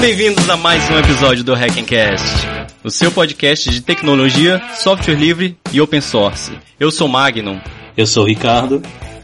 bem-vindos 0.00 0.48
a 0.48 0.56
mais 0.56 0.88
um 0.88 0.98
episódio 0.98 1.44
do 1.44 1.52
Hackencast, 1.54 2.24
o 2.82 2.90
seu 2.90 3.12
podcast 3.12 3.68
de 3.68 3.82
tecnologia, 3.82 4.58
software 4.74 5.14
livre 5.14 5.58
e 5.70 5.78
open 5.78 6.00
source. 6.00 6.52
Eu 6.80 6.90
sou 6.90 7.06
Magnum. 7.06 7.60
Eu 7.94 8.06
sou 8.06 8.24
o 8.24 8.26
Ricardo. 8.26 8.80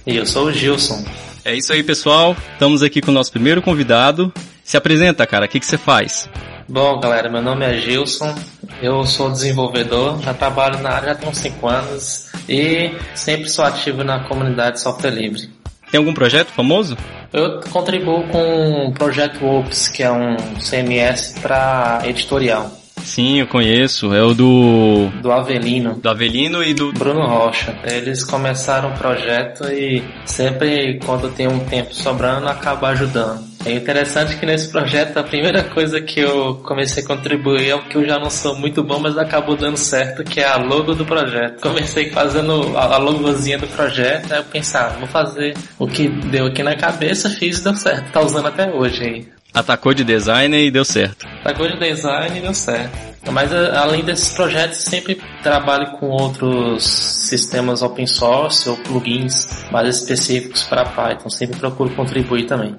E 0.07 0.15
eu 0.15 0.27
sou 0.27 0.49
o 0.49 0.53
Gilson. 0.53 1.03
É 1.47 1.55
isso 1.55 1.73
aí, 1.73 1.83
pessoal. 1.83 2.37
Estamos 2.53 2.83
aqui 2.83 3.01
com 3.01 3.11
o 3.11 3.15
nosso 3.15 3.33
primeiro 3.33 3.63
convidado. 3.63 4.31
Se 4.63 4.77
apresenta, 4.77 5.27
cara. 5.27 5.47
O 5.47 5.49
que, 5.49 5.59
que 5.59 5.67
você 5.67 5.79
faz? 5.79 6.29
Bom, 6.69 7.01
galera, 7.01 7.31
meu 7.31 7.41
nome 7.41 7.65
é 7.65 7.79
Gilson. 7.79 8.35
Eu 8.83 9.03
sou 9.05 9.31
desenvolvedor, 9.31 10.21
já 10.21 10.35
trabalho 10.35 10.83
na 10.83 10.91
área 10.91 11.19
há 11.19 11.29
uns 11.29 11.39
5 11.39 11.67
anos 11.67 12.27
e 12.47 12.91
sempre 13.15 13.49
sou 13.49 13.65
ativo 13.65 14.05
na 14.05 14.29
comunidade 14.29 14.79
software 14.79 15.11
livre. 15.11 15.56
Tem 15.91 15.99
algum 15.99 16.13
projeto 16.13 16.49
famoso? 16.49 16.97
Eu 17.33 17.61
contribuo 17.71 18.23
com 18.29 18.87
o 18.87 18.93
Projeto 18.93 19.45
Ops, 19.45 19.89
que 19.89 20.03
é 20.03 20.11
um 20.11 20.37
CMS 20.59 21.39
para 21.41 22.01
editorial. 22.05 22.71
Sim, 23.07 23.39
eu 23.39 23.47
conheço. 23.47 24.13
É 24.13 24.23
o 24.23 24.35
do. 24.35 25.09
Do 25.23 25.31
Avelino. 25.31 25.95
Do 25.95 26.09
Avelino 26.09 26.63
e 26.63 26.75
do. 26.75 26.93
Bruno 26.93 27.25
Rocha. 27.25 27.79
Eles 27.85 28.25
começaram 28.25 28.91
o 28.91 28.99
projeto 28.99 29.65
e 29.71 30.03
sempre, 30.25 30.99
quando 31.05 31.31
tem 31.31 31.47
um 31.47 31.61
tempo 31.61 31.95
sobrando, 31.95 32.49
acaba 32.49 32.89
ajudando. 32.89 33.46
É 33.67 33.73
interessante 33.73 34.37
que 34.37 34.47
nesse 34.47 34.71
projeto 34.71 35.17
a 35.17 35.25
primeira 35.25 35.65
coisa 35.65 36.01
que 36.01 36.21
eu 36.21 36.55
comecei 36.63 37.03
a 37.03 37.07
contribuir 37.07 37.69
é 37.69 37.75
o 37.75 37.83
que 37.83 37.97
eu 37.97 38.07
já 38.07 38.17
não 38.17 38.31
sou 38.31 38.57
muito 38.57 38.81
bom, 38.81 39.01
mas 39.01 39.19
acabou 39.19 39.57
dando 39.57 39.77
certo, 39.77 40.23
que 40.23 40.39
é 40.39 40.47
a 40.47 40.57
logo 40.57 40.95
do 40.95 41.05
projeto. 41.05 41.61
Comecei 41.61 42.09
fazendo 42.13 42.79
a 42.79 42.97
logozinha 42.97 43.59
do 43.59 43.67
projeto, 43.67 44.33
aí 44.33 44.39
eu 44.39 44.45
pensava, 44.45 44.95
ah, 44.95 44.99
vou 45.01 45.09
fazer 45.09 45.57
o 45.81 45.89
que 45.89 46.07
deu 46.07 46.47
aqui 46.47 46.63
na 46.63 46.77
cabeça, 46.77 47.29
fiz 47.29 47.59
e 47.59 47.65
deu 47.65 47.75
certo. 47.75 48.13
Tá 48.13 48.21
usando 48.21 48.47
até 48.47 48.71
hoje 48.71 49.03
aí. 49.03 49.29
Atacou 49.53 49.93
de 49.93 50.05
design 50.05 50.57
e 50.57 50.71
deu 50.71 50.85
certo. 50.85 51.27
Atacou 51.41 51.67
de 51.67 51.77
design 51.77 52.39
e 52.39 52.43
deu 52.43 52.55
certo. 52.55 52.97
Mas 53.33 53.53
além 53.53 54.05
desses 54.05 54.31
projetos, 54.31 54.79
sempre 54.79 55.21
trabalho 55.43 55.91
com 55.99 56.07
outros 56.11 56.85
sistemas 56.85 57.83
open 57.83 58.07
source 58.07 58.69
ou 58.69 58.77
plugins 58.77 59.67
mais 59.73 59.89
específicos 59.97 60.63
para 60.63 60.85
Python. 60.85 61.29
Sempre 61.31 61.59
procuro 61.59 61.91
contribuir 61.97 62.47
também. 62.47 62.77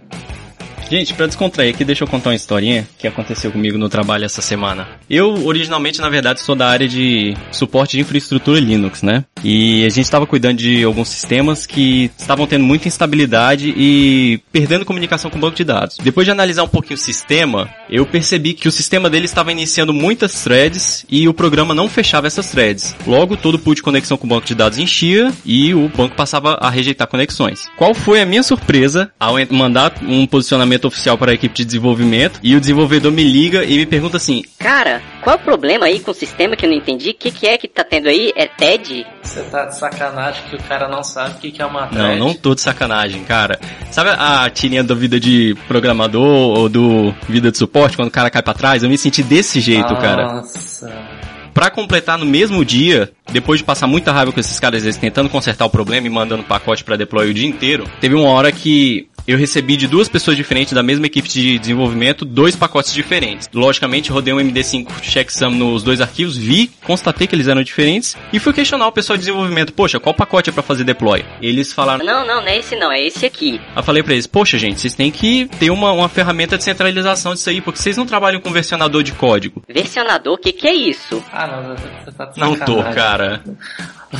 Gente, 0.89 1.13
para 1.13 1.27
descontrair 1.27 1.73
aqui, 1.73 1.83
deixa 1.83 2.05
eu 2.05 2.07
contar 2.07 2.30
uma 2.30 2.35
historinha 2.35 2.88
que 2.97 3.07
aconteceu 3.07 3.52
comigo 3.52 3.77
no 3.77 3.89
trabalho 3.89 4.23
essa 4.23 4.41
semana. 4.41 4.88
Eu, 5.09 5.45
originalmente, 5.45 5.99
na 5.99 6.07
verdade, 6.07 6.39
sou 6.41 6.55
da 6.55 6.67
área 6.67 6.88
de 6.88 7.35
suporte 7.52 7.97
de 7.97 8.02
infraestrutura 8.02 8.59
Linux, 8.59 9.03
né? 9.03 9.25
E 9.43 9.85
a 9.85 9.89
gente 9.89 10.05
estava 10.05 10.25
cuidando 10.25 10.58
de 10.58 10.83
alguns 10.83 11.09
sistemas 11.09 11.65
que 11.65 12.09
estavam 12.17 12.47
tendo 12.47 12.63
muita 12.63 12.88
instabilidade 12.88 13.73
e 13.75 14.39
perdendo 14.52 14.85
comunicação 14.85 15.30
com 15.30 15.38
o 15.38 15.41
banco 15.41 15.58
de 15.58 15.65
dados. 15.65 15.98
Depois 16.02 16.25
de 16.25 16.31
analisar 16.31 16.64
um 16.64 16.70
pouquinho 16.70 16.95
o 16.95 17.02
sistema, 17.02 17.69
eu 17.89 18.05
percebi 18.05 18.54
que 18.54 18.69
o 18.69 18.71
sistema 18.71 19.09
dele 19.09 19.25
estava 19.25 19.52
iniciando 19.52 19.93
muitas 19.93 20.42
threads 20.42 21.05
e 21.09 21.27
o 21.27 21.33
programa 21.33 21.75
não 21.75 21.89
fechava 21.89 22.27
essas 22.27 22.49
threads. 22.49 22.95
Logo, 23.05 23.36
todo 23.36 23.59
pool 23.59 23.75
de 23.75 23.81
conexão 23.81 24.17
com 24.17 24.25
o 24.25 24.30
banco 24.30 24.48
de 24.48 24.55
dados 24.55 24.77
enchia 24.77 25.33
e 25.45 25.73
o 25.73 25.89
banco 25.89 26.15
passava 26.15 26.54
a 26.61 26.69
rejeitar 26.69 27.08
conexões. 27.08 27.67
Qual 27.77 27.93
foi 27.93 28.21
a 28.21 28.25
minha 28.25 28.43
surpresa 28.43 29.11
ao 29.19 29.36
mandar 29.52 29.93
um 30.02 30.25
posicionamento 30.25 30.77
oficial 30.86 31.17
para 31.17 31.32
a 31.32 31.33
equipe 31.33 31.55
de 31.55 31.65
desenvolvimento 31.65 32.39
e 32.43 32.55
o 32.55 32.60
desenvolvedor 32.60 33.11
me 33.11 33.23
liga 33.23 33.64
e 33.64 33.77
me 33.77 33.86
pergunta 33.86 34.17
assim: 34.17 34.43
Cara, 34.60 35.02
qual 35.23 35.36
é 35.36 35.39
o 35.39 35.42
problema 35.42 35.86
aí 35.86 35.99
com 35.99 36.11
o 36.11 36.14
sistema 36.14 36.55
que 36.55 36.65
eu 36.65 36.70
não 36.70 36.77
entendi? 36.77 37.11
O 37.11 37.14
que, 37.14 37.32
que 37.32 37.48
é 37.48 37.58
que 37.58 37.67
tá 37.67 37.83
tendo 37.83 38.10
aí? 38.10 38.32
É 38.36 38.45
TED? 38.45 39.08
Você 39.23 39.42
tá 39.43 39.66
de 39.66 39.77
sacanagem 39.77 40.43
que 40.49 40.55
o 40.55 40.64
cara 40.64 40.87
não 40.87 41.04
sabe 41.04 41.36
o 41.36 41.37
que, 41.39 41.52
que 41.52 41.61
é 41.61 41.66
uma 41.66 41.87
TED. 41.87 41.98
Não, 41.98 42.16
não 42.17 42.33
tô 42.33 42.54
de 42.54 42.61
sacanagem, 42.61 43.23
cara. 43.23 43.60
Sabe 43.89 44.10
a 44.11 44.49
tirinha 44.49 44.83
da 44.83 44.93
vida 44.93 45.20
de 45.20 45.55
programador 45.67 46.58
ou 46.58 46.70
do 46.70 47.14
vida 47.27 47.52
de 47.52 47.58
suporte, 47.58 47.95
quando 47.95 48.10
o 48.10 48.11
cara 48.11 48.30
cai 48.30 48.43
pra 48.43 48.54
trás? 48.54 48.83
Eu 48.83 48.89
me 48.89 48.98
senti 48.98 49.23
desse 49.23 49.60
jeito, 49.60 49.93
Nossa. 49.93 50.02
cara. 50.02 50.33
Nossa. 50.33 51.17
Pra 51.58 51.71
completar 51.71 52.20
no 52.20 52.26
mesmo 52.26 52.64
dia, 52.64 53.11
depois 53.32 53.60
de 53.60 53.66
passar 53.66 53.87
muita 53.87 54.11
raiva 54.11 54.32
com 54.32 54.39
esses 54.39 54.60
caras, 54.60 54.83
eles 54.83 54.95
tentando 54.95 55.27
consertar 55.27 55.66
o 55.66 55.70
problema 55.71 56.05
e 56.05 56.10
mandando 56.10 56.43
pacote 56.43 56.83
para 56.83 56.95
deploy 56.95 57.32
o 57.32 57.33
dia 57.33 57.48
inteiro, 57.48 57.83
teve 57.99 58.14
uma 58.14 58.30
hora 58.30 58.52
que 58.52 59.10
eu 59.27 59.38
recebi 59.38 59.76
de 59.76 59.88
duas 59.88 60.08
pessoas 60.08 60.38
diferentes 60.38 60.73
da 60.73 60.82
mesma 60.82 61.05
equipe 61.05 61.27
de 61.27 61.60
desenvolvimento 61.60 62.23
dois 62.23 62.55
pacotes 62.55 62.93
diferentes. 62.93 63.49
Logicamente, 63.54 64.10
rodei 64.10 64.33
um 64.33 64.38
MD5 64.38 65.04
checksum 65.04 65.49
nos 65.49 65.83
dois 65.83 65.99
arquivos, 65.99 66.38
vi, 66.38 66.71
constatei 66.83 67.27
que 67.27 67.36
eles 67.36 67.48
eram 67.48 67.61
diferentes 67.61 68.16
e 68.32 68.39
fui 68.39 68.54
questionar 68.54 68.87
o 68.87 68.92
pessoal 68.92 69.17
de 69.17 69.21
desenvolvimento, 69.21 69.73
poxa, 69.73 69.99
qual 69.99 70.16
pacote 70.16 70.49
é 70.49 70.54
para 70.54 70.64
fazer 70.64 70.86
deploy? 70.86 71.26
Eles 71.42 71.73
falaram, 71.73 72.05
não, 72.05 72.26
não, 72.26 72.42
não 72.42 72.48
é 72.48 72.58
esse 72.58 72.76
não, 72.77 72.92
é 72.92 73.02
esse 73.02 73.26
aqui. 73.26 73.60
Eu 73.76 73.83
falei 73.83 74.02
para 74.02 74.14
eles, 74.14 74.27
poxa 74.27 74.58
gente, 74.58 74.80
vocês 74.80 74.93
têm 74.93 75.11
que 75.11 75.49
ter 75.60 75.70
uma, 75.70 75.92
uma 75.92 76.08
ferramenta 76.08 76.58
de 76.58 76.64
centralização 76.64 77.33
disso 77.33 77.49
aí, 77.49 77.60
porque 77.60 77.80
vocês 77.80 77.98
não 77.98 78.05
trabalham 78.05 78.39
com 78.39 78.49
versionador 78.52 79.04
de 79.04 79.11
código. 79.11 79.61
Versionador, 79.67 80.36
o 80.36 80.37
que, 80.37 80.54
que 80.54 80.67
é 80.67 80.73
isso? 80.73 81.21
Ah, 81.33 81.48
não, 81.48 81.76
você 81.76 82.11
tá 82.11 82.26
de 82.26 82.39
Não 82.39 82.55
tô, 82.55 82.82
cara. 82.83 83.43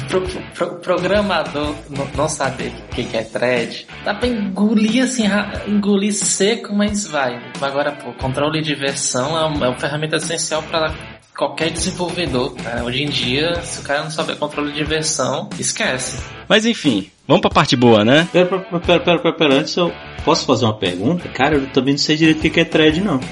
Pro, 0.10 0.22
pro, 0.22 0.76
programador 0.80 1.74
não, 1.90 2.06
não 2.16 2.28
saber 2.28 2.74
o 2.92 2.96
que, 2.96 3.06
que 3.06 3.16
é 3.16 3.24
thread, 3.24 3.88
dá 4.04 4.14
pra 4.14 4.28
engolir 4.28 5.04
assim, 5.04 5.24
engolir 5.66 6.14
seco, 6.14 6.76
mas 6.76 7.08
vai. 7.08 7.42
Agora, 7.62 7.94
pô, 7.94 8.12
controle 8.14 8.62
de 8.62 8.76
versão 8.76 9.38
é 9.38 9.46
uma, 9.46 9.66
é 9.66 9.70
uma 9.70 9.80
ferramenta 9.80 10.18
essencial 10.18 10.62
para 10.64 10.94
qualquer 11.38 11.70
desenvolvedor, 11.70 12.56
cara. 12.56 12.84
Hoje 12.84 13.04
em 13.04 13.10
dia, 13.10 13.62
se 13.62 13.80
o 13.80 13.84
cara 13.84 14.04
não 14.04 14.12
souber 14.12 14.36
controle 14.36 14.74
de 14.74 14.84
versão, 14.84 15.48
esquece. 15.60 16.20
Mas 16.50 16.66
enfim, 16.66 17.12
vamos 17.28 17.42
pra 17.42 17.52
parte 17.52 17.76
boa, 17.76 18.04
né? 18.04 18.28
Pera, 18.34 18.48
pera, 18.48 18.80
pera, 18.80 19.00
pera, 19.00 19.20
pera, 19.20 19.34
pera. 19.34 19.54
antes 19.54 19.78
eu 19.78 19.94
posso 20.26 20.46
fazer 20.46 20.66
uma 20.66 20.74
pergunta? 20.74 21.30
Cara, 21.30 21.56
eu 21.56 21.68
também 21.68 21.94
não 21.94 22.00
sei 22.00 22.18
direito 22.18 22.46
o 22.46 22.50
que 22.50 22.60
é 22.60 22.66
thread, 22.66 23.02
não. 23.02 23.20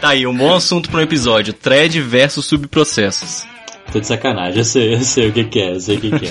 tá 0.00 0.08
aí, 0.08 0.26
um 0.26 0.36
bom 0.36 0.54
assunto 0.54 0.90
para 0.90 1.00
um 1.00 1.04
episódio: 1.04 1.54
thread 1.54 2.00
versus 2.00 2.46
subprocessos. 2.46 3.46
Tô 3.92 4.00
de 4.00 4.06
sacanagem, 4.06 4.58
eu 4.58 4.64
sei, 4.64 4.94
eu 4.94 5.00
sei 5.00 5.28
o 5.28 5.32
que, 5.32 5.44
que 5.44 5.60
é, 5.60 5.74
eu 5.74 5.80
sei 5.80 5.96
o 5.96 6.00
que, 6.00 6.10
que 6.18 6.26
é. 6.26 6.30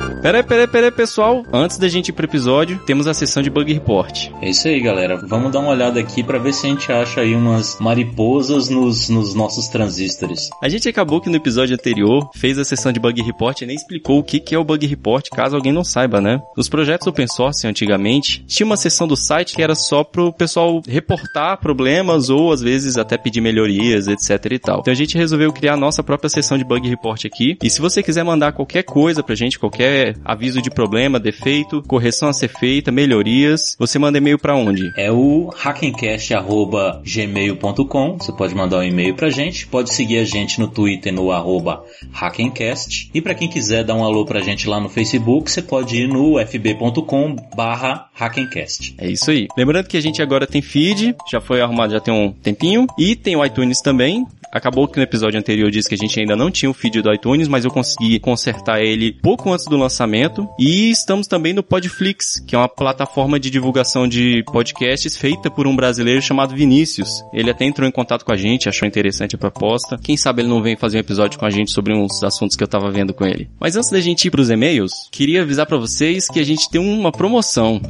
Peraí, 0.24 0.42
peraí, 0.42 0.66
peraí, 0.66 0.90
pessoal. 0.90 1.44
Antes 1.52 1.76
da 1.76 1.86
gente 1.86 2.08
ir 2.08 2.12
pro 2.12 2.24
episódio, 2.24 2.80
temos 2.86 3.06
a 3.06 3.12
sessão 3.12 3.42
de 3.42 3.50
bug 3.50 3.70
report. 3.70 4.30
É 4.40 4.48
isso 4.48 4.66
aí, 4.66 4.80
galera. 4.80 5.18
Vamos 5.18 5.52
dar 5.52 5.58
uma 5.58 5.68
olhada 5.68 6.00
aqui 6.00 6.22
para 6.22 6.38
ver 6.38 6.54
se 6.54 6.66
a 6.66 6.70
gente 6.70 6.90
acha 6.90 7.20
aí 7.20 7.34
umas 7.34 7.78
mariposas 7.78 8.70
nos, 8.70 9.10
nos 9.10 9.34
nossos 9.34 9.68
transistores. 9.68 10.48
A 10.62 10.68
gente 10.70 10.88
acabou 10.88 11.20
que 11.20 11.28
no 11.28 11.36
episódio 11.36 11.74
anterior 11.74 12.30
fez 12.34 12.58
a 12.58 12.64
sessão 12.64 12.90
de 12.90 12.98
bug 12.98 13.20
report 13.20 13.60
e 13.60 13.66
nem 13.66 13.76
explicou 13.76 14.18
o 14.18 14.22
que, 14.22 14.40
que 14.40 14.54
é 14.54 14.58
o 14.58 14.64
bug 14.64 14.86
report, 14.86 15.28
caso 15.28 15.56
alguém 15.56 15.74
não 15.74 15.84
saiba, 15.84 16.22
né? 16.22 16.40
Os 16.56 16.70
projetos 16.70 17.06
open 17.06 17.28
source 17.28 17.66
antigamente 17.66 18.42
tinha 18.46 18.64
uma 18.64 18.78
seção 18.78 19.06
do 19.06 19.18
site 19.18 19.54
que 19.54 19.62
era 19.62 19.74
só 19.74 20.02
pro 20.02 20.32
pessoal 20.32 20.80
reportar 20.88 21.60
problemas 21.60 22.30
ou 22.30 22.50
às 22.50 22.62
vezes 22.62 22.96
até 22.96 23.18
pedir 23.18 23.42
melhorias, 23.42 24.08
etc 24.08 24.52
e 24.52 24.58
tal. 24.58 24.80
Então 24.80 24.92
a 24.92 24.96
gente 24.96 25.18
resolveu 25.18 25.52
criar 25.52 25.74
a 25.74 25.76
nossa 25.76 26.02
própria 26.02 26.30
sessão 26.30 26.56
de 26.56 26.64
bug 26.64 26.88
report 26.88 27.26
aqui. 27.26 27.58
E 27.62 27.68
se 27.68 27.82
você 27.82 28.02
quiser 28.02 28.24
mandar 28.24 28.52
qualquer 28.52 28.84
coisa 28.84 29.22
pra 29.22 29.34
gente, 29.34 29.58
qualquer 29.58 30.13
aviso 30.24 30.60
de 30.60 30.70
problema, 30.70 31.18
defeito, 31.18 31.82
correção 31.86 32.28
a 32.28 32.32
ser 32.32 32.48
feita, 32.48 32.92
melhorias, 32.92 33.76
você 33.78 33.98
manda 33.98 34.18
e-mail 34.18 34.38
para 34.38 34.56
onde? 34.56 34.92
É 34.96 35.10
o 35.10 35.50
hackencast@gmail.com. 35.56 38.18
Você 38.18 38.32
pode 38.32 38.54
mandar 38.54 38.78
um 38.78 38.82
e-mail 38.82 39.14
pra 39.14 39.30
gente, 39.30 39.66
pode 39.66 39.94
seguir 39.94 40.18
a 40.18 40.24
gente 40.24 40.60
no 40.60 40.68
Twitter 40.68 41.12
no 41.12 41.30
arroba 41.30 41.84
hackencast. 42.12 43.10
E 43.14 43.20
para 43.20 43.34
quem 43.34 43.48
quiser 43.48 43.84
dar 43.84 43.94
um 43.94 44.04
alô 44.04 44.24
pra 44.24 44.40
gente 44.40 44.68
lá 44.68 44.80
no 44.80 44.88
Facebook, 44.88 45.50
você 45.50 45.62
pode 45.62 45.96
ir 45.96 46.08
no 46.08 46.38
fb.com 46.38 47.36
barra 47.56 48.08
hackencast. 48.14 48.94
É 48.98 49.08
isso 49.08 49.30
aí. 49.30 49.46
Lembrando 49.56 49.86
que 49.86 49.96
a 49.96 50.02
gente 50.02 50.20
agora 50.20 50.46
tem 50.46 50.60
feed, 50.60 51.14
já 51.30 51.40
foi 51.40 51.60
arrumado 51.60 51.92
já 51.92 52.00
tem 52.00 52.12
um 52.12 52.32
tempinho, 52.32 52.86
e 52.98 53.16
tem 53.16 53.36
o 53.36 53.44
iTunes 53.44 53.80
também. 53.80 54.26
Acabou 54.52 54.86
que 54.86 54.96
no 54.96 55.02
episódio 55.02 55.38
anterior 55.38 55.66
eu 55.66 55.70
disse 55.70 55.88
que 55.88 55.96
a 55.96 55.98
gente 55.98 56.20
ainda 56.20 56.36
não 56.36 56.48
tinha 56.48 56.70
o 56.70 56.74
feed 56.74 57.02
do 57.02 57.12
iTunes, 57.12 57.48
mas 57.48 57.64
eu 57.64 57.72
consegui 57.72 58.20
consertar 58.20 58.80
ele 58.80 59.12
pouco 59.12 59.52
antes 59.52 59.66
do 59.66 59.76
lançamento. 59.76 60.03
E 60.58 60.90
estamos 60.90 61.26
também 61.26 61.52
no 61.52 61.62
Podflix, 61.62 62.40
que 62.46 62.54
é 62.54 62.58
uma 62.58 62.68
plataforma 62.68 63.38
de 63.38 63.50
divulgação 63.50 64.06
de 64.06 64.42
podcasts 64.44 65.16
feita 65.16 65.50
por 65.50 65.66
um 65.66 65.74
brasileiro 65.76 66.20
chamado 66.22 66.54
Vinícius. 66.54 67.24
Ele 67.32 67.50
até 67.50 67.64
entrou 67.64 67.88
em 67.88 67.92
contato 67.92 68.24
com 68.24 68.32
a 68.32 68.36
gente, 68.36 68.68
achou 68.68 68.86
interessante 68.86 69.34
a 69.34 69.38
proposta. 69.38 69.98
Quem 70.02 70.16
sabe 70.16 70.42
ele 70.42 70.48
não 70.48 70.62
vem 70.62 70.76
fazer 70.76 70.98
um 70.98 71.00
episódio 71.00 71.38
com 71.38 71.46
a 71.46 71.50
gente 71.50 71.70
sobre 71.70 71.94
uns 71.94 72.22
assuntos 72.22 72.56
que 72.56 72.62
eu 72.62 72.68
tava 72.68 72.90
vendo 72.90 73.14
com 73.14 73.24
ele. 73.24 73.48
Mas 73.58 73.76
antes 73.76 73.90
da 73.90 74.00
gente 74.00 74.26
ir 74.26 74.30
pros 74.30 74.50
e-mails, 74.50 74.92
queria 75.10 75.42
avisar 75.42 75.66
para 75.66 75.78
vocês 75.78 76.28
que 76.28 76.40
a 76.40 76.44
gente 76.44 76.70
tem 76.70 76.80
uma 76.80 77.12
promoção. 77.12 77.80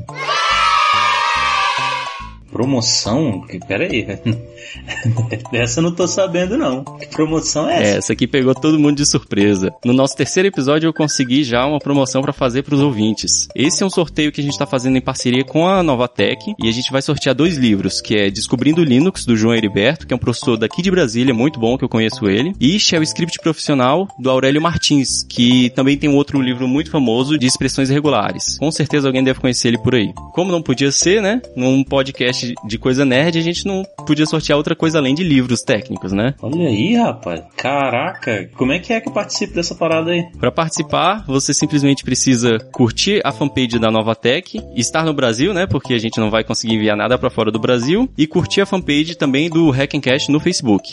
Promoção? 2.54 3.44
Pera 3.66 3.82
aí. 3.82 4.06
Essa 5.52 5.80
eu 5.80 5.82
não 5.82 5.92
tô 5.92 6.06
sabendo, 6.06 6.56
não. 6.56 6.84
Que 6.84 7.06
promoção 7.08 7.68
é 7.68 7.74
essa? 7.74 7.94
É, 7.94 7.98
essa 7.98 8.12
aqui 8.12 8.28
pegou 8.28 8.54
todo 8.54 8.78
mundo 8.78 8.96
de 8.96 9.04
surpresa. 9.04 9.72
No 9.84 9.92
nosso 9.92 10.16
terceiro 10.16 10.48
episódio 10.48 10.86
eu 10.86 10.92
consegui 10.92 11.42
já 11.42 11.66
uma 11.66 11.80
promoção 11.80 12.22
para 12.22 12.32
fazer 12.32 12.62
para 12.62 12.76
os 12.76 12.80
ouvintes. 12.80 13.48
Esse 13.56 13.82
é 13.82 13.86
um 13.86 13.90
sorteio 13.90 14.30
que 14.30 14.40
a 14.40 14.44
gente 14.44 14.56
tá 14.56 14.66
fazendo 14.66 14.96
em 14.96 15.00
parceria 15.00 15.44
com 15.44 15.66
a 15.66 15.82
Novatec 15.82 16.54
e 16.62 16.68
a 16.68 16.72
gente 16.72 16.92
vai 16.92 17.02
sortear 17.02 17.34
dois 17.34 17.56
livros, 17.56 18.00
que 18.00 18.16
é 18.16 18.30
Descobrindo 18.30 18.84
Linux, 18.84 19.24
do 19.24 19.36
João 19.36 19.54
Heriberto, 19.54 20.06
que 20.06 20.14
é 20.14 20.16
um 20.16 20.20
professor 20.20 20.56
daqui 20.56 20.80
de 20.80 20.92
Brasília, 20.92 21.34
muito 21.34 21.58
bom, 21.58 21.76
que 21.76 21.84
eu 21.84 21.88
conheço 21.88 22.28
ele, 22.28 22.52
e 22.60 22.78
Shell 22.78 23.02
Script 23.02 23.38
Profissional, 23.40 24.06
do 24.18 24.30
Aurélio 24.30 24.62
Martins, 24.62 25.24
que 25.28 25.70
também 25.70 25.96
tem 25.96 26.08
um 26.08 26.16
outro 26.16 26.40
livro 26.40 26.68
muito 26.68 26.90
famoso 26.90 27.36
de 27.36 27.46
expressões 27.46 27.90
irregulares. 27.90 28.58
Com 28.58 28.70
certeza 28.70 29.08
alguém 29.08 29.24
deve 29.24 29.40
conhecer 29.40 29.68
ele 29.68 29.78
por 29.78 29.96
aí. 29.96 30.12
Como 30.32 30.52
não 30.52 30.62
podia 30.62 30.92
ser, 30.92 31.20
né? 31.20 31.42
Num 31.56 31.82
podcast 31.82 32.43
de 32.64 32.78
coisa 32.78 33.04
nerd, 33.04 33.38
a 33.38 33.42
gente 33.42 33.66
não 33.66 33.84
podia 34.06 34.26
sortear 34.26 34.58
outra 34.58 34.74
coisa 34.74 34.98
além 34.98 35.14
de 35.14 35.22
livros 35.22 35.62
técnicos, 35.62 36.12
né? 36.12 36.34
Olha 36.42 36.68
aí, 36.68 36.94
rapaz. 36.96 37.42
Caraca, 37.56 38.50
como 38.56 38.72
é 38.72 38.78
que 38.78 38.92
é 38.92 39.00
que 39.00 39.10
participa 39.10 39.54
dessa 39.54 39.74
parada 39.74 40.10
aí? 40.10 40.24
Para 40.38 40.50
participar, 40.52 41.24
você 41.26 41.54
simplesmente 41.54 42.04
precisa 42.04 42.58
curtir 42.72 43.20
a 43.24 43.32
fanpage 43.32 43.78
da 43.78 43.90
Novatec, 43.90 44.60
estar 44.74 45.04
no 45.04 45.14
Brasil, 45.14 45.54
né? 45.54 45.66
Porque 45.66 45.94
a 45.94 45.98
gente 45.98 46.18
não 46.18 46.30
vai 46.30 46.44
conseguir 46.44 46.74
enviar 46.74 46.96
nada 46.96 47.16
para 47.16 47.30
fora 47.30 47.50
do 47.50 47.58
Brasil, 47.58 48.08
e 48.18 48.26
curtir 48.26 48.60
a 48.60 48.66
fanpage 48.66 49.16
também 49.16 49.48
do 49.48 49.70
Hackencast 49.70 50.30
no 50.30 50.40
Facebook. 50.40 50.92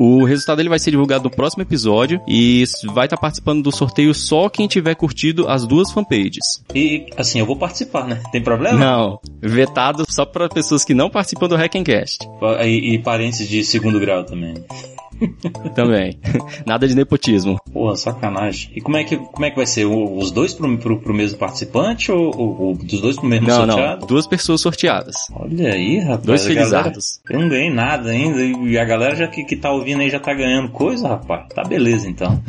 O 0.00 0.24
resultado 0.24 0.62
ele 0.62 0.70
vai 0.70 0.78
ser 0.78 0.92
divulgado 0.92 1.24
no 1.24 1.30
próximo 1.30 1.62
episódio 1.62 2.22
e 2.26 2.64
vai 2.94 3.04
estar 3.04 3.18
tá 3.18 3.20
participando 3.20 3.62
do 3.62 3.70
sorteio 3.70 4.14
só 4.14 4.48
quem 4.48 4.66
tiver 4.66 4.94
curtido 4.94 5.46
as 5.46 5.66
duas 5.66 5.92
fanpages. 5.92 6.64
E 6.74 7.04
assim, 7.18 7.38
eu 7.38 7.44
vou 7.44 7.54
participar, 7.54 8.06
né? 8.06 8.18
Tem 8.32 8.40
problema? 8.40 8.78
Não, 8.78 9.20
vetado 9.42 10.06
só 10.08 10.24
para 10.24 10.48
pessoas 10.48 10.86
que 10.86 10.94
não 10.94 11.10
participam 11.10 11.48
do 11.48 11.54
Hackencast. 11.54 12.26
E, 12.64 12.94
e 12.94 12.98
parentes 12.98 13.46
de 13.46 13.62
segundo 13.62 14.00
grau 14.00 14.24
também. 14.24 14.54
Também. 15.74 16.18
Nada 16.66 16.86
de 16.86 16.94
nepotismo. 16.94 17.58
Porra, 17.72 17.96
sacanagem. 17.96 18.70
E 18.74 18.80
como 18.80 18.96
é 18.96 19.04
que, 19.04 19.16
como 19.16 19.44
é 19.44 19.50
que 19.50 19.56
vai 19.56 19.66
ser? 19.66 19.86
Os 19.86 20.30
dois 20.30 20.54
pro, 20.54 20.78
pro, 20.78 21.00
pro 21.00 21.14
mesmo 21.14 21.38
participante 21.38 22.10
ou, 22.12 22.36
ou, 22.36 22.60
ou, 22.60 22.74
dos 22.74 23.00
dois 23.00 23.16
pro 23.16 23.26
mesmo 23.26 23.48
não, 23.48 23.66
sorteado? 23.66 24.00
Não, 24.00 24.06
duas 24.06 24.26
pessoas 24.26 24.60
sorteadas. 24.60 25.16
Olha 25.34 25.72
aí, 25.72 25.98
rapaz. 25.98 26.22
Dois 26.22 26.46
felizardos. 26.46 27.20
Eu 27.28 27.40
não 27.40 27.48
ganhei 27.48 27.70
nada 27.70 28.10
ainda 28.10 28.40
e 28.42 28.78
a 28.78 28.84
galera 28.84 29.16
já 29.16 29.28
que, 29.28 29.44
que 29.44 29.56
tá 29.56 29.70
ouvindo 29.70 30.00
aí 30.00 30.10
já 30.10 30.20
tá 30.20 30.34
ganhando 30.34 30.70
coisa, 30.70 31.08
rapaz. 31.08 31.46
Tá 31.54 31.62
beleza 31.62 32.08
então. 32.08 32.40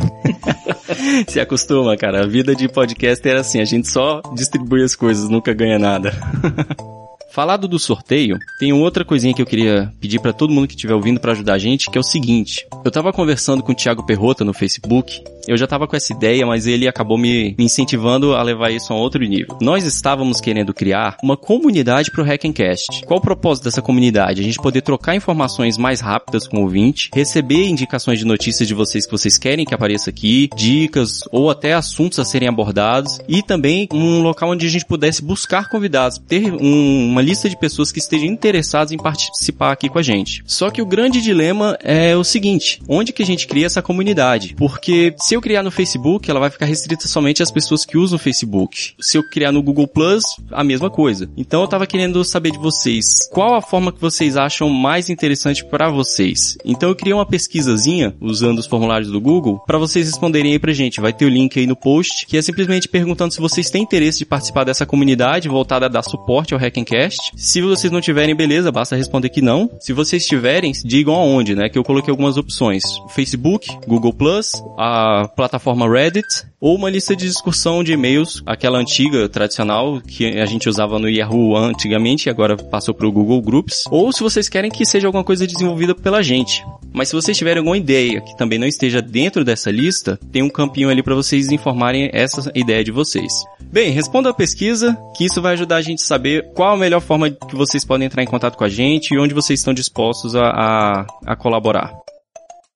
Se 1.28 1.40
acostuma, 1.40 1.96
cara. 1.96 2.24
A 2.24 2.28
vida 2.28 2.56
de 2.56 2.68
podcaster 2.68 3.36
é 3.36 3.40
assim, 3.40 3.62
a 3.62 3.66
gente 3.66 3.88
só 3.88 4.22
distribui 4.34 4.84
as 4.84 4.96
coisas, 4.96 5.30
nunca 5.30 5.54
ganha 5.54 5.80
nada. 5.80 6.14
Falado 7.32 7.66
do 7.66 7.80
sorteio, 7.80 8.38
tem 8.60 8.74
outra 8.74 9.06
coisinha 9.06 9.34
que 9.34 9.42
eu 9.42 9.46
queria 9.46 9.90
pedir 10.02 10.20
para 10.20 10.34
todo 10.34 10.52
mundo 10.52 10.68
que 10.68 10.76
estiver 10.76 10.94
ouvindo 10.94 11.18
para 11.18 11.32
ajudar 11.32 11.54
a 11.54 11.58
gente, 11.58 11.90
que 11.90 11.98
é 11.98 12.02
o 12.02 12.04
seguinte. 12.04 12.68
Eu 12.84 12.92
tava 12.92 13.14
conversando 13.14 13.64
com 13.64 13.72
o 13.72 13.76
Thiago 13.76 14.06
Perrota 14.06 14.44
no 14.44 14.54
Facebook, 14.54 15.24
eu 15.48 15.58
já 15.58 15.68
tava 15.68 15.88
com 15.88 15.96
essa 15.96 16.14
ideia, 16.14 16.46
mas 16.46 16.68
ele 16.68 16.88
acabou 16.88 17.18
me, 17.18 17.56
incentivando 17.58 18.36
a 18.36 18.44
levar 18.44 18.72
isso 18.72 18.94
a 18.94 18.96
outro 18.96 19.24
nível. 19.24 19.58
Nós 19.62 19.84
estávamos 19.84 20.40
querendo 20.40 20.74
criar 20.74 21.18
uma 21.24 21.38
comunidade 21.38 22.12
pro 22.12 22.24
Hackencast. 22.24 23.06
Qual 23.06 23.20
o 23.20 23.22
propósito 23.22 23.66
dessa 23.66 23.82
comunidade? 23.82 24.42
A 24.42 24.44
gente 24.44 24.60
poder 24.60 24.82
trocar 24.82 25.16
informações 25.16 25.78
mais 25.78 26.02
rápidas 26.02 26.48
com 26.48 26.58
o 26.58 26.62
ouvinte, 26.62 27.10
receber 27.14 27.68
indicações 27.68 28.20
de 28.20 28.26
notícias 28.26 28.68
de 28.68 28.74
vocês 28.74 29.06
que 29.06 29.12
vocês 29.12 29.38
querem 29.38 29.66
que 29.66 29.74
apareça 29.74 30.10
aqui, 30.10 30.50
dicas 30.56 31.22
ou 31.32 31.50
até 31.50 31.74
assuntos 31.74 32.20
a 32.20 32.26
serem 32.26 32.48
abordados 32.48 33.20
e 33.28 33.42
também 33.42 33.88
um 33.92 34.22
local 34.22 34.50
onde 34.50 34.66
a 34.66 34.70
gente 34.70 34.86
pudesse 34.86 35.24
buscar 35.24 35.70
convidados, 35.70 36.18
ter 36.18 36.54
um, 36.54 37.10
uma 37.10 37.22
lista 37.22 37.50
de 37.50 37.58
pessoas 37.58 37.92
que 37.92 38.00
estejam 38.00 38.28
interessadas 38.28 38.92
em 38.92 38.98
participar 38.98 39.72
aqui 39.72 39.90
com 39.90 40.00
a 40.00 40.04
gente. 40.04 40.44
Só 40.46 40.70
que 40.70 40.82
o 40.82 40.86
grande 40.86 41.22
dilema 41.22 41.78
é 41.82 42.16
o 42.16 42.24
seguinte: 42.24 42.82
onde 42.88 43.14
que 43.14 43.24
a 43.24 43.26
gente 43.26 43.48
cria 43.48 43.66
essa 43.66 43.82
comunidade? 43.82 44.56
Porque 44.56 45.14
se 45.18 45.31
eu 45.36 45.42
criar 45.42 45.64
no 45.64 45.72
Facebook, 45.72 46.30
ela 46.30 46.40
vai 46.40 46.50
ficar 46.50 46.66
restrita 46.66 47.08
somente 47.08 47.44
às 47.44 47.52
pessoas 47.52 47.86
que 47.86 47.98
usam 47.98 48.18
o 48.18 48.20
Facebook. 48.20 48.94
Se 49.00 49.18
eu 49.18 49.24
criar 49.24 49.52
no 49.52 49.62
Google 49.62 49.88
Plus, 49.88 50.24
a 50.52 50.64
mesma 50.64 50.90
coisa. 50.90 51.30
Então 51.38 51.62
eu 51.62 51.68
tava 51.68 51.88
querendo 51.88 52.24
saber 52.24 52.52
de 52.52 52.58
vocês, 52.58 53.30
qual 53.32 53.56
a 53.56 53.62
forma 53.62 53.92
que 53.92 54.02
vocês 54.02 54.38
acham 54.38 54.70
mais 54.70 55.10
interessante 55.10 55.66
para 55.66 55.90
vocês? 55.90 56.58
Então 56.66 56.90
eu 56.90 56.96
criei 56.96 57.14
uma 57.14 57.26
pesquisazinha 57.26 58.16
usando 58.20 58.60
os 58.60 58.68
formulários 58.68 59.12
do 59.12 59.22
Google 59.22 59.60
para 59.66 59.78
vocês 59.78 60.08
responderem 60.08 60.54
aí 60.54 60.60
pra 60.60 60.74
gente. 60.74 61.02
Vai 61.02 61.14
ter 61.14 61.26
o 61.26 61.30
link 61.30 61.58
aí 61.60 61.68
no 61.68 61.76
post, 61.76 62.26
que 62.26 62.38
é 62.38 62.42
simplesmente 62.42 62.88
perguntando 62.88 63.34
se 63.34 63.40
vocês 63.40 63.70
têm 63.70 63.84
interesse 63.84 64.20
de 64.20 64.26
participar 64.26 64.64
dessa 64.64 64.86
comunidade 64.86 65.50
voltada 65.50 65.86
a 65.86 65.90
dar 65.90 66.04
suporte 66.04 66.54
ao 66.54 66.60
Hackencast. 66.60 67.32
Se 67.36 67.62
vocês 67.62 67.92
não 67.92 68.02
tiverem, 68.02 68.36
beleza, 68.36 68.72
basta 68.72 68.96
responder 68.96 69.30
que 69.30 69.42
não. 69.42 69.70
Se 69.80 69.94
vocês 69.94 70.26
tiverem, 70.26 70.72
digam 70.84 71.16
aonde, 71.16 71.56
né? 71.56 71.70
Que 71.70 71.78
eu 71.78 71.84
coloquei 71.84 72.12
algumas 72.12 72.38
opções. 72.38 72.84
Facebook, 73.14 73.68
Google 73.88 74.14
Plus, 74.14 74.52
a 74.78 75.21
plataforma 75.28 75.90
Reddit, 75.90 76.46
ou 76.60 76.76
uma 76.76 76.90
lista 76.90 77.16
de 77.16 77.26
discussão 77.26 77.84
de 77.84 77.94
e-mails, 77.94 78.42
aquela 78.46 78.78
antiga, 78.78 79.28
tradicional, 79.28 80.00
que 80.02 80.40
a 80.40 80.46
gente 80.46 80.70
usava 80.70 81.00
no 81.00 81.10
Yahoo 81.10 81.56
antigamente 81.56 82.28
e 82.28 82.30
agora 82.30 82.56
passou 82.56 82.94
para 82.94 83.08
o 83.08 83.12
Google 83.12 83.42
Groups, 83.42 83.84
ou 83.90 84.12
se 84.12 84.22
vocês 84.22 84.48
querem 84.48 84.70
que 84.70 84.86
seja 84.86 85.08
alguma 85.08 85.24
coisa 85.24 85.48
desenvolvida 85.48 85.96
pela 85.96 86.22
gente. 86.22 86.64
Mas 86.94 87.10
se 87.10 87.16
vocês 87.16 87.38
tiverem 87.38 87.60
alguma 87.60 87.78
ideia 87.78 88.22
que 88.22 88.36
também 88.38 88.60
não 88.60 88.68
esteja 88.68 89.02
dentro 89.02 89.46
dessa 89.46 89.72
lista, 89.72 90.20
tem 90.32 90.44
um 90.44 90.50
campinho 90.50 90.90
ali 90.90 91.02
para 91.02 91.16
vocês 91.16 91.52
informarem 91.52 92.10
essa 92.14 92.52
ideia 92.54 92.84
de 92.84 92.92
vocês. 92.92 93.32
Bem, 93.72 93.92
responda 93.92 94.30
a 94.30 94.34
pesquisa, 94.34 94.98
que 95.16 95.26
isso 95.26 95.42
vai 95.42 95.54
ajudar 95.54 95.78
a 95.78 95.82
gente 95.82 96.04
a 96.04 96.06
saber 96.06 96.52
qual 96.54 96.74
a 96.74 96.78
melhor 96.78 97.00
forma 97.00 97.30
que 97.30 97.56
vocês 97.56 97.86
podem 97.86 98.08
entrar 98.08 98.22
em 98.22 98.28
contato 98.28 98.58
com 98.58 98.66
a 98.66 98.70
gente 98.70 99.14
e 99.14 99.20
onde 99.20 99.34
vocês 99.34 99.60
estão 99.60 99.74
dispostos 99.74 100.36
a, 100.36 100.42
a, 100.44 101.06
a 101.26 101.36
colaborar. 101.38 101.94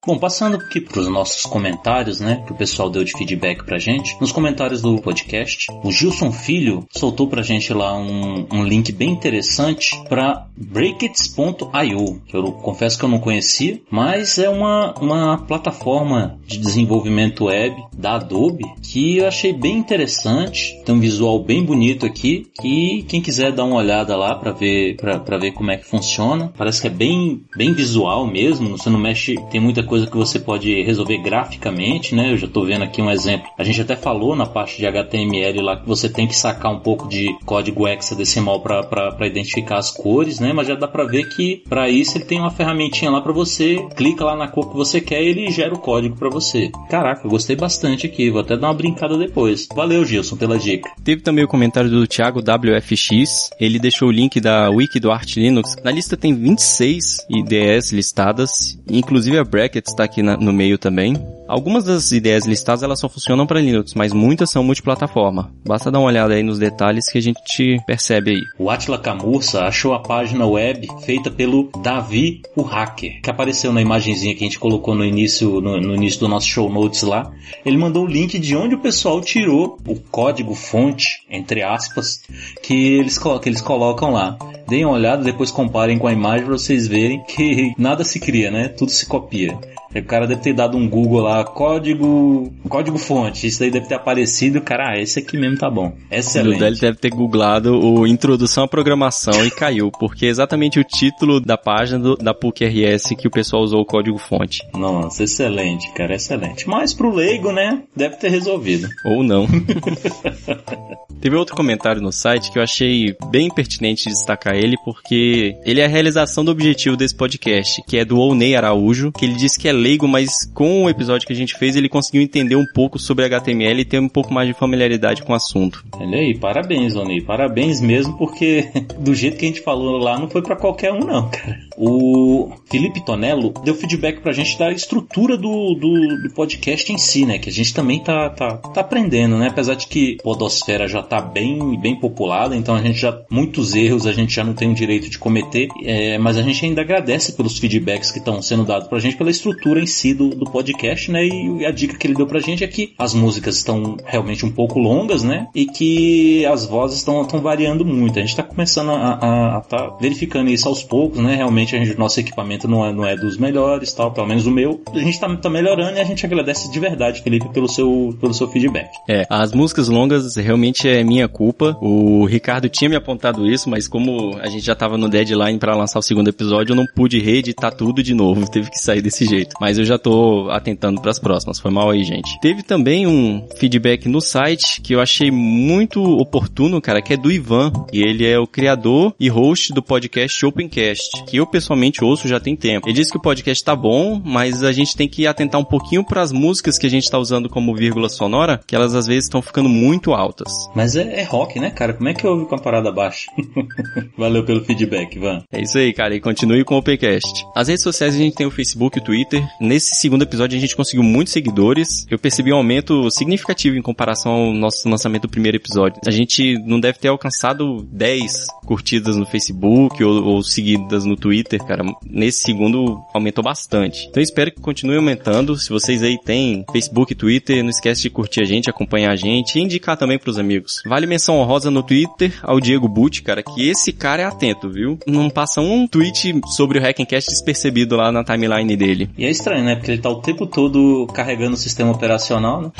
Bom, 0.06 0.18
passando 0.18 0.56
aqui 0.56 0.80
para 0.80 1.00
os 1.00 1.08
nossos 1.08 1.42
comentários, 1.42 2.20
né, 2.20 2.44
que 2.46 2.52
o 2.52 2.56
pessoal 2.56 2.88
deu 2.88 3.02
de 3.02 3.10
feedback 3.10 3.64
pra 3.64 3.76
gente. 3.76 4.16
Nos 4.20 4.30
comentários 4.30 4.80
do 4.80 5.00
podcast, 5.00 5.66
o 5.82 5.90
Gilson 5.90 6.30
Filho 6.30 6.86
soltou 6.92 7.26
pra 7.26 7.42
gente 7.42 7.72
lá 7.74 7.98
um, 7.98 8.46
um 8.52 8.62
link 8.62 8.92
bem 8.92 9.10
interessante 9.10 10.00
para 10.08 10.46
breakits.io, 10.56 12.22
que 12.24 12.36
eu 12.36 12.52
confesso 12.52 12.96
que 12.96 13.04
eu 13.04 13.08
não 13.08 13.18
conhecia, 13.18 13.80
mas 13.90 14.38
é 14.38 14.48
uma, 14.48 14.94
uma 15.00 15.38
plataforma 15.38 16.38
de 16.46 16.58
desenvolvimento 16.58 17.46
web 17.46 17.74
da 17.96 18.14
Adobe 18.14 18.64
que 18.82 19.18
eu 19.18 19.26
achei 19.26 19.52
bem 19.52 19.76
interessante, 19.76 20.80
tem 20.84 20.94
um 20.94 21.00
visual 21.00 21.42
bem 21.42 21.64
bonito 21.64 22.06
aqui 22.06 22.46
e 22.62 23.04
quem 23.08 23.20
quiser 23.20 23.52
dar 23.52 23.64
uma 23.64 23.76
olhada 23.76 24.16
lá 24.16 24.34
para 24.34 24.52
ver 24.52 24.96
para 24.96 25.38
ver 25.38 25.52
como 25.52 25.70
é 25.70 25.76
que 25.76 25.84
funciona, 25.84 26.52
parece 26.56 26.80
que 26.80 26.86
é 26.86 26.90
bem 26.90 27.42
bem 27.56 27.72
visual 27.72 28.26
mesmo, 28.26 28.76
você 28.76 28.88
não 28.88 28.98
mexe, 28.98 29.34
tem 29.50 29.60
muita 29.60 29.82
coisa 29.82 29.95
coisa 29.96 30.06
que 30.06 30.16
você 30.16 30.38
pode 30.38 30.82
resolver 30.82 31.16
graficamente, 31.18 32.14
né? 32.14 32.32
Eu 32.32 32.36
já 32.36 32.46
estou 32.46 32.66
vendo 32.66 32.84
aqui 32.84 33.00
um 33.00 33.10
exemplo. 33.10 33.48
A 33.56 33.64
gente 33.64 33.80
até 33.80 33.96
falou 33.96 34.36
na 34.36 34.44
parte 34.44 34.76
de 34.76 34.86
HTML 34.86 35.62
lá 35.62 35.76
que 35.76 35.86
você 35.86 36.06
tem 36.08 36.26
que 36.26 36.36
sacar 36.36 36.70
um 36.70 36.80
pouco 36.80 37.08
de 37.08 37.34
código 37.46 37.88
hexadecimal 37.88 38.60
para 38.60 39.26
identificar 39.26 39.78
as 39.78 39.90
cores, 39.90 40.38
né? 40.38 40.52
Mas 40.52 40.68
já 40.68 40.74
dá 40.74 40.86
para 40.86 41.04
ver 41.04 41.28
que 41.30 41.62
para 41.66 41.88
isso 41.88 42.18
ele 42.18 42.24
tem 42.24 42.38
uma 42.38 42.50
ferramentinha 42.50 43.10
lá 43.10 43.22
para 43.22 43.32
você, 43.32 43.86
clica 43.96 44.22
lá 44.22 44.36
na 44.36 44.48
cor 44.48 44.68
que 44.68 44.76
você 44.76 45.00
quer 45.00 45.22
e 45.22 45.28
ele 45.28 45.50
gera 45.50 45.74
o 45.74 45.78
código 45.78 46.14
para 46.14 46.28
você. 46.28 46.70
Caraca, 46.90 47.26
eu 47.26 47.30
gostei 47.30 47.56
bastante 47.56 48.06
aqui, 48.06 48.30
vou 48.30 48.42
até 48.42 48.54
dar 48.54 48.68
uma 48.68 48.74
brincada 48.74 49.16
depois. 49.16 49.66
Valeu, 49.74 50.04
Gilson, 50.04 50.36
pela 50.36 50.58
dica. 50.58 50.90
Teve 51.02 51.22
também 51.22 51.44
o 51.44 51.48
comentário 51.48 51.88
do 51.88 52.06
Thiago 52.06 52.40
WFX, 52.40 53.50
ele 53.58 53.78
deixou 53.78 54.08
o 54.08 54.12
link 54.12 54.40
da 54.40 54.68
wiki 54.68 55.00
do 55.00 55.10
Arch 55.10 55.36
Linux. 55.36 55.74
Na 55.82 55.90
lista 55.90 56.18
tem 56.18 56.34
26 56.34 57.26
IDEs 57.30 57.92
listadas, 57.92 58.78
inclusive 58.90 59.38
a 59.38 59.44
bracket 59.44 59.85
está 59.90 60.04
aqui 60.04 60.22
na, 60.22 60.36
no 60.36 60.52
meio 60.52 60.78
também. 60.78 61.16
Algumas 61.48 61.84
das 61.84 62.10
ideias 62.10 62.44
listadas 62.44 62.82
elas 62.82 62.98
só 62.98 63.08
funcionam 63.08 63.46
para 63.46 63.60
Linux, 63.60 63.94
mas 63.94 64.12
muitas 64.12 64.50
são 64.50 64.64
multiplataforma. 64.64 65.52
Basta 65.64 65.90
dar 65.90 66.00
uma 66.00 66.08
olhada 66.08 66.34
aí 66.34 66.42
nos 66.42 66.58
detalhes 66.58 67.08
que 67.08 67.18
a 67.18 67.22
gente 67.22 67.80
percebe 67.86 68.32
aí. 68.32 68.40
O 68.58 68.68
Atila 68.68 68.98
Camurça 68.98 69.62
achou 69.62 69.94
a 69.94 70.00
página 70.00 70.44
web 70.44 70.88
feita 71.04 71.30
pelo 71.30 71.70
Davi, 71.82 72.42
o 72.56 72.62
hacker, 72.62 73.20
que 73.22 73.30
apareceu 73.30 73.72
na 73.72 73.80
imagenzinha 73.80 74.34
que 74.34 74.42
a 74.42 74.46
gente 74.46 74.58
colocou 74.58 74.94
no 74.94 75.04
início, 75.04 75.60
no, 75.60 75.80
no 75.80 75.94
início 75.94 76.18
do 76.18 76.28
nosso 76.28 76.48
show 76.48 76.68
notes 76.68 77.02
lá. 77.02 77.30
Ele 77.64 77.76
mandou 77.76 78.04
o 78.04 78.08
link 78.08 78.38
de 78.40 78.56
onde 78.56 78.74
o 78.74 78.80
pessoal 78.80 79.20
tirou 79.20 79.78
o 79.86 79.94
código 79.94 80.54
fonte, 80.54 81.24
entre 81.30 81.62
aspas, 81.62 82.22
que 82.60 82.74
eles, 82.74 83.18
que 83.18 83.48
eles 83.48 83.60
colocam 83.60 84.10
lá. 84.10 84.36
Deem 84.68 84.84
uma 84.84 84.94
olhada, 84.94 85.22
depois 85.22 85.50
comparem 85.50 85.98
com 85.98 86.06
a 86.06 86.12
imagem 86.12 86.46
para 86.46 86.58
vocês 86.58 86.88
verem 86.88 87.22
que 87.24 87.72
nada 87.78 88.04
se 88.04 88.18
cria, 88.18 88.50
né? 88.50 88.68
Tudo 88.68 88.90
se 88.90 89.06
copia. 89.06 89.58
O 89.94 90.04
cara 90.04 90.26
deve 90.26 90.42
ter 90.42 90.52
dado 90.52 90.76
um 90.76 90.88
Google 90.88 91.20
lá, 91.20 91.42
código, 91.44 92.52
código 92.68 92.98
fonte, 92.98 93.46
isso 93.46 93.60
daí 93.60 93.70
deve 93.70 93.86
ter 93.86 93.94
aparecido, 93.94 94.60
cara, 94.60 94.90
ah, 94.90 95.00
esse 95.00 95.18
aqui 95.18 95.38
mesmo 95.38 95.56
tá 95.56 95.70
bom. 95.70 95.92
Excelente. 96.10 96.62
O 96.62 96.80
deve 96.80 96.98
ter 96.98 97.10
googlado 97.10 97.74
o 97.74 98.06
Introdução 98.06 98.64
à 98.64 98.68
Programação 98.68 99.44
e 99.46 99.50
caiu, 99.50 99.90
porque 99.90 100.26
é 100.26 100.28
exatamente 100.28 100.78
o 100.78 100.84
título 100.84 101.40
da 101.40 101.56
página 101.56 101.98
do, 101.98 102.16
da 102.16 102.34
PUC 102.34 102.64
RS 102.66 103.14
que 103.18 103.26
o 103.26 103.30
pessoal 103.30 103.62
usou 103.62 103.80
o 103.80 103.86
código 103.86 104.18
fonte. 104.18 104.62
Nossa, 104.74 105.24
excelente, 105.24 105.90
cara, 105.92 106.14
excelente. 106.14 106.68
Mas 106.68 106.92
pro 106.92 107.14
leigo, 107.14 107.50
né, 107.50 107.82
deve 107.94 108.16
ter 108.16 108.30
resolvido. 108.30 108.88
Ou 109.04 109.22
não. 109.22 109.46
Teve 111.20 111.34
outro 111.34 111.56
comentário 111.56 112.02
no 112.02 112.12
site 112.12 112.52
que 112.52 112.58
eu 112.58 112.62
achei 112.62 113.16
bem 113.30 113.48
pertinente 113.48 114.04
de 114.04 114.10
destacar 114.10 114.54
ele 114.58 114.76
porque 114.84 115.56
ele 115.64 115.80
é 115.80 115.84
a 115.84 115.88
realização 115.88 116.44
do 116.44 116.50
objetivo 116.50 116.96
desse 116.96 117.14
podcast, 117.14 117.82
que 117.86 117.98
é 117.98 118.04
do 118.04 118.18
Onei 118.18 118.54
Araújo, 118.54 119.12
que 119.12 119.24
ele 119.24 119.34
disse 119.34 119.58
que 119.58 119.68
é 119.68 119.72
leigo, 119.72 120.06
mas 120.06 120.44
com 120.54 120.84
o 120.84 120.90
episódio 120.90 121.26
que 121.26 121.32
a 121.32 121.36
gente 121.36 121.58
fez, 121.58 121.76
ele 121.76 121.88
conseguiu 121.88 122.22
entender 122.22 122.56
um 122.56 122.66
pouco 122.74 122.98
sobre 122.98 123.24
HTML 123.24 123.80
e 123.80 123.84
ter 123.84 123.98
um 123.98 124.08
pouco 124.08 124.32
mais 124.32 124.48
de 124.48 124.54
familiaridade 124.54 125.22
com 125.22 125.32
o 125.32 125.36
assunto. 125.36 125.84
Olha 125.92 126.18
aí, 126.18 126.38
parabéns, 126.38 126.94
Onei. 126.96 127.20
Parabéns 127.20 127.80
mesmo, 127.80 128.16
porque 128.16 128.68
do 128.98 129.14
jeito 129.14 129.36
que 129.36 129.44
a 129.44 129.48
gente 129.48 129.60
falou 129.60 129.98
lá, 129.98 130.18
não 130.18 130.28
foi 130.28 130.42
para 130.42 130.56
qualquer 130.56 130.92
um 130.92 131.00
não, 131.00 131.28
cara. 131.28 131.58
O 131.76 132.50
Felipe 132.70 133.04
Tonello 133.04 133.52
deu 133.62 133.74
feedback 133.74 134.20
pra 134.20 134.32
gente 134.32 134.58
da 134.58 134.72
estrutura 134.72 135.36
do, 135.36 135.74
do, 135.74 136.22
do 136.22 136.34
podcast 136.34 136.90
em 136.92 136.98
si, 136.98 137.26
né? 137.26 137.38
Que 137.38 137.50
a 137.50 137.52
gente 137.52 137.74
também 137.74 138.02
tá, 138.02 138.30
tá, 138.30 138.56
tá 138.56 138.80
aprendendo, 138.80 139.36
né? 139.36 139.48
Apesar 139.48 139.74
de 139.74 139.86
que 139.86 140.16
Podosfera 140.22 140.88
já 140.88 141.02
tá 141.02 141.20
bem, 141.20 141.78
bem 141.78 141.96
populada, 141.98 142.56
então 142.56 142.74
a 142.74 142.82
gente 142.82 142.98
já, 142.98 143.18
muitos 143.30 143.74
erros 143.74 144.06
a 144.06 144.12
gente 144.12 144.34
já 144.34 144.44
não 144.46 144.54
tem 144.54 144.70
o 144.70 144.74
direito 144.74 145.10
de 145.10 145.18
cometer, 145.18 145.68
é, 145.84 146.18
mas 146.18 146.36
a 146.36 146.42
gente 146.42 146.64
ainda 146.64 146.80
agradece 146.80 147.32
pelos 147.32 147.58
feedbacks 147.58 148.10
que 148.10 148.18
estão 148.18 148.40
sendo 148.40 148.64
dados 148.64 148.88
pra 148.88 148.98
gente 148.98 149.16
pela 149.16 149.30
estrutura 149.30 149.80
em 149.80 149.86
si 149.86 150.14
do, 150.14 150.30
do 150.30 150.44
podcast, 150.50 151.10
né? 151.10 151.26
E 151.26 151.64
a 151.66 151.70
dica 151.70 151.96
que 151.96 152.06
ele 152.06 152.14
deu 152.14 152.26
pra 152.26 152.40
gente 152.40 152.64
é 152.64 152.66
que 152.66 152.94
as 152.98 153.14
músicas 153.14 153.56
estão 153.56 153.96
realmente 154.04 154.44
um 154.46 154.50
pouco 154.50 154.78
longas, 154.78 155.22
né? 155.22 155.48
E 155.54 155.66
que 155.66 156.46
as 156.46 156.64
vozes 156.64 156.98
estão 156.98 157.24
variando 157.40 157.84
muito. 157.84 158.18
A 158.18 158.22
gente 158.22 158.36
tá 158.36 158.42
começando 158.42 158.90
a, 158.90 159.14
a, 159.14 159.56
a 159.56 159.60
tá 159.60 159.96
verificando 160.00 160.50
isso 160.50 160.68
aos 160.68 160.82
poucos, 160.82 161.18
né? 161.18 161.34
Realmente 161.34 161.74
a 161.74 161.78
gente, 161.78 161.98
nosso 161.98 162.20
equipamento 162.20 162.68
não 162.68 162.84
é, 162.84 162.92
não 162.92 163.04
é 163.04 163.16
dos 163.16 163.36
melhores, 163.36 163.92
tal, 163.92 164.12
pelo 164.12 164.26
menos 164.26 164.46
o 164.46 164.50
meu. 164.50 164.80
A 164.92 164.98
gente 164.98 165.18
tá, 165.18 165.34
tá 165.36 165.50
melhorando 165.50 165.98
e 165.98 166.00
a 166.00 166.04
gente 166.04 166.24
agradece 166.24 166.70
de 166.70 166.80
verdade, 166.80 167.22
Felipe, 167.22 167.48
pelo 167.48 167.68
seu, 167.68 168.16
pelo 168.20 168.34
seu 168.34 168.48
feedback. 168.48 168.90
É, 169.08 169.26
as 169.28 169.52
músicas 169.52 169.88
longas 169.88 170.36
realmente 170.36 170.88
é 170.88 171.02
minha 171.02 171.28
culpa. 171.28 171.76
O 171.80 172.24
Ricardo 172.24 172.68
tinha 172.68 172.88
me 172.88 172.96
apontado 172.96 173.46
isso, 173.46 173.68
mas 173.68 173.88
como 173.88 174.35
a 174.40 174.48
gente 174.48 174.64
já 174.64 174.74
tava 174.74 174.96
no 174.96 175.08
deadline 175.08 175.58
para 175.58 175.76
lançar 175.76 175.98
o 175.98 176.02
segundo 176.02 176.28
episódio, 176.28 176.72
eu 176.72 176.76
não 176.76 176.86
pude 176.86 177.18
reeditar 177.18 177.74
tudo 177.74 178.02
de 178.02 178.14
novo, 178.14 178.48
teve 178.50 178.70
que 178.70 178.78
sair 178.78 179.02
desse 179.02 179.24
jeito. 179.24 179.54
Mas 179.60 179.78
eu 179.78 179.84
já 179.84 179.98
tô 179.98 180.48
atentando 180.50 181.00
para 181.00 181.10
as 181.10 181.18
próximas. 181.18 181.58
Foi 181.58 181.70
mal 181.70 181.90
aí, 181.90 182.04
gente. 182.04 182.38
Teve 182.40 182.62
também 182.62 183.06
um 183.06 183.46
feedback 183.58 184.08
no 184.08 184.20
site 184.20 184.80
que 184.80 184.94
eu 184.94 185.00
achei 185.00 185.30
muito 185.30 186.02
oportuno, 186.02 186.80
cara, 186.80 187.02
que 187.02 187.14
é 187.14 187.16
do 187.16 187.30
Ivan, 187.30 187.72
e 187.92 188.02
ele 188.02 188.26
é 188.26 188.38
o 188.38 188.46
criador 188.46 189.14
e 189.18 189.28
host 189.28 189.72
do 189.72 189.82
podcast 189.82 190.44
Opencast, 190.44 191.24
que 191.26 191.36
eu 191.36 191.46
pessoalmente 191.46 192.04
ouço 192.04 192.28
já 192.28 192.40
tem 192.40 192.56
tempo. 192.56 192.88
Ele 192.88 192.94
disse 192.94 193.10
que 193.10 193.18
o 193.18 193.22
podcast 193.22 193.62
tá 193.64 193.74
bom, 193.74 194.20
mas 194.24 194.62
a 194.62 194.72
gente 194.72 194.96
tem 194.96 195.08
que 195.08 195.26
atentar 195.26 195.60
um 195.60 195.64
pouquinho 195.64 196.04
para 196.04 196.22
as 196.22 196.32
músicas 196.32 196.78
que 196.78 196.86
a 196.86 196.90
gente 196.90 197.10
tá 197.10 197.18
usando 197.18 197.48
como 197.48 197.74
vírgula 197.74 198.08
sonora, 198.08 198.60
que 198.66 198.74
elas 198.74 198.94
às 198.94 199.06
vezes 199.06 199.24
estão 199.24 199.42
ficando 199.42 199.68
muito 199.68 200.12
altas. 200.12 200.52
Mas 200.74 200.96
é, 200.96 201.20
é, 201.20 201.24
rock, 201.24 201.58
né, 201.60 201.70
cara? 201.70 201.92
Como 201.94 202.08
é 202.08 202.14
que 202.14 202.26
ouve 202.26 202.46
com 202.46 202.54
a 202.54 202.58
parada 202.58 202.90
baixa? 202.92 203.30
Valeu 204.26 204.42
pelo 204.42 204.64
feedback, 204.64 205.14
Ivan. 205.14 205.44
É 205.52 205.62
isso 205.62 205.78
aí, 205.78 205.92
cara, 205.92 206.12
e 206.12 206.20
continue 206.20 206.64
com 206.64 206.74
o 206.74 206.78
Opencast. 206.78 207.46
As 207.54 207.68
redes 207.68 207.84
sociais 207.84 208.12
a 208.12 208.18
gente 208.18 208.34
tem 208.34 208.44
o 208.44 208.50
Facebook 208.50 208.98
e 208.98 209.00
o 209.00 209.04
Twitter. 209.04 209.40
Nesse 209.60 209.94
segundo 209.94 210.22
episódio 210.22 210.58
a 210.58 210.60
gente 210.60 210.74
conseguiu 210.74 211.04
muitos 211.04 211.32
seguidores. 211.32 212.04
Eu 212.10 212.18
percebi 212.18 212.52
um 212.52 212.56
aumento 212.56 213.08
significativo 213.08 213.76
em 213.76 213.82
comparação 213.82 214.32
ao 214.32 214.52
nosso 214.52 214.88
lançamento 214.88 215.22
do 215.22 215.28
primeiro 215.28 215.58
episódio. 215.58 216.00
A 216.04 216.10
gente 216.10 216.58
não 216.66 216.80
deve 216.80 216.98
ter 216.98 217.06
alcançado 217.06 217.86
10 217.92 218.48
curtidas 218.66 219.14
no 219.14 219.24
Facebook 219.24 220.02
ou, 220.02 220.24
ou 220.24 220.42
seguidas 220.42 221.04
no 221.04 221.14
Twitter, 221.14 221.62
cara. 221.64 221.84
Nesse 222.04 222.40
segundo 222.40 223.00
aumentou 223.14 223.44
bastante. 223.44 224.08
Então 224.10 224.20
espero 224.20 224.50
que 224.50 224.60
continue 224.60 224.96
aumentando. 224.96 225.56
Se 225.56 225.70
vocês 225.70 226.02
aí 226.02 226.18
têm 226.20 226.64
Facebook 226.72 227.12
e 227.12 227.16
Twitter, 227.16 227.62
não 227.62 227.70
esquece 227.70 228.02
de 228.02 228.10
curtir 228.10 228.40
a 228.40 228.44
gente, 228.44 228.68
acompanhar 228.68 229.12
a 229.12 229.16
gente 229.16 229.56
e 229.56 229.62
indicar 229.62 229.96
também 229.96 230.18
pros 230.18 230.36
amigos. 230.36 230.82
Vale 230.84 231.06
menção 231.06 231.38
honrosa 231.38 231.70
no 231.70 231.84
Twitter 231.84 232.32
ao 232.42 232.58
Diego 232.58 232.88
Butti, 232.88 233.22
cara, 233.22 233.40
que 233.40 233.68
esse 233.68 233.92
cara 233.92 234.15
é 234.22 234.24
atento, 234.24 234.70
viu? 234.70 234.98
Não 235.06 235.30
passa 235.30 235.60
um 235.60 235.86
tweet 235.86 236.40
sobre 236.48 236.78
o 236.78 236.82
Hackencast 236.82 237.30
despercebido 237.30 237.96
lá 237.96 238.10
na 238.10 238.24
timeline 238.24 238.76
dele. 238.76 239.10
E 239.16 239.24
é 239.24 239.30
estranho, 239.30 239.64
né? 239.64 239.76
Porque 239.76 239.90
ele 239.92 240.00
tá 240.00 240.10
o 240.10 240.20
tempo 240.20 240.46
todo 240.46 241.06
carregando 241.12 241.54
o 241.54 241.58
sistema 241.58 241.90
operacional, 241.90 242.62
né? 242.62 242.72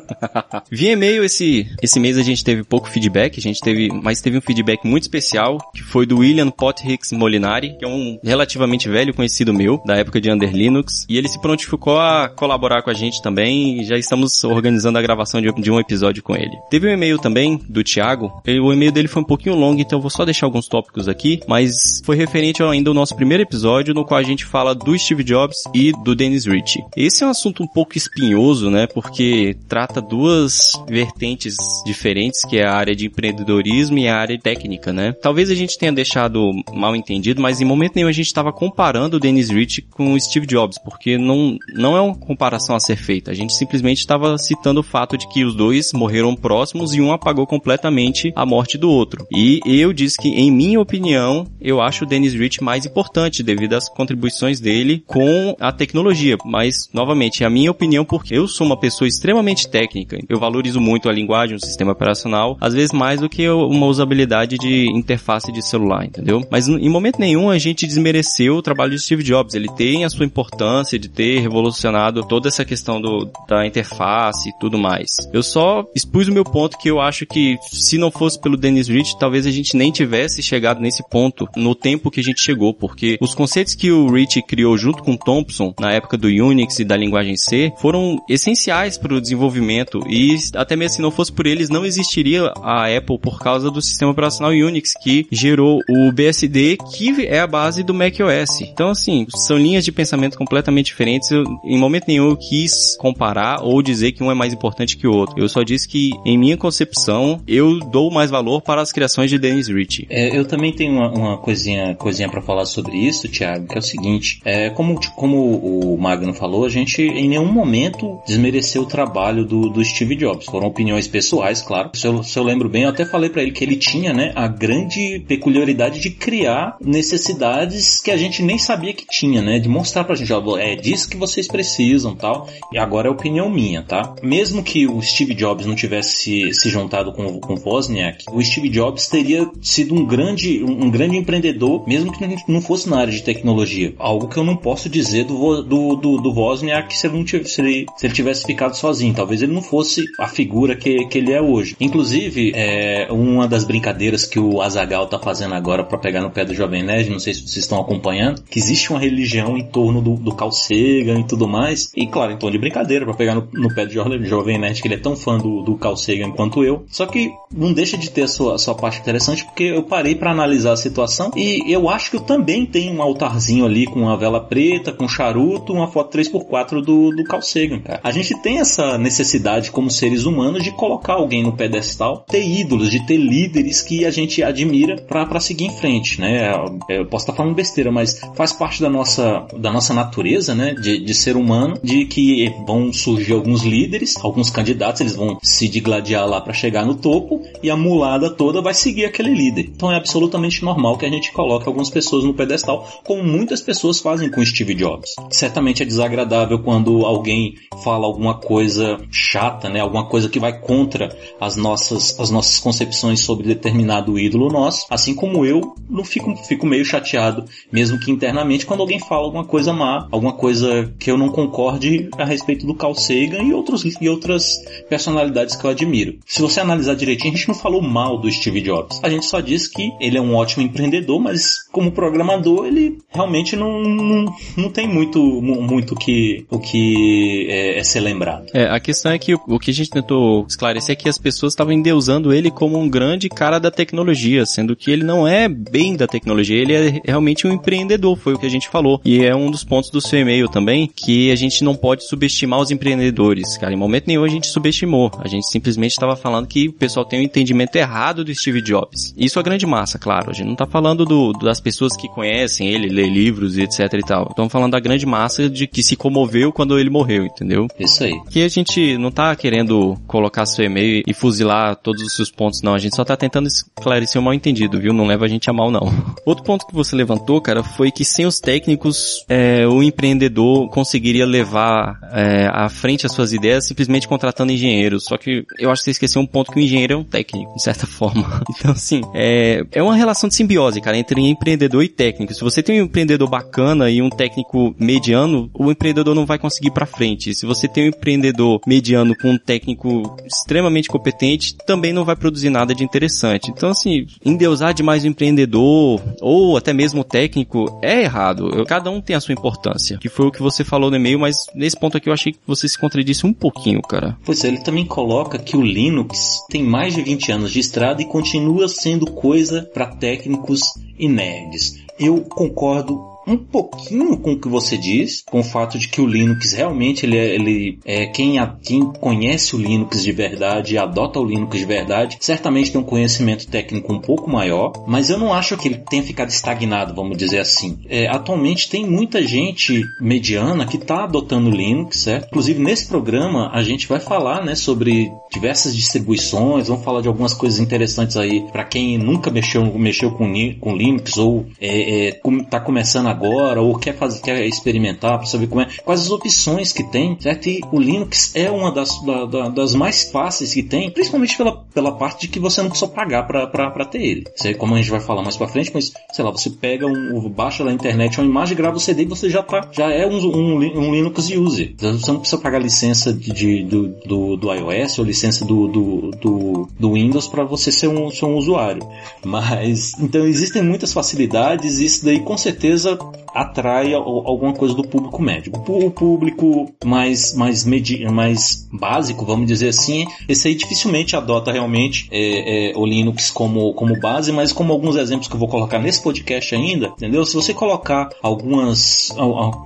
Via 0.70 0.92
e-mail 0.92 1.24
esse, 1.24 1.66
esse 1.82 2.00
mês 2.00 2.18
a 2.18 2.22
gente 2.22 2.44
teve 2.44 2.62
pouco 2.64 2.88
feedback, 2.88 3.38
a 3.38 3.42
gente 3.42 3.60
teve, 3.60 3.88
mas 4.02 4.20
teve 4.20 4.38
um 4.38 4.40
feedback 4.40 4.84
muito 4.84 5.04
especial, 5.04 5.58
que 5.74 5.82
foi 5.82 6.06
do 6.06 6.18
William 6.18 6.50
Potrix 6.50 7.12
Molinari, 7.12 7.76
que 7.78 7.84
é 7.84 7.88
um 7.88 8.18
relativamente 8.22 8.88
velho 8.88 9.14
conhecido 9.14 9.52
meu, 9.52 9.80
da 9.84 9.96
época 9.96 10.20
de 10.20 10.30
Under 10.30 10.52
Linux, 10.52 11.06
e 11.08 11.16
ele 11.16 11.28
se 11.28 11.40
prontificou 11.40 11.98
a 11.98 12.28
colaborar 12.28 12.82
com 12.82 12.90
a 12.90 12.94
gente 12.94 13.22
também, 13.22 13.80
e 13.80 13.84
já 13.84 13.96
estamos 13.96 14.42
organizando 14.44 14.98
a 14.98 15.02
gravação 15.02 15.40
de, 15.40 15.52
de 15.52 15.70
um 15.70 15.78
episódio 15.78 16.22
com 16.22 16.34
ele. 16.34 16.56
Teve 16.70 16.88
um 16.88 16.92
e-mail 16.92 17.18
também 17.18 17.60
do 17.68 17.82
Thiago, 17.82 18.42
o 18.46 18.72
e-mail 18.72 18.92
dele 18.92 19.08
foi 19.08 19.22
um 19.22 19.26
pouquinho 19.26 19.54
longo, 19.54 19.80
então 19.80 19.98
eu 19.98 20.02
vou 20.02 20.10
só 20.10 20.24
deixar 20.24 20.46
alguns 20.56 20.68
tópicos 20.68 21.08
aqui, 21.08 21.40
mas 21.46 22.00
foi 22.04 22.16
referente 22.16 22.62
ainda 22.62 22.90
ao 22.90 22.94
nosso 22.94 23.14
primeiro 23.14 23.42
episódio, 23.42 23.94
no 23.94 24.04
qual 24.04 24.18
a 24.18 24.22
gente 24.22 24.44
fala 24.44 24.74
do 24.74 24.98
Steve 24.98 25.22
Jobs 25.22 25.64
e 25.74 25.92
do 26.02 26.14
Dennis 26.14 26.46
Ritchie. 26.46 26.82
Esse 26.96 27.22
é 27.22 27.26
um 27.26 27.30
assunto 27.30 27.62
um 27.62 27.66
pouco 27.66 27.96
espinhoso, 27.96 28.70
né, 28.70 28.86
porque 28.86 29.56
trata 29.68 30.00
duas 30.00 30.72
vertentes 30.88 31.56
diferentes, 31.84 32.40
que 32.42 32.58
é 32.58 32.64
a 32.64 32.74
área 32.74 32.96
de 32.96 33.06
empreendedorismo 33.06 33.98
e 33.98 34.08
a 34.08 34.16
área 34.16 34.38
técnica, 34.38 34.92
né. 34.92 35.12
Talvez 35.22 35.50
a 35.50 35.54
gente 35.54 35.78
tenha 35.78 35.92
deixado 35.92 36.50
mal 36.72 36.96
entendido, 36.96 37.40
mas 37.40 37.60
em 37.60 37.64
momento 37.64 37.94
nenhum 37.96 38.08
a 38.08 38.12
gente 38.12 38.26
estava 38.26 38.52
comparando 38.52 39.16
o 39.16 39.20
Dennis 39.20 39.50
Ritchie 39.50 39.82
com 39.82 40.14
o 40.14 40.20
Steve 40.20 40.46
Jobs, 40.46 40.78
porque 40.78 41.18
não, 41.18 41.58
não 41.74 41.96
é 41.96 42.00
uma 42.00 42.14
comparação 42.14 42.74
a 42.74 42.80
ser 42.80 42.96
feita. 42.96 43.30
A 43.30 43.34
gente 43.34 43.54
simplesmente 43.54 43.98
estava 43.98 44.36
citando 44.38 44.80
o 44.80 44.84
fato 44.84 45.16
de 45.16 45.28
que 45.28 45.44
os 45.44 45.54
dois 45.54 45.92
morreram 45.92 46.34
próximos 46.34 46.94
e 46.94 47.00
um 47.00 47.12
apagou 47.12 47.46
completamente 47.46 48.32
a 48.34 48.46
morte 48.46 48.78
do 48.78 48.90
outro. 48.90 49.26
E 49.30 49.60
eu 49.66 49.92
disse 49.92 50.16
que, 50.16 50.28
em 50.28 50.45
minha 50.50 50.80
opinião, 50.80 51.46
eu 51.60 51.80
acho 51.80 52.04
o 52.04 52.06
Dennis 52.06 52.34
Ritchie 52.34 52.62
mais 52.62 52.86
importante 52.86 53.42
devido 53.42 53.74
às 53.74 53.88
contribuições 53.88 54.60
dele 54.60 55.02
com 55.06 55.56
a 55.60 55.72
tecnologia. 55.72 56.36
Mas, 56.44 56.88
novamente, 56.92 57.42
é 57.42 57.46
a 57.46 57.50
minha 57.50 57.70
opinião 57.70 58.04
porque 58.04 58.34
eu 58.34 58.46
sou 58.46 58.66
uma 58.66 58.78
pessoa 58.78 59.08
extremamente 59.08 59.68
técnica. 59.68 60.18
Eu 60.28 60.38
valorizo 60.38 60.80
muito 60.80 61.08
a 61.08 61.12
linguagem, 61.12 61.56
o 61.56 61.60
sistema 61.60 61.92
operacional, 61.92 62.56
às 62.60 62.74
vezes 62.74 62.92
mais 62.92 63.20
do 63.20 63.28
que 63.28 63.48
uma 63.48 63.86
usabilidade 63.86 64.56
de 64.58 64.90
interface 64.90 65.52
de 65.52 65.62
celular, 65.62 66.04
entendeu? 66.04 66.46
Mas 66.50 66.68
em 66.68 66.88
momento 66.88 67.18
nenhum 67.18 67.50
a 67.50 67.58
gente 67.58 67.86
desmereceu 67.86 68.56
o 68.56 68.62
trabalho 68.62 68.92
de 68.92 69.00
Steve 69.00 69.22
Jobs. 69.22 69.54
Ele 69.54 69.68
tem 69.68 70.04
a 70.04 70.10
sua 70.10 70.26
importância 70.26 70.98
de 70.98 71.08
ter 71.08 71.40
revolucionado 71.40 72.22
toda 72.26 72.48
essa 72.48 72.64
questão 72.64 73.00
do, 73.00 73.30
da 73.48 73.66
interface 73.66 74.48
e 74.48 74.58
tudo 74.58 74.78
mais. 74.78 75.10
Eu 75.32 75.42
só 75.42 75.84
expus 75.94 76.28
o 76.28 76.32
meu 76.32 76.44
ponto 76.44 76.78
que 76.78 76.90
eu 76.90 77.00
acho 77.00 77.26
que 77.26 77.56
se 77.62 77.98
não 77.98 78.10
fosse 78.10 78.40
pelo 78.40 78.56
Dennis 78.56 78.88
Rich, 78.88 79.18
talvez 79.18 79.46
a 79.46 79.50
gente 79.50 79.76
nem 79.76 79.90
tivesse 79.90 80.35
chegado 80.42 80.80
nesse 80.80 81.02
ponto 81.08 81.48
no 81.56 81.74
tempo 81.74 82.10
que 82.10 82.20
a 82.20 82.22
gente 82.22 82.40
chegou, 82.40 82.72
porque 82.72 83.16
os 83.20 83.34
conceitos 83.34 83.74
que 83.74 83.90
o 83.90 84.10
Rich 84.10 84.42
criou 84.42 84.76
junto 84.76 85.02
com 85.02 85.16
Thompson 85.16 85.74
na 85.78 85.92
época 85.92 86.16
do 86.16 86.28
Unix 86.28 86.78
e 86.78 86.84
da 86.84 86.96
linguagem 86.96 87.36
C 87.36 87.72
foram 87.80 88.18
essenciais 88.28 88.98
para 88.98 89.14
o 89.14 89.20
desenvolvimento 89.20 90.00
e 90.08 90.36
até 90.54 90.76
mesmo 90.76 90.96
se 90.96 91.02
não 91.02 91.10
fosse 91.10 91.32
por 91.32 91.46
eles 91.46 91.68
não 91.68 91.84
existiria 91.84 92.52
a 92.62 92.86
Apple 92.96 93.18
por 93.18 93.38
causa 93.38 93.70
do 93.70 93.82
sistema 93.82 94.10
operacional 94.10 94.52
Unix 94.52 94.92
que 95.02 95.26
gerou 95.30 95.80
o 95.88 96.12
BSD 96.12 96.78
que 96.94 97.26
é 97.26 97.40
a 97.40 97.46
base 97.46 97.82
do 97.82 97.94
macOS. 97.94 98.60
Então 98.60 98.90
assim, 98.90 99.26
são 99.34 99.56
linhas 99.58 99.84
de 99.84 99.92
pensamento 99.92 100.36
completamente 100.36 100.86
diferentes. 100.86 101.30
Eu, 101.30 101.44
em 101.64 101.78
momento 101.78 102.04
nenhum 102.08 102.30
eu 102.30 102.36
quis 102.36 102.96
comparar 102.96 103.62
ou 103.62 103.82
dizer 103.82 104.12
que 104.12 104.22
um 104.22 104.30
é 104.30 104.34
mais 104.34 104.52
importante 104.52 104.96
que 104.96 105.06
o 105.06 105.12
outro. 105.12 105.38
Eu 105.38 105.48
só 105.48 105.62
disse 105.62 105.88
que 105.88 106.10
em 106.24 106.38
minha 106.38 106.56
concepção 106.56 107.40
eu 107.46 107.78
dou 107.80 108.10
mais 108.10 108.30
valor 108.30 108.60
para 108.60 108.80
as 108.80 108.92
criações 108.92 109.30
de 109.30 109.38
Dennis 109.38 109.68
Ritchie. 109.68 110.06
É, 110.08 110.25
eu 110.34 110.44
também 110.46 110.72
tenho 110.72 110.92
uma, 110.92 111.10
uma 111.10 111.38
coisinha, 111.38 111.94
coisinha 111.94 112.28
para 112.28 112.42
falar 112.42 112.66
sobre 112.66 112.96
isso, 112.96 113.28
Thiago, 113.28 113.66
que 113.66 113.74
é 113.74 113.78
o 113.78 113.82
seguinte, 113.82 114.40
é, 114.44 114.70
como, 114.70 114.98
como 115.14 115.92
o 115.92 115.98
Magno 115.98 116.34
falou, 116.34 116.64
a 116.64 116.68
gente 116.68 117.02
em 117.02 117.28
nenhum 117.28 117.50
momento 117.52 118.18
desmereceu 118.26 118.82
o 118.82 118.86
trabalho 118.86 119.44
do, 119.44 119.68
do 119.68 119.84
Steve 119.84 120.16
Jobs. 120.16 120.46
Foram 120.46 120.68
opiniões 120.68 121.06
pessoais, 121.06 121.62
claro. 121.62 121.90
Se 121.94 122.06
eu, 122.06 122.22
se 122.22 122.38
eu 122.38 122.42
lembro 122.42 122.68
bem, 122.68 122.82
eu 122.82 122.90
até 122.90 123.04
falei 123.04 123.30
para 123.30 123.42
ele 123.42 123.52
que 123.52 123.64
ele 123.64 123.76
tinha, 123.76 124.12
né, 124.12 124.32
a 124.34 124.46
grande 124.48 125.24
peculiaridade 125.26 126.00
de 126.00 126.10
criar 126.10 126.76
necessidades 126.80 128.00
que 128.00 128.10
a 128.10 128.16
gente 128.16 128.42
nem 128.42 128.58
sabia 128.58 128.92
que 128.92 129.06
tinha, 129.06 129.42
né, 129.42 129.58
de 129.58 129.68
mostrar 129.68 130.04
pra 130.04 130.14
gente, 130.14 130.32
ó, 130.32 130.58
é 130.58 130.74
disso 130.74 131.08
que 131.08 131.16
vocês 131.16 131.46
precisam, 131.46 132.14
tal. 132.14 132.48
E 132.72 132.78
agora 132.78 133.08
é 133.08 133.10
opinião 133.10 133.50
minha, 133.50 133.82
tá? 133.82 134.14
Mesmo 134.22 134.62
que 134.62 134.86
o 134.86 135.00
Steve 135.02 135.34
Jobs 135.34 135.66
não 135.66 135.74
tivesse 135.74 136.52
se 136.52 136.68
juntado 136.68 137.12
com, 137.12 137.40
com 137.40 137.54
Wozniak, 137.54 138.24
o 138.32 138.42
Steve 138.42 138.68
Jobs 138.68 139.08
teria 139.08 139.48
sido 139.60 139.94
um 139.94 140.04
grande, 140.04 140.15
um, 140.22 140.90
grande 140.90 141.16
empreendedor, 141.16 141.86
mesmo 141.86 142.12
que 142.12 142.50
não 142.50 142.60
fosse 142.60 142.88
na 142.88 142.98
área 142.98 143.12
de 143.12 143.22
tecnologia. 143.22 143.94
Algo 143.98 144.28
que 144.28 144.36
eu 144.36 144.44
não 144.44 144.56
posso 144.56 144.88
dizer 144.88 145.24
do, 145.24 145.62
do, 145.62 145.96
do, 145.96 146.20
do 146.20 146.32
Wozniak 146.32 146.96
se 146.96 147.06
ele, 147.06 147.16
não 147.16 147.24
tivesse, 147.24 147.54
se, 147.54 147.60
ele, 147.60 147.86
se 147.96 148.06
ele 148.06 148.14
tivesse 148.14 148.44
ficado 148.44 148.74
sozinho. 148.74 149.14
Talvez 149.14 149.42
ele 149.42 149.52
não 149.52 149.62
fosse 149.62 150.04
a 150.18 150.28
figura 150.28 150.76
que, 150.76 151.06
que 151.06 151.18
ele 151.18 151.32
é 151.32 151.40
hoje. 151.40 151.76
Inclusive, 151.80 152.52
é, 152.54 153.08
uma 153.10 153.48
das 153.48 153.64
brincadeiras 153.64 154.24
que 154.24 154.38
o 154.38 154.60
Azagal 154.60 155.06
tá 155.06 155.18
fazendo 155.18 155.54
agora 155.54 155.84
para 155.84 155.98
pegar 155.98 156.20
no 156.20 156.30
pé 156.30 156.44
do 156.44 156.54
Jovem 156.54 156.82
Nerd, 156.82 157.10
não 157.10 157.18
sei 157.18 157.34
se 157.34 157.40
vocês 157.40 157.64
estão 157.64 157.80
acompanhando, 157.80 158.42
que 158.42 158.58
existe 158.58 158.90
uma 158.90 159.00
religião 159.00 159.56
em 159.56 159.64
torno 159.64 160.00
do, 160.00 160.14
do 160.14 160.34
Carl 160.34 160.52
Sagan 160.52 161.20
e 161.20 161.24
tudo 161.24 161.48
mais. 161.48 161.90
E 161.96 162.06
claro, 162.06 162.32
em 162.32 162.36
tom 162.36 162.50
de 162.50 162.58
brincadeira, 162.58 163.04
para 163.04 163.14
pegar 163.14 163.34
no, 163.34 163.48
no, 163.52 163.74
pé 163.74 163.86
de 163.86 163.94
Jovem 163.94 164.58
Nerd, 164.58 164.80
que 164.80 164.88
ele 164.88 164.94
é 164.94 164.98
tão 164.98 165.16
fã 165.16 165.38
do, 165.38 165.62
do 165.62 165.76
Carl 165.76 165.96
Sagan 165.96 166.30
quanto 166.30 166.62
eu. 166.64 166.84
Só 166.88 167.06
que 167.06 167.30
não 167.52 167.72
deixa 167.72 167.96
de 167.96 168.10
ter 168.10 168.22
a 168.22 168.28
sua, 168.28 168.54
a 168.54 168.58
sua 168.58 168.74
parte 168.74 169.00
interessante, 169.00 169.44
porque 169.44 169.64
eu 169.64 169.82
parei 169.82 170.05
para 170.14 170.30
analisar 170.30 170.72
a 170.72 170.76
situação 170.76 171.30
e 171.36 171.62
eu 171.66 171.88
acho 171.88 172.10
que 172.10 172.16
eu 172.16 172.20
também 172.20 172.64
tenho 172.66 172.94
um 172.94 173.02
altarzinho 173.02 173.64
ali 173.64 173.86
com 173.86 174.00
uma 174.00 174.16
vela 174.16 174.40
preta, 174.40 174.92
com 174.92 175.08
charuto, 175.08 175.72
uma 175.72 175.88
foto 175.88 176.16
3x4 176.16 176.82
do, 176.82 177.10
do 177.10 177.24
Carl 177.24 177.42
Sagan, 177.42 177.80
cara. 177.80 178.00
A 178.02 178.10
gente 178.10 178.34
tem 178.42 178.58
essa 178.58 178.98
necessidade 178.98 179.70
como 179.70 179.90
seres 179.90 180.24
humanos 180.24 180.62
de 180.62 180.70
colocar 180.70 181.14
alguém 181.14 181.42
no 181.42 181.52
pedestal, 181.52 182.24
ter 182.28 182.46
ídolos, 182.46 182.90
de 182.90 183.04
ter 183.06 183.16
líderes 183.16 183.82
que 183.82 184.04
a 184.04 184.10
gente 184.10 184.42
admira 184.42 184.96
para 184.96 185.40
seguir 185.40 185.66
em 185.66 185.76
frente, 185.76 186.20
né? 186.20 186.52
Eu 186.88 187.06
posso 187.06 187.24
estar 187.24 187.34
falando 187.34 187.54
besteira, 187.54 187.90
mas 187.90 188.20
faz 188.34 188.52
parte 188.52 188.80
da 188.80 188.90
nossa, 188.90 189.46
da 189.58 189.72
nossa 189.72 189.94
natureza, 189.94 190.54
né? 190.54 190.74
De, 190.74 190.98
de 190.98 191.14
ser 191.14 191.36
humano, 191.36 191.78
de 191.82 192.04
que 192.04 192.52
vão 192.66 192.92
surgir 192.92 193.32
alguns 193.32 193.62
líderes, 193.62 194.14
alguns 194.22 194.50
candidatos, 194.50 195.00
eles 195.00 195.16
vão 195.16 195.38
se 195.42 195.68
digladiar 195.68 196.26
lá 196.26 196.40
para 196.40 196.52
chegar 196.52 196.84
no 196.84 196.94
topo 196.94 197.42
e 197.62 197.70
a 197.70 197.76
mulada 197.76 198.30
toda 198.30 198.60
vai 198.60 198.74
seguir 198.74 199.04
aquele 199.04 199.34
líder. 199.34 199.70
Então 199.74 199.90
é 199.96 199.98
absolutamente 199.98 200.64
normal 200.64 200.96
que 200.96 201.06
a 201.06 201.10
gente 201.10 201.32
coloque 201.32 201.66
algumas 201.66 201.90
pessoas 201.90 202.24
no 202.24 202.34
pedestal, 202.34 202.86
como 203.04 203.22
muitas 203.22 203.60
pessoas 203.60 204.00
fazem 204.00 204.30
com 204.30 204.44
Steve 204.44 204.74
Jobs. 204.74 205.14
Certamente 205.30 205.82
é 205.82 205.86
desagradável 205.86 206.58
quando 206.58 207.04
alguém 207.04 207.54
fala 207.82 208.06
alguma 208.06 208.34
coisa 208.34 208.98
chata, 209.10 209.68
né? 209.68 209.80
Alguma 209.80 210.06
coisa 210.06 210.28
que 210.28 210.38
vai 210.38 210.58
contra 210.58 211.14
as 211.40 211.56
nossas, 211.56 212.18
as 212.20 212.30
nossas 212.30 212.60
concepções 212.60 213.20
sobre 213.20 213.46
determinado 213.46 214.18
ídolo 214.18 214.50
nosso, 214.50 214.86
assim 214.90 215.14
como 215.14 215.44
eu 215.44 215.74
não 215.88 216.04
fico, 216.04 216.34
fico 216.36 216.66
meio 216.66 216.84
chateado, 216.84 217.44
mesmo 217.72 217.98
que 217.98 218.10
internamente, 218.10 218.66
quando 218.66 218.80
alguém 218.80 218.98
fala 218.98 219.24
alguma 219.24 219.44
coisa 219.44 219.72
má, 219.72 220.06
alguma 220.10 220.32
coisa 220.32 220.94
que 220.98 221.10
eu 221.10 221.16
não 221.16 221.28
concorde 221.28 222.08
a 222.18 222.24
respeito 222.24 222.66
do 222.66 222.74
Carl 222.74 222.94
Sagan 222.94 223.42
e, 223.42 223.52
outros, 223.52 223.84
e 224.00 224.08
outras 224.08 224.54
personalidades 224.88 225.56
que 225.56 225.64
eu 225.64 225.70
admiro. 225.70 226.18
Se 226.26 226.42
você 226.42 226.60
analisar 226.60 226.94
direitinho, 226.94 227.32
a 227.32 227.36
gente 227.36 227.48
não 227.48 227.54
falou 227.54 227.82
mal 227.82 228.18
do 228.18 228.30
Steve 228.30 228.60
Jobs. 228.60 229.00
A 229.02 229.08
gente 229.08 229.26
só 229.26 229.40
disse 229.40 229.70
que 229.70 229.85
ele 230.00 230.18
é 230.18 230.20
um 230.20 230.34
ótimo 230.34 230.62
empreendedor, 230.62 231.20
mas 231.20 231.62
como 231.72 231.90
programador, 231.90 232.66
ele 232.66 232.98
realmente 233.10 233.56
não, 233.56 233.82
não, 233.82 234.34
não 234.56 234.70
tem 234.70 234.86
muito, 234.86 235.20
muito 235.20 235.94
que, 235.94 236.44
o 236.50 236.58
que 236.58 237.46
é, 237.48 237.78
é 237.78 237.84
ser 237.84 238.00
lembrado. 238.00 238.46
É, 238.52 238.64
a 238.64 238.80
questão 238.80 239.12
é 239.12 239.18
que 239.18 239.34
o, 239.34 239.40
o 239.46 239.58
que 239.58 239.70
a 239.70 239.74
gente 239.74 239.90
tentou 239.90 240.46
esclarecer 240.48 240.92
é 240.92 240.96
que 240.96 241.08
as 241.08 241.18
pessoas 241.18 241.52
estavam 241.52 241.72
endeusando 241.72 242.32
ele 242.32 242.50
como 242.50 242.78
um 242.78 242.88
grande 242.88 243.28
cara 243.28 243.58
da 243.58 243.70
tecnologia, 243.70 244.46
sendo 244.46 244.76
que 244.76 244.90
ele 244.90 245.04
não 245.04 245.26
é 245.26 245.48
bem 245.48 245.96
da 245.96 246.06
tecnologia, 246.06 246.56
ele 246.56 246.72
é 246.72 247.00
realmente 247.04 247.46
um 247.46 247.52
empreendedor, 247.52 248.16
foi 248.16 248.34
o 248.34 248.38
que 248.38 248.46
a 248.46 248.50
gente 248.50 248.68
falou. 248.68 249.00
E 249.04 249.24
é 249.24 249.34
um 249.34 249.50
dos 249.50 249.64
pontos 249.64 249.90
do 249.90 250.00
seu 250.00 250.20
e-mail 250.20 250.48
também, 250.48 250.90
que 250.94 251.30
a 251.30 251.36
gente 251.36 251.62
não 251.64 251.74
pode 251.74 252.06
subestimar 252.06 252.60
os 252.60 252.70
empreendedores, 252.70 253.56
cara. 253.56 253.72
Em 253.72 253.76
momento 253.76 254.06
nenhum 254.06 254.24
a 254.24 254.28
gente 254.28 254.46
subestimou. 254.46 255.10
A 255.18 255.28
gente 255.28 255.50
simplesmente 255.50 255.92
estava 255.92 256.16
falando 256.16 256.46
que 256.46 256.68
o 256.68 256.72
pessoal 256.72 257.04
tem 257.04 257.20
um 257.20 257.22
entendimento 257.22 257.76
errado 257.76 258.24
do 258.24 258.34
Steve 258.34 258.60
Jobs. 258.62 259.14
Isso 259.16 259.38
a 259.38 259.42
grande 259.42 259.65
massa, 259.66 259.98
claro. 259.98 260.30
A 260.30 260.32
gente 260.32 260.46
não 260.46 260.52
está 260.52 260.66
falando 260.66 261.04
do, 261.04 261.32
das 261.32 261.60
pessoas 261.60 261.96
que 261.96 262.08
conhecem 262.08 262.68
ele, 262.68 262.88
lê 262.88 263.06
livros 263.06 263.56
e 263.56 263.62
etc 263.62 263.92
e 263.94 264.02
tal. 264.02 264.28
Estamos 264.30 264.52
falando 264.52 264.72
da 264.72 264.80
grande 264.80 265.06
massa 265.06 265.48
de 265.48 265.66
que 265.66 265.82
se 265.82 265.96
comoveu 265.96 266.52
quando 266.52 266.78
ele 266.78 266.90
morreu, 266.90 267.24
entendeu? 267.24 267.66
Isso 267.78 268.04
aí. 268.04 268.14
Que 268.30 268.42
a 268.42 268.48
gente 268.48 268.96
não 268.98 269.10
tá 269.10 269.34
querendo 269.34 269.96
colocar 270.06 270.46
seu 270.46 270.64
e-mail 270.64 271.02
e 271.06 271.14
fuzilar 271.14 271.76
todos 271.76 272.02
os 272.02 272.14
seus 272.14 272.30
pontos, 272.30 272.62
não. 272.62 272.74
A 272.74 272.78
gente 272.78 272.96
só 272.96 273.04
tá 273.04 273.16
tentando 273.16 273.46
esclarecer 273.46 274.20
o 274.20 274.24
mal 274.24 274.34
entendido, 274.34 274.80
viu? 274.80 274.92
Não 274.92 275.06
leva 275.06 275.24
a 275.24 275.28
gente 275.28 275.48
a 275.50 275.52
mal, 275.52 275.70
não. 275.70 275.86
Outro 276.24 276.44
ponto 276.44 276.66
que 276.66 276.74
você 276.74 276.94
levantou, 276.94 277.40
cara, 277.40 277.62
foi 277.62 277.90
que 277.90 278.04
sem 278.04 278.26
os 278.26 278.38
técnicos, 278.38 279.24
é, 279.28 279.66
o 279.66 279.82
empreendedor 279.82 280.68
conseguiria 280.70 281.26
levar 281.26 281.98
é, 282.12 282.48
à 282.52 282.68
frente 282.68 283.06
as 283.06 283.12
suas 283.12 283.32
ideias 283.32 283.66
simplesmente 283.66 284.08
contratando 284.08 284.52
engenheiros. 284.52 285.04
Só 285.04 285.16
que 285.16 285.44
eu 285.58 285.70
acho 285.70 285.80
que 285.80 285.86
você 285.86 285.90
esqueceu 285.92 286.22
um 286.22 286.26
ponto 286.26 286.52
que 286.52 286.58
o 286.58 286.62
engenheiro 286.62 286.94
é 286.94 286.96
um 286.96 287.04
técnico, 287.04 287.54
de 287.54 287.62
certa 287.62 287.86
forma. 287.88 288.42
Então, 288.50 288.72
assim, 288.72 289.02
é, 289.14 289.55
é 289.72 289.82
uma 289.82 289.94
relação 289.94 290.28
de 290.28 290.34
simbiose, 290.34 290.80
cara, 290.80 290.96
entre 290.96 291.20
empreendedor 291.20 291.82
e 291.82 291.88
técnico. 291.88 292.34
Se 292.34 292.40
você 292.40 292.62
tem 292.62 292.80
um 292.80 292.84
empreendedor 292.84 293.28
bacana 293.28 293.90
e 293.90 294.02
um 294.02 294.10
técnico 294.10 294.74
mediano, 294.78 295.50
o 295.54 295.70
empreendedor 295.70 296.14
não 296.14 296.26
vai 296.26 296.38
conseguir 296.38 296.68
ir 296.68 296.72
pra 296.72 296.86
frente. 296.86 297.34
Se 297.34 297.46
você 297.46 297.68
tem 297.68 297.84
um 297.84 297.88
empreendedor 297.88 298.60
mediano 298.66 299.16
com 299.16 299.30
um 299.30 299.38
técnico 299.38 300.16
extremamente 300.26 300.88
competente, 300.88 301.56
também 301.66 301.92
não 301.92 302.04
vai 302.04 302.16
produzir 302.16 302.50
nada 302.50 302.74
de 302.74 302.84
interessante. 302.84 303.50
Então, 303.50 303.70
assim, 303.70 304.06
endeusar 304.24 304.74
demais 304.74 305.04
o 305.04 305.08
empreendedor 305.08 306.00
ou 306.20 306.56
até 306.56 306.72
mesmo 306.72 307.00
o 307.00 307.04
técnico 307.04 307.78
é 307.82 308.02
errado. 308.02 308.64
Cada 308.66 308.90
um 308.90 309.00
tem 309.00 309.16
a 309.16 309.20
sua 309.20 309.32
importância, 309.32 309.98
que 309.98 310.08
foi 310.08 310.26
o 310.26 310.32
que 310.32 310.42
você 310.42 310.64
falou 310.64 310.90
no 310.90 310.96
e-mail, 310.96 311.18
mas 311.18 311.36
nesse 311.54 311.78
ponto 311.78 311.96
aqui 311.96 312.08
eu 312.08 312.12
achei 312.12 312.32
que 312.32 312.38
você 312.46 312.68
se 312.68 312.78
contradisse 312.78 313.26
um 313.26 313.32
pouquinho, 313.32 313.80
cara. 313.82 314.16
Pois 314.24 314.44
é, 314.44 314.48
ele 314.48 314.62
também 314.62 314.84
coloca 314.84 315.38
que 315.38 315.56
o 315.56 315.62
Linux 315.62 316.40
tem 316.50 316.62
mais 316.62 316.94
de 316.94 317.02
20 317.02 317.32
anos 317.32 317.52
de 317.52 317.60
estrada 317.60 318.02
e 318.02 318.06
continua 318.06 318.68
sendo 318.68 319.06
coisa 319.06 319.45
para 319.72 319.86
técnicos 319.86 320.60
e 320.98 321.08
nerds. 321.08 321.84
Eu 321.98 322.22
concordo 322.22 323.15
um 323.26 323.36
pouquinho 323.36 324.16
com 324.18 324.32
o 324.32 324.38
que 324.38 324.48
você 324.48 324.78
diz, 324.78 325.22
com 325.22 325.40
o 325.40 325.44
fato 325.44 325.78
de 325.78 325.88
que 325.88 326.00
o 326.00 326.06
Linux 326.06 326.52
realmente 326.52 327.04
ele 327.04 327.18
é, 327.18 327.34
ele 327.34 327.78
é 327.84 328.06
quem, 328.06 328.38
a, 328.38 328.46
quem 328.46 328.84
conhece 328.92 329.56
o 329.56 329.58
Linux 329.58 330.02
de 330.02 330.12
verdade 330.12 330.74
e 330.74 330.78
adota 330.78 331.18
o 331.18 331.24
Linux 331.24 331.58
de 331.58 331.64
verdade, 331.64 332.18
certamente 332.20 332.70
tem 332.70 332.80
um 332.80 332.84
conhecimento 332.84 333.48
técnico 333.48 333.92
um 333.92 334.00
pouco 334.00 334.30
maior, 334.30 334.72
mas 334.86 335.10
eu 335.10 335.18
não 335.18 335.32
acho 335.32 335.56
que 335.56 335.68
ele 335.68 335.82
tenha 335.88 336.02
ficado 336.02 336.28
estagnado, 336.28 336.94
vamos 336.94 337.16
dizer 337.16 337.40
assim. 337.40 337.78
É, 337.88 338.06
atualmente 338.06 338.70
tem 338.70 338.86
muita 338.86 339.26
gente 339.26 339.82
mediana 340.00 340.66
que 340.66 340.76
está 340.76 341.04
adotando 341.04 341.48
o 341.48 341.54
Linux, 341.54 342.00
certo? 342.00 342.28
Inclusive 342.28 342.62
nesse 342.62 342.86
programa 342.86 343.50
a 343.52 343.62
gente 343.62 343.88
vai 343.88 343.98
falar, 343.98 344.44
né, 344.44 344.54
sobre 344.54 345.10
diversas 345.32 345.74
distribuições, 345.74 346.68
vamos 346.68 346.84
falar 346.84 347.00
de 347.00 347.08
algumas 347.08 347.34
coisas 347.34 347.58
interessantes 347.58 348.16
aí 348.16 348.44
para 348.52 348.64
quem 348.64 348.98
nunca 348.98 349.30
mexeu, 349.30 349.64
mexeu 349.78 350.12
com, 350.12 350.32
com 350.60 350.76
Linux 350.76 351.18
ou 351.18 351.46
está 351.50 351.56
é, 351.60 352.08
é, 352.08 352.20
tá 352.50 352.60
começando 352.60 353.08
a 353.08 353.15
agora 353.16 353.60
ou 353.60 353.78
quer 353.78 353.96
fazer, 353.96 354.20
quer 354.20 354.46
experimentar 354.46 355.18
para 355.18 355.26
saber 355.26 355.46
como 355.46 355.62
é, 355.62 355.68
quais 355.84 356.02
as 356.02 356.10
opções 356.10 356.72
que 356.72 356.84
tem, 356.84 357.16
certo? 357.20 357.48
E 357.48 357.60
o 357.72 357.80
Linux 357.80 358.34
é 358.34 358.50
uma 358.50 358.70
das, 358.70 359.00
da, 359.04 359.24
da, 359.24 359.48
das 359.48 359.74
mais 359.74 360.10
fáceis 360.10 360.52
que 360.54 360.62
tem, 360.62 360.90
principalmente 360.90 361.36
pela, 361.36 361.64
pela 361.74 361.92
parte 361.92 362.22
de 362.22 362.28
que 362.28 362.38
você 362.38 362.62
não 362.62 362.68
precisa 362.68 362.90
pagar 362.90 363.24
para 363.24 363.84
ter 363.86 364.02
ele. 364.02 364.24
Sei 364.36 364.54
como 364.54 364.74
a 364.74 364.78
gente 364.78 364.90
vai 364.90 365.00
falar 365.00 365.22
mais 365.22 365.36
para 365.36 365.48
frente, 365.48 365.70
mas 365.72 365.92
sei 366.12 366.24
lá, 366.24 366.30
você 366.30 366.50
pega 366.50 366.86
um, 366.86 367.28
baixa 367.28 367.64
da 367.64 367.72
internet 367.72 368.18
uma 368.18 368.26
imagem, 368.26 368.56
grava 368.56 368.76
o 368.76 368.80
CD 368.80 369.02
e 369.02 369.06
você 369.06 369.28
já 369.28 369.42
tá, 369.42 369.68
já 369.72 369.90
é 369.90 370.06
um, 370.06 370.18
um, 370.18 370.56
um 370.56 370.94
Linux 370.94 371.30
user. 371.30 371.74
Você 371.78 372.12
não 372.12 372.20
precisa 372.20 372.40
pagar 372.40 372.60
licença 372.60 373.12
de, 373.12 373.32
de 373.32 373.64
do, 373.64 373.88
do, 374.06 374.36
do, 374.36 374.52
iOS 374.52 374.98
ou 374.98 375.04
licença 375.04 375.44
do, 375.44 375.68
do, 375.68 376.10
do, 376.12 376.68
do 376.78 376.92
Windows 376.92 377.28
para 377.28 377.44
você 377.44 377.72
ser 377.72 377.88
um, 377.88 378.10
ser 378.10 378.24
um 378.26 378.36
usuário. 378.36 378.86
Mas, 379.24 379.92
então 380.00 380.26
existem 380.26 380.62
muitas 380.62 380.92
facilidades 380.92 381.80
e 381.80 381.84
isso 381.84 382.04
daí 382.04 382.20
com 382.20 382.36
certeza 382.36 382.96
atrai 383.34 383.92
alguma 383.92 384.54
coisa 384.54 384.74
do 384.74 384.82
público 384.82 385.20
médio. 385.20 385.52
O 385.54 385.90
público 385.90 386.72
mais, 386.84 387.34
mais, 387.34 387.64
medi 387.64 388.04
mais 388.06 388.66
básico, 388.72 389.24
vamos 389.26 389.46
dizer 389.46 389.68
assim, 389.68 390.06
esse 390.28 390.48
aí 390.48 390.54
dificilmente 390.54 391.16
adota 391.16 391.52
realmente 391.52 392.08
é, 392.10 392.70
é, 392.70 392.76
o 392.76 392.86
Linux 392.86 393.30
como, 393.30 393.74
como 393.74 393.98
base, 394.00 394.32
mas 394.32 394.52
como 394.52 394.72
alguns 394.72 394.96
exemplos 394.96 395.28
que 395.28 395.34
eu 395.34 395.38
vou 395.38 395.48
colocar 395.48 395.78
nesse 395.78 396.02
podcast 396.02 396.54
ainda, 396.54 396.86
entendeu? 396.88 397.24
Se 397.24 397.34
você 397.34 397.52
colocar 397.52 398.08
algumas, 398.22 399.14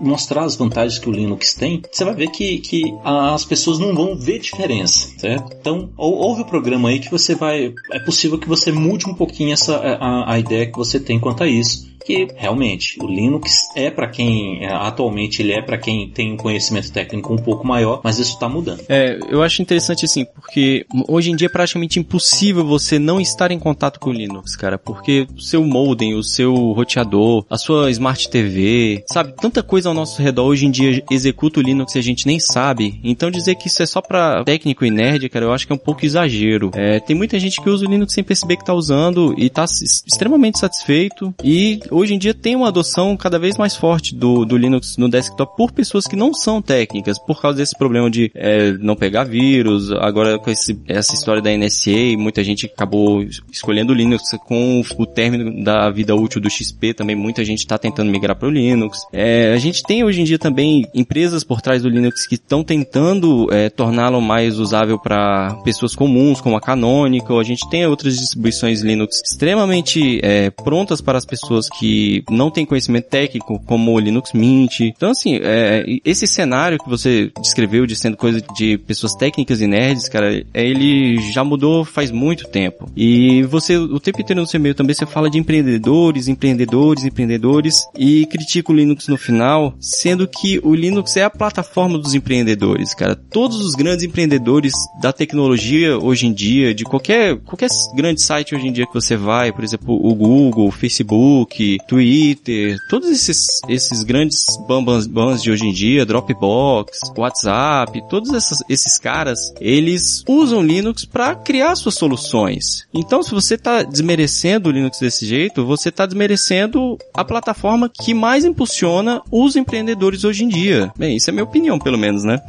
mostrar 0.00 0.44
as 0.44 0.56
vantagens 0.56 0.98
que 0.98 1.08
o 1.08 1.12
Linux 1.12 1.54
tem, 1.54 1.82
você 1.90 2.04
vai 2.04 2.14
ver 2.14 2.30
que, 2.30 2.58
que 2.58 2.94
as 3.04 3.44
pessoas 3.44 3.78
não 3.78 3.94
vão 3.94 4.16
ver 4.16 4.40
diferença, 4.40 5.08
certo? 5.18 5.56
Então, 5.60 5.90
ouve 5.96 6.42
o 6.42 6.46
programa 6.46 6.88
aí 6.88 6.98
que 6.98 7.10
você 7.10 7.34
vai, 7.34 7.72
é 7.92 7.98
possível 8.00 8.38
que 8.38 8.48
você 8.48 8.72
mude 8.72 9.08
um 9.08 9.14
pouquinho 9.14 9.52
essa, 9.52 9.76
a, 9.76 10.32
a 10.32 10.38
ideia 10.38 10.66
que 10.66 10.76
você 10.76 10.98
tem 10.98 11.18
quanto 11.18 11.44
a 11.44 11.48
isso 11.48 11.89
que 12.10 12.28
realmente 12.36 12.98
o 13.00 13.06
Linux 13.06 13.68
é 13.76 13.90
para 13.90 14.08
quem 14.08 14.64
é, 14.64 14.72
atualmente 14.72 15.42
ele 15.42 15.52
é 15.52 15.62
para 15.62 15.78
quem 15.78 16.08
tem 16.10 16.32
um 16.32 16.36
conhecimento 16.36 16.90
técnico 16.92 17.32
um 17.32 17.38
pouco 17.38 17.66
maior, 17.66 18.00
mas 18.02 18.18
isso 18.18 18.34
está 18.34 18.48
mudando. 18.48 18.82
É, 18.88 19.18
eu 19.28 19.42
acho 19.42 19.62
interessante 19.62 20.04
assim, 20.04 20.24
porque 20.24 20.84
hoje 21.08 21.30
em 21.30 21.36
dia 21.36 21.46
é 21.46 21.50
praticamente 21.50 21.98
impossível 21.98 22.64
você 22.64 22.98
não 22.98 23.20
estar 23.20 23.50
em 23.50 23.58
contato 23.58 24.00
com 24.00 24.10
o 24.10 24.12
Linux, 24.12 24.56
cara, 24.56 24.78
porque 24.78 25.26
o 25.36 25.40
seu 25.40 25.64
modem, 25.64 26.14
o 26.14 26.22
seu 26.22 26.54
roteador, 26.72 27.44
a 27.48 27.56
sua 27.56 27.90
Smart 27.90 28.28
TV, 28.28 29.04
sabe, 29.06 29.34
tanta 29.40 29.62
coisa 29.62 29.88
ao 29.88 29.94
nosso 29.94 30.20
redor 30.20 30.46
hoje 30.46 30.66
em 30.66 30.70
dia 30.70 31.02
executa 31.10 31.60
o 31.60 31.62
Linux 31.62 31.94
e 31.94 31.98
a 31.98 32.02
gente 32.02 32.26
nem 32.26 32.40
sabe. 32.40 32.98
Então 33.04 33.30
dizer 33.30 33.54
que 33.54 33.68
isso 33.68 33.82
é 33.82 33.86
só 33.86 34.00
para 34.00 34.42
técnico 34.44 34.84
e 34.84 34.90
nerd, 34.90 35.28
cara, 35.28 35.44
eu 35.44 35.52
acho 35.52 35.66
que 35.66 35.72
é 35.72 35.76
um 35.76 35.78
pouco 35.78 36.04
exagero. 36.04 36.70
É, 36.74 36.98
tem 36.98 37.14
muita 37.14 37.38
gente 37.38 37.60
que 37.60 37.70
usa 37.70 37.86
o 37.86 37.90
Linux 37.90 38.12
sem 38.12 38.24
perceber 38.24 38.56
que 38.56 38.64
tá 38.64 38.74
usando 38.74 39.34
e 39.38 39.48
tá 39.48 39.64
extremamente 39.64 40.58
satisfeito 40.58 41.34
e 41.44 41.80
hoje 42.00 42.14
em 42.14 42.18
dia 42.18 42.32
tem 42.34 42.56
uma 42.56 42.68
adoção 42.68 43.16
cada 43.16 43.38
vez 43.38 43.56
mais 43.56 43.76
forte 43.76 44.14
do, 44.14 44.44
do 44.44 44.56
Linux 44.56 44.96
no 44.96 45.08
desktop 45.08 45.56
por 45.56 45.72
pessoas 45.72 46.06
que 46.06 46.16
não 46.16 46.32
são 46.32 46.62
técnicas, 46.62 47.18
por 47.18 47.40
causa 47.40 47.58
desse 47.58 47.76
problema 47.76 48.10
de 48.10 48.30
é, 48.34 48.72
não 48.72 48.96
pegar 48.96 49.24
vírus, 49.24 49.92
agora 49.92 50.38
com 50.38 50.50
esse, 50.50 50.80
essa 50.88 51.14
história 51.14 51.42
da 51.42 51.50
NSA, 51.50 52.16
muita 52.16 52.42
gente 52.42 52.66
acabou 52.66 53.22
escolhendo 53.50 53.92
o 53.92 53.96
Linux 53.96 54.22
com 54.46 54.82
o 54.98 55.06
término 55.06 55.62
da 55.62 55.90
vida 55.90 56.14
útil 56.14 56.40
do 56.40 56.48
XP 56.48 56.94
também, 56.94 57.14
muita 57.14 57.44
gente 57.44 57.58
está 57.58 57.76
tentando 57.76 58.10
migrar 58.10 58.36
para 58.36 58.48
o 58.48 58.50
Linux. 58.50 58.98
É, 59.12 59.52
a 59.52 59.58
gente 59.58 59.82
tem 59.82 60.02
hoje 60.02 60.20
em 60.20 60.24
dia 60.24 60.38
também 60.38 60.86
empresas 60.94 61.44
por 61.44 61.60
trás 61.60 61.82
do 61.82 61.88
Linux 61.88 62.26
que 62.26 62.34
estão 62.34 62.64
tentando 62.64 63.48
é, 63.52 63.68
torná-lo 63.68 64.20
mais 64.20 64.58
usável 64.58 64.98
para 64.98 65.54
pessoas 65.64 65.94
comuns, 65.94 66.40
como 66.40 66.56
a 66.56 66.60
Canonical. 66.60 67.38
A 67.38 67.44
gente 67.44 67.68
tem 67.68 67.86
outras 67.86 68.18
distribuições 68.18 68.82
Linux 68.82 69.20
extremamente 69.24 70.20
é, 70.22 70.50
prontas 70.50 71.00
para 71.00 71.18
as 71.18 71.26
pessoas 71.26 71.68
que 71.68 71.89
não 72.30 72.50
têm 72.50 72.64
conhecimento 72.64 73.08
técnico, 73.08 73.60
como 73.66 73.92
o 73.92 73.98
Linux 73.98 74.32
Mint. 74.32 74.80
Então, 74.80 75.10
assim, 75.10 75.38
é, 75.42 75.84
esse 76.04 76.26
cenário 76.26 76.78
que 76.78 76.88
você 76.88 77.30
descreveu 77.40 77.86
de 77.86 77.96
sendo 77.96 78.16
coisa 78.16 78.40
de 78.56 78.78
pessoas 78.78 79.14
técnicas 79.14 79.60
e 79.60 79.66
nerds, 79.66 80.08
cara, 80.08 80.44
ele 80.54 81.20
já 81.32 81.44
mudou 81.44 81.84
faz 81.84 82.10
muito 82.10 82.48
tempo. 82.48 82.90
E 82.96 83.42
você, 83.44 83.76
o 83.76 84.00
tempo 84.00 84.20
inteiro 84.20 84.40
no 84.40 84.46
seu 84.46 84.58
e-mail 84.58 84.74
também, 84.74 84.94
você 84.94 85.06
fala 85.06 85.30
de 85.30 85.38
empreendedores, 85.38 86.28
empreendedores, 86.28 87.04
empreendedores, 87.04 87.86
e 87.98 88.26
critica 88.26 88.72
o 88.72 88.74
Linux 88.74 89.08
no 89.08 89.16
final, 89.16 89.74
sendo 89.80 90.26
que 90.26 90.60
o 90.62 90.74
Linux 90.74 91.16
é 91.16 91.24
a 91.24 91.30
plataforma 91.30 91.98
dos 91.98 92.14
empreendedores, 92.14 92.94
cara. 92.94 93.14
Todos 93.14 93.60
os 93.60 93.74
grandes 93.74 94.04
empreendedores 94.04 94.72
da 95.00 95.12
tecnologia 95.12 95.98
hoje 95.98 96.26
em 96.26 96.32
dia, 96.32 96.74
de 96.74 96.84
qualquer, 96.84 97.36
qualquer 97.38 97.68
grande 97.94 98.22
site 98.22 98.54
hoje 98.54 98.66
em 98.66 98.72
dia 98.72 98.86
que 98.86 98.94
você 98.94 99.16
vai, 99.16 99.52
por 99.52 99.64
exemplo, 99.64 99.94
o 99.94 100.14
Google, 100.14 100.68
o 100.68 100.70
Facebook, 100.70 101.69
Twitter, 101.88 102.76
todos 102.88 103.10
esses, 103.10 103.60
esses 103.68 104.02
grandes 104.02 104.44
bambans, 104.66 105.42
de 105.42 105.50
hoje 105.50 105.66
em 105.66 105.72
dia, 105.72 106.04
Dropbox, 106.04 106.98
WhatsApp, 107.16 108.02
todos 108.08 108.32
essas, 108.32 108.62
esses 108.68 108.98
caras, 108.98 109.52
eles 109.60 110.24
usam 110.28 110.62
Linux 110.62 111.04
para 111.04 111.34
criar 111.34 111.74
suas 111.76 111.94
soluções. 111.94 112.86
Então, 112.92 113.22
se 113.22 113.30
você 113.30 113.54
está 113.54 113.82
desmerecendo 113.82 114.68
o 114.68 114.72
Linux 114.72 114.98
desse 114.98 115.26
jeito, 115.26 115.64
você 115.64 115.88
está 115.88 116.06
desmerecendo 116.06 116.98
a 117.14 117.24
plataforma 117.24 117.88
que 117.88 118.14
mais 118.14 118.44
impulsiona 118.44 119.22
os 119.30 119.56
empreendedores 119.56 120.24
hoje 120.24 120.44
em 120.44 120.48
dia. 120.48 120.92
Bem, 120.96 121.16
isso 121.16 121.30
é 121.30 121.32
minha 121.32 121.44
opinião, 121.44 121.78
pelo 121.78 121.98
menos, 121.98 122.24
né? 122.24 122.40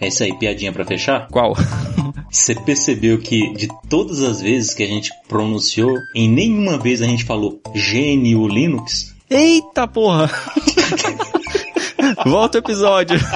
É 0.00 0.08
isso 0.08 0.22
aí, 0.22 0.32
piadinha 0.32 0.72
para 0.72 0.84
fechar? 0.84 1.28
Qual? 1.28 1.54
Você 2.32 2.54
percebeu 2.54 3.18
que 3.18 3.52
de 3.52 3.68
todas 3.88 4.22
as 4.22 4.40
vezes 4.40 4.72
que 4.72 4.82
a 4.82 4.86
gente 4.86 5.10
pronunciou, 5.28 5.98
em 6.14 6.28
nenhuma 6.28 6.78
vez 6.78 7.02
a 7.02 7.06
gente 7.06 7.24
falou 7.24 7.60
GNU 7.74 8.48
Linux? 8.48 9.14
Eita 9.28 9.86
porra! 9.86 10.30
Volta 12.24 12.58
o 12.58 12.60
episódio. 12.60 13.18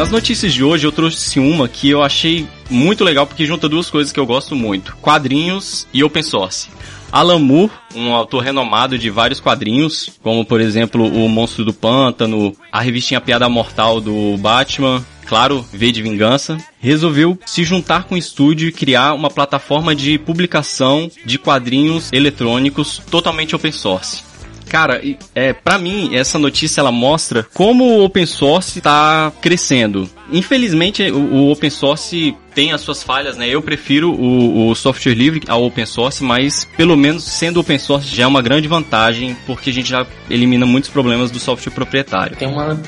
Nas 0.00 0.10
notícias 0.10 0.54
de 0.54 0.64
hoje 0.64 0.86
eu 0.86 0.92
trouxe 0.92 1.38
uma 1.38 1.68
que 1.68 1.90
eu 1.90 2.02
achei 2.02 2.48
muito 2.70 3.04
legal 3.04 3.26
porque 3.26 3.44
junta 3.44 3.68
duas 3.68 3.90
coisas 3.90 4.10
que 4.10 4.18
eu 4.18 4.24
gosto 4.24 4.56
muito: 4.56 4.96
quadrinhos 4.96 5.86
e 5.92 6.02
open 6.02 6.22
source. 6.22 6.70
Alan 7.12 7.38
Moore, 7.38 7.70
um 7.94 8.14
autor 8.14 8.42
renomado 8.42 8.98
de 8.98 9.10
vários 9.10 9.40
quadrinhos, 9.40 10.08
como 10.22 10.42
por 10.42 10.58
exemplo 10.58 11.04
O 11.04 11.28
Monstro 11.28 11.66
do 11.66 11.74
Pântano, 11.74 12.56
a 12.72 12.80
revistinha 12.80 13.20
Piada 13.20 13.46
Mortal 13.46 14.00
do 14.00 14.38
Batman, 14.38 15.04
claro, 15.26 15.62
V 15.70 15.92
de 15.92 16.00
Vingança, 16.00 16.56
resolveu 16.80 17.38
se 17.44 17.62
juntar 17.62 18.04
com 18.04 18.14
o 18.14 18.18
estúdio 18.18 18.70
e 18.70 18.72
criar 18.72 19.12
uma 19.12 19.28
plataforma 19.28 19.94
de 19.94 20.18
publicação 20.18 21.10
de 21.26 21.36
quadrinhos 21.36 22.10
eletrônicos 22.10 23.02
totalmente 23.10 23.54
open 23.54 23.70
source. 23.70 24.29
Cara, 24.70 25.02
é, 25.34 25.52
para 25.52 25.78
mim, 25.78 26.14
essa 26.14 26.38
notícia 26.38 26.80
ela 26.80 26.92
mostra 26.92 27.44
como 27.52 27.82
o 27.84 28.04
open 28.04 28.24
source 28.24 28.78
está 28.78 29.32
crescendo. 29.42 30.08
Infelizmente, 30.30 31.10
o, 31.10 31.18
o, 31.18 31.50
open 31.50 31.68
source 31.68 32.36
tem 32.54 32.72
as 32.72 32.80
suas 32.80 33.02
falhas, 33.02 33.36
né? 33.36 33.48
Eu 33.48 33.60
prefiro 33.60 34.12
o, 34.12 34.68
o, 34.68 34.74
software 34.76 35.14
livre 35.14 35.42
ao 35.48 35.64
open 35.64 35.84
source, 35.84 36.22
mas 36.22 36.68
pelo 36.76 36.96
menos 36.96 37.24
sendo 37.24 37.58
open 37.58 37.80
source 37.80 38.14
já 38.14 38.22
é 38.22 38.26
uma 38.28 38.40
grande 38.40 38.68
vantagem, 38.68 39.36
porque 39.44 39.70
a 39.70 39.72
gente 39.72 39.90
já 39.90 40.06
elimina 40.30 40.64
muitos 40.64 40.88
problemas 40.88 41.32
do 41.32 41.40
software 41.40 41.72
proprietário. 41.72 42.36
Tem 42.36 42.46
uma 42.46 42.80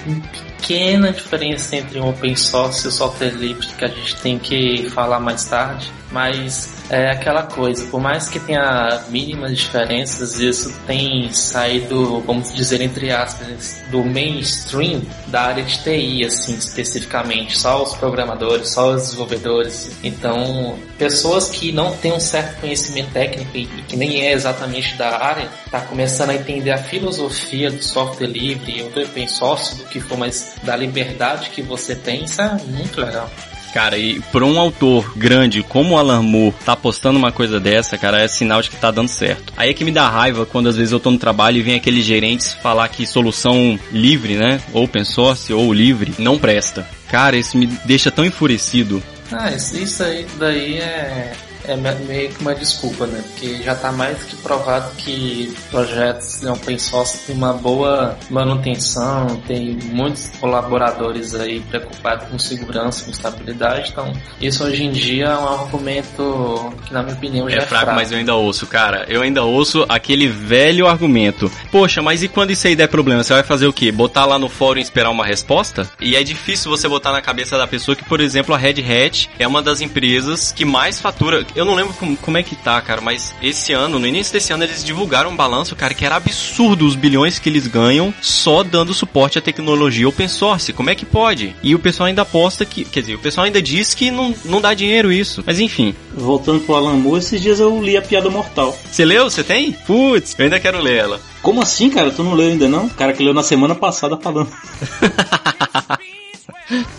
pequena 0.63 1.11
diferença 1.11 1.75
entre 1.75 1.99
o 1.99 2.09
open 2.09 2.37
source 2.37 2.85
e 2.85 2.89
o 2.91 2.93
software 2.93 3.35
livre 3.35 3.67
que 3.77 3.85
a 3.85 3.89
gente 3.89 4.15
tem 4.21 4.39
que 4.39 4.89
falar 4.91 5.19
mais 5.19 5.45
tarde, 5.47 5.93
mas 6.13 6.71
é 6.91 7.11
aquela 7.11 7.45
coisa, 7.45 7.87
por 7.87 8.01
mais 8.01 8.29
que 8.29 8.39
tenha 8.39 9.03
mínimas 9.09 9.57
diferenças, 9.57 10.39
isso 10.39 10.73
tem 10.87 11.33
saído, 11.33 12.21
vamos 12.21 12.53
dizer 12.55 12.81
entre 12.81 13.11
aspas, 13.11 13.83
do 13.91 14.05
mainstream 14.05 15.03
da 15.29 15.43
área 15.43 15.65
de 15.65 15.79
TI, 15.79 16.25
assim, 16.25 16.55
especificamente, 16.55 17.59
só 17.59 17.83
os 17.83 17.95
programadores, 17.95 18.69
só 18.69 18.91
os 18.91 19.03
desenvolvedores. 19.03 19.91
Então, 20.05 20.79
pessoas 20.99 21.49
que 21.49 21.73
não 21.73 21.97
têm 21.97 22.13
um 22.13 22.21
certo 22.21 22.61
conhecimento 22.61 23.13
técnico 23.13 23.57
e 23.57 23.67
que 23.67 23.97
nem 23.97 24.23
é 24.23 24.33
exatamente 24.33 24.95
da 24.97 25.19
área, 25.19 25.49
tá 25.71 25.81
começando 25.81 26.31
a 26.31 26.35
entender 26.35 26.71
a 26.71 26.79
filosofia 26.79 27.71
do 27.71 27.83
software 27.83 28.27
livre 28.27 28.83
do 28.83 29.03
open 29.03 29.27
source, 29.27 29.77
do 29.77 29.85
que 29.85 30.01
for, 30.01 30.19
mas 30.19 30.55
da 30.63 30.77
liberdade 30.77 31.51
que 31.51 31.63
você 31.63 31.95
tem, 31.95 32.25
isso 32.25 32.41
é 32.43 32.55
muito 32.67 33.01
legal. 33.01 33.31
Cara, 33.73 33.97
e 33.97 34.21
por 34.21 34.43
um 34.43 34.59
autor 34.59 35.17
grande 35.17 35.63
como 35.63 35.95
o 35.95 35.99
Alan 35.99 36.23
Moore 36.23 36.55
tá 36.65 36.77
postando 36.77 37.19
uma 37.19 37.33
coisa 37.33 37.59
dessa, 37.59 37.97
cara, 37.97 38.21
é 38.21 38.29
sinal 38.29 38.61
de 38.61 38.69
que 38.69 38.77
tá 38.77 38.91
dando 38.91 39.09
certo. 39.09 39.53
Aí 39.57 39.71
é 39.71 39.75
que 39.75 39.85
me 39.85 39.91
dá 39.91 40.09
raiva 40.09 40.45
quando 40.45 40.69
às 40.69 40.77
vezes 40.77 40.93
eu 40.93 41.01
tô 41.01 41.11
no 41.11 41.19
trabalho 41.19 41.59
e 41.59 41.63
vem 41.63 41.77
aqueles 41.77 42.05
gerentes 42.05 42.53
falar 42.53 42.89
que 42.89 43.07
solução 43.07 43.79
livre, 43.91 44.37
né, 44.37 44.61
open 44.73 45.05
source 45.05 45.53
ou 45.53 45.73
livre, 45.73 46.15
não 46.19 46.39
presta. 46.39 46.87
Cara, 47.09 47.37
isso 47.37 47.57
me 47.57 47.67
deixa 47.67 48.11
tão 48.11 48.25
enfurecido. 48.25 49.03
Ah, 49.31 49.51
isso 49.51 50.03
aí 50.03 50.27
daí 50.39 50.77
é 50.77 51.33
é 51.65 51.77
meio 51.77 52.31
que 52.31 52.41
uma 52.41 52.55
desculpa, 52.55 53.07
né? 53.07 53.23
Porque 53.23 53.63
já 53.63 53.73
está 53.73 53.93
mais 53.93 54.23
que 54.25 54.37
provado 54.37 54.95
que 54.97 55.55
projetos 55.71 56.43
open 56.45 56.79
source 56.79 57.19
têm 57.27 57.37
uma 57.37 57.53
boa 57.53 58.17
manutenção, 58.31 59.27
tem 59.47 59.79
muitos 59.85 60.31
colaboradores 60.41 61.35
aí 61.35 61.61
preocupados 61.61 62.29
com 62.29 62.39
segurança, 62.39 63.05
com 63.05 63.11
estabilidade, 63.11 63.91
então 63.91 64.13
isso 64.41 64.65
hoje 64.65 64.85
em 64.85 64.91
dia 64.91 65.27
é 65.27 65.37
um 65.37 65.49
argumento 65.49 66.75
que 66.85 66.93
na 66.93 67.03
minha 67.03 67.15
opinião 67.15 67.49
já 67.49 67.57
é, 67.57 67.59
é 67.59 67.67
fraco, 67.67 67.85
fraco. 67.85 68.01
mas 68.01 68.13
eu 68.13 68.19
ainda 68.19 68.35
ouço, 68.35 68.67
cara. 68.67 69.05
Eu 69.09 69.23
ainda 69.23 69.43
ouço 69.43 69.85
aquele 69.89 70.27
velho 70.27 70.87
argumento. 70.87 71.51
Poxa, 71.71 72.03
mas 72.03 72.23
e 72.23 72.29
quando 72.29 72.51
isso 72.51 72.67
aí 72.67 72.77
der 72.77 72.89
problema? 72.89 73.23
Você 73.23 73.33
vai 73.33 73.43
fazer 73.43 73.67
o 73.67 73.73
quê? 73.73 73.93
Botar 73.93 74.25
lá 74.25 74.39
no 74.39 74.49
fórum 74.49 74.79
e 74.79 74.83
esperar 74.83 75.11
uma 75.11 75.25
resposta? 75.25 75.89
E 76.01 76.17
é 76.17 76.23
difícil 76.23 76.71
você 76.71 76.89
botar 76.89 77.13
na 77.13 77.21
cabeça 77.21 77.57
da 77.57 77.67
pessoa 77.67 77.97
que, 77.97 78.05
por 78.05 78.21
exemplo, 78.21 78.55
a 78.55 78.59
Red 78.59 78.83
Hat 78.83 79.31
é 79.39 79.47
uma 79.47 79.63
das 79.63 79.81
empresas 79.81 80.53
que 80.53 80.65
mais 80.65 81.01
fatura 81.01 81.45
eu 81.55 81.65
não 81.65 81.75
lembro 81.75 81.95
como, 81.95 82.17
como, 82.17 82.39
é 82.39 82.43
que 82.43 82.57
tá, 82.57 82.81
cara, 82.81 83.01
mas 83.01 83.35
esse 83.43 83.73
ano, 83.73 83.99
no 83.99 84.07
início 84.07 84.33
desse 84.33 84.53
ano, 84.53 84.65
eles 84.65 84.85
divulgaram 84.85 85.31
um 85.31 85.37
balanço, 85.37 85.77
cara, 85.77 85.95
que 85.95 86.05
era 86.05 86.17
absurdo 86.17 86.87
os 86.87 86.95
bilhões 86.95 87.39
que 87.39 87.49
eles 87.49 87.67
ganham 87.67 88.13
só 88.21 88.63
dando 88.63 88.95
suporte 88.95 89.39
à 89.39 89.43
tecnologia 89.43 90.09
open 90.09 90.29
source. 90.29 90.73
Como 90.73 90.91
é 90.91 90.95
que 90.95 91.05
pode? 91.05 91.55
E 91.63 91.75
o 91.75 91.79
pessoal 91.79 92.07
ainda 92.07 92.23
aposta 92.23 92.65
que, 92.65 92.85
quer 92.85 93.01
dizer, 93.01 93.15
o 93.15 93.19
pessoal 93.19 93.47
ainda 93.47 93.61
diz 93.61 93.95
que 93.95 94.11
não, 94.11 94.35
não 94.45 94.61
dá 94.61 94.75
dinheiro 94.75 95.13
isso. 95.13 95.43
Mas 95.47 95.61
enfim. 95.61 95.95
Voltando 96.15 96.61
pro 96.61 96.75
Alan 96.75 96.97
Moore, 96.97 97.21
esses 97.21 97.41
dias 97.41 97.61
eu 97.61 97.83
li 97.83 97.97
a 97.97 98.03
Piada 98.03 98.31
Mortal. 98.31 98.77
Você 98.91 99.05
leu? 99.05 99.29
Você 99.29 99.43
tem? 99.43 99.73
Putz, 99.73 100.35
eu 100.39 100.45
ainda 100.45 100.61
quero 100.61 100.81
ler 100.81 100.97
ela. 100.97 101.21
Como 101.41 101.61
assim, 101.61 101.91
cara? 101.91 102.11
Tu 102.11 102.23
não 102.23 102.35
leu 102.35 102.49
ainda 102.49 102.69
não? 102.69 102.87
O 102.87 102.91
cara 102.91 103.13
que 103.13 103.23
leu 103.23 103.35
na 103.35 103.43
semana 103.43 103.75
passada 103.75 104.17
falando. 104.17 104.51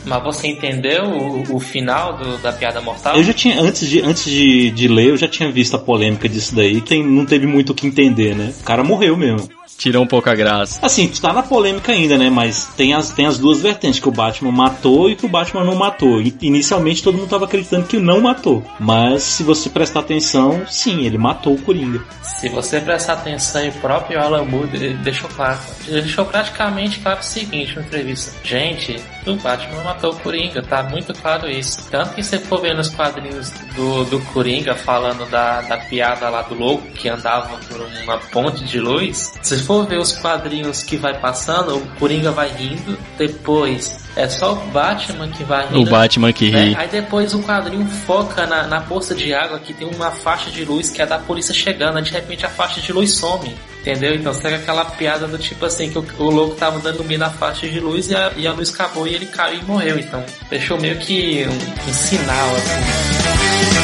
Mas 0.05 0.23
você 0.23 0.47
entendeu 0.47 1.05
o, 1.05 1.55
o 1.55 1.59
final 1.59 2.17
do, 2.17 2.37
da 2.37 2.51
piada 2.51 2.81
mortal? 2.81 3.15
Eu 3.15 3.23
já 3.23 3.33
tinha, 3.33 3.59
antes, 3.61 3.87
de, 3.87 4.01
antes 4.01 4.25
de, 4.25 4.71
de 4.71 4.87
ler, 4.87 5.09
eu 5.09 5.17
já 5.17 5.27
tinha 5.27 5.51
visto 5.51 5.75
a 5.75 5.79
polêmica 5.79 6.27
disso 6.27 6.55
daí, 6.55 6.81
que 6.81 7.01
não 7.01 7.25
teve 7.25 7.47
muito 7.47 7.71
o 7.71 7.75
que 7.75 7.87
entender, 7.87 8.35
né? 8.35 8.53
O 8.59 8.63
cara 8.63 8.83
morreu 8.83 9.17
mesmo 9.17 9.49
tirou 9.77 10.03
um 10.03 10.07
pouco 10.07 10.29
a 10.29 10.35
graça. 10.35 10.79
Assim, 10.85 11.07
tá 11.07 11.33
na 11.33 11.43
polêmica 11.43 11.91
ainda, 11.91 12.17
né? 12.17 12.29
Mas 12.29 12.67
tem 12.77 12.93
as, 12.93 13.09
tem 13.11 13.25
as 13.25 13.37
duas 13.37 13.61
vertentes, 13.61 13.99
que 13.99 14.07
o 14.07 14.11
Batman 14.11 14.51
matou 14.51 15.09
e 15.09 15.15
que 15.15 15.25
o 15.25 15.29
Batman 15.29 15.63
não 15.63 15.75
matou. 15.75 16.21
Inicialmente 16.41 17.03
todo 17.03 17.17
mundo 17.17 17.29
tava 17.29 17.45
acreditando 17.45 17.85
que 17.85 17.97
não 17.97 18.21
matou. 18.21 18.63
Mas 18.79 19.23
se 19.23 19.43
você 19.43 19.69
prestar 19.69 20.01
atenção, 20.01 20.65
sim, 20.67 21.05
ele 21.05 21.17
matou 21.17 21.53
o 21.53 21.61
Coringa. 21.61 22.01
Se 22.21 22.49
você 22.49 22.79
prestar 22.79 23.13
atenção, 23.13 23.67
o 23.67 23.71
próprio 23.73 24.19
Alan 24.19 24.45
Moore 24.45 24.93
deixou 25.03 25.29
claro. 25.29 25.59
Deixou 25.87 26.25
praticamente 26.25 26.99
claro 26.99 27.19
o 27.19 27.23
seguinte 27.23 27.75
na 27.75 27.81
entrevista. 27.81 28.33
Gente, 28.43 28.95
o 29.25 29.35
Batman 29.35 29.62
matou 29.83 30.11
o 30.11 30.19
Coringa, 30.19 30.61
tá 30.61 30.83
muito 30.83 31.13
claro 31.13 31.49
isso. 31.49 31.89
Tanto 31.89 32.13
que 32.15 32.23
você 32.23 32.39
for 32.39 32.61
ver 32.61 32.75
nos 32.75 32.89
quadrinhos 32.89 33.51
do, 33.75 34.05
do 34.05 34.19
Coringa 34.33 34.75
falando 34.75 35.29
da, 35.29 35.61
da 35.61 35.77
piada 35.77 36.29
lá 36.29 36.41
do 36.41 36.55
louco 36.55 36.87
que 36.91 37.09
andava 37.09 37.57
por 37.67 37.81
uma 37.81 38.17
ponte 38.17 38.63
de 38.63 38.79
luz, 38.79 39.33
se 39.41 39.57
for 39.63 39.85
ver 39.85 39.99
os 39.99 40.13
quadrinhos 40.13 40.83
que 40.83 40.97
vai 40.97 41.19
passando, 41.19 41.77
o 41.77 41.87
Coringa 41.99 42.31
vai 42.31 42.49
rindo, 42.49 42.97
depois 43.17 44.03
é 44.15 44.29
só 44.29 44.53
o 44.53 44.55
Batman 44.67 45.27
que 45.29 45.43
vai 45.43 45.67
rindo. 45.67 45.81
O 45.81 45.85
Batman 45.85 46.31
que 46.31 46.51
né? 46.51 46.65
ri. 46.65 46.75
Aí 46.75 46.87
depois 46.87 47.33
o 47.33 47.41
quadrinho 47.41 47.85
foca 47.87 48.45
na, 48.45 48.67
na 48.67 48.81
poça 48.81 49.15
de 49.15 49.33
água 49.33 49.59
que 49.59 49.73
tem 49.73 49.87
uma 49.87 50.11
faixa 50.11 50.51
de 50.51 50.63
luz 50.63 50.89
que 50.91 51.01
é 51.01 51.05
da 51.05 51.17
polícia 51.17 51.53
chegando, 51.53 51.97
aí 51.97 52.03
de 52.03 52.11
repente 52.11 52.45
a 52.45 52.49
faixa 52.49 52.79
de 52.79 52.91
luz 52.93 53.15
some. 53.15 53.53
Entendeu? 53.83 54.15
Então 54.15 54.33
segue 54.33 54.55
aquela 54.55 54.85
piada 54.85 55.27
do 55.27 55.37
tipo 55.37 55.65
assim, 55.65 55.89
que 55.89 55.99
o, 55.99 56.05
o 56.19 56.29
louco 56.29 56.55
tava 56.55 56.79
dando 56.79 57.03
mira 57.03 57.25
na 57.25 57.29
faixa 57.29 57.67
de 57.67 57.81
luz 57.81 58.09
e 58.09 58.15
a, 58.15 58.31
e 58.37 58.47
a 58.47 58.53
luz 58.53 58.73
acabou 58.73 59.05
e 59.05 59.13
ele 59.13 59.25
caiu 59.25 59.59
e 59.59 59.63
morreu. 59.65 59.99
Então 59.99 60.23
deixou 60.49 60.79
meio 60.79 60.97
que 60.99 61.45
um, 61.45 61.89
um 61.89 61.93
sinal 61.93 62.55
assim. 62.55 63.83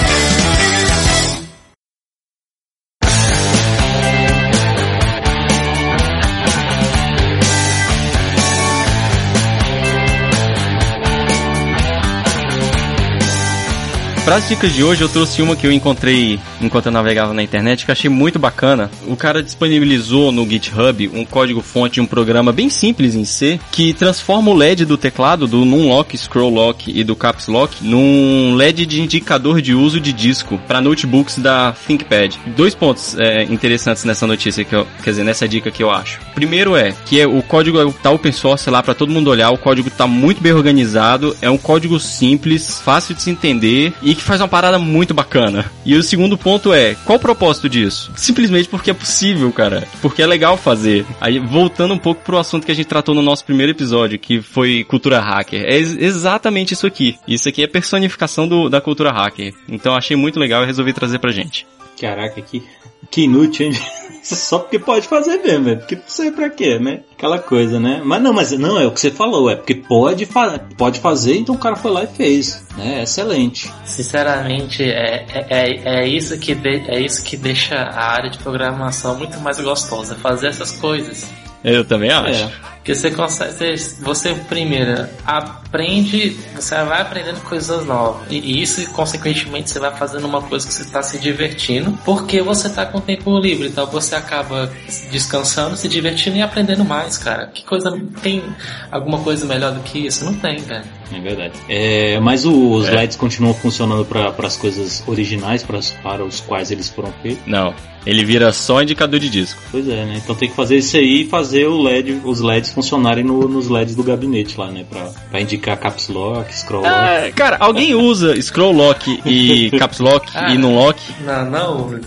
Para 14.24 14.36
as 14.38 14.48
dicas 14.48 14.72
de 14.72 14.82
hoje, 14.82 15.02
eu 15.02 15.10
trouxe 15.10 15.42
uma 15.42 15.58
que 15.58 15.68
eu 15.68 15.72
encontrei 15.74 16.40
enquanto 16.62 16.88
eu 16.88 16.92
navegava 16.92 17.34
na 17.34 17.44
internet, 17.44 17.86
que 17.86 17.92
eu 17.92 17.94
achei 17.94 18.10
muito 18.10 18.40
bacana. 18.40 18.90
O 19.08 19.16
cara 19.16 19.44
disponibilizou 19.44 20.32
no 20.32 20.48
GitHub 20.48 21.10
um 21.14 21.26
código-fonte 21.26 21.96
de 21.96 22.02
um 22.02 22.06
programa 22.06 22.52
bem 22.52 22.70
simples 22.70 23.16
em 23.16 23.26
C, 23.26 23.60
que 23.72 23.94
transforma 23.94 24.52
o 24.52 24.54
LED 24.54 24.86
do 24.86 24.98
teclado, 24.98 25.48
do 25.48 25.66
Numlock, 25.66 26.18
Scroll 26.18 26.54
Lock 26.54 26.92
e 26.94 27.04
do 27.04 27.16
Caps 27.16 27.48
Lock, 27.48 27.84
num 27.84 28.56
LED 28.56 28.86
de 28.86 29.02
indicador 29.02 29.62
de 29.62 29.74
uso 29.74 30.00
de 30.00 30.14
disco 30.14 30.60
para 30.68 30.82
notebooks 30.82 31.40
da 31.40 31.72
ThinkPad. 31.72 32.36
Dois 32.56 32.76
pontos 32.76 33.18
é, 33.18 33.44
interessantes 33.44 34.04
nessa 34.04 34.28
notícia, 34.28 34.64
que 34.64 34.76
eu, 34.76 34.88
quer 35.04 35.12
dizer, 35.12 35.24
nessa 35.24 35.48
dica 35.48 35.72
que 35.72 35.84
eu 35.84 35.92
acho. 35.92 36.20
Primeiro 36.36 36.76
é 36.76 36.94
que 37.06 37.20
é, 37.20 37.28
o 37.28 37.42
código 37.42 37.92
tá 37.94 38.12
open 38.12 38.32
source 38.32 38.70
lá 38.70 38.82
para 38.84 38.94
todo 38.94 39.12
mundo 39.12 39.30
olhar, 39.30 39.50
o 39.52 39.58
código 39.58 39.90
tá 39.90 40.08
muito 40.08 40.42
bem 40.42 40.54
organizado, 40.54 41.36
é 41.42 41.50
um 41.50 41.58
código 41.58 42.00
simples, 42.00 42.80
fácil 42.80 43.16
de 43.16 43.22
se 43.22 43.30
entender 43.30 43.94
e 44.02 44.16
que 44.16 44.22
faz 44.22 44.42
uma 44.42 44.48
parada 44.48 44.80
muito 44.80 45.14
bacana. 45.14 45.66
E 45.86 45.96
o 45.96 46.04
segundo 46.04 46.38
ponto 46.38 46.49
é, 46.74 46.96
qual 47.06 47.18
o 47.18 47.22
propósito 47.22 47.70
disso? 47.70 48.12
Simplesmente 48.16 48.68
porque 48.68 48.92
é 48.92 48.94
possível, 48.94 49.52
cara. 49.52 49.88
Porque 50.02 50.22
é 50.22 50.28
legal 50.28 50.58
fazer. 50.58 51.06
Aí, 51.22 51.40
voltando 51.40 51.94
um 51.94 51.98
pouco 51.98 52.24
pro 52.24 52.38
assunto 52.38 52.66
que 52.66 52.72
a 52.72 52.76
gente 52.76 52.88
tratou 52.88 53.14
no 53.14 53.22
nosso 53.22 53.46
primeiro 53.46 53.72
episódio, 53.72 54.18
que 54.18 54.42
foi 54.42 54.84
cultura 54.84 55.20
hacker. 55.20 55.62
É 55.64 55.76
ex 55.76 55.96
exatamente 55.96 56.74
isso 56.74 56.88
aqui. 56.88 57.18
Isso 57.28 57.48
aqui 57.48 57.64
é 57.64 57.68
personificação 57.68 58.48
do, 58.48 58.70
da 58.70 58.82
cultura 58.82 59.12
hacker. 59.12 59.54
Então 59.68 59.96
achei 59.96 60.18
muito 60.18 60.40
legal 60.40 60.64
e 60.64 60.66
resolvi 60.66 60.94
trazer 60.94 61.20
pra 61.20 61.32
gente. 61.32 61.68
Caraca, 62.00 62.42
que, 62.42 62.64
que 63.12 63.22
inútil, 63.22 63.68
hein? 63.68 63.80
Só 64.22 64.60
porque 64.60 64.80
pode 64.80 65.08
fazer 65.08 65.38
mesmo, 65.38 65.66
velho. 65.66 65.80
Porque 65.80 65.96
não 65.96 66.04
sei 66.08 66.32
pra 66.32 66.50
quê, 66.50 66.80
né? 66.80 67.02
Aquela 67.14 67.40
coisa, 67.40 67.80
né? 67.80 68.02
Mas 68.04 68.22
não, 68.22 68.34
mas 68.34 68.52
não, 68.52 68.80
é 68.80 68.86
o 68.86 68.92
que 68.92 69.00
você 69.00 69.12
falou, 69.12 69.50
é 69.50 69.56
porque 69.56 69.76
pode, 69.76 70.26
fa 70.26 70.60
pode 70.78 71.00
fazer, 71.00 71.38
então 71.38 71.56
o 71.56 71.58
cara 71.58 71.76
foi 71.76 71.92
lá 71.92 72.04
e 72.04 72.08
fez. 72.08 72.66
Né? 72.78 73.04
Excelente. 73.04 73.72
Sinceramente, 73.86 74.84
é, 74.84 75.26
é, 75.50 76.02
é, 76.02 76.08
isso 76.08 76.38
que 76.38 76.54
de, 76.56 76.84
é 76.88 77.00
isso 77.00 77.24
que 77.24 77.36
deixa 77.36 77.76
a 77.76 78.14
área 78.14 78.30
de 78.30 78.38
programação 78.38 79.18
muito 79.18 79.40
mais 79.40 79.60
gostosa. 79.60 80.16
Fazer 80.16 80.48
essas 80.48 80.72
coisas. 80.72 81.28
Eu 81.64 81.84
também 81.86 82.10
acho. 82.10 82.44
É. 82.44 82.52
Porque 82.90 82.96
você 82.96 83.12
consegue, 83.12 83.78
você 84.02 84.34
primeiro 84.34 85.06
aprende, 85.26 86.32
você 86.56 86.76
vai 86.84 87.02
aprendendo 87.02 87.40
coisas 87.42 87.86
novas. 87.86 88.26
E 88.32 88.62
isso, 88.62 88.90
consequentemente, 88.92 89.70
você 89.70 89.80
vai 89.80 89.96
fazendo 89.96 90.26
uma 90.26 90.42
coisa 90.42 90.66
que 90.66 90.74
você 90.74 90.84
está 90.84 91.04
se 91.04 91.20
divertindo, 91.20 91.92
porque 92.06 92.42
você 92.42 92.68
está 92.68 92.86
com 92.86 93.00
tempo 93.00 93.38
livre. 93.38 93.68
Então 93.68 93.86
você 93.86 94.16
acaba 94.16 94.72
descansando, 95.12 95.76
se 95.76 95.88
divertindo 95.88 96.38
e 96.38 96.42
aprendendo 96.42 96.86
mais, 96.86 97.18
cara. 97.18 97.48
Que 97.48 97.64
coisa. 97.66 97.92
Tem 98.24 98.42
alguma 98.90 99.20
coisa 99.20 99.46
melhor 99.46 99.74
do 99.74 99.82
que 99.82 100.08
isso? 100.08 100.26
Não 100.26 100.34
tem, 100.34 100.58
velho. 100.58 100.86
É 101.12 101.20
verdade. 101.20 101.54
É, 101.68 102.20
mas 102.20 102.46
o, 102.46 102.72
os 102.72 102.88
é. 102.88 102.92
LEDs 102.92 103.18
continuam 103.18 103.54
funcionando 103.54 104.06
para 104.06 104.34
as 104.48 104.56
coisas 104.56 105.04
originais, 105.06 105.62
para, 105.64 105.80
para 106.02 106.24
os 106.24 106.40
quais 106.40 106.72
eles 106.72 106.90
foram 106.90 107.12
feitos? 107.22 107.46
Não. 107.46 107.74
Ele 108.10 108.26
vira 108.26 108.52
só 108.52 108.82
indicador 108.82 109.20
de 109.20 109.30
disco. 109.30 109.62
Pois 109.72 109.88
é, 109.88 110.06
né? 110.06 110.16
Então 110.18 110.36
tem 110.36 110.50
que 110.50 110.56
fazer 110.56 110.78
isso 110.78 110.98
aí 110.98 111.22
e 111.22 111.30
fazer 111.30 111.68
o 111.68 111.82
LED, 111.82 112.22
os 112.24 112.42
LEDs 112.42 112.72
funcionarem 112.72 113.24
no, 113.24 113.48
nos 113.48 113.70
LEDs 113.70 113.96
do 113.96 114.04
gabinete 114.04 114.58
lá, 114.58 114.72
né? 114.72 114.84
Pra, 114.90 115.12
pra 115.30 115.42
indicar 115.42 115.78
caps 115.78 116.10
lock, 116.10 116.52
scroll 116.52 116.82
lock. 116.82 116.94
Ah, 116.94 117.32
cara, 117.36 117.58
alguém 117.60 117.94
usa 117.94 118.40
scroll 118.42 118.72
lock 118.72 119.22
e 119.26 119.70
caps 119.78 120.00
lock 120.00 120.28
ah, 120.34 120.54
e 120.54 120.58
no 120.58 120.74
lock? 120.74 121.00
Não, 121.24 121.50
não. 121.50 122.00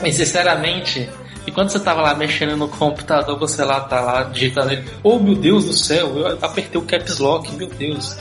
Mas 0.00 0.16
sinceramente, 0.16 1.08
e 1.46 1.50
quando 1.50 1.70
você 1.70 1.80
tava 1.80 2.00
lá 2.00 2.14
mexendo 2.14 2.56
no 2.56 2.68
computador, 2.68 3.38
você 3.38 3.64
lá 3.64 3.80
tá 3.80 4.00
lá 4.00 4.22
digitando 4.24 4.72
ele, 4.72 4.84
oh 5.02 5.18
meu 5.18 5.34
Deus 5.34 5.64
do 5.64 5.72
céu, 5.72 6.16
eu 6.18 6.38
apertei 6.40 6.80
o 6.80 6.84
caps 6.84 7.18
lock, 7.18 7.54
meu 7.54 7.68
Deus 7.68 8.16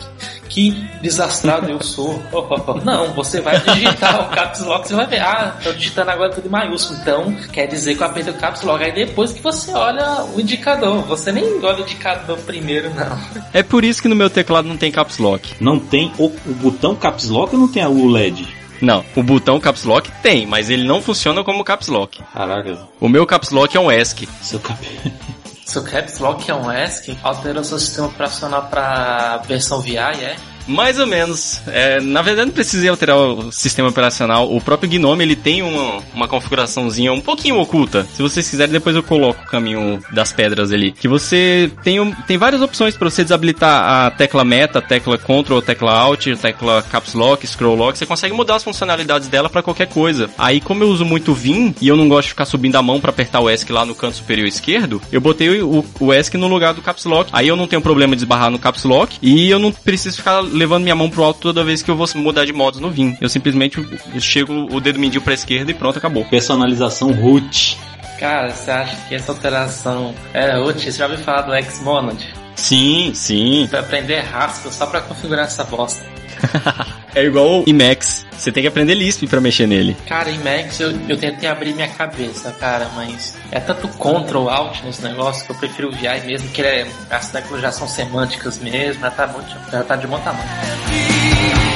que 0.53 0.71
desastrado 1.01 1.69
eu 1.69 1.81
sou. 1.81 2.21
Não, 2.86 3.12
você 3.13 3.41
vai 3.41 3.59
digitar 3.59 4.21
o 4.21 4.36
caps 4.36 4.62
lock, 4.62 4.88
você 4.88 4.93
vai 4.93 5.07
ver, 5.07 5.19
ah, 5.19 5.57
tô 5.63 5.73
digitando 5.73 6.12
agora 6.12 6.31
tudo 6.31 6.45
em 6.45 6.51
maiúsculo, 6.51 6.99
então 6.99 7.33
quer 7.51 7.65
dizer 7.65 7.95
que 7.95 8.03
eu 8.03 8.07
apertei 8.07 8.31
o 8.31 8.38
caps 8.38 8.62
lock. 8.62 8.83
Aí 8.83 8.91
depois 8.91 9.33
que 9.33 9.41
você 9.41 9.73
olha 9.73 10.23
o 10.36 10.39
indicador, 10.39 11.01
você 11.01 11.31
nem 11.31 11.45
olha 11.63 11.77
o 11.77 11.81
indicador 11.81 12.38
primeiro, 12.39 12.93
não. 12.93 13.17
É 13.51 13.63
por 13.63 13.83
isso 13.83 14.01
que 14.01 14.07
no 14.07 14.15
meu 14.15 14.29
teclado 14.29 14.67
não 14.67 14.77
tem 14.77 14.91
caps 14.91 15.17
lock. 15.17 15.55
Não 15.59 15.79
tem 15.79 16.13
o, 16.19 16.25
o 16.25 16.53
botão 16.53 16.95
caps 16.95 17.29
lock 17.29 17.55
ou 17.55 17.62
não 17.62 17.67
tem 17.67 17.83
o 17.86 18.07
LED? 18.07 18.62
Não, 18.83 19.01
o 19.15 19.23
botão 19.23 19.61
Caps 19.61 19.85
Lock 19.85 20.11
tem, 20.21 20.45
mas 20.45 20.69
ele 20.69 20.83
não 20.83 21.01
funciona 21.01 21.41
como 21.41 21.63
Caps 21.63 21.87
Lock. 21.87 22.21
Caraca. 22.33 22.79
O 22.99 23.07
meu 23.07 23.25
Caps 23.25 23.49
Lock 23.51 23.77
é 23.77 23.79
um 23.79 23.89
ESC. 23.89 24.27
Seu 24.41 24.59
cap... 24.59 24.77
Seu 25.65 25.81
Caps 25.85 26.19
Lock 26.19 26.51
é 26.51 26.53
um 26.53 26.69
ESC? 26.69 27.17
Alterou 27.23 27.63
seu 27.63 27.79
sistema 27.79 28.07
operacional 28.07 28.63
para 28.63 29.37
versão 29.47 29.79
VI, 29.79 29.97
é? 29.97 30.35
Mais 30.67 30.99
ou 30.99 31.06
menos. 31.06 31.62
É, 31.67 31.99
na 31.99 32.21
verdade, 32.21 32.47
não 32.47 32.54
precisei 32.54 32.89
alterar 32.89 33.17
o 33.17 33.52
sistema 33.52 33.89
operacional. 33.89 34.54
O 34.54 34.62
próprio 34.62 34.89
Gnome 34.89 35.23
ele 35.23 35.36
tem 35.36 35.62
uma, 35.62 36.02
uma 36.13 36.28
configuraçãozinha 36.28 37.12
um 37.12 37.21
pouquinho 37.21 37.60
oculta. 37.60 38.08
Se 38.13 38.21
vocês 38.21 38.49
quiserem, 38.49 38.71
depois 38.71 38.95
eu 38.95 39.04
coloco 39.04 39.43
o 39.43 39.47
caminho 39.47 39.99
das 40.12 40.32
pedras 40.32 40.71
ali. 40.71 40.91
Que 40.91 41.08
você 41.08 41.71
tem, 41.84 42.13
tem 42.28 42.38
várias 42.38 42.62
opções 42.62 42.95
para 42.95 43.10
você 43.10 43.23
desabilitar 43.23 44.08
a 44.08 44.12
tecla 44.12 44.43
meta, 44.43 44.82
tecla 44.82 45.17
control, 45.17 45.62
tecla 45.62 45.91
alt, 45.91 46.28
tecla 46.41 46.84
caps 46.84 47.13
lock, 47.13 47.45
scroll 47.45 47.76
lock. 47.76 47.97
Você 47.97 48.06
consegue 48.06 48.34
mudar 48.34 48.56
as 48.56 48.63
funcionalidades 48.63 49.28
dela 49.28 49.49
para 49.49 49.63
qualquer 49.63 49.88
coisa. 49.88 50.30
Aí, 50.38 50.62
como 50.62 50.84
eu 50.84 50.89
uso 50.89 51.06
muito 51.06 51.34
Vim 51.34 51.73
e 51.82 51.88
eu 51.88 51.97
não 51.97 52.08
gosto 52.08 52.28
de 52.28 52.30
ficar 52.30 52.45
subindo 52.45 52.76
a 52.76 52.82
mão 52.82 53.02
para 53.02 53.10
apertar 53.10 53.39
o 53.39 53.49
ESC 53.49 53.71
lá 53.71 53.86
no 53.86 53.95
canto 53.95 54.17
superior 54.17 54.47
esquerdo, 54.47 55.02
eu 55.12 55.19
botei 55.19 55.62
o, 55.62 55.84
o 55.99 56.13
ESC 56.13 56.38
no 56.38 56.47
lugar 56.47 56.73
do 56.73 56.82
caps 56.82 57.06
lock. 57.06 57.30
Aí 57.34 57.47
eu 57.47 57.56
não 57.56 57.67
tenho 57.67 57.82
problema 57.82 58.15
de 58.15 58.21
esbarrar 58.21 58.49
no 58.49 58.60
caps 58.60 58.84
lock 58.84 59.17
e 59.21 59.49
eu 59.49 59.60
não 59.60 59.71
preciso 59.71 60.17
ficar 60.17 60.41
levando 60.53 60.83
minha 60.83 60.95
mão 60.95 61.09
pro 61.09 61.23
alto 61.23 61.39
toda 61.39 61.63
vez 61.63 61.81
que 61.81 61.91
eu 61.91 61.95
vou 61.95 62.07
mudar 62.15 62.45
de 62.45 62.53
modos 62.53 62.79
no 62.79 62.89
Vim. 62.89 63.17
Eu 63.19 63.27
simplesmente 63.27 63.85
chego 64.19 64.67
o 64.71 64.79
dedo 64.79 64.99
mindinho 64.99 65.21
pra 65.21 65.33
esquerda 65.33 65.71
e 65.71 65.73
pronto, 65.73 65.97
acabou. 65.97 66.23
Personalização 66.25 67.11
root. 67.11 67.77
Cara, 68.19 68.51
você 68.51 68.71
acha 68.71 68.95
que 69.07 69.15
essa 69.15 69.31
alteração 69.31 70.13
é 70.33 70.57
root? 70.57 70.79
Você 70.79 70.91
já 70.91 71.05
ouviu 71.05 71.19
falar 71.19 71.41
do 71.41 71.65
Xmonad? 71.71 72.23
Sim, 72.55 73.11
sim. 73.13 73.67
Pra 73.69 73.79
aprender 73.81 74.23
Haskell 74.33 74.71
só 74.71 74.85
pra 74.85 75.01
configurar 75.01 75.45
essa 75.45 75.63
bosta. 75.63 76.05
é 77.15 77.25
igual 77.25 77.61
o 77.61 77.63
Emacs. 77.67 78.22
Você 78.43 78.51
tem 78.51 78.62
que 78.62 78.67
aprender 78.67 78.93
Lisp 78.93 79.25
para 79.25 79.39
mexer 79.39 79.65
nele. 79.65 79.95
Cara, 80.06 80.29
Emacs 80.29 80.77
eu, 80.82 80.91
eu 81.08 81.17
tentei 81.17 81.47
abrir 81.47 81.73
minha 81.73 81.88
cabeça, 81.88 82.51
cara, 82.51 82.89
mas 82.93 83.38
é 83.49 83.58
tanto 83.62 83.88
Ctrl 83.88 84.49
Alt 84.49 84.84
nesse 84.84 85.01
negócio 85.01 85.45
que 85.45 85.51
eu 85.53 85.56
prefiro 85.56 85.88
o 85.88 85.91
VI 85.93 86.25
mesmo, 86.25 86.49
que 86.49 86.62
é, 86.62 86.86
as 87.10 87.32
teclas 87.32 87.62
já 87.62 87.71
são 87.71 87.88
semânticas 87.88 88.60
mesmo, 88.60 88.99
já 88.99 89.12
tá, 89.12 89.27
muito, 89.27 89.71
já 89.71 89.82
tá 89.82 89.95
de 89.95 90.08
bom 90.08 90.19
tamanho. 90.19 91.72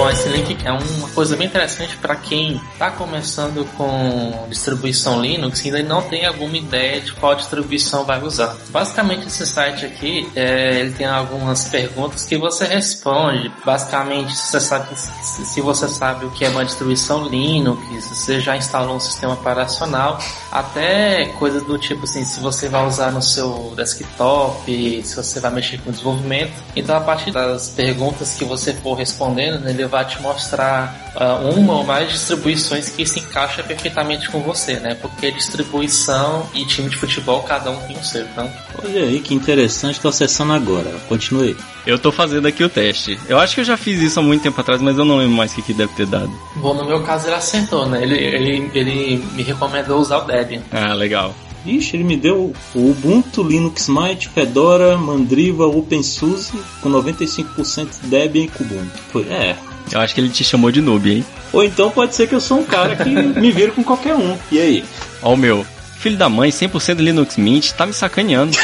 Bom, 0.00 0.08
esse 0.08 0.30
link 0.30 0.56
é 0.64 0.72
uma 0.72 1.08
coisa 1.10 1.36
bem 1.36 1.46
interessante 1.46 1.94
para 1.98 2.16
quem 2.16 2.58
está 2.72 2.90
começando 2.90 3.68
com 3.76 4.46
distribuição 4.48 5.20
Linux 5.20 5.62
e 5.62 5.68
ainda 5.68 5.82
não 5.82 6.00
tem 6.00 6.24
alguma 6.24 6.56
ideia 6.56 7.02
de 7.02 7.12
qual 7.12 7.34
distribuição 7.34 8.02
vai 8.02 8.18
usar. 8.22 8.56
Basicamente, 8.70 9.26
esse 9.26 9.46
site 9.46 9.84
aqui 9.84 10.26
é, 10.34 10.80
ele 10.80 10.92
tem 10.92 11.06
algumas 11.06 11.68
perguntas 11.68 12.24
que 12.24 12.38
você 12.38 12.64
responde. 12.64 13.52
Basicamente, 13.62 14.34
se 14.34 14.52
você 14.52 14.60
sabe, 14.60 14.96
se 14.96 15.60
você 15.60 15.86
sabe 15.86 16.24
o 16.24 16.30
que 16.30 16.46
é 16.46 16.48
uma 16.48 16.64
distribuição 16.64 17.28
Linux, 17.28 17.82
se 18.02 18.14
você 18.14 18.40
já 18.40 18.56
instalou 18.56 18.96
um 18.96 19.00
sistema 19.00 19.34
operacional, 19.34 20.18
até 20.50 21.26
coisas 21.38 21.62
do 21.64 21.76
tipo 21.76 22.04
assim, 22.04 22.24
se 22.24 22.40
você 22.40 22.70
vai 22.70 22.86
usar 22.86 23.12
no 23.12 23.20
seu 23.20 23.74
desktop, 23.76 25.02
se 25.04 25.14
você 25.14 25.40
vai 25.40 25.50
mexer 25.50 25.76
com 25.82 25.90
desenvolvimento. 25.90 26.54
Então, 26.74 26.96
a 26.96 27.02
partir 27.02 27.32
das 27.32 27.68
perguntas 27.68 28.34
que 28.36 28.46
você 28.46 28.72
for 28.72 28.94
respondendo, 28.94 29.68
ele 29.68 29.89
vai 29.90 30.04
te 30.04 30.20
mostrar 30.22 31.12
uh, 31.14 31.48
uma 31.50 31.78
ou 31.78 31.84
mais 31.84 32.12
distribuições 32.12 32.88
que 32.88 33.04
se 33.04 33.20
encaixa 33.20 33.62
perfeitamente 33.62 34.30
com 34.30 34.40
você, 34.40 34.74
né? 34.74 34.94
Porque 34.94 35.30
distribuição 35.30 36.48
e 36.54 36.64
time 36.64 36.88
de 36.88 36.96
futebol, 36.96 37.42
cada 37.42 37.70
um 37.70 37.80
tem 37.82 37.96
o 37.96 38.04
seu, 38.04 38.24
então... 38.24 38.50
Olha 38.82 39.02
aí, 39.02 39.20
que 39.20 39.34
interessante, 39.34 40.00
tô 40.00 40.08
acessando 40.08 40.52
agora. 40.52 40.90
Continue. 41.08 41.56
Eu 41.86 41.98
tô 41.98 42.12
fazendo 42.12 42.46
aqui 42.46 42.62
o 42.62 42.68
teste. 42.68 43.18
Eu 43.28 43.38
acho 43.38 43.54
que 43.54 43.60
eu 43.60 43.64
já 43.64 43.76
fiz 43.76 44.00
isso 44.00 44.20
há 44.20 44.22
muito 44.22 44.42
tempo 44.42 44.60
atrás, 44.60 44.80
mas 44.80 44.96
eu 44.96 45.04
não 45.04 45.16
lembro 45.16 45.36
mais 45.36 45.52
o 45.52 45.56
que, 45.56 45.62
que 45.62 45.74
deve 45.74 45.92
ter 45.94 46.06
dado. 46.06 46.30
Bom, 46.56 46.74
no 46.74 46.84
meu 46.84 47.02
caso 47.02 47.26
ele 47.26 47.34
acertou, 47.34 47.86
né? 47.86 48.02
Ele, 48.02 48.16
ele, 48.16 48.70
ele 48.74 49.24
me 49.32 49.42
recomendou 49.42 49.98
usar 49.98 50.18
o 50.18 50.24
Debian. 50.24 50.62
Ah, 50.70 50.94
legal. 50.94 51.34
Ixi, 51.64 51.96
ele 51.96 52.04
me 52.04 52.16
deu 52.16 52.54
o 52.74 52.90
Ubuntu, 52.90 53.42
Linux 53.42 53.88
Mint, 53.88 54.28
Fedora, 54.28 54.96
Mandriva, 54.96 55.66
OpenSUSE 55.66 56.52
com 56.80 56.90
95% 56.90 57.88
Debian 58.04 58.44
e 58.44 58.48
Kubuntu. 58.48 58.98
Foi, 59.10 59.22
é. 59.24 59.56
Eu 59.92 60.00
acho 60.00 60.14
que 60.14 60.20
ele 60.20 60.28
te 60.28 60.44
chamou 60.44 60.70
de 60.70 60.80
noob, 60.80 61.10
hein? 61.10 61.24
Ou 61.52 61.64
então 61.64 61.90
pode 61.90 62.14
ser 62.14 62.28
que 62.28 62.34
eu 62.34 62.40
sou 62.40 62.60
um 62.60 62.64
cara 62.64 62.96
que 62.96 63.08
me 63.08 63.50
viro 63.50 63.72
com 63.72 63.82
qualquer 63.82 64.14
um. 64.14 64.36
E 64.50 64.58
aí? 64.58 64.84
Ó 65.22 65.34
o 65.34 65.36
meu. 65.36 65.66
Filho 65.98 66.16
da 66.16 66.28
mãe, 66.28 66.50
100% 66.50 66.96
Linux 66.96 67.36
Mint, 67.36 67.72
tá 67.72 67.84
me 67.84 67.92
sacaneando. 67.92 68.56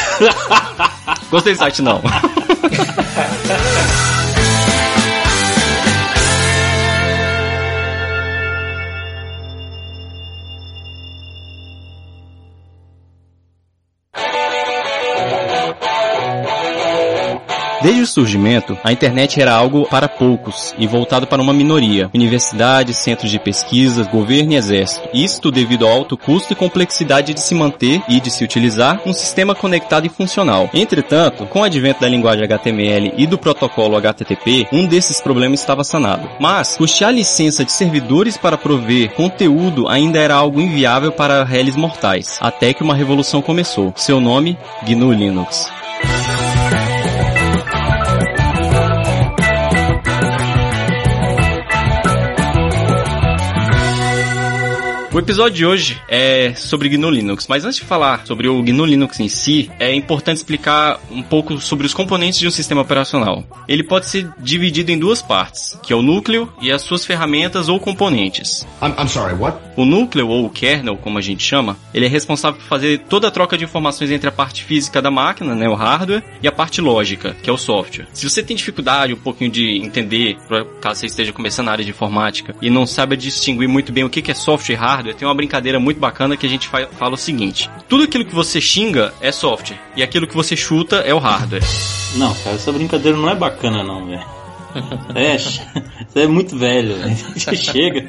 Gostei 1.29 1.53
do 1.53 1.59
site 1.59 1.81
não. 1.81 2.01
Desde 17.87 18.03
o 18.03 18.07
surgimento, 18.07 18.77
a 18.83 18.91
internet 18.91 19.39
era 19.39 19.55
algo 19.55 19.87
para 19.87 20.09
poucos 20.09 20.75
e 20.77 20.85
voltado 20.85 21.25
para 21.25 21.41
uma 21.41 21.53
minoria. 21.53 22.09
Universidades, 22.13 22.97
centros 22.97 23.31
de 23.31 23.39
pesquisa, 23.39 24.03
governo 24.03 24.51
e 24.51 24.55
exército. 24.57 25.07
Isto 25.13 25.49
devido 25.49 25.87
ao 25.87 25.93
alto 25.93 26.17
custo 26.17 26.51
e 26.51 26.55
complexidade 26.55 27.33
de 27.33 27.39
se 27.39 27.55
manter 27.55 28.01
e 28.09 28.19
de 28.19 28.29
se 28.29 28.43
utilizar 28.43 28.99
um 29.05 29.13
sistema 29.13 29.55
conectado 29.55 30.05
e 30.05 30.09
funcional. 30.09 30.69
Entretanto, 30.73 31.45
com 31.45 31.61
o 31.61 31.63
advento 31.63 32.01
da 32.01 32.09
linguagem 32.09 32.43
HTML 32.43 33.13
e 33.15 33.25
do 33.25 33.37
protocolo 33.37 33.95
HTTP, 33.95 34.67
um 34.73 34.85
desses 34.85 35.21
problemas 35.21 35.61
estava 35.61 35.85
sanado. 35.85 36.29
Mas, 36.41 36.75
custear 36.75 37.13
licença 37.13 37.63
de 37.63 37.71
servidores 37.71 38.35
para 38.35 38.57
prover 38.57 39.13
conteúdo 39.13 39.87
ainda 39.87 40.19
era 40.19 40.35
algo 40.35 40.59
inviável 40.59 41.13
para 41.13 41.45
réis 41.45 41.77
mortais, 41.77 42.37
até 42.41 42.73
que 42.73 42.83
uma 42.83 42.93
revolução 42.93 43.41
começou. 43.41 43.93
Seu 43.95 44.19
nome, 44.19 44.57
GNU 44.85 45.13
Linux. 45.13 45.71
O 55.17 55.19
episódio 55.19 55.53
de 55.53 55.65
hoje 55.65 55.99
é 56.07 56.53
sobre 56.53 56.87
GNU 56.89 57.09
Linux, 57.09 57.47
mas 57.47 57.65
antes 57.65 57.77
de 57.79 57.85
falar 57.85 58.27
sobre 58.27 58.47
o 58.47 58.61
GNU 58.61 58.85
Linux 58.85 59.19
em 59.19 59.27
si, 59.27 59.67
é 59.79 59.91
importante 59.91 60.37
explicar 60.37 60.99
um 61.09 61.23
pouco 61.23 61.59
sobre 61.59 61.87
os 61.87 61.93
componentes 61.95 62.37
de 62.37 62.47
um 62.47 62.51
sistema 62.51 62.81
operacional. 62.81 63.43
Ele 63.67 63.81
pode 63.81 64.05
ser 64.05 64.29
dividido 64.37 64.91
em 64.91 64.99
duas 64.99 65.19
partes, 65.19 65.75
que 65.81 65.91
é 65.91 65.95
o 65.95 66.03
núcleo 66.03 66.53
e 66.61 66.71
as 66.71 66.83
suas 66.83 67.03
ferramentas 67.03 67.67
ou 67.67 67.79
componentes. 67.79 68.61
I'm, 68.79 68.93
I'm 69.01 69.09
sorry, 69.09 69.33
what? 69.33 69.57
O 69.75 69.85
núcleo 69.85 70.27
ou 70.27 70.45
o 70.45 70.51
kernel, 70.51 70.97
como 70.97 71.17
a 71.17 71.21
gente 71.21 71.41
chama, 71.41 71.75
ele 71.95 72.05
é 72.05 72.09
responsável 72.09 72.59
por 72.59 72.67
fazer 72.67 72.99
toda 73.09 73.27
a 73.27 73.31
troca 73.31 73.57
de 73.57 73.63
informações 73.63 74.11
entre 74.11 74.29
a 74.29 74.31
parte 74.31 74.63
física 74.63 75.01
da 75.01 75.09
máquina, 75.09 75.55
né, 75.55 75.67
o 75.67 75.73
hardware, 75.73 76.23
e 76.43 76.47
a 76.47 76.51
parte 76.51 76.79
lógica, 76.79 77.35
que 77.41 77.49
é 77.49 77.53
o 77.53 77.57
software. 77.57 78.05
Se 78.13 78.29
você 78.29 78.43
tem 78.43 78.55
dificuldade 78.55 79.13
um 79.13 79.17
pouquinho 79.17 79.49
de 79.49 79.79
entender, 79.83 80.37
caso 80.79 80.99
você 80.99 81.07
esteja 81.07 81.33
começando 81.33 81.65
na 81.65 81.71
área 81.71 81.83
de 81.83 81.89
informática 81.89 82.55
e 82.61 82.69
não 82.69 82.85
saiba 82.85 83.17
distinguir 83.17 83.67
muito 83.67 83.91
bem 83.91 84.03
o 84.03 84.09
que 84.11 84.29
é 84.29 84.35
software 84.35 84.75
e 84.75 84.77
hardware, 84.77 85.06
tem 85.13 85.27
uma 85.27 85.33
brincadeira 85.35 85.79
muito 85.79 85.99
bacana 85.99 86.35
que 86.37 86.45
a 86.45 86.49
gente 86.49 86.67
fala 86.67 87.13
o 87.13 87.17
seguinte: 87.17 87.69
tudo 87.87 88.03
aquilo 88.03 88.25
que 88.25 88.33
você 88.35 88.59
xinga 88.61 89.13
é 89.21 89.31
software 89.31 89.77
e 89.95 90.03
aquilo 90.03 90.27
que 90.27 90.35
você 90.35 90.55
chuta 90.55 90.97
é 90.97 91.13
o 91.13 91.19
hardware. 91.19 91.63
Não, 92.15 92.33
cara, 92.35 92.55
essa 92.55 92.71
brincadeira 92.71 93.17
não 93.17 93.29
é 93.29 93.35
bacana 93.35 93.83
não, 93.83 94.05
velho. 94.05 94.37
É, 95.15 95.37
você 95.37 95.61
é 96.21 96.27
muito 96.27 96.55
velho, 96.57 96.95
já 97.35 97.53
chega. 97.55 98.07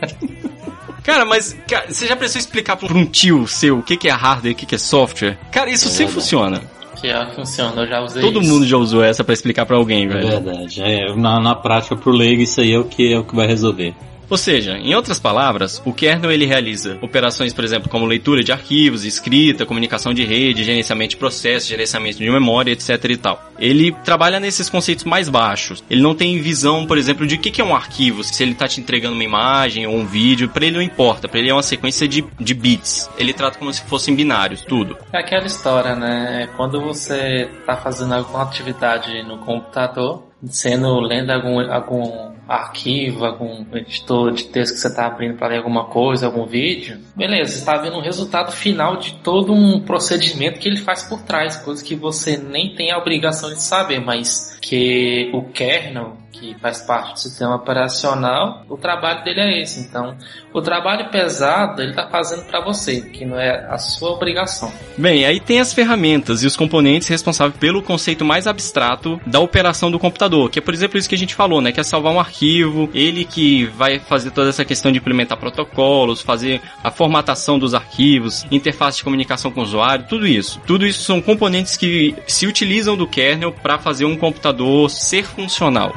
Cara, 1.03 1.25
mas 1.25 1.57
cara, 1.67 1.87
você 1.91 2.07
já 2.07 2.15
precisou 2.17 2.41
explicar 2.41 2.77
para 2.77 2.93
um 2.93 3.07
tio 3.07 3.47
seu 3.47 3.79
o 3.79 3.83
que, 3.83 3.97
que 3.97 4.09
é 4.09 4.13
hardware 4.13 4.51
e 4.51 4.53
o 4.53 4.57
que, 4.57 4.67
que 4.67 4.75
é 4.75 4.79
software? 4.79 5.39
Cara, 5.51 5.71
isso 5.71 5.89
é 5.89 5.91
sempre 5.91 6.15
funciona. 6.15 6.61
Já 7.03 7.27
funciona, 7.29 7.81
eu 7.83 7.87
já 7.87 8.01
usei 8.03 8.21
Todo 8.23 8.43
isso. 8.43 8.51
mundo 8.53 8.67
já 8.67 8.77
usou 8.77 9.03
essa 9.05 9.23
para 9.25 9.33
explicar 9.33 9.65
para 9.65 9.77
alguém, 9.77 10.05
É 10.05 10.09
velho. 10.09 10.29
verdade. 10.29 10.83
É, 10.83 11.15
na, 11.15 11.41
na 11.41 11.55
prática, 11.55 11.95
pro 11.97 12.11
leigo, 12.11 12.43
isso 12.43 12.61
aí 12.61 12.73
é 12.73 12.79
o 12.79 12.85
que, 12.85 13.13
é 13.13 13.19
o 13.19 13.25
que 13.25 13.35
vai 13.37 13.47
resolver. 13.47 13.95
Ou 14.31 14.37
seja, 14.37 14.77
em 14.77 14.95
outras 14.95 15.19
palavras, 15.19 15.81
o 15.85 15.93
kernel 15.93 16.31
ele 16.31 16.45
realiza 16.45 16.99
operações, 17.01 17.53
por 17.53 17.64
exemplo, 17.64 17.88
como 17.88 18.05
leitura 18.05 18.43
de 18.43 18.53
arquivos, 18.53 19.05
escrita, 19.05 19.64
comunicação 19.64 20.12
de 20.12 20.25
rede, 20.25 20.64
gerenciamento 20.64 21.11
de 21.11 21.17
processos, 21.17 21.69
gerenciamento 21.69 22.19
de 22.19 22.31
memória, 22.31 22.73
etc 22.73 23.05
e 23.05 23.17
tal. 23.17 23.53
Ele 23.59 23.93
trabalha 24.05 24.38
nesses 24.38 24.69
conceitos 24.69 25.05
mais 25.05 25.29
baixos. 25.29 25.83
Ele 25.88 26.03
não 26.03 26.14
tem 26.14 26.41
visão, 26.41 26.87
por 26.87 26.99
exemplo, 26.99 27.27
de 27.27 27.37
o 27.37 27.38
que 27.38 27.61
é 27.61 27.64
um 27.64 27.75
arquivo, 27.75 28.23
se 28.23 28.43
ele 28.43 28.53
está 28.53 28.69
te 28.69 28.81
entregando 28.81 29.14
uma 29.14 29.25
imagem 29.25 29.87
ou 29.87 29.95
um 29.95 30.05
vídeo, 30.05 30.49
para 30.49 30.67
ele 30.67 30.77
não 30.77 30.83
importa, 30.83 31.29
para 31.29 31.38
ele 31.38 31.51
é 31.51 31.53
uma 31.53 31.62
sequência 31.62 32.07
de, 32.07 32.25
de 32.38 32.55
bits. 32.55 33.09
Ele 33.17 33.33
trata 33.33 33.59
como 33.59 33.73
se 33.73 33.83
fossem 33.83 34.14
binários, 34.14 34.62
tudo. 34.64 34.97
É 35.12 35.19
aquela 35.19 35.47
história, 35.47 35.95
né? 35.95 36.49
Quando 36.57 36.81
você 36.81 37.49
está 37.61 37.77
fazendo 37.77 38.14
alguma 38.14 38.43
atividade 38.43 39.23
no 39.23 39.38
computador, 39.38 40.28
sendo 40.46 41.01
lendo 41.01 41.31
algum, 41.31 41.61
algum 41.61 42.29
arquivo, 42.48 43.27
algum 43.27 43.64
editor 43.74 44.33
de 44.33 44.44
texto 44.44 44.74
que 44.74 44.81
você 44.81 44.88
está 44.88 45.07
abrindo 45.07 45.37
para 45.37 45.48
ler 45.48 45.59
alguma 45.59 45.85
coisa, 45.85 46.27
algum 46.27 46.46
vídeo, 46.46 46.98
beleza, 47.14 47.53
você 47.53 47.59
está 47.59 47.77
vendo 47.77 47.96
o 47.98 48.01
resultado 48.01 48.53
final 48.53 48.96
de 48.96 49.14
todo 49.16 49.53
um 49.53 49.81
procedimento 49.81 50.59
que 50.59 50.68
ele 50.68 50.79
faz 50.79 51.03
por 51.03 51.20
trás, 51.22 51.57
coisas 51.59 51.83
que 51.83 51.94
você 51.94 52.37
nem 52.38 52.74
tem 52.74 52.90
a 52.90 52.98
obrigação 52.98 53.51
de 53.51 53.62
saber, 53.62 54.01
mas 54.01 54.57
que 54.62 55.31
o 55.35 55.42
kernel, 55.42 56.16
que 56.38 56.55
faz 56.61 56.81
parte 56.83 57.14
do 57.14 57.18
sistema 57.18 57.57
operacional, 57.57 58.64
o 58.68 58.77
trabalho 58.77 59.24
dele 59.24 59.40
é 59.40 59.62
esse. 59.62 59.81
Então, 59.81 60.16
o 60.53 60.62
trabalho 60.62 61.11
pesado 61.11 61.83
ele 61.83 61.90
está 61.90 62.09
fazendo 62.09 62.44
para 62.44 62.61
você, 62.64 63.01
que 63.01 63.24
não 63.24 63.38
é 63.38 63.66
a 63.68 63.79
sua 63.79 64.11
obrigação. 64.11 64.72
Bem, 64.96 65.24
aí 65.24 65.40
tem 65.40 65.61
as 65.61 65.72
ferramentas 65.72 66.42
e 66.42 66.46
os 66.46 66.57
componentes 66.57 67.09
responsáveis 67.09 67.59
pelo 67.59 67.83
conceito 67.83 68.24
mais 68.24 68.46
abstrato 68.46 69.20
da 69.27 69.40
operação 69.40 69.90
do 69.90 69.98
computador, 69.98 70.51
que 70.51 70.59
é 70.59 70.62
por 70.62 70.74
exemplo 70.74 70.98
isso 70.98 71.09
que 71.09 71.14
a 71.14 71.18
gente 71.18 71.35
falou, 71.35 71.61
né, 71.61 71.72
que 71.72 71.81
é 71.81 71.83
salvar 71.83 72.12
um 72.12 72.20
arquivo, 72.20 72.88
ele 72.94 73.24
que 73.24 73.66
vai 73.66 73.98
fazer 73.98 74.31
toda 74.31 74.48
essa 74.48 74.64
questão 74.64 74.92
de 74.92 74.98
implementar 74.98 75.38
protocolos, 75.38 76.22
fazer 76.22 76.61
a 76.83 76.90
formatação 76.90 77.59
dos 77.59 77.74
arquivos, 77.74 78.46
interface 78.51 78.98
de 78.98 79.05
comunicação 79.05 79.51
com 79.51 79.61
o 79.61 79.64
usuário, 79.64 80.07
tudo 80.09 80.27
isso. 80.27 80.61
Tudo 80.66 80.87
isso 80.87 81.03
são 81.03 81.20
componentes 81.20 81.77
que 81.77 82.14
se 82.27 82.46
utilizam 82.46 82.96
do 82.96 83.07
kernel 83.07 83.53
para 83.53 83.79
fazer 83.79 84.05
um 84.05 84.16
computador 84.16 84.90
ser 84.90 85.24
funcional. 85.24 85.92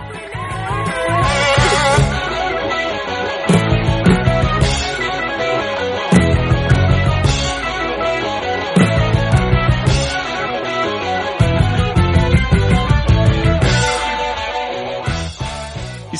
Bye. 0.51 0.90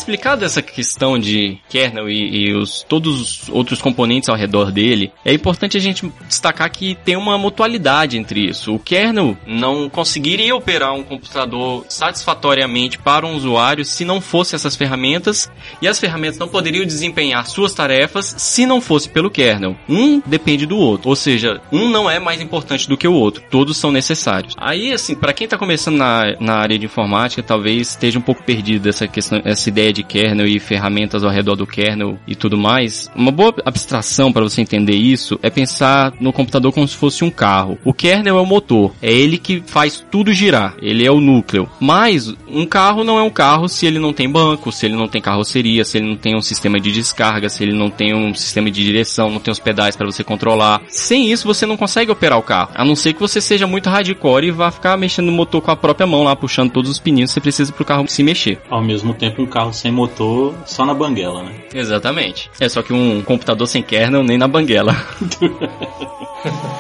Explicado 0.02 0.44
essa 0.44 0.64
questão 0.64 1.20
de 1.20 1.60
kernel 1.70 2.10
e, 2.10 2.48
e 2.48 2.54
os, 2.56 2.82
todos 2.82 3.22
os 3.22 3.50
outros 3.50 3.80
componentes 3.80 4.30
ao 4.30 4.36
redor 4.36 4.72
dele, 4.72 5.12
é 5.24 5.32
importante 5.32 5.78
a 5.78 5.80
gente 5.80 6.12
destacar 6.28 6.72
que 6.72 6.96
tem 6.96 7.16
uma 7.16 7.38
mutualidade 7.38 8.18
entre 8.18 8.50
isso. 8.50 8.74
O 8.74 8.80
kernel 8.80 9.38
não 9.46 9.88
conseguiria 9.88 10.56
operar 10.56 10.96
um 10.96 11.04
computador 11.04 11.86
satisfatoriamente 11.88 12.98
para 12.98 13.28
um 13.28 13.36
usuário 13.36 13.86
se 13.86 14.04
não 14.04 14.20
fosse 14.20 14.56
essas 14.56 14.76
ferramentas, 14.76 15.52
e 15.80 15.88
as 15.88 16.00
ferramentas 16.00 16.40
não 16.40 16.48
poderiam 16.48 16.84
desempenhar 16.84 17.46
suas 17.46 17.72
tarefas 17.76 18.34
se 18.40 18.66
não 18.66 18.82
fosse 18.82 19.08
pelo 19.08 19.30
kernel. 19.30 19.76
Um 19.88 20.20
depende 20.26 20.66
do 20.66 20.78
outro, 20.78 21.10
ou 21.10 21.16
seja, 21.16 21.62
um 21.72 21.88
não 21.88 22.10
é 22.10 22.18
mais 22.18 22.42
importante 22.42 22.90
do 22.90 22.98
que 22.98 23.08
o 23.08 23.14
outro, 23.14 23.44
todos 23.52 23.78
são 23.78 23.92
necessários. 23.92 24.56
Aí, 24.58 24.92
assim, 24.92 25.14
para 25.14 25.32
quem 25.32 25.46
está 25.46 25.60
começando 25.60 25.98
na, 25.98 26.36
na 26.40 26.56
área 26.56 26.80
de 26.80 26.88
informática, 26.88 27.44
talvez 27.44 27.90
esteja 27.90 28.18
um 28.18 28.24
pouco 28.24 28.44
perdido 28.44 28.90
essa 28.90 29.08
questão, 29.08 29.40
essa 29.46 29.70
ideia 29.70 29.91
de 29.94 30.04
kernel 30.04 30.48
e 30.48 30.60
ferramentas 30.60 31.24
ao 31.24 31.32
redor 31.32 31.56
do 31.56 31.68
kernel 31.68 32.18
e 32.28 32.36
tudo 32.36 32.58
mais, 32.58 33.10
uma 33.16 33.32
boa 33.32 33.54
abstração 33.66 34.32
para 34.32 34.44
você 34.44 34.62
entender 34.62 34.96
isso 34.96 35.40
é 35.42 35.50
pensar 35.50 36.14
no 36.20 36.34
computador 36.34 36.72
como 36.72 36.88
se 36.88 36.96
fosse 36.96 37.24
um 37.24 37.30
carro. 37.30 37.78
O 37.84 37.94
kernel 37.94 38.38
é 38.38 38.42
o 38.42 38.46
motor, 38.46 38.94
é 39.02 39.12
ele 39.12 39.38
que 39.38 39.64
faz 39.66 40.06
tudo 40.12 40.34
girar, 40.34 40.76
ele 40.82 41.06
é 41.06 41.12
o 41.12 41.20
núcleo. 41.20 41.70
Mas 41.80 42.34
um 42.48 42.66
carro 42.66 43.04
não 43.04 43.18
é 43.18 43.24
um 43.24 43.30
carro 43.30 43.68
se 43.68 43.86
ele 43.86 44.00
não 44.00 44.14
tem 44.14 44.30
banco, 44.30 44.72
se 44.72 44.86
ele 44.86 44.96
não 44.96 45.08
tem 45.08 45.22
carroceria, 45.22 45.84
se 45.84 45.98
ele 45.98 46.08
não 46.08 46.18
tem 46.18 46.36
um 46.36 46.42
sistema 46.42 46.80
de 46.80 46.92
descarga, 46.92 47.50
se 47.50 47.64
ele 47.64 47.74
não 47.74 47.90
tem 47.90 48.14
um 48.14 48.34
sistema 48.34 48.70
de 48.70 48.84
direção, 48.84 49.30
não 49.30 49.40
tem 49.40 49.52
os 49.52 49.60
pedais 49.60 49.96
para 49.96 50.06
você 50.06 50.24
controlar. 50.24 50.82
Sem 50.88 51.32
isso 51.32 51.48
você 51.48 51.66
não 51.66 51.78
consegue 51.78 52.12
operar 52.12 52.38
o 52.38 52.44
carro, 52.44 52.72
a 52.74 52.86
não 52.86 52.96
ser 52.96 53.14
que 53.14 53.20
você 53.20 53.42
seja 53.42 53.68
muito 53.68 53.90
hardcore 53.90 54.48
e 54.48 54.52
vá 54.52 54.72
ficar 54.72 54.98
mexendo 54.98 55.28
no 55.28 55.32
motor 55.32 55.62
com 55.62 55.72
a 55.72 55.76
própria 55.76 56.08
mão 56.08 56.24
lá, 56.24 56.36
puxando 56.36 56.72
todos 56.72 56.90
os 56.90 57.00
pininhos, 57.00 57.32
você 57.32 57.40
precisa 57.40 57.72
pro 57.72 57.86
carro 57.86 58.08
se 58.08 58.24
mexer. 58.24 58.60
Ao 58.70 58.84
mesmo 58.84 59.14
tempo, 59.14 59.42
um 59.42 59.46
carro 59.46 59.74
sem 59.82 59.92
motor, 59.92 60.54
só 60.64 60.86
na 60.86 60.94
banguela, 60.94 61.42
né? 61.42 61.56
Exatamente. 61.74 62.52
É 62.60 62.70
só 62.70 62.84
que 62.84 62.94
um 62.94 63.24
computador 63.24 63.66
sem 63.66 63.82
kernel 63.82 64.24
nem 64.24 64.38
na 64.38 64.48
banguela. 64.48 64.96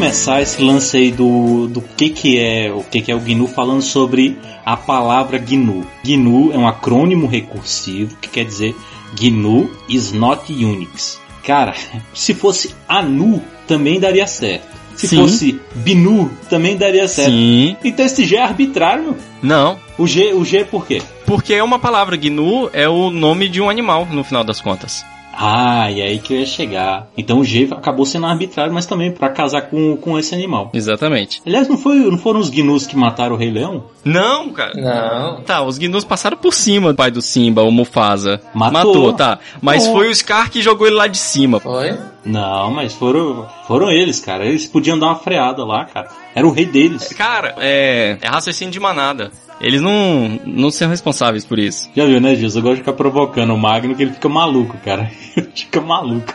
começar 0.00 0.40
esse 0.40 0.62
lance 0.62 0.96
aí 0.96 1.10
do, 1.12 1.68
do 1.68 1.82
que 1.82 2.08
que 2.08 2.38
é 2.38 2.72
o 2.72 2.82
que 2.82 3.02
que 3.02 3.12
é 3.12 3.14
o 3.14 3.20
GNU 3.20 3.46
falando 3.46 3.82
sobre 3.82 4.38
a 4.64 4.74
palavra 4.74 5.36
GNU. 5.36 5.86
GNU 6.02 6.52
é 6.54 6.56
um 6.56 6.66
acrônimo 6.66 7.26
recursivo 7.26 8.16
que 8.16 8.30
quer 8.30 8.46
dizer 8.46 8.74
GNU 9.12 9.70
is 9.90 10.10
not 10.10 10.50
Unix. 10.50 11.20
Cara, 11.44 11.74
se 12.14 12.32
fosse 12.32 12.74
ANU 12.88 13.42
também 13.66 14.00
daria 14.00 14.26
certo. 14.26 14.70
Se 14.96 15.06
Sim. 15.06 15.16
fosse 15.18 15.60
BNU 15.74 16.30
também 16.48 16.78
daria 16.78 17.06
certo. 17.06 17.32
Sim. 17.32 17.76
Então 17.84 18.06
esse 18.06 18.24
G 18.24 18.36
é 18.36 18.42
arbitrário. 18.42 19.14
Não. 19.42 19.78
O 19.98 20.06
G, 20.06 20.32
o 20.32 20.46
G 20.46 20.60
é 20.60 20.64
por 20.64 20.86
quê? 20.86 21.02
Porque 21.26 21.52
é 21.52 21.62
uma 21.62 21.78
palavra. 21.78 22.16
GNU 22.16 22.70
é 22.72 22.88
o 22.88 23.10
nome 23.10 23.50
de 23.50 23.60
um 23.60 23.68
animal, 23.68 24.06
no 24.10 24.24
final 24.24 24.44
das 24.44 24.62
contas. 24.62 25.04
Ah, 25.32 25.90
e 25.90 26.02
aí 26.02 26.18
que 26.18 26.34
eu 26.34 26.40
ia 26.40 26.46
chegar. 26.46 27.08
Então 27.16 27.38
o 27.38 27.44
G 27.44 27.68
acabou 27.72 28.04
sendo 28.04 28.26
arbitrário, 28.26 28.72
mas 28.72 28.84
também 28.86 29.12
para 29.12 29.28
casar 29.30 29.62
com, 29.62 29.96
com 29.96 30.18
esse 30.18 30.34
animal. 30.34 30.70
Exatamente. 30.74 31.40
Aliás, 31.46 31.68
não, 31.68 31.78
foi, 31.78 31.94
não 31.96 32.18
foram 32.18 32.40
os 32.40 32.50
gnus 32.50 32.86
que 32.86 32.96
mataram 32.96 33.34
o 33.36 33.38
Rei 33.38 33.50
Leão? 33.50 33.84
Não, 34.04 34.50
cara. 34.50 34.72
Não. 34.74 35.42
Tá, 35.42 35.62
os 35.62 35.78
Gnus 35.78 36.04
passaram 36.04 36.36
por 36.36 36.52
cima 36.54 36.92
do 36.92 36.96
pai 36.96 37.10
do 37.10 37.20
Simba, 37.22 37.62
o 37.62 37.70
Mufasa. 37.70 38.40
Matou. 38.54 39.12
tá. 39.12 39.38
Mas 39.60 39.86
Oh. 39.86 39.92
foi 39.92 40.08
o 40.08 40.14
Scar 40.14 40.50
que 40.50 40.62
jogou 40.62 40.86
ele 40.86 40.96
lá 40.96 41.06
de 41.06 41.18
cima. 41.18 41.60
Foi? 41.60 41.96
Não, 42.24 42.70
mas 42.70 42.92
foram, 42.94 43.46
foram 43.66 43.90
eles, 43.90 44.20
cara. 44.20 44.44
Eles 44.44 44.66
podiam 44.66 44.98
dar 44.98 45.06
uma 45.06 45.16
freada 45.16 45.64
lá, 45.64 45.84
cara. 45.84 46.08
Era 46.34 46.46
o 46.46 46.50
rei 46.52 46.64
deles. 46.66 47.08
Cara, 47.12 47.54
é, 47.58 48.18
é 48.20 48.28
raciocínio 48.28 48.72
de 48.72 48.80
manada. 48.80 49.30
Eles 49.60 49.82
não, 49.82 50.40
não 50.46 50.70
são 50.70 50.88
responsáveis 50.88 51.44
por 51.44 51.58
isso. 51.58 51.90
Já 51.94 52.06
viu, 52.06 52.20
né, 52.20 52.34
Gilson? 52.34 52.58
Eu 52.58 52.62
gosto 52.62 52.74
de 52.76 52.80
ficar 52.80 52.94
provocando 52.94 53.52
o 53.52 53.58
Magno 53.58 53.94
que 53.94 54.02
ele 54.02 54.12
fica 54.12 54.28
maluco, 54.28 54.76
cara. 54.78 55.10
Ele 55.36 55.50
fica 55.54 55.80
maluco. 55.80 56.32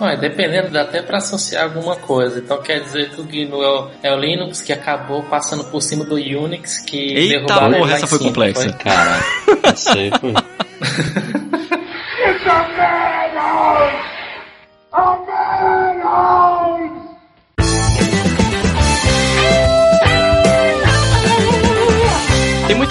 Ué, 0.00 0.16
dependendo, 0.16 0.70
dá 0.70 0.82
até 0.82 1.00
pra 1.00 1.18
associar 1.18 1.64
alguma 1.64 1.94
coisa. 1.96 2.40
Então 2.40 2.60
quer 2.60 2.80
dizer 2.80 3.10
que 3.10 3.20
o 3.20 3.24
GNU 3.24 3.62
é 3.62 3.70
o, 3.70 3.88
é 4.02 4.12
o 4.12 4.18
Linux 4.18 4.60
que 4.60 4.72
acabou 4.72 5.22
passando 5.22 5.64
por 5.64 5.80
cima 5.80 6.04
do 6.04 6.16
Unix 6.16 6.80
que 6.80 6.96
Eita 6.96 7.34
derrubaram 7.46 7.78
porra, 7.78 7.94
essa 7.94 8.06
foi 8.06 8.18
cima, 8.18 8.30
complexa. 8.30 8.62
foi? 8.62 8.72
Caralho. 8.72 9.24
Isso 9.74 9.90
aí 9.90 10.10
foi. 10.20 10.34
Tem 12.22 12.38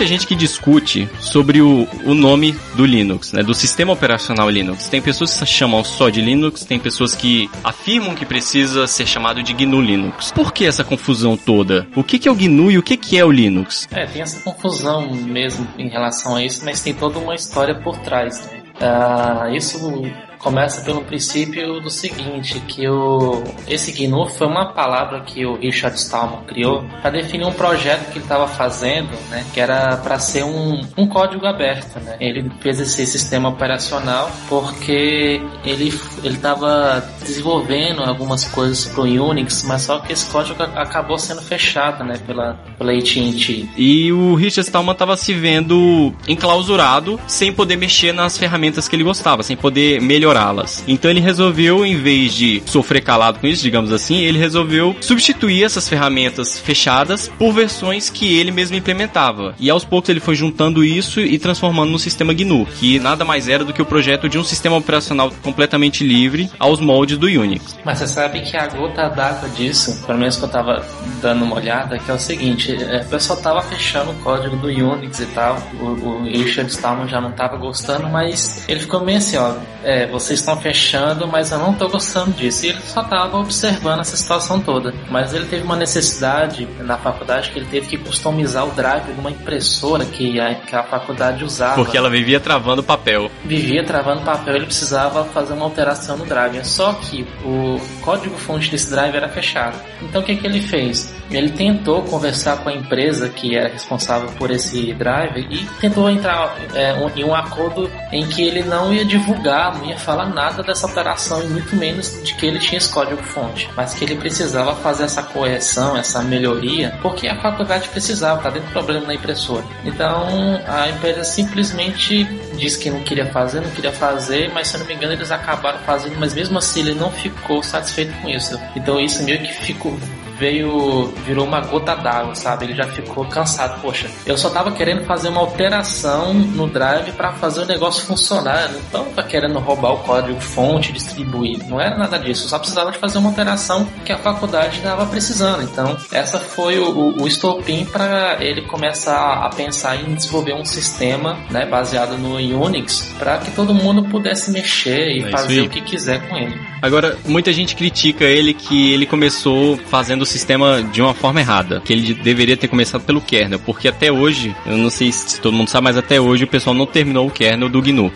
muita 0.02 0.08
gente 0.08 0.26
que 0.26 0.34
discute 0.34 1.08
sobre 1.20 1.62
o, 1.62 1.88
o 2.06 2.16
nome 2.16 2.58
do 2.76 2.84
Linux, 2.84 3.34
né? 3.34 3.44
Do 3.44 3.54
sistema 3.54 3.94
operacional 3.94 4.50
Linux. 4.50 4.90
Tem 4.90 5.00
pessoas 5.00 5.40
que 5.40 5.46
chamam 5.46 5.84
só 5.84 6.10
de 6.10 6.20
Linux, 6.20 6.66
tem 6.66 6.80
pessoas 6.80 7.14
que 7.14 7.48
afirmam 7.64 8.16
que 8.16 8.26
precisa 8.26 8.88
ser 8.88 9.06
chamado 9.06 9.44
de 9.44 9.54
GNU 9.54 9.80
Linux. 9.80 10.32
Por 10.32 10.52
que 10.52 10.66
essa 10.66 10.84
confusão 10.84 11.38
toda? 11.38 11.88
O 11.96 12.04
que, 12.04 12.18
que 12.18 12.28
é 12.28 12.32
o 12.32 12.36
GNU 12.36 12.72
e 12.72 12.80
o 12.80 12.84
que, 12.84 12.98
que 12.98 13.16
é 13.16 13.24
o 13.24 13.30
Linux? 13.30 13.88
É, 13.92 14.08
tem 14.08 14.24
essa 14.24 14.40
confusão 14.40 15.14
mesmo 15.14 15.68
em 15.78 15.88
relação 15.88 16.36
a 16.36 16.44
isso, 16.44 16.66
mas 16.66 16.82
tem 16.82 16.96
toda 16.96 17.20
uma 17.20 17.36
história 17.36 17.76
por 17.76 17.96
trás, 18.00 18.44
né? 18.48 18.64
Ah, 18.80 19.52
isso 19.54 20.02
começa 20.42 20.82
pelo 20.82 21.02
princípio 21.04 21.80
do 21.80 21.90
seguinte, 21.90 22.60
que 22.68 22.88
o 22.88 23.44
esse 23.68 23.92
GNU 23.92 24.28
foi 24.28 24.48
uma 24.48 24.74
palavra 24.74 25.22
que 25.22 25.46
o 25.46 25.56
Richard 25.56 25.98
Stallman 25.98 26.44
criou 26.46 26.84
para 27.02 27.12
definir 27.12 27.46
um 27.46 27.54
projeto 27.54 28.12
que 28.12 28.18
ele 28.18 28.26
estava 28.26 28.48
fazendo, 28.48 29.10
né, 29.30 29.46
que 29.54 29.60
era 29.60 29.98
para 29.98 30.20
ser 30.20 30.44
um, 30.44 30.82
um 30.98 31.08
código 31.08 31.46
aberto, 31.46 32.00
né? 32.00 32.18
Ele 32.20 32.50
fez 32.60 32.80
esse 32.80 33.06
sistema 33.06 33.50
operacional 33.50 34.32
porque 34.50 35.42
ele 35.64 35.92
ele 36.24 36.36
estava 36.36 37.04
desenvolvendo 37.22 38.04
algumas 38.04 38.46
coisas 38.46 38.86
para 38.86 39.02
o 39.02 39.06
Unix, 39.06 39.64
mas 39.64 39.84
só 39.84 40.00
que 40.00 40.14
esse 40.14 40.30
código 40.30 40.62
acabou 40.64 41.18
sendo 41.18 41.42
fechado, 41.42 42.04
né, 42.04 42.18
pela 42.26 42.54
pela 42.78 42.92
AT&T. 42.94 43.70
E 43.78 44.12
o 44.12 44.36
Richard 44.36 44.68
Stallman 44.68 44.94
estava 44.94 45.16
se 45.18 45.34
vendo 45.34 46.14
enclausurado, 46.28 47.20
sem 47.28 47.54
poder 47.54 47.76
mexer 47.76 48.14
nas 48.14 48.38
ferramentas 48.38 48.88
que 48.88 48.96
ele 48.96 49.04
gostava, 49.04 49.44
sem 49.44 49.56
poder 49.56 50.02
melhorá-las. 50.32 50.84
Então 50.88 51.12
ele 51.12 51.20
resolveu, 51.20 51.86
em 51.86 51.96
vez 51.96 52.34
de 52.34 52.64
sofrer 52.66 53.02
calado 53.02 53.40
com 53.40 53.48
isso, 53.48 53.62
digamos 53.62 53.92
assim, 53.92 54.20
ele 54.20 54.40
resolveu 54.40 54.96
substituir 55.02 55.64
essas 55.64 55.88
ferramentas 55.88 56.60
fechadas 56.60 57.30
por 57.38 57.54
versões 57.54 58.10
que 58.10 58.40
ele 58.40 58.52
mesmo 58.52 58.78
implementava. 58.78 59.54
E 59.60 59.70
aos 59.70 59.84
poucos 59.84 60.10
ele 60.10 60.20
foi 60.20 60.36
juntando 60.36 60.84
isso 60.84 61.20
e 61.20 61.38
transformando 61.38 61.92
no 61.92 62.00
sistema 62.00 62.34
GNU, 62.34 62.66
que 62.66 63.00
nada 63.00 63.26
mais 63.26 63.48
era 63.48 63.66
do 63.66 63.74
que 63.74 63.82
o 63.82 63.86
projeto 63.86 64.30
de 64.30 64.38
um 64.38 64.44
sistema 64.44 64.78
operacional 64.78 65.32
completamente 65.42 66.04
livre 66.04 66.50
aos 66.58 66.80
moldes 66.80 67.18
do 67.18 67.28
Unix. 67.28 67.78
Mas 67.84 68.00
você 68.00 68.08
sabe 68.08 68.42
que 68.42 68.56
a 68.56 68.68
gota 68.68 69.10
d'água 69.10 69.50
disso, 69.50 70.02
pelo 70.06 70.20
menos 70.20 70.38
que 70.38 70.44
eu 70.44 70.50
tava 70.50 70.86
dando 71.22 71.44
uma 71.44 71.56
olhada, 71.56 71.98
que 71.98 72.10
é 72.10 72.14
o 72.14 72.20
seguinte, 72.20 72.76
é, 72.84 73.02
o 73.02 73.10
pessoal 73.10 73.40
tava 73.40 73.62
fechando 73.62 74.12
o 74.12 74.16
código 74.16 74.56
do 74.58 74.68
Unix 74.68 75.20
e 75.20 75.26
tal, 75.28 75.58
o, 75.80 75.86
o 75.86 76.24
Richard 76.24 76.72
Stallman 76.72 77.08
já 77.08 77.20
não 77.20 77.32
tava 77.32 77.58
gostando, 77.58 78.08
mas 78.10 78.68
ele 78.68 78.80
ficou 78.80 79.04
meio 79.04 79.18
assim, 79.18 79.38
ó, 79.38 79.56
é, 79.84 80.08
vocês 80.22 80.40
estão 80.40 80.56
fechando, 80.58 81.28
mas 81.28 81.52
eu 81.52 81.60
não 81.60 81.74
tô 81.74 81.88
gostando 81.90 82.32
disso. 82.32 82.66
E 82.66 82.70
ele 82.70 82.82
só 82.82 83.04
tava 83.04 83.38
observando 83.38 84.00
essa 84.02 84.16
situação 84.16 84.60
toda. 84.60 84.94
Mas 85.10 85.34
ele 85.34 85.46
teve 85.46 85.64
uma 85.64 85.76
necessidade 85.76 86.68
na 86.80 86.98
faculdade 86.98 87.50
que 87.52 87.60
ele 87.60 87.66
teve 87.70 87.88
que 87.88 87.98
customizar 87.98 88.66
o 88.68 88.72
drive 88.72 89.14
de 89.14 89.20
uma 89.20 89.32
impressora 89.32 90.06
que 90.06 90.40
a, 90.40 90.56
que 90.56 90.76
a 90.76 90.84
faculdade 90.84 91.44
usava 91.44 91.76
Porque 91.76 91.98
ela 91.98 92.10
vivia 92.10 92.40
travando 92.40 92.82
papel. 92.84 93.30
vivia 93.46 93.84
travando 93.84 94.22
papel, 94.22 94.56
ele 94.56 94.66
precisava 94.66 95.24
fazer 95.26 95.54
uma 95.54 95.66
alteração 95.66 96.18
no 96.18 96.26
drive. 96.26 96.64
Só 96.66 96.94
que 96.94 97.26
o 97.44 97.80
código-fonte 98.02 98.70
desse 98.72 98.90
drive 98.90 99.16
era 99.16 99.30
fechado. 99.30 99.78
Então 100.02 100.22
o 100.22 100.24
que, 100.24 100.36
que 100.36 100.46
ele 100.48 100.62
fez? 100.62 101.14
Ele 101.30 101.50
tentou 101.50 102.04
conversar 102.04 102.58
com 102.58 102.70
a 102.70 102.74
empresa 102.74 103.30
que 103.30 103.56
era 103.56 103.70
responsável 103.70 104.30
por 104.38 104.52
esse 104.52 104.94
drive 104.94 105.40
e 105.50 105.66
tentou 105.80 106.10
entrar 106.10 106.56
é, 106.74 106.94
um- 106.94 107.10
em 107.16 107.24
um 107.24 107.34
acordo 107.34 107.90
em 108.12 108.28
que 108.28 108.42
ele 108.42 108.64
não 108.64 108.94
ia 108.94 109.06
divulgar, 109.06 109.78
não 109.78 109.86
ia 109.86 109.98
falar 109.98 110.26
nada 110.28 110.62
dessa 110.62 110.86
alteração 110.88 111.44
e 111.44 111.48
muito 111.48 111.76
menos 111.76 112.22
de 112.24 112.34
que 112.36 112.46
ele 112.46 112.60
tinha 112.60 112.78
esse 112.78 112.90
código-fonte, 112.90 113.70
mas 113.76 113.94
que 113.94 114.04
ele 114.04 114.16
precisava 114.16 114.76
fazer 114.76 115.04
essa 115.04 115.24
correção, 115.24 115.96
essa 115.96 116.22
melhoria, 116.22 116.98
porque 117.02 117.28
a 117.28 117.42
faculdade 117.42 117.90
precisava, 117.90 118.42
tá 118.42 118.50
dentro 118.50 118.70
do 118.70 118.74
problema 118.74 119.08
na 119.08 119.14
impressora. 119.14 119.66
Então 119.86 120.62
a 120.68 120.90
empresa 120.90 121.24
simplesmente 121.24 122.24
disse 122.58 122.80
que 122.80 122.90
não 122.90 123.02
queria 123.02 123.26
fazer, 123.28 123.62
não 123.62 123.70
queria 123.72 123.92
fazer, 123.92 124.52
mas 124.54 124.68
se 124.68 124.76
eu 124.76 124.80
não 124.80 124.88
me 124.88 124.94
engano 124.94 125.14
eles 125.14 125.32
acabaram 125.32 125.80
fazendo, 125.80 126.18
mas 126.20 126.34
mesmo 126.34 126.58
assim 126.58 126.82
ele 126.82 126.94
não 126.94 127.12
ficou 127.12 127.64
satisfeito 127.64 128.14
com 128.22 128.30
isso. 128.30 128.60
Então 128.76 129.00
isso 129.00 129.24
meio 129.24 129.40
que 129.40 129.54
ficou 129.54 129.98
veio 130.42 131.14
virou 131.24 131.46
uma 131.46 131.62
gota 131.62 131.96
d'água, 131.96 132.34
sabe? 132.34 132.66
Ele 132.66 132.74
já 132.74 132.88
ficou 132.88 133.24
cansado. 133.26 133.80
Poxa, 133.80 134.10
eu 134.26 134.36
só 134.36 134.50
tava 134.50 134.72
querendo 134.72 135.06
fazer 135.06 135.30
uma 135.30 135.40
alteração 135.40 136.34
no 136.34 136.68
drive 136.68 137.12
para 137.12 137.32
fazer 137.34 137.62
o 137.62 137.66
negócio 137.68 138.04
funcionar. 138.08 138.72
Não 138.92 139.06
tava 139.06 139.24
querendo 139.28 139.60
roubar 139.60 139.94
o 139.94 140.00
código 140.00 140.42
fonte, 140.42 140.92
distribuir. 140.92 141.64
Não 141.70 141.80
era 141.80 141.96
nada 141.96 142.18
disso. 142.18 142.46
Eu 142.46 142.50
só 142.50 142.58
precisava 142.58 142.92
de 142.92 142.98
fazer 142.98 143.20
uma 143.20 143.30
alteração 143.30 143.88
que 144.04 144.12
a 144.12 144.18
faculdade 144.18 144.78
estava 144.78 145.06
precisando. 145.06 145.62
Então, 145.62 145.96
essa 146.12 146.40
foi 146.40 146.80
o, 146.80 146.90
o, 146.90 147.22
o 147.22 147.28
estopim 147.28 147.86
para 147.86 148.44
ele 148.44 148.64
começar 148.64 149.46
a 149.46 149.50
pensar 149.50 149.96
em 149.96 150.16
desenvolver 150.16 150.56
um 150.56 150.66
sistema, 150.66 151.38
né, 151.52 151.68
baseado 151.68 152.18
no 152.18 152.36
Unix, 152.36 153.14
para 153.20 153.38
que 153.38 153.52
todo 153.52 153.76
mundo 153.76 154.04
pudesse 154.06 154.50
mexer 154.50 155.12
e 155.12 155.24
É 155.24 155.30
fazer 155.30 155.62
o 155.62 155.70
que 155.70 155.82
quiser 155.82 156.28
com 156.28 156.36
ele. 156.36 156.60
Agora, 156.82 157.16
muita 157.26 157.54
gente 157.54 157.76
critica 157.76 158.24
ele 158.24 158.56
que 158.56 158.92
ele 158.92 159.06
começou 159.06 159.78
fazendo 159.78 160.24
o 160.24 160.26
sistema 160.32 160.82
de 160.82 161.02
uma 161.02 161.14
forma 161.14 161.40
errada, 161.40 161.82
que 161.84 161.94
ele 161.94 162.14
deveria 162.14 162.58
ter 162.58 162.68
começado 162.68 163.04
pelo 163.04 163.22
kernel, 163.22 163.60
porque 163.60 163.88
até 163.88 164.12
hoje, 164.12 164.56
eu 164.66 164.78
não 164.78 164.90
sei 164.90 165.12
se 165.12 165.40
todo 165.40 165.54
mundo 165.54 165.70
sabe, 165.70 165.86
mas 165.86 165.98
até 165.98 166.20
hoje 166.20 166.44
o 166.44 166.48
pessoal 166.48 166.76
não 166.76 166.86
terminou 166.86 167.28
o 167.28 167.32
kernel 167.32 167.70
do 167.70 167.82
GNU. 167.82 168.12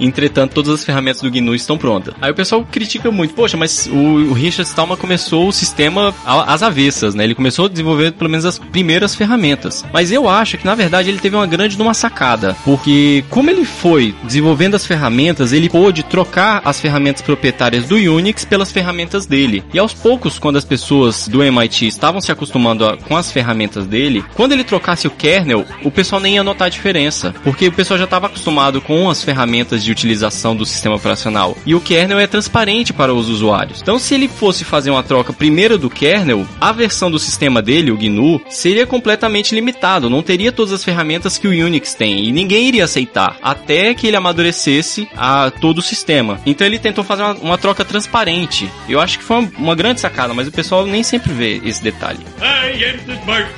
Entretanto, 0.00 0.54
todas 0.54 0.72
as 0.72 0.84
ferramentas 0.84 1.20
do 1.20 1.30
GNU 1.30 1.54
estão 1.54 1.76
prontas. 1.76 2.14
Aí 2.20 2.30
o 2.30 2.34
pessoal 2.34 2.66
critica 2.70 3.10
muito, 3.10 3.34
poxa, 3.34 3.56
mas 3.56 3.86
o, 3.86 3.94
o 3.94 4.32
Richard 4.32 4.68
Stallman 4.68 4.96
começou 4.96 5.48
o 5.48 5.52
sistema 5.52 6.14
às 6.24 6.62
avessas, 6.62 7.14
né? 7.14 7.24
Ele 7.24 7.34
começou 7.34 7.66
a 7.66 7.68
desenvolver 7.68 8.12
pelo 8.12 8.30
menos 8.30 8.46
as 8.46 8.58
primeiras 8.58 9.14
ferramentas. 9.14 9.84
Mas 9.92 10.10
eu 10.10 10.28
acho 10.28 10.56
que 10.56 10.64
na 10.64 10.74
verdade 10.74 11.10
ele 11.10 11.18
teve 11.18 11.36
uma 11.36 11.46
grande 11.46 11.76
numa 11.76 11.92
sacada, 11.92 12.56
porque 12.64 13.24
como 13.28 13.50
ele 13.50 13.64
foi 13.64 14.14
desenvolvendo 14.24 14.74
as 14.74 14.86
ferramentas, 14.86 15.52
ele 15.52 15.68
pôde 15.68 16.02
trocar 16.02 16.62
as 16.64 16.80
ferramentas 16.80 17.22
proprietárias 17.22 17.86
do 17.86 17.96
Unix 17.96 18.44
pelas 18.44 18.72
ferramentas 18.72 19.26
dele. 19.26 19.62
E 19.72 19.78
aos 19.78 19.92
poucos, 19.92 20.38
quando 20.38 20.56
as 20.56 20.64
pessoas 20.64 21.28
do 21.28 21.39
MIT 21.42 21.86
estavam 21.86 22.20
se 22.20 22.32
acostumando 22.32 22.84
a, 22.84 22.96
com 22.96 23.16
as 23.16 23.30
ferramentas 23.30 23.86
dele, 23.86 24.24
quando 24.34 24.52
ele 24.52 24.64
trocasse 24.64 25.06
o 25.06 25.10
kernel, 25.10 25.64
o 25.84 25.90
pessoal 25.90 26.20
nem 26.20 26.34
ia 26.34 26.44
notar 26.44 26.66
a 26.66 26.70
diferença, 26.70 27.34
porque 27.42 27.68
o 27.68 27.72
pessoal 27.72 27.98
já 27.98 28.04
estava 28.04 28.26
acostumado 28.26 28.80
com 28.80 29.08
as 29.08 29.22
ferramentas 29.22 29.82
de 29.82 29.90
utilização 29.90 30.54
do 30.54 30.66
sistema 30.66 30.96
operacional. 30.96 31.56
E 31.64 31.74
o 31.74 31.80
kernel 31.80 32.18
é 32.18 32.26
transparente 32.26 32.92
para 32.92 33.14
os 33.14 33.28
usuários. 33.28 33.80
Então, 33.80 33.98
se 33.98 34.14
ele 34.14 34.28
fosse 34.28 34.64
fazer 34.64 34.90
uma 34.90 35.02
troca 35.02 35.32
primeiro 35.32 35.78
do 35.78 35.90
kernel, 35.90 36.46
a 36.60 36.72
versão 36.72 37.10
do 37.10 37.18
sistema 37.18 37.60
dele, 37.60 37.90
o 37.90 37.96
GNU, 37.96 38.40
seria 38.48 38.86
completamente 38.86 39.54
limitado, 39.54 40.10
não 40.10 40.22
teria 40.22 40.52
todas 40.52 40.72
as 40.72 40.84
ferramentas 40.84 41.38
que 41.38 41.48
o 41.48 41.50
Unix 41.50 41.94
tem 41.94 42.24
e 42.24 42.32
ninguém 42.32 42.68
iria 42.68 42.84
aceitar 42.84 43.36
até 43.42 43.94
que 43.94 44.06
ele 44.06 44.16
amadurecesse 44.16 45.08
a 45.16 45.50
todo 45.50 45.78
o 45.78 45.82
sistema. 45.82 46.40
Então 46.46 46.66
ele 46.66 46.78
tentou 46.78 47.04
fazer 47.04 47.22
uma, 47.22 47.34
uma 47.34 47.58
troca 47.58 47.84
transparente. 47.84 48.70
Eu 48.88 49.00
acho 49.00 49.18
que 49.18 49.24
foi 49.24 49.38
uma, 49.38 49.50
uma, 49.58 49.74
grande 49.74 50.00
sacada, 50.00 50.32
mas 50.32 50.48
o 50.48 50.52
pessoal 50.52 50.86
nem 50.86 51.02
sempre 51.02 51.19
vê 51.28 51.60
esse 51.64 51.82
detalhe. 51.82 52.20
I 52.40 52.84
am 52.84 53.20
smart. 53.20 53.48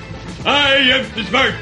I 0.45 0.93
am 0.93 1.25
smart. 1.25 1.55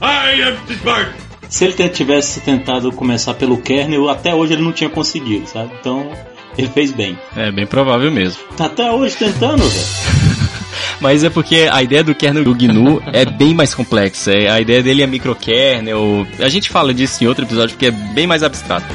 I 0.00 0.42
am 0.42 0.56
smart. 0.70 1.12
Se 1.48 1.66
ele 1.66 1.88
tivesse 1.90 2.40
tentado 2.40 2.90
começar 2.92 3.34
pelo 3.34 3.58
kernel, 3.58 4.08
até 4.08 4.34
hoje 4.34 4.54
ele 4.54 4.62
não 4.62 4.72
tinha 4.72 4.88
conseguido, 4.88 5.46
sabe? 5.46 5.70
Então, 5.78 6.10
ele 6.56 6.68
fez 6.68 6.92
bem. 6.92 7.18
É, 7.36 7.52
bem 7.52 7.66
provável 7.66 8.10
mesmo. 8.10 8.42
Tá 8.56 8.66
até 8.66 8.90
hoje 8.90 9.16
tentando, 9.16 9.62
velho. 9.62 10.42
Mas 10.98 11.24
é 11.24 11.30
porque 11.30 11.68
a 11.70 11.82
ideia 11.82 12.02
do 12.04 12.14
kernel 12.14 12.44
do 12.44 12.54
GNU 12.54 13.02
é 13.12 13.24
bem 13.24 13.54
mais 13.54 13.74
complexa. 13.74 14.32
É, 14.32 14.48
a 14.48 14.60
ideia 14.60 14.82
dele 14.82 15.02
é 15.02 15.06
microkernel. 15.06 16.26
A 16.38 16.48
gente 16.48 16.70
fala 16.70 16.94
disso 16.94 17.22
em 17.22 17.26
outro 17.26 17.44
episódio 17.44 17.74
porque 17.74 17.86
é 17.86 17.90
bem 17.90 18.26
mais 18.26 18.42
abstrato. 18.42 18.86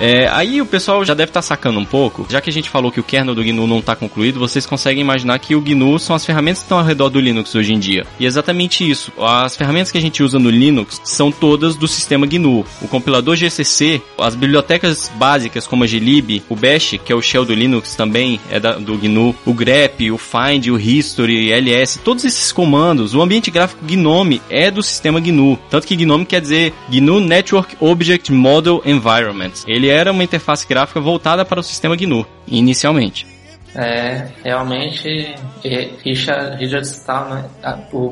É, 0.00 0.28
aí 0.28 0.60
o 0.60 0.66
pessoal 0.66 1.04
já 1.04 1.14
deve 1.14 1.30
estar 1.30 1.40
tá 1.40 1.46
sacando 1.46 1.78
um 1.80 1.84
pouco. 1.84 2.26
Já 2.30 2.40
que 2.40 2.50
a 2.50 2.52
gente 2.52 2.70
falou 2.70 2.92
que 2.92 3.00
o 3.00 3.02
kernel 3.02 3.34
do 3.34 3.42
GNU 3.42 3.66
não 3.66 3.80
está 3.80 3.96
concluído, 3.96 4.38
vocês 4.38 4.64
conseguem 4.64 5.00
imaginar 5.00 5.38
que 5.38 5.54
o 5.54 5.60
GNU 5.60 5.98
são 5.98 6.14
as 6.14 6.24
ferramentas 6.24 6.60
que 6.60 6.66
estão 6.66 6.78
ao 6.78 6.84
redor 6.84 7.08
do 7.08 7.20
Linux 7.20 7.54
hoje 7.54 7.72
em 7.72 7.78
dia. 7.78 8.06
E 8.18 8.24
é 8.24 8.28
exatamente 8.28 8.88
isso. 8.88 9.12
As 9.18 9.56
ferramentas 9.56 9.90
que 9.90 9.98
a 9.98 10.00
gente 10.00 10.22
usa 10.22 10.38
no 10.38 10.50
Linux 10.50 11.00
são 11.04 11.32
todas 11.32 11.74
do 11.74 11.88
sistema 11.88 12.26
GNU. 12.26 12.64
O 12.80 12.88
compilador 12.88 13.34
GCC, 13.34 14.00
as 14.18 14.34
bibliotecas 14.34 15.10
básicas 15.16 15.66
como 15.66 15.84
a 15.84 15.86
glib, 15.86 16.42
o 16.48 16.54
bash, 16.54 16.98
que 17.04 17.12
é 17.12 17.16
o 17.16 17.22
shell 17.22 17.44
do 17.44 17.54
Linux 17.54 17.96
também 17.96 18.40
é 18.50 18.60
da, 18.60 18.72
do 18.72 18.96
GNU, 18.96 19.34
o 19.44 19.52
grep, 19.52 20.10
o 20.10 20.18
find, 20.18 20.68
o 20.68 20.78
history, 20.78 21.50
ls, 21.50 21.98
todos 22.04 22.24
esses 22.24 22.52
comandos, 22.52 23.14
o 23.14 23.22
ambiente 23.22 23.50
gráfico 23.50 23.84
GNOME 23.84 24.40
é 24.48 24.70
do 24.70 24.82
sistema 24.82 25.20
GNU. 25.20 25.58
Tanto 25.68 25.86
que 25.86 25.96
GNOME 25.96 26.24
quer 26.24 26.40
dizer 26.40 26.72
GNU 26.88 27.20
Network 27.20 27.76
Object 27.80 28.32
Model 28.32 28.82
Environment. 28.84 29.52
Ele 29.66 29.87
era 29.88 30.12
uma 30.12 30.24
interface 30.24 30.66
gráfica 30.66 31.00
voltada 31.00 31.44
para 31.44 31.60
o 31.60 31.62
sistema 31.62 31.96
GNU, 31.96 32.26
inicialmente. 32.46 33.26
É, 33.74 34.28
realmente, 34.42 35.34
Richard, 36.02 36.56
Richard 36.56 36.86
Stallman, 36.86 37.44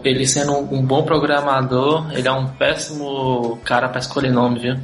ele 0.05 0.27
sendo 0.27 0.53
um 0.53 0.83
bom 0.83 1.03
programador, 1.03 2.07
ele 2.13 2.29
é 2.29 2.33
um 2.33 2.47
péssimo 2.47 3.59
cara 3.65 3.89
para 3.89 3.99
escolher 3.99 4.31
nome, 4.31 4.61
viu? 4.61 4.77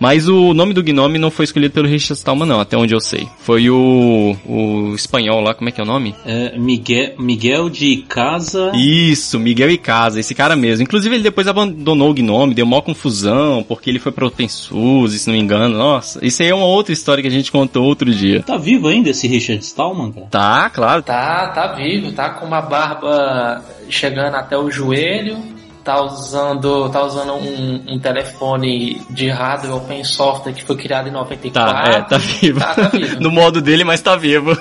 Mas 0.00 0.26
o 0.26 0.54
nome 0.54 0.72
do 0.72 0.82
Gnome 0.82 1.18
não 1.18 1.30
foi 1.30 1.44
escolhido 1.44 1.74
pelo 1.74 1.86
Richard 1.86 2.14
Stallman, 2.14 2.48
não, 2.48 2.58
até 2.58 2.74
onde 2.74 2.94
eu 2.94 3.00
sei. 3.00 3.28
Foi 3.40 3.68
o, 3.68 4.34
o 4.46 4.94
espanhol 4.94 5.42
lá, 5.42 5.52
como 5.52 5.68
é 5.68 5.72
que 5.72 5.78
é 5.78 5.84
o 5.84 5.86
nome? 5.86 6.14
É, 6.24 6.58
Miguel, 6.58 7.12
Miguel 7.18 7.68
de 7.68 7.98
Casa. 8.08 8.72
Isso, 8.74 9.38
Miguel 9.38 9.70
e 9.70 9.76
Casa, 9.76 10.18
esse 10.18 10.34
cara 10.34 10.56
mesmo. 10.56 10.84
Inclusive 10.84 11.14
ele 11.14 11.22
depois 11.22 11.46
abandonou 11.46 12.10
o 12.10 12.14
Gnome, 12.14 12.54
deu 12.54 12.64
maior 12.64 12.80
confusão, 12.80 13.62
porque 13.68 13.90
ele 13.90 13.98
foi 13.98 14.10
pro 14.10 14.28
OpenSUSE, 14.28 15.18
se 15.18 15.28
não 15.28 15.36
me 15.36 15.42
engano. 15.42 15.76
Nossa, 15.76 16.24
isso 16.24 16.42
aí 16.42 16.48
é 16.48 16.54
uma 16.54 16.64
outra 16.64 16.94
história 16.94 17.20
que 17.20 17.28
a 17.28 17.32
gente 17.32 17.52
contou 17.52 17.84
outro 17.84 18.10
dia. 18.10 18.42
Tá 18.42 18.56
vivo 18.56 18.88
ainda 18.88 19.10
esse 19.10 19.28
Richard 19.28 19.62
Stallman, 19.62 20.12
cara? 20.12 20.26
Tá, 20.30 20.70
claro. 20.70 21.02
Tá, 21.02 21.48
tá 21.48 21.74
vivo, 21.74 22.10
tá 22.12 22.30
com 22.30 22.46
uma 22.46 22.62
barba 22.62 23.62
chegando 23.90 24.34
até 24.34 24.56
o 24.56 24.70
joelho 24.70 25.59
tá 25.84 26.02
usando, 26.02 26.88
tá 26.90 27.04
usando 27.04 27.34
um, 27.34 27.94
um, 27.94 27.98
telefone 27.98 29.00
de 29.10 29.28
hardware 29.28 29.76
open 29.76 30.04
software 30.04 30.52
que 30.52 30.64
foi 30.64 30.76
criado 30.76 31.08
em 31.08 31.12
94. 31.12 31.72
Tá, 31.72 31.90
é, 31.90 32.02
tá 32.02 32.18
vivo. 32.18 32.60
Tá, 32.60 32.74
tá 32.74 32.88
vivo. 32.88 33.18
no 33.20 33.30
modo 33.30 33.60
dele, 33.60 33.84
mas 33.84 34.00
tá 34.00 34.16
vivo. 34.16 34.56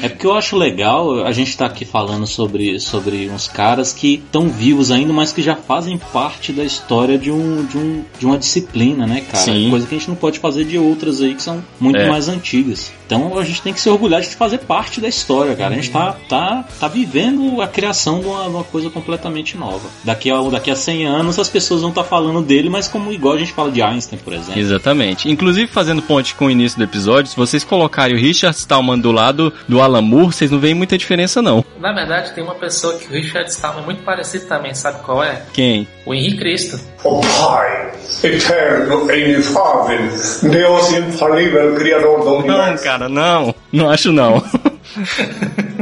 É 0.00 0.08
porque 0.08 0.26
eu 0.26 0.34
acho 0.34 0.56
legal 0.56 1.24
a 1.24 1.30
gente 1.30 1.50
estar 1.50 1.68
tá 1.68 1.72
aqui 1.72 1.84
falando 1.84 2.26
sobre, 2.26 2.80
sobre 2.80 3.30
uns 3.30 3.46
caras 3.46 3.92
que 3.92 4.14
estão 4.14 4.48
vivos 4.48 4.90
ainda, 4.90 5.12
mas 5.12 5.32
que 5.32 5.42
já 5.42 5.54
fazem 5.54 5.96
parte 5.96 6.52
da 6.52 6.64
história 6.64 7.16
de, 7.16 7.30
um, 7.30 7.64
de, 7.64 7.78
um, 7.78 8.04
de 8.18 8.26
uma 8.26 8.36
disciplina, 8.36 9.06
né, 9.06 9.20
cara? 9.20 9.44
Sim. 9.44 9.70
Coisa 9.70 9.86
que 9.86 9.94
a 9.94 9.98
gente 9.98 10.08
não 10.08 10.16
pode 10.16 10.40
fazer 10.40 10.64
de 10.64 10.76
outras 10.76 11.20
aí 11.20 11.34
que 11.34 11.42
são 11.42 11.62
muito 11.78 12.00
é. 12.00 12.08
mais 12.08 12.28
antigas. 12.28 12.92
Então 13.12 13.38
a 13.38 13.44
gente 13.44 13.62
tem 13.62 13.72
que 13.72 13.80
se 13.80 13.88
orgulhar 13.88 14.20
de 14.20 14.28
fazer 14.28 14.58
parte 14.58 15.00
da 15.00 15.08
história, 15.08 15.54
cara. 15.54 15.72
A 15.72 15.76
gente 15.76 15.90
tá, 15.90 16.16
tá, 16.28 16.64
tá 16.80 16.88
vivendo 16.88 17.60
a 17.60 17.68
criação 17.68 18.20
de 18.20 18.26
uma, 18.26 18.42
uma 18.44 18.64
coisa 18.64 18.88
completamente 18.90 19.56
nova. 19.56 19.88
Daqui 20.04 20.30
a, 20.30 20.40
daqui 20.42 20.70
a 20.70 20.76
100 20.76 21.06
anos 21.06 21.38
as 21.38 21.48
pessoas 21.48 21.80
vão 21.82 21.90
estar 21.90 22.02
tá 22.02 22.08
falando 22.08 22.42
dele, 22.42 22.68
mas 22.68 22.88
como 22.88 23.12
igual 23.12 23.34
a 23.34 23.38
gente 23.38 23.52
fala 23.52 23.70
de 23.70 23.82
Einstein, 23.82 24.18
por 24.18 24.32
exemplo. 24.32 24.60
Exatamente. 24.60 25.30
Inclusive, 25.30 25.66
fazendo 25.66 26.02
ponte 26.02 26.34
com 26.34 26.46
o 26.46 26.50
início 26.50 26.78
do 26.78 26.84
episódio, 26.84 27.30
se 27.30 27.36
vocês 27.36 27.64
colocarem 27.64 28.16
o 28.16 28.18
Richard 28.18 28.56
Stallman 28.56 28.98
do 28.98 29.12
lado 29.12 29.52
do 29.68 29.80
Alan 29.80 30.02
Moore, 30.02 30.32
vocês 30.32 30.50
não 30.50 30.58
veem 30.58 30.74
muita 30.74 30.96
diferença, 30.96 31.42
não. 31.42 31.64
Na 31.78 31.92
verdade, 31.92 32.32
tem 32.32 32.42
uma 32.42 32.54
pessoa 32.54 32.96
que 32.98 33.06
o 33.08 33.12
Richard 33.12 33.50
Stallman 33.50 33.82
é 33.82 33.86
muito 33.86 34.02
parecido 34.02 34.46
também, 34.46 34.74
sabe 34.74 35.02
qual 35.02 35.22
é? 35.22 35.42
Quem? 35.52 35.86
O 36.06 36.14
Henrique 36.14 36.38
Cristo. 36.38 36.80
O 37.04 37.20
Pai, 37.20 37.92
eterno 38.22 39.10
e 39.10 39.30
inefável, 39.30 39.98
Deus 40.42 40.92
infalível, 40.92 41.74
Criador 41.74 42.24
do 42.24 42.34
universo. 42.34 42.70
Não, 42.70 42.82
cara, 42.82 43.01
não. 43.08 43.54
Não 43.72 43.90
acho 43.90 44.12
não. 44.12 44.42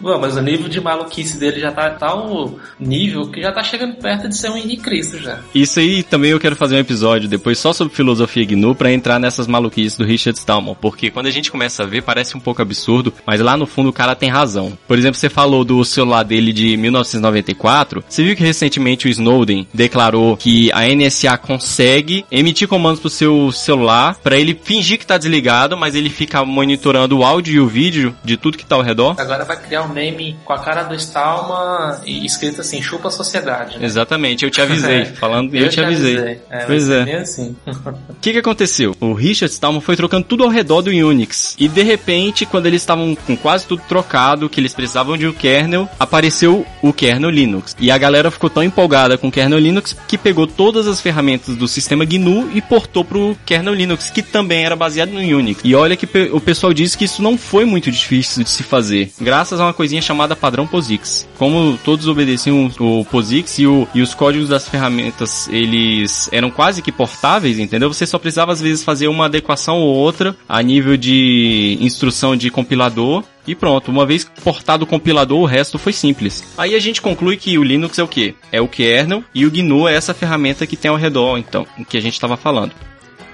Bom, 0.00 0.18
mas 0.18 0.36
o 0.36 0.40
nível 0.40 0.68
de 0.68 0.80
maluquice 0.80 1.38
dele 1.38 1.60
já 1.60 1.70
tá 1.70 1.90
tal 1.90 2.54
nível 2.78 3.30
que 3.30 3.42
já 3.42 3.52
tá 3.52 3.62
chegando 3.62 3.96
perto 3.96 4.28
de 4.28 4.36
ser 4.36 4.50
um 4.50 4.56
Henrique 4.56 4.82
Cristo 4.82 5.18
já. 5.18 5.40
Isso 5.54 5.78
aí 5.78 6.02
também 6.02 6.30
eu 6.30 6.40
quero 6.40 6.56
fazer 6.56 6.76
um 6.76 6.80
episódio 6.80 7.28
depois 7.28 7.58
só 7.58 7.72
sobre 7.72 7.94
filosofia 7.94 8.44
GNU 8.46 8.74
para 8.74 8.92
entrar 8.92 9.18
nessas 9.18 9.46
maluquices 9.46 9.98
do 9.98 10.04
Richard 10.04 10.38
Stallman, 10.38 10.74
porque 10.80 11.10
quando 11.10 11.26
a 11.26 11.30
gente 11.30 11.50
começa 11.50 11.82
a 11.82 11.86
ver 11.86 12.02
parece 12.02 12.36
um 12.36 12.40
pouco 12.40 12.62
absurdo, 12.62 13.12
mas 13.26 13.40
lá 13.40 13.56
no 13.56 13.66
fundo 13.66 13.90
o 13.90 13.92
cara 13.92 14.14
tem 14.14 14.30
razão. 14.30 14.76
Por 14.88 14.98
exemplo, 14.98 15.18
você 15.18 15.28
falou 15.28 15.64
do 15.64 15.84
celular 15.84 16.22
dele 16.22 16.52
de 16.52 16.76
1994, 16.76 18.02
você 18.08 18.22
viu 18.22 18.34
que 18.34 18.42
recentemente 18.42 19.06
o 19.06 19.10
Snowden 19.10 19.68
declarou 19.72 20.36
que 20.36 20.72
a 20.72 20.86
NSA 20.88 21.36
consegue 21.36 22.24
emitir 22.30 22.66
comandos 22.66 23.00
pro 23.00 23.10
seu 23.10 23.52
celular 23.52 24.16
para 24.22 24.38
ele 24.38 24.58
fingir 24.62 24.98
que 24.98 25.06
tá 25.06 25.18
desligado, 25.18 25.76
mas 25.76 25.94
ele 25.94 26.08
fica 26.08 26.44
monitorando 26.44 27.18
o 27.18 27.24
áudio 27.24 27.54
e 27.54 27.60
o 27.60 27.66
vídeo 27.66 28.14
de 28.24 28.36
tudo 28.36 28.56
que 28.56 28.64
tá 28.64 28.76
ao 28.76 28.82
redor. 28.82 29.14
Agora 29.18 29.44
vai 29.44 29.60
criar 29.60 29.82
um 29.82 29.89
meme 29.90 30.36
com 30.44 30.52
a 30.52 30.58
cara 30.58 30.82
do 30.84 30.94
Stallman 30.94 32.00
e 32.04 32.24
escrito 32.24 32.60
assim, 32.60 32.82
chupa 32.82 33.08
a 33.08 33.10
sociedade. 33.10 33.78
Né? 33.78 33.84
Exatamente, 33.84 34.44
eu 34.44 34.50
te 34.50 34.60
avisei. 34.60 35.04
Falando, 35.16 35.54
eu, 35.54 35.64
eu 35.64 35.68
te, 35.68 35.74
te 35.74 35.80
avisei. 35.80 36.16
avisei. 36.16 36.40
É, 36.50 36.64
pois 36.64 36.88
é. 36.88 37.16
Assim. 37.16 37.56
O 38.10 38.20
que 38.20 38.32
que 38.32 38.38
aconteceu? 38.38 38.94
O 39.00 39.14
Richard 39.14 39.52
Stallman 39.52 39.80
foi 39.80 39.96
trocando 39.96 40.26
tudo 40.26 40.44
ao 40.44 40.50
redor 40.50 40.82
do 40.82 40.90
Unix. 40.90 41.56
E 41.58 41.68
de 41.68 41.82
repente, 41.82 42.44
quando 42.44 42.66
eles 42.66 42.82
estavam 42.82 43.14
com 43.14 43.36
quase 43.36 43.66
tudo 43.66 43.82
trocado, 43.88 44.48
que 44.48 44.60
eles 44.60 44.74
precisavam 44.74 45.16
de 45.16 45.26
um 45.26 45.32
kernel, 45.32 45.88
apareceu 45.98 46.66
o 46.82 46.92
kernel 46.92 47.30
Linux. 47.30 47.74
E 47.80 47.90
a 47.90 47.96
galera 47.96 48.30
ficou 48.30 48.50
tão 48.50 48.62
empolgada 48.62 49.16
com 49.16 49.28
o 49.28 49.32
kernel 49.32 49.58
Linux 49.58 49.96
que 50.06 50.18
pegou 50.18 50.46
todas 50.46 50.86
as 50.86 51.00
ferramentas 51.00 51.56
do 51.56 51.66
sistema 51.66 52.04
GNU 52.04 52.50
e 52.54 52.60
portou 52.60 53.04
pro 53.04 53.36
kernel 53.46 53.74
Linux, 53.74 54.10
que 54.10 54.22
também 54.22 54.64
era 54.64 54.76
baseado 54.76 55.10
no 55.10 55.20
Unix. 55.20 55.60
E 55.64 55.74
olha 55.74 55.96
que 55.96 56.06
o 56.32 56.40
pessoal 56.40 56.72
disse 56.72 56.96
que 56.96 57.04
isso 57.04 57.22
não 57.22 57.38
foi 57.38 57.64
muito 57.64 57.90
difícil 57.90 58.42
de 58.44 58.50
se 58.50 58.62
fazer, 58.62 59.10
graças 59.20 59.60
a 59.60 59.64
uma 59.64 59.72
coisinha 59.80 60.02
chamada 60.02 60.36
padrão 60.36 60.66
POSIX. 60.66 61.26
Como 61.38 61.78
todos 61.82 62.06
obedeciam 62.06 62.70
o 62.78 63.02
POSIX 63.02 63.58
e, 63.60 63.66
o, 63.66 63.88
e 63.94 64.02
os 64.02 64.12
códigos 64.12 64.50
das 64.50 64.68
ferramentas 64.68 65.48
eles 65.48 66.28
eram 66.30 66.50
quase 66.50 66.82
que 66.82 66.92
portáveis, 66.92 67.58
entendeu? 67.58 67.90
Você 67.90 68.04
só 68.04 68.18
precisava 68.18 68.52
às 68.52 68.60
vezes 68.60 68.84
fazer 68.84 69.08
uma 69.08 69.24
adequação 69.24 69.78
ou 69.78 69.94
outra 69.94 70.36
a 70.46 70.62
nível 70.62 70.98
de 70.98 71.78
instrução 71.80 72.36
de 72.36 72.50
compilador 72.50 73.24
E 73.46 73.54
pronto, 73.54 73.90
uma 73.90 74.04
vez 74.04 74.30
portado 74.44 74.84
o 74.84 74.86
compilador, 74.86 75.40
o 75.40 75.46
resto 75.46 75.78
foi 75.78 75.94
simples. 75.94 76.44
Aí 76.58 76.74
a 76.74 76.78
gente 76.78 77.00
conclui 77.00 77.38
que 77.38 77.56
o 77.56 77.64
Linux 77.64 77.98
é 77.98 78.02
o 78.02 78.08
quê? 78.08 78.34
É 78.52 78.60
o 78.60 78.68
kernel 78.68 79.24
e 79.34 79.46
o 79.46 79.50
GNU 79.50 79.88
é 79.88 79.94
essa 79.94 80.12
ferramenta 80.12 80.66
que 80.66 80.76
tem 80.76 80.90
ao 80.90 80.96
redor, 80.98 81.38
então, 81.38 81.66
que 81.88 81.96
a 81.96 82.02
gente 82.02 82.12
estava 82.12 82.36
falando. 82.36 82.72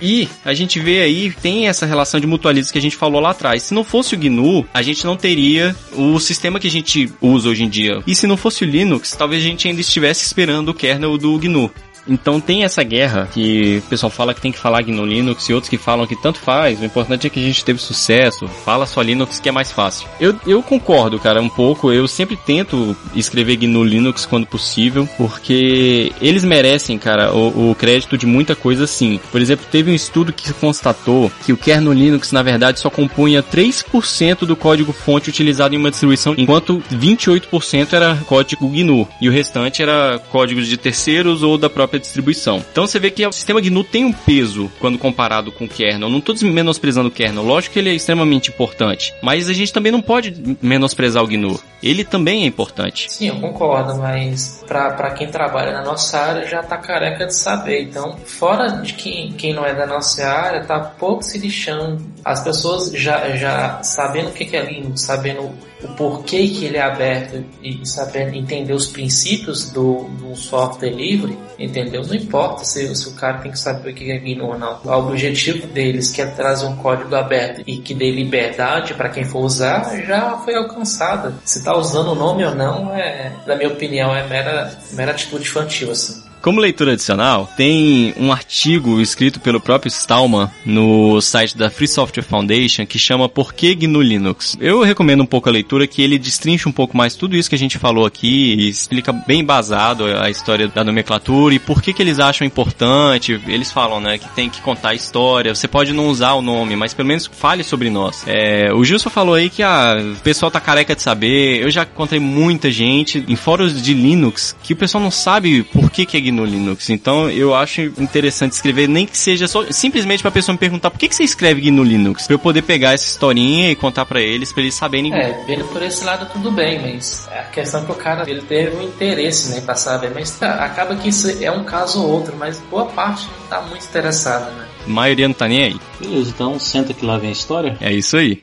E 0.01 0.29
a 0.45 0.53
gente 0.55 0.79
vê 0.79 1.01
aí, 1.01 1.33
tem 1.33 1.69
essa 1.69 1.87
relação 1.87 2.21
de 2.21 2.27
mutualismo 2.27 2.73
que 2.73 2.79
a 2.79 2.83
gente 2.83 2.97
falou 2.97 3.21
lá 3.21 3.31
atrás. 3.31 3.65
Se 3.65 3.75
não 3.75 3.85
fosse 3.85 4.15
o 4.15 4.19
GNU, 4.19 4.67
a 4.73 4.83
gente 4.83 5.05
não 5.05 5.17
teria 5.17 5.75
o 5.93 6.19
sistema 6.19 6.61
que 6.61 6.67
a 6.67 6.71
gente 6.71 7.11
usa 7.21 7.49
hoje 7.49 7.65
em 7.65 7.69
dia. 7.69 8.03
E 8.07 8.15
se 8.15 8.27
não 8.27 8.37
fosse 8.37 8.65
o 8.65 8.67
Linux, 8.67 9.13
talvez 9.13 9.43
a 9.43 9.47
gente 9.47 9.69
ainda 9.69 9.81
estivesse 9.81 10.25
esperando 10.25 10.71
o 10.71 10.75
kernel 10.75 11.17
do 11.17 11.39
GNU. 11.39 11.71
Então 12.09 12.41
tem 12.41 12.65
essa 12.65 12.83
guerra 12.83 13.29
que 13.33 13.83
o 13.85 13.89
pessoal 13.89 14.11
fala 14.11 14.35
que 14.35 14.41
tem 14.41 14.53
que 14.53 14.59
falar 14.59 14.83
GNU 14.83 15.05
Linux 15.05 15.49
e 15.49 15.55
outros 15.55 15.69
que 15.69 15.79
falam 15.79 16.07
que 16.07 16.17
tanto 16.17 16.39
faz. 16.39 16.81
O 16.81 16.85
importante 16.85 17.27
é 17.27 17.31
que 17.31 17.41
a 17.41 17.43
gente 17.43 17.65
teve 17.65 17.81
sucesso. 17.81 18.47
Fala 18.49 18.87
só 18.87 19.03
Linux 19.03 19.41
que 19.41 19.49
é 19.49 19.53
mais 19.53 19.73
fácil. 19.73 20.09
Eu, 20.21 20.39
eu 20.47 20.63
concordo, 20.63 21.19
cara, 21.19 21.41
um 21.41 21.49
pouco. 21.49 21.93
Eu 21.93 22.07
sempre 22.07 22.37
tento 22.37 22.97
escrever 23.15 23.57
GNU 23.57 23.85
Linux 23.85 24.27
quando 24.27 24.47
possível, 24.47 25.09
porque 25.17 26.13
eles 26.21 26.45
merecem, 26.45 26.99
cara, 26.99 27.35
o, 27.35 27.71
o 27.71 27.75
crédito 27.75 28.17
de 28.17 28.27
muita 28.27 28.55
coisa 28.55 28.87
sim. 28.87 29.21
Por 29.31 29.41
exemplo, 29.41 29.67
teve 29.71 29.91
um 29.91 29.95
estudo 29.95 30.33
que 30.33 30.53
constatou 30.53 31.31
que 31.45 31.53
o 31.53 31.57
kernel 31.57 31.93
Linux, 31.93 32.33
na 32.33 32.43
verdade, 32.43 32.81
só 32.81 32.91
compunha 32.91 33.43
3% 33.43 34.41
do 34.47 34.57
código 34.57 34.93
fonte 34.93 35.29
utilizado 35.29 35.75
em 35.75 35.79
uma 35.79 35.91
distribuição, 35.91 36.35
enquanto 36.37 36.83
28% 36.93 37.93
era 37.93 38.17
código 38.27 38.69
GNU 38.69 39.09
e 39.21 39.29
o 39.29 39.33
restante 39.33 39.83
era 39.83 40.21
códigos 40.31 40.67
de 40.67 40.77
terceiros 40.77 41.43
ou 41.43 41.59
da 41.59 41.69
própria 41.69 41.96
distribuição. 41.99 42.65
Então 42.71 42.87
você 42.87 42.99
vê 42.99 43.11
que 43.11 43.27
o 43.27 43.33
sistema 43.33 43.61
GNU 43.61 43.85
tem 43.85 44.05
um 44.05 44.13
peso 44.13 44.71
quando 44.79 44.99
comparado 44.99 45.53
com 45.53 45.65
o 45.65 45.69
kernel. 45.69 46.09
Não 46.09 46.19
estou 46.19 46.35
menosprezando 46.43 47.09
o 47.09 47.13
kernel, 47.13 47.43
lógico 47.43 47.75
que 47.75 47.79
ele 47.79 47.91
é 47.91 47.95
extremamente 47.95 48.51
importante, 48.51 49.15
mas 49.23 49.49
a 49.49 49.53
gente 49.53 49.73
também 49.73 49.93
não 49.93 50.03
pode 50.03 50.57
menosprezar 50.61 51.23
o 51.23 51.27
GNU. 51.27 51.61
Ele 51.83 52.05
também 52.05 52.45
é 52.45 52.47
importante. 52.47 53.07
Sim, 53.13 53.29
eu 53.29 53.37
concordo, 53.37 53.97
mas 53.97 54.65
para 54.67 55.11
quem 55.11 55.29
trabalha 55.29 55.73
na 55.73 55.83
nossa 55.83 56.19
área 56.19 56.47
já 56.47 56.63
tá 56.63 56.77
careca 56.77 57.27
de 57.27 57.35
saber. 57.35 57.83
Então, 57.83 58.17
fora 58.25 58.69
de 58.69 58.95
quem, 58.95 59.33
quem 59.33 59.55
não 59.55 59.65
é 59.65 59.75
da 59.75 59.87
nossa 59.87 60.27
área, 60.27 60.65
tá 60.65 60.81
pouco 60.81 61.23
se 61.23 61.39
lixando. 61.39 62.05
As 62.25 62.43
pessoas 62.43 62.91
já, 62.93 63.37
já 63.37 63.83
sabendo 63.83 64.31
o 64.31 64.33
que 64.33 64.57
é 64.57 64.65
Linux, 64.65 65.03
sabendo 65.03 65.53
o 65.87 65.95
porquê 65.95 66.49
que 66.49 66.65
ele 66.65 66.77
é 66.77 66.83
aberto 66.83 67.45
e 67.63 67.87
sabendo 67.87 68.35
entender 68.35 68.73
os 68.73 68.87
princípios 68.87 69.71
do, 69.71 70.05
do 70.19 70.35
software 70.37 70.91
livre, 70.91 71.39
entendeu? 71.59 72.03
Não 72.07 72.15
importa 72.15 72.65
se, 72.65 72.95
se 72.95 73.09
o 73.09 73.13
cara 73.13 73.39
tem 73.39 73.51
que 73.51 73.59
saber 73.59 73.91
o 73.91 73.95
que 73.95 74.11
é 74.11 74.19
GNU 74.19 74.47
ou 74.47 74.59
não. 74.59 74.81
O 74.85 74.91
objetivo 75.09 75.67
deles, 75.69 76.11
que 76.11 76.21
é 76.21 76.27
trazer 76.27 76.67
um 76.67 76.77
código 76.77 77.15
aberto 77.15 77.63
e 77.67 77.79
que 77.79 77.95
dê 77.95 78.11
liberdade 78.11 78.95
para 78.95 79.09
quem 79.09 79.25
for 79.25 79.41
usar, 79.41 80.03
já 80.05 80.37
foi 80.39 80.55
alcançada. 80.55 81.35
Se 81.45 81.63
tá 81.63 81.77
usando 81.77 82.13
o 82.13 82.15
nome 82.15 82.45
ou 82.45 82.55
não, 82.55 82.95
é, 82.95 83.33
na 83.47 83.55
minha 83.55 83.69
opinião, 83.69 84.15
é 84.15 84.27
mera, 84.27 84.79
mera 84.93 85.13
atitude 85.13 85.49
infantil, 85.49 85.91
assim. 85.91 86.26
Como 86.47 86.61
leitura 86.61 86.93
adicional, 86.93 87.51
tem 87.57 88.15
um 88.17 88.31
artigo 88.31 89.01
escrito 89.01 89.41
pelo 89.41 89.61
próprio 89.61 89.89
Stallman 89.89 90.49
no 90.65 91.21
site 91.21 91.59
da 91.59 91.69
Free 91.69 91.89
Software 91.89 92.23
Foundation 92.23 92.87
que 92.87 93.01
chama 93.01 93.29
Por 93.29 93.53
que 93.53 93.75
GNU 93.75 94.01
Linux? 94.01 94.57
Eu 94.61 94.85
recomendo 94.85 95.25
um 95.25 95.27
pouco 95.27 95.49
a 95.49 95.53
leitura 95.53 95.89
que 95.89 96.01
ele 96.01 96.17
destrincha 96.17 96.69
um 96.69 96.73
pouco 96.73 96.97
mais 96.97 97.17
tudo 97.17 97.35
isso 97.35 97.49
que 97.49 97.57
a 97.57 97.59
gente 97.59 97.79
falou 97.79 98.07
aqui 98.07 98.55
e 98.55 98.69
explica 98.69 99.13
bem 99.13 99.45
basado 99.45 100.05
a 100.05 100.31
história 100.31 100.69
da 100.69 100.85
nomenclatura 100.85 101.53
e 101.53 101.59
por 101.59 101.83
que 101.83 101.93
que 101.93 102.01
eles 102.01 102.21
acham 102.21 102.47
importante. 102.47 103.41
Eles 103.49 103.73
falam, 103.73 103.99
né, 103.99 104.17
que 104.17 104.29
tem 104.29 104.49
que 104.49 104.61
contar 104.61 104.91
a 104.91 104.95
história. 104.95 105.53
Você 105.53 105.67
pode 105.67 105.93
não 105.93 106.07
usar 106.07 106.35
o 106.35 106.43
nome, 106.43 106.77
mas 106.77 106.95
pelo 106.95 107.09
menos 107.09 107.27
fale 107.27 107.65
sobre 107.65 107.91
nós. 107.91 108.23
É, 108.25 108.73
o 108.73 108.85
Gilson 108.85 109.11
falou 109.11 109.35
aí 109.35 109.51
que 109.51 109.65
ah, 109.65 109.97
o 110.17 110.23
pessoal 110.23 110.49
tá 110.49 110.61
careca 110.61 110.95
de 110.95 111.03
saber. 111.03 111.61
Eu 111.61 111.73
já 111.73 111.83
encontrei 111.83 112.21
muita 112.21 112.71
gente 112.71 113.25
em 113.27 113.35
fóruns 113.35 113.83
de 113.83 113.93
Linux 113.93 114.57
que 114.63 114.75
o 114.75 114.77
pessoal 114.77 115.03
não 115.03 115.11
sabe 115.11 115.65
por 115.65 115.91
que 115.91 116.07
que 116.07 116.17
é 116.17 116.21
GNU 116.21 116.36
no 116.37 116.45
Linux. 116.45 116.91
Então 116.91 117.31
eu 117.31 117.55
acho 117.55 117.81
interessante 117.99 118.53
escrever, 118.53 118.89
nem 118.89 119.07
que 119.07 119.17
seja 119.17 119.49
só 119.49 119.65
simplesmente 119.71 120.23
pra 120.23 120.31
pessoa 120.31 120.53
me 120.53 120.59
perguntar 120.59 120.91
por 120.91 120.99
que, 120.99 121.09
que 121.09 121.15
você 121.15 121.25
escreve 121.25 121.63
GNU 121.63 121.83
Linux? 121.83 122.27
Pra 122.27 122.35
eu 122.35 122.39
poder 122.39 122.63
pegar 122.63 122.93
essa 122.93 123.07
historinha 123.07 123.71
e 123.71 123.75
contar 123.75 124.05
para 124.05 124.21
eles, 124.21 124.53
pra 124.53 124.63
eles 124.63 124.75
saberem. 124.75 125.13
É, 125.15 125.45
vendo 125.47 125.65
por 125.67 125.83
esse 125.83 126.05
lado 126.05 126.27
tudo 126.33 126.51
bem, 126.51 126.81
mas 126.81 127.29
a 127.29 127.45
questão 127.45 127.83
é 127.83 127.85
que 127.85 127.93
o 127.93 127.95
cara 127.95 128.29
ele 128.31 128.43
teve 128.43 128.77
um 128.77 128.83
interesse, 128.83 129.51
né, 129.51 129.61
pra 129.61 129.75
saber. 129.75 130.13
Mas 130.15 130.31
tá, 130.39 130.65
acaba 130.65 130.95
que 130.97 131.09
isso 131.09 131.29
é 131.43 131.51
um 131.51 131.65
caso 131.65 132.03
ou 132.03 132.11
outro, 132.11 132.37
mas 132.37 132.63
boa 132.71 132.87
parte 132.87 133.27
não 133.41 133.49
tá 133.49 133.61
muito 133.63 133.85
interessada, 133.85 134.51
né? 134.53 134.67
A 134.87 134.91
maioria 134.91 135.27
não 135.27 135.35
tá 135.35 135.49
nem 135.49 135.65
aí. 135.65 135.77
Beleza, 135.99 136.31
então 136.31 136.59
senta 136.59 136.95
que 136.95 137.05
lá 137.05 137.19
vem 137.19 137.31
a 137.31 137.33
história. 137.33 137.77
É 137.81 137.93
isso 137.93 138.17
aí. 138.17 138.43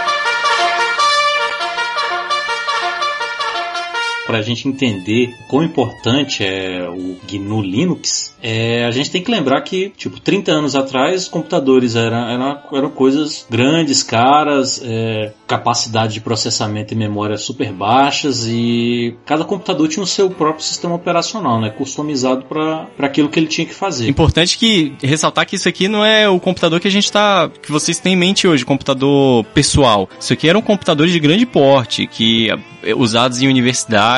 Para 4.31 4.39
a 4.39 4.43
gente 4.43 4.65
entender 4.65 5.35
quão 5.49 5.61
importante 5.61 6.41
é 6.41 6.87
o 6.89 7.17
GNU 7.29 7.61
Linux, 7.61 8.33
é, 8.41 8.85
a 8.85 8.91
gente 8.91 9.11
tem 9.11 9.21
que 9.21 9.29
lembrar 9.29 9.59
que, 9.59 9.89
tipo, 9.97 10.21
30 10.21 10.53
anos 10.53 10.73
atrás, 10.73 11.27
computadores 11.27 11.97
eram, 11.97 12.29
eram, 12.29 12.59
eram 12.71 12.89
coisas 12.89 13.45
grandes, 13.49 14.01
caras, 14.01 14.81
é, 14.85 15.33
capacidade 15.45 16.13
de 16.13 16.21
processamento 16.21 16.93
e 16.93 16.97
memória 16.97 17.37
super 17.37 17.73
baixas 17.73 18.47
e 18.47 19.15
cada 19.25 19.43
computador 19.43 19.89
tinha 19.89 20.01
o 20.01 20.07
seu 20.07 20.29
próprio 20.29 20.63
sistema 20.63 20.95
operacional, 20.95 21.59
né, 21.59 21.69
customizado 21.69 22.45
para 22.45 22.87
aquilo 22.99 23.27
que 23.27 23.37
ele 23.37 23.47
tinha 23.47 23.67
que 23.67 23.73
fazer. 23.73 24.07
Importante 24.07 24.57
que 24.57 24.93
ressaltar 25.03 25.45
que 25.45 25.57
isso 25.57 25.67
aqui 25.67 25.89
não 25.89 26.05
é 26.05 26.29
o 26.29 26.39
computador 26.39 26.79
que 26.79 26.87
a 26.87 26.91
gente 26.91 27.11
tá, 27.11 27.49
que 27.61 27.69
vocês 27.69 27.99
têm 27.99 28.13
em 28.13 28.15
mente 28.15 28.47
hoje, 28.47 28.63
computador 28.65 29.43
pessoal. 29.53 30.09
Isso 30.17 30.31
aqui 30.31 30.47
eram 30.47 30.61
computadores 30.61 31.11
de 31.11 31.19
grande 31.19 31.45
porte 31.45 32.07
que 32.07 32.49
é, 32.83 32.95
usados 32.95 33.41
em 33.41 33.47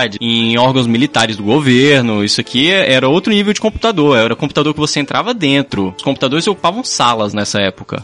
universidade, 0.03 0.17
em 0.21 0.57
órgãos 0.57 0.87
militares 0.87 1.37
do 1.37 1.43
governo. 1.43 2.23
Isso 2.23 2.41
aqui 2.41 2.71
era 2.71 3.07
outro 3.07 3.31
nível 3.31 3.53
de 3.53 3.61
computador, 3.61 4.17
era 4.17 4.35
computador 4.35 4.73
que 4.73 4.79
você 4.79 4.99
entrava 4.99 5.33
dentro. 5.33 5.93
Os 5.95 6.03
computadores 6.03 6.47
ocupavam 6.47 6.83
salas 6.83 7.33
nessa 7.33 7.59
época. 7.59 8.03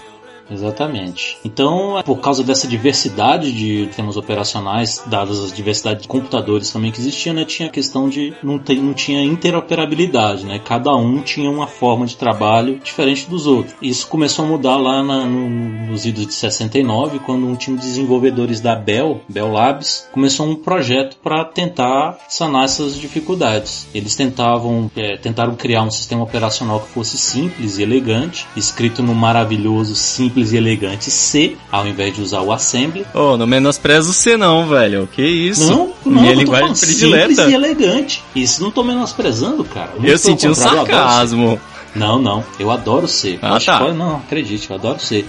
Exatamente. 0.50 1.38
Então, 1.44 2.02
por 2.06 2.20
causa 2.20 2.44
dessa 2.44 2.68
diversidade 2.68 3.52
de 3.52 3.88
temas 3.96 4.18
operacionais, 4.18 5.04
dadas 5.06 5.40
as 5.40 5.54
diversidade 5.54 6.04
de 6.04 6.08
computadores 6.08 6.72
também 6.72 6.92
que 6.92 7.00
existia, 7.00 7.34
né, 7.34 7.46
tinha 7.46 7.70
a 7.70 7.72
questão 7.72 8.10
de 8.10 8.34
não, 8.44 8.58
ter, 8.58 8.76
não 8.76 8.94
tinha 8.94 9.24
interoperabilidade, 9.24 10.46
né? 10.46 10.60
Cada 10.60 10.96
um 10.96 11.22
tinha 11.22 11.50
uma 11.50 11.68
forma 11.68 12.06
de 12.06 12.16
trabalho 12.16 12.80
diferente 12.84 13.30
dos 13.30 13.46
outros. 13.46 13.76
Isso 13.82 14.08
começou 14.08 14.46
a 14.46 14.48
mudar 14.48 14.78
lá 14.78 15.04
na, 15.04 15.26
no, 15.26 15.50
nos 15.88 16.06
idos 16.06 16.26
de 16.26 16.34
69, 16.34 17.20
quando 17.20 17.46
um 17.46 17.56
time 17.56 17.78
de 17.78 17.84
desenvolvedores 17.84 18.60
da 18.60 18.76
Bell, 18.76 19.22
Bell 19.30 19.52
Labs, 19.52 20.08
começou 20.12 20.48
um 20.48 20.56
projeto 20.56 21.18
para 21.22 21.46
tentar 21.46 22.18
sanar 22.28 22.66
essas 22.66 22.96
dificuldades. 22.96 23.88
Eles 23.94 24.16
tentavam, 24.16 24.90
é, 24.96 25.18
tentaram 25.18 25.56
criar 25.56 25.84
um 25.84 25.92
sistema 25.92 26.24
operacional 26.24 26.80
que 26.80 26.90
fosse 26.90 27.18
simples 27.18 27.78
e 27.78 27.84
elegante, 27.84 28.48
escrito 28.56 29.04
no 29.04 29.14
maravilhoso 29.14 29.96
simples 29.96 30.39
simples 30.40 30.54
e 30.54 30.58
elegante 30.58 31.12
C, 31.12 31.58
ao 31.72 31.88
invés 31.88 32.16
de 32.16 32.22
usar 32.22 32.42
o 32.42 32.52
assembly. 32.52 33.06
Oh, 33.14 33.38
não 33.38 33.46
menospreza 33.46 34.10
o 34.10 34.14
C 34.14 34.38
não, 34.38 34.68
velho. 34.68 35.08
Que 35.12 35.22
isso? 35.22 35.70
Não, 35.70 35.94
não, 36.06 36.22
Minha 36.22 36.34
linguagem 36.34 36.74
predileta. 36.74 37.28
Simples 37.28 37.50
e 37.50 37.54
elegante. 37.54 38.24
Isso 38.36 38.64
não 38.64 38.72
tô 38.72 38.84
menosprezando, 38.84 39.64
cara. 39.64 39.92
Muito 39.92 40.08
eu 40.08 40.18
senti 40.18 40.48
um 40.48 40.56
sarcasmo. 40.56 41.60
Não, 41.96 42.20
não. 42.20 42.44
Eu 42.60 42.72
adoro 42.72 43.08
C. 43.08 43.40
Ah, 43.42 43.60
tá. 43.60 43.92
Não, 43.94 44.18
acredite, 44.18 44.70
eu 44.70 44.76
adoro 44.76 45.00
C 45.00 45.26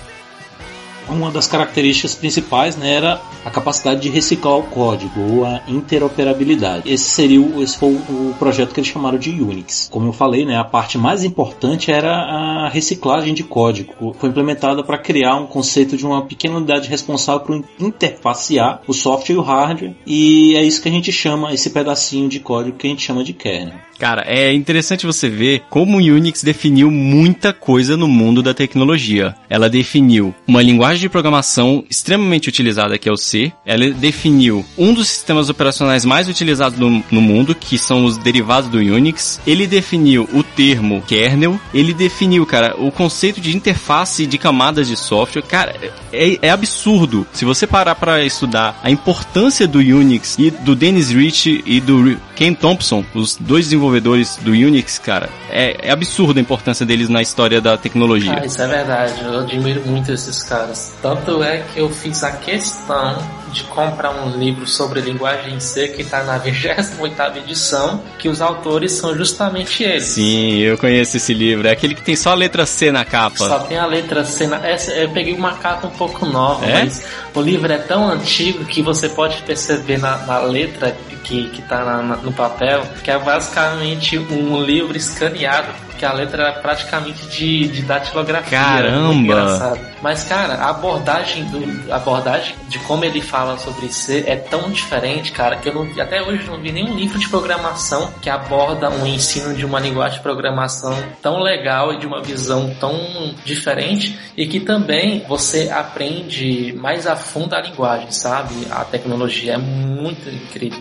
uma 1.10 1.30
das 1.30 1.46
características 1.46 2.14
principais 2.14 2.76
né, 2.76 2.94
era 2.94 3.20
a 3.44 3.50
capacidade 3.50 4.00
de 4.00 4.08
reciclar 4.08 4.56
o 4.56 4.62
código 4.64 5.20
ou 5.20 5.44
a 5.44 5.60
interoperabilidade. 5.66 6.90
Esse 6.90 7.10
seria 7.10 7.40
o, 7.40 7.62
esse 7.62 7.76
foi 7.76 7.94
o 7.94 8.34
projeto 8.38 8.72
que 8.72 8.80
eles 8.80 8.90
chamaram 8.90 9.18
de 9.18 9.30
Unix. 9.30 9.88
Como 9.90 10.08
eu 10.08 10.12
falei, 10.12 10.44
né, 10.44 10.56
a 10.56 10.64
parte 10.64 10.98
mais 10.98 11.24
importante 11.24 11.90
era 11.90 12.12
a 12.12 12.68
reciclagem 12.68 13.34
de 13.34 13.42
código. 13.42 14.14
Foi 14.18 14.28
implementada 14.28 14.82
para 14.82 14.98
criar 14.98 15.36
um 15.36 15.46
conceito 15.46 15.96
de 15.96 16.06
uma 16.06 16.22
pequena 16.22 16.56
unidade 16.56 16.88
responsável 16.88 17.40
por 17.40 17.64
interfacear 17.78 18.82
o 18.86 18.92
software 18.92 19.34
e 19.34 19.38
o 19.38 19.42
hardware. 19.42 19.94
E 20.06 20.54
é 20.56 20.62
isso 20.62 20.82
que 20.82 20.88
a 20.88 20.92
gente 20.92 21.12
chama 21.12 21.52
esse 21.52 21.70
pedacinho 21.70 22.28
de 22.28 22.40
código 22.40 22.76
que 22.76 22.86
a 22.86 22.90
gente 22.90 23.02
chama 23.02 23.24
de 23.24 23.32
kernel. 23.32 23.89
Cara, 24.00 24.24
é 24.26 24.50
interessante 24.50 25.04
você 25.04 25.28
ver 25.28 25.64
como 25.68 25.98
o 25.98 26.00
Unix 26.00 26.42
definiu 26.42 26.90
muita 26.90 27.52
coisa 27.52 27.98
no 27.98 28.08
mundo 28.08 28.42
da 28.42 28.54
tecnologia. 28.54 29.34
Ela 29.46 29.68
definiu 29.68 30.34
uma 30.48 30.62
linguagem 30.62 31.02
de 31.02 31.08
programação 31.10 31.84
extremamente 31.88 32.48
utilizada, 32.48 32.96
que 32.96 33.10
é 33.10 33.12
o 33.12 33.16
C. 33.18 33.52
Ela 33.62 33.90
definiu 33.90 34.64
um 34.78 34.94
dos 34.94 35.06
sistemas 35.06 35.50
operacionais 35.50 36.06
mais 36.06 36.30
utilizados 36.30 36.78
no, 36.78 37.04
no 37.10 37.20
mundo, 37.20 37.54
que 37.54 37.76
são 37.76 38.06
os 38.06 38.16
derivados 38.16 38.70
do 38.70 38.78
Unix. 38.78 39.38
Ele 39.46 39.66
definiu 39.66 40.26
o 40.32 40.42
termo 40.42 41.02
kernel. 41.02 41.60
Ele 41.74 41.92
definiu, 41.92 42.46
cara, 42.46 42.74
o 42.78 42.90
conceito 42.90 43.38
de 43.38 43.54
interface 43.54 44.26
de 44.26 44.38
camadas 44.38 44.88
de 44.88 44.96
software. 44.96 45.42
Cara, 45.42 45.76
é, 46.10 46.38
é 46.40 46.50
absurdo. 46.50 47.26
Se 47.34 47.44
você 47.44 47.66
parar 47.66 47.96
para 47.96 48.24
estudar 48.24 48.80
a 48.82 48.90
importância 48.90 49.68
do 49.68 49.78
Unix 49.78 50.38
e 50.38 50.50
do 50.50 50.74
Dennis 50.74 51.10
Rich 51.10 51.62
e 51.66 51.82
do 51.82 52.18
Ken 52.34 52.54
Thompson, 52.54 53.04
os 53.14 53.36
dois 53.36 53.66
desenvolvedores 53.66 53.89
desenvolvedores 53.90 54.36
do 54.36 54.52
Unix, 54.52 54.98
cara, 54.98 55.28
é, 55.50 55.88
é 55.88 55.90
absurda 55.90 56.38
a 56.38 56.42
importância 56.42 56.86
deles 56.86 57.08
na 57.08 57.20
história 57.20 57.60
da 57.60 57.76
tecnologia. 57.76 58.38
Ah, 58.40 58.46
isso 58.46 58.62
é 58.62 58.66
verdade. 58.66 59.22
Eu 59.22 59.40
admiro 59.40 59.82
muito 59.86 60.12
esses 60.12 60.42
caras. 60.44 60.94
Tanto 61.02 61.42
é 61.42 61.58
que 61.72 61.80
eu 61.80 61.90
fiz 61.90 62.22
a 62.22 62.32
questão 62.32 63.39
de 63.52 63.64
comprar 63.64 64.10
um 64.10 64.38
livro 64.38 64.66
sobre 64.66 65.00
linguagem 65.00 65.58
C 65.60 65.88
que 65.88 66.02
está 66.02 66.22
na 66.22 66.38
28ª 66.40 67.36
edição, 67.38 68.02
que 68.18 68.28
os 68.28 68.40
autores 68.40 68.92
são 68.92 69.14
justamente 69.16 69.82
eles. 69.82 70.04
Sim, 70.04 70.58
eu 70.58 70.78
conheço 70.78 71.16
esse 71.16 71.34
livro. 71.34 71.66
É 71.68 71.70
aquele 71.72 71.94
que 71.94 72.02
tem 72.02 72.16
só 72.16 72.30
a 72.30 72.34
letra 72.34 72.64
C 72.66 72.90
na 72.92 73.04
capa. 73.04 73.36
Só 73.36 73.58
tem 73.60 73.78
a 73.78 73.86
letra 73.86 74.24
C 74.24 74.46
na... 74.46 74.56
Essa, 74.66 74.92
eu 74.92 75.08
peguei 75.10 75.34
uma 75.34 75.54
capa 75.54 75.86
um 75.86 75.90
pouco 75.90 76.24
nova, 76.26 76.64
É? 76.66 76.84
mas 76.84 77.04
o 77.34 77.40
livro 77.40 77.72
é 77.72 77.78
tão 77.78 78.08
antigo 78.08 78.64
que 78.64 78.82
você 78.82 79.08
pode 79.08 79.42
perceber 79.42 79.98
na, 79.98 80.16
na 80.18 80.38
letra 80.40 80.96
que, 81.24 81.48
que 81.50 81.62
tá 81.62 81.84
na- 82.02 82.16
no 82.16 82.32
papel 82.32 82.82
que 83.04 83.10
é 83.10 83.18
basicamente 83.18 84.18
um 84.18 84.62
livro 84.62 84.96
escaneado, 84.96 85.68
que 86.00 86.06
a 86.06 86.14
letra 86.14 86.44
era 86.44 86.52
praticamente 86.54 87.26
de, 87.26 87.68
de 87.68 87.82
datilografia. 87.82 88.58
Caramba! 88.58 89.12
Muito 89.12 89.20
engraçado. 89.20 89.80
Mas, 90.00 90.24
cara, 90.24 90.54
a 90.54 90.70
abordagem, 90.70 91.44
do, 91.44 91.92
a 91.92 91.96
abordagem 91.96 92.56
de 92.68 92.78
como 92.78 93.04
ele 93.04 93.20
fala 93.20 93.58
sobre 93.58 93.92
C 93.92 94.24
é 94.26 94.34
tão 94.34 94.70
diferente, 94.70 95.30
cara, 95.30 95.56
que 95.56 95.68
eu 95.68 95.74
não, 95.74 96.02
até 96.02 96.22
hoje 96.22 96.46
não 96.46 96.58
vi 96.58 96.72
nenhum 96.72 96.96
livro 96.96 97.18
de 97.18 97.28
programação 97.28 98.10
que 98.22 98.30
aborda 98.30 98.88
um 98.88 99.06
ensino 99.06 99.54
de 99.54 99.66
uma 99.66 99.78
linguagem 99.78 100.16
de 100.16 100.22
programação 100.22 100.96
tão 101.20 101.38
legal 101.42 101.92
e 101.92 101.98
de 101.98 102.06
uma 102.06 102.22
visão 102.22 102.74
tão 102.80 103.34
diferente 103.44 104.18
e 104.34 104.46
que 104.46 104.58
também 104.58 105.22
você 105.28 105.68
aprende 105.68 106.74
mais 106.80 107.06
a 107.06 107.14
fundo 107.14 107.54
a 107.54 107.60
linguagem, 107.60 108.10
sabe? 108.10 108.54
A 108.70 108.86
tecnologia 108.86 109.52
é 109.52 109.58
muito 109.58 110.30
incrível. 110.30 110.80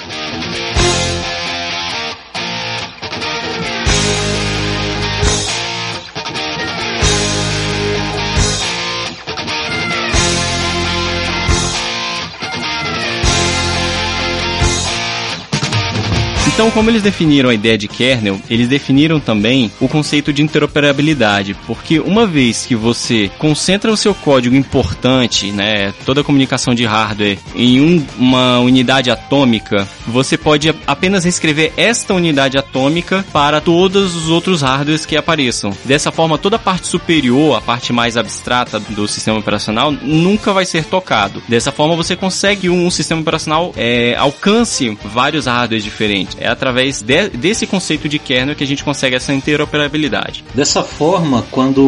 Então, 16.59 16.71
como 16.71 16.89
eles 16.89 17.01
definiram 17.01 17.49
a 17.49 17.53
ideia 17.53 17.77
de 17.77 17.87
kernel, 17.87 18.37
eles 18.49 18.67
definiram 18.67 19.17
também 19.17 19.71
o 19.79 19.87
conceito 19.87 20.33
de 20.33 20.41
interoperabilidade, 20.41 21.55
porque 21.65 22.01
uma 22.01 22.27
vez 22.27 22.65
que 22.65 22.75
você 22.75 23.31
concentra 23.39 23.89
o 23.89 23.95
seu 23.95 24.13
código 24.13 24.53
importante, 24.53 25.53
né, 25.53 25.93
toda 26.05 26.19
a 26.19 26.23
comunicação 26.23 26.75
de 26.75 26.83
hardware 26.83 27.37
em 27.55 27.79
um- 27.79 28.05
uma 28.17 28.59
unidade 28.59 29.09
atômica, 29.09 29.87
você 30.05 30.37
pode 30.37 30.75
apenas 30.85 31.23
reescrever 31.23 31.71
esta 31.77 32.13
unidade 32.13 32.57
atômica 32.57 33.25
para 33.31 33.61
todos 33.61 34.13
os 34.13 34.27
outros 34.27 34.61
hardwares 34.61 35.05
que 35.05 35.15
apareçam. 35.15 35.71
Dessa 35.85 36.11
forma, 36.11 36.37
toda 36.37 36.57
a 36.57 36.59
parte 36.59 36.87
superior, 36.87 37.57
a 37.57 37.61
parte 37.61 37.93
mais 37.93 38.17
abstrata 38.17 38.81
do 38.81 39.07
sistema 39.07 39.39
operacional, 39.39 39.93
nunca 39.93 40.51
vai 40.51 40.65
ser 40.65 40.83
tocado. 40.83 41.41
Dessa 41.47 41.71
forma, 41.71 41.95
você 41.95 42.17
consegue 42.17 42.69
um 42.69 42.91
sistema 42.91 43.21
operacional 43.21 43.73
é, 43.77 44.13
alcance 44.17 44.97
vários 45.05 45.45
hardwares 45.45 45.85
diferentes. 45.85 46.35
É 46.37 46.48
através 46.49 47.01
de- 47.01 47.29
desse 47.29 47.65
conceito 47.67 48.07
de 48.09 48.19
kernel 48.19 48.55
que 48.55 48.63
a 48.63 48.67
gente 48.67 48.83
consegue 48.83 49.15
essa 49.15 49.33
interoperabilidade. 49.33 50.43
Dessa 50.53 50.83
forma, 50.83 51.43
quando 51.51 51.81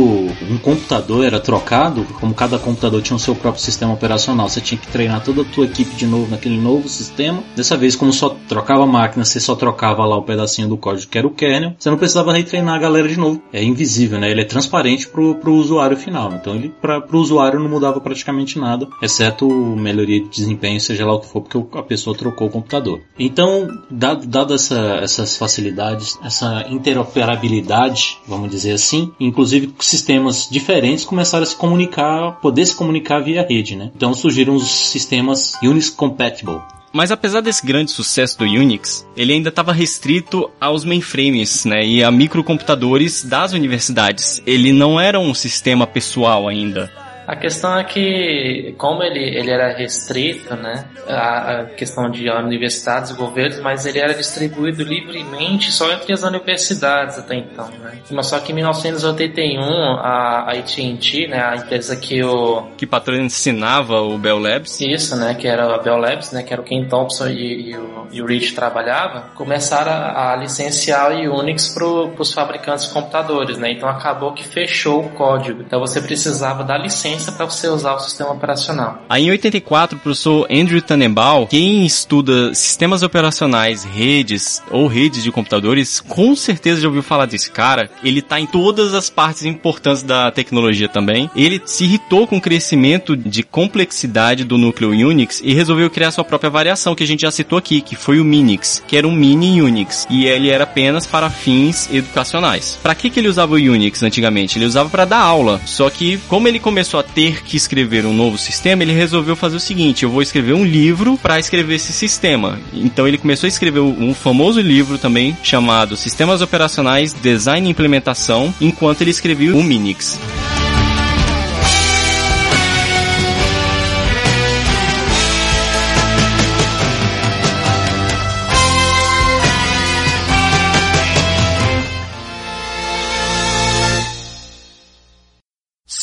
um 0.49 0.57
computador 0.61 1.25
era 1.25 1.39
trocado, 1.39 2.03
como 2.19 2.33
cada 2.33 2.57
computador 2.59 3.01
tinha 3.01 3.15
o 3.17 3.19
seu 3.19 3.35
próprio 3.35 3.61
sistema 3.63 3.93
operacional, 3.93 4.47
você 4.49 4.61
tinha 4.61 4.77
que 4.79 4.87
treinar 4.87 5.23
toda 5.23 5.41
a 5.41 5.45
tua 5.45 5.65
equipe 5.65 5.95
de 5.95 6.05
novo 6.05 6.29
naquele 6.29 6.57
novo 6.57 6.87
sistema. 6.87 7.43
Dessa 7.55 7.75
vez, 7.77 7.95
como 7.95 8.11
só 8.13 8.35
trocava 8.47 8.83
a 8.83 8.87
máquina, 8.87 9.25
você 9.25 9.39
só 9.39 9.55
trocava 9.55 10.05
lá 10.05 10.17
o 10.17 10.23
pedacinho 10.23 10.67
do 10.67 10.77
código 10.77 11.09
que 11.09 11.17
era 11.17 11.27
o 11.27 11.31
kernel, 11.31 11.73
você 11.77 11.89
não 11.89 11.97
precisava 11.97 12.33
retreinar 12.33 12.75
a 12.75 12.79
galera 12.79 13.07
de 13.07 13.17
novo. 13.17 13.41
É 13.51 13.63
invisível, 13.63 14.19
né? 14.19 14.29
Ele 14.31 14.41
é 14.41 14.45
transparente 14.45 15.07
pro, 15.07 15.35
pro 15.35 15.53
usuário 15.53 15.97
final. 15.97 16.33
Então, 16.33 16.55
ele 16.55 16.69
para 16.81 17.01
pro 17.01 17.19
usuário 17.19 17.59
não 17.59 17.69
mudava 17.69 17.99
praticamente 17.99 18.57
nada, 18.59 18.87
exceto 19.01 19.47
melhoria 19.49 20.21
de 20.21 20.29
desempenho, 20.29 20.79
seja 20.79 21.05
lá 21.05 21.13
o 21.13 21.19
que 21.19 21.27
for, 21.27 21.41
porque 21.41 21.57
o- 21.57 21.67
a 21.73 21.83
pessoa 21.83 22.15
trocou 22.15 22.47
o 22.47 22.51
computador. 22.51 23.01
Então, 23.19 23.67
dado, 23.89 24.25
dado 24.27 24.50
essa- 24.53 24.99
essas 25.01 25.37
facilidades, 25.37 26.17
essa 26.23 26.65
interoperabilidade, 26.69 28.17
vamos 28.27 28.49
dizer 28.49 28.73
assim, 28.73 29.11
inclusive 29.19 29.73
sistemas 29.79 30.47
diferentes 30.49 31.05
começaram 31.05 31.43
a 31.43 31.45
se 31.45 31.55
comunicar, 31.55 32.39
poder 32.41 32.65
se 32.65 32.75
comunicar 32.75 33.19
via 33.19 33.45
rede, 33.47 33.75
né? 33.75 33.91
Então 33.95 34.13
surgiram 34.13 34.55
os 34.55 34.69
sistemas 34.69 35.53
Unix 35.61 35.89
Compatible. 35.89 36.59
Mas 36.93 37.09
apesar 37.09 37.39
desse 37.39 37.65
grande 37.65 37.89
sucesso 37.89 38.37
do 38.37 38.43
Unix, 38.43 39.07
ele 39.15 39.31
ainda 39.31 39.47
estava 39.47 39.71
restrito 39.71 40.49
aos 40.59 40.83
mainframes, 40.83 41.63
né, 41.63 41.85
e 41.85 42.03
a 42.03 42.11
microcomputadores 42.11 43.23
das 43.23 43.53
universidades. 43.53 44.41
Ele 44.45 44.73
não 44.73 44.99
era 44.99 45.17
um 45.17 45.33
sistema 45.33 45.87
pessoal 45.87 46.49
ainda. 46.49 46.91
A 47.31 47.35
questão 47.37 47.79
é 47.79 47.83
que, 47.85 48.75
como 48.77 49.01
ele, 49.01 49.23
ele 49.23 49.49
era 49.49 49.73
restrito, 49.73 50.53
né, 50.53 50.83
a, 51.07 51.61
a 51.61 51.65
questão 51.65 52.11
de 52.11 52.29
universidades 52.29 53.11
e 53.11 53.13
governos, 53.13 53.61
mas 53.61 53.85
ele 53.85 53.99
era 53.99 54.13
distribuído 54.13 54.83
livremente 54.83 55.71
só 55.71 55.89
entre 55.93 56.11
as 56.11 56.23
universidades 56.23 57.17
até 57.17 57.35
então, 57.35 57.69
né. 57.79 58.01
Mas 58.11 58.27
só 58.27 58.37
que 58.37 58.51
em 58.51 58.55
1981, 58.55 59.61
a, 59.61 60.43
a 60.45 60.51
AT&T, 60.51 61.27
né, 61.27 61.41
a 61.41 61.55
empresa 61.55 61.95
que 61.95 62.21
o... 62.21 62.63
Que 62.75 62.85
patrocinava 62.85 64.01
o 64.01 64.17
Bell 64.17 64.37
Labs. 64.37 64.81
Isso, 64.81 65.15
né, 65.15 65.33
que 65.33 65.47
era 65.47 65.73
a 65.73 65.77
Bell 65.77 65.95
Labs, 65.95 66.33
né, 66.33 66.43
que 66.43 66.51
era 66.51 66.61
o 66.61 66.65
Ken 66.65 66.83
Thompson 66.89 67.29
e, 67.29 67.69
e 67.69 67.77
o, 67.77 68.07
e 68.11 68.21
o 68.21 68.25
Rich 68.25 68.53
trabalhava, 68.53 69.29
começaram 69.35 69.93
a, 69.93 70.33
a 70.33 70.35
licenciar 70.35 71.13
o 71.13 71.39
Unix 71.39 71.69
para 71.69 71.85
os 71.85 72.33
fabricantes 72.33 72.87
de 72.87 72.93
computadores, 72.93 73.57
né, 73.57 73.71
então 73.71 73.87
acabou 73.87 74.33
que 74.33 74.45
fechou 74.45 75.05
o 75.05 75.09
código. 75.11 75.61
Então 75.61 75.79
você 75.79 76.01
precisava 76.01 76.65
da 76.65 76.77
licença 76.77 77.20
para 77.29 77.45
você 77.45 77.67
usar 77.67 77.95
o 77.95 77.99
sistema 77.99 78.31
operacional. 78.31 79.03
Aí 79.09 79.25
em 79.25 79.31
84, 79.31 79.97
o 79.97 79.99
professor 79.99 80.47
Andrew 80.49 80.81
Tannenbaum, 80.81 81.45
quem 81.45 81.85
estuda 81.85 82.53
sistemas 82.55 83.03
operacionais, 83.03 83.83
redes 83.83 84.63
ou 84.71 84.87
redes 84.87 85.23
de 85.23 85.31
computadores, 85.31 85.99
com 85.99 86.35
certeza 86.35 86.81
já 86.81 86.87
ouviu 86.87 87.03
falar 87.03 87.25
desse 87.25 87.51
cara. 87.51 87.89
Ele 88.03 88.21
tá 88.21 88.39
em 88.39 88.45
todas 88.45 88.93
as 88.93 89.09
partes 89.09 89.43
importantes 89.43 90.03
da 90.03 90.31
tecnologia 90.31 90.87
também. 90.87 91.29
Ele 91.35 91.61
se 91.65 91.83
irritou 91.83 92.25
com 92.25 92.37
o 92.37 92.41
crescimento 92.41 93.17
de 93.17 93.43
complexidade 93.43 94.43
do 94.43 94.57
núcleo 94.57 94.91
Unix 94.91 95.41
e 95.43 95.53
resolveu 95.53 95.89
criar 95.89 96.11
sua 96.11 96.23
própria 96.23 96.49
variação 96.49 96.95
que 96.95 97.03
a 97.03 97.07
gente 97.07 97.21
já 97.21 97.31
citou 97.31 97.57
aqui, 97.57 97.81
que 97.81 97.95
foi 97.95 98.19
o 98.19 98.25
Minix, 98.25 98.83
que 98.87 98.95
era 98.95 99.07
um 99.07 99.11
mini 99.11 99.61
Unix 99.61 100.07
e 100.09 100.25
ele 100.25 100.49
era 100.49 100.63
apenas 100.63 101.05
para 101.05 101.29
fins 101.29 101.89
educacionais. 101.91 102.79
Para 102.81 102.95
que 102.95 103.09
que 103.09 103.19
ele 103.19 103.27
usava 103.27 103.53
o 103.53 103.57
Unix 103.57 104.03
antigamente? 104.03 104.57
Ele 104.57 104.65
usava 104.65 104.89
para 104.89 105.05
dar 105.05 105.19
aula. 105.19 105.59
Só 105.65 105.89
que 105.89 106.17
como 106.27 106.47
ele 106.47 106.59
começou 106.59 106.99
a 106.99 107.03
ter 107.13 107.43
que 107.43 107.57
escrever 107.57 108.05
um 108.05 108.13
novo 108.13 108.37
sistema, 108.37 108.83
ele 108.83 108.93
resolveu 108.93 109.35
fazer 109.35 109.57
o 109.57 109.59
seguinte: 109.59 110.03
eu 110.03 110.09
vou 110.09 110.21
escrever 110.21 110.53
um 110.53 110.65
livro 110.65 111.17
para 111.17 111.39
escrever 111.39 111.75
esse 111.75 111.93
sistema. 111.93 112.59
Então 112.73 113.07
ele 113.07 113.17
começou 113.17 113.47
a 113.47 113.49
escrever 113.49 113.79
um 113.79 114.13
famoso 114.13 114.59
livro 114.59 114.97
também 114.97 115.37
chamado 115.43 115.97
Sistemas 115.97 116.41
Operacionais, 116.41 117.13
Design 117.13 117.67
e 117.67 117.71
Implementação, 117.71 118.53
enquanto 118.59 119.01
ele 119.01 119.11
escrevia 119.11 119.55
o 119.55 119.63
Minix. 119.63 120.19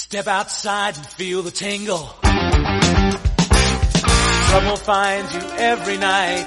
Step 0.09 0.27
outside 0.27 0.97
and 0.97 1.07
feel 1.19 1.43
the 1.43 1.51
tingle. 1.51 2.09
Trouble 4.49 4.77
finds 4.79 5.35
you 5.35 5.41
every 5.59 5.99
night. 5.99 6.47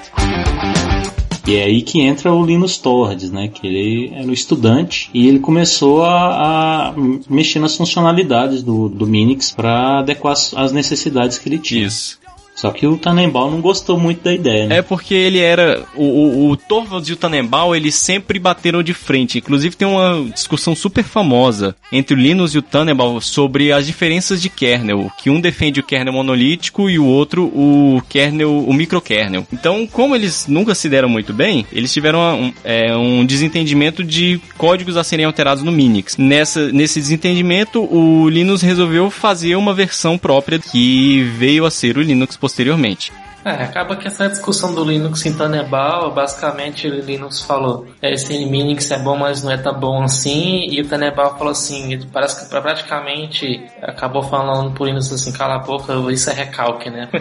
E 1.47 1.55
é 1.55 1.63
aí 1.65 1.81
que 1.83 2.01
entra 2.01 2.31
o 2.33 2.43
Linus 2.43 2.77
Torvalds, 2.79 3.29
né? 3.29 3.49
Que 3.49 3.67
ele 3.67 4.11
era 4.15 4.25
um 4.27 4.31
estudante 4.31 5.09
e 5.13 5.27
ele 5.27 5.37
começou 5.39 6.03
a, 6.03 6.87
a 6.89 6.93
mexer 7.29 7.59
nas 7.59 7.75
funcionalidades 7.77 8.63
do, 8.63 8.89
do 8.89 9.05
Minix 9.05 9.51
para 9.51 9.99
adequar 9.99 10.33
as- 10.33 10.53
as 10.55 10.71
necessidades 10.71 11.37
que 11.37 11.47
ele 11.49 11.59
tinha. 11.59 11.85
Isso. 11.85 12.19
Só 12.55 12.71
que 12.71 12.85
o 12.85 12.97
Tannenbaum 12.97 13.51
não 13.51 13.61
gostou 13.61 13.99
muito 13.99 14.23
da 14.23 14.33
ideia, 14.33 14.67
né? 14.67 14.77
É 14.77 14.81
porque 14.81 15.13
ele 15.13 15.39
era. 15.39 15.83
O, 15.95 16.03
o, 16.03 16.49
o 16.51 16.57
Torvalds 16.57 17.09
e 17.09 17.13
o 17.13 17.15
Tannenbaum, 17.15 17.73
eles 17.73 17.95
sempre 17.95 18.37
bateram 18.39 18.83
de 18.83 18.93
frente. 18.93 19.37
Inclusive 19.37 19.75
tem 19.75 19.87
uma 19.87 20.29
discussão 20.31 20.75
super 20.75 21.03
famosa 21.03 21.75
entre 21.91 22.13
o 22.13 22.17
Linus 22.17 22.53
e 22.53 22.57
o 22.57 22.61
Tannenbaum 22.61 23.19
sobre 23.21 23.71
as 23.71 23.87
diferenças 23.87 24.41
de 24.41 24.49
kernel. 24.49 25.09
Que 25.17 25.29
um 25.29 25.39
defende 25.39 25.79
o 25.79 25.83
kernel 25.83 26.13
monolítico 26.13 26.89
e 26.89 26.99
o 26.99 27.05
outro 27.05 27.45
o 27.45 28.01
kernel, 28.09 28.59
o 28.59 28.73
microkernel. 28.73 29.47
Então, 29.51 29.87
como 29.87 30.15
eles 30.15 30.47
nunca 30.47 30.75
se 30.75 30.89
deram 30.89 31.09
muito 31.09 31.33
bem, 31.33 31.65
eles 31.71 31.93
tiveram 31.93 32.19
um, 32.19 32.53
é, 32.63 32.95
um 32.95 33.25
desentendimento 33.25 34.03
de 34.03 34.39
códigos 34.57 34.97
a 34.97 35.03
serem 35.03 35.25
alterados 35.25 35.63
no 35.63 35.71
Minix. 35.71 36.17
Nessa, 36.17 36.71
nesse 36.71 36.99
desentendimento, 36.99 37.81
o 37.81 38.29
Linus 38.29 38.61
resolveu 38.61 39.09
fazer 39.09 39.55
uma 39.55 39.73
versão 39.73 40.17
própria 40.17 40.59
que 40.59 41.23
veio 41.37 41.65
a 41.65 41.71
ser 41.71 41.97
o 41.97 42.01
Linux 42.01 42.37
posteriormente. 42.41 43.13
É, 43.43 43.49
acaba 43.49 43.95
que 43.95 44.07
essa 44.07 44.27
discussão 44.29 44.73
do 44.75 44.83
Linux 44.83 45.25
em 45.25 45.33
Tenebral, 45.33 46.13
basicamente 46.13 46.87
o 46.87 46.99
Linux 46.99 47.41
falou, 47.41 47.87
é, 48.01 48.13
esse 48.13 48.45
Minix 48.45 48.91
é 48.91 48.99
bom, 48.99 49.17
mas 49.17 49.41
não 49.41 49.51
é 49.51 49.57
tão 49.57 49.73
bom 49.73 50.03
assim, 50.03 50.67
e 50.69 50.79
o 50.79 50.87
Tenebral 50.87 51.37
falou 51.37 51.51
assim, 51.51 51.93
ele 51.93 52.05
parece 52.11 52.43
que 52.43 52.49
praticamente 52.51 53.63
acabou 53.81 54.21
falando 54.21 54.71
pro 54.71 54.85
Linux 54.85 55.11
assim, 55.11 55.31
cala 55.31 55.55
a 55.55 55.59
boca, 55.59 55.93
isso 56.11 56.29
é 56.29 56.33
recalque, 56.33 56.91
né? 56.91 57.09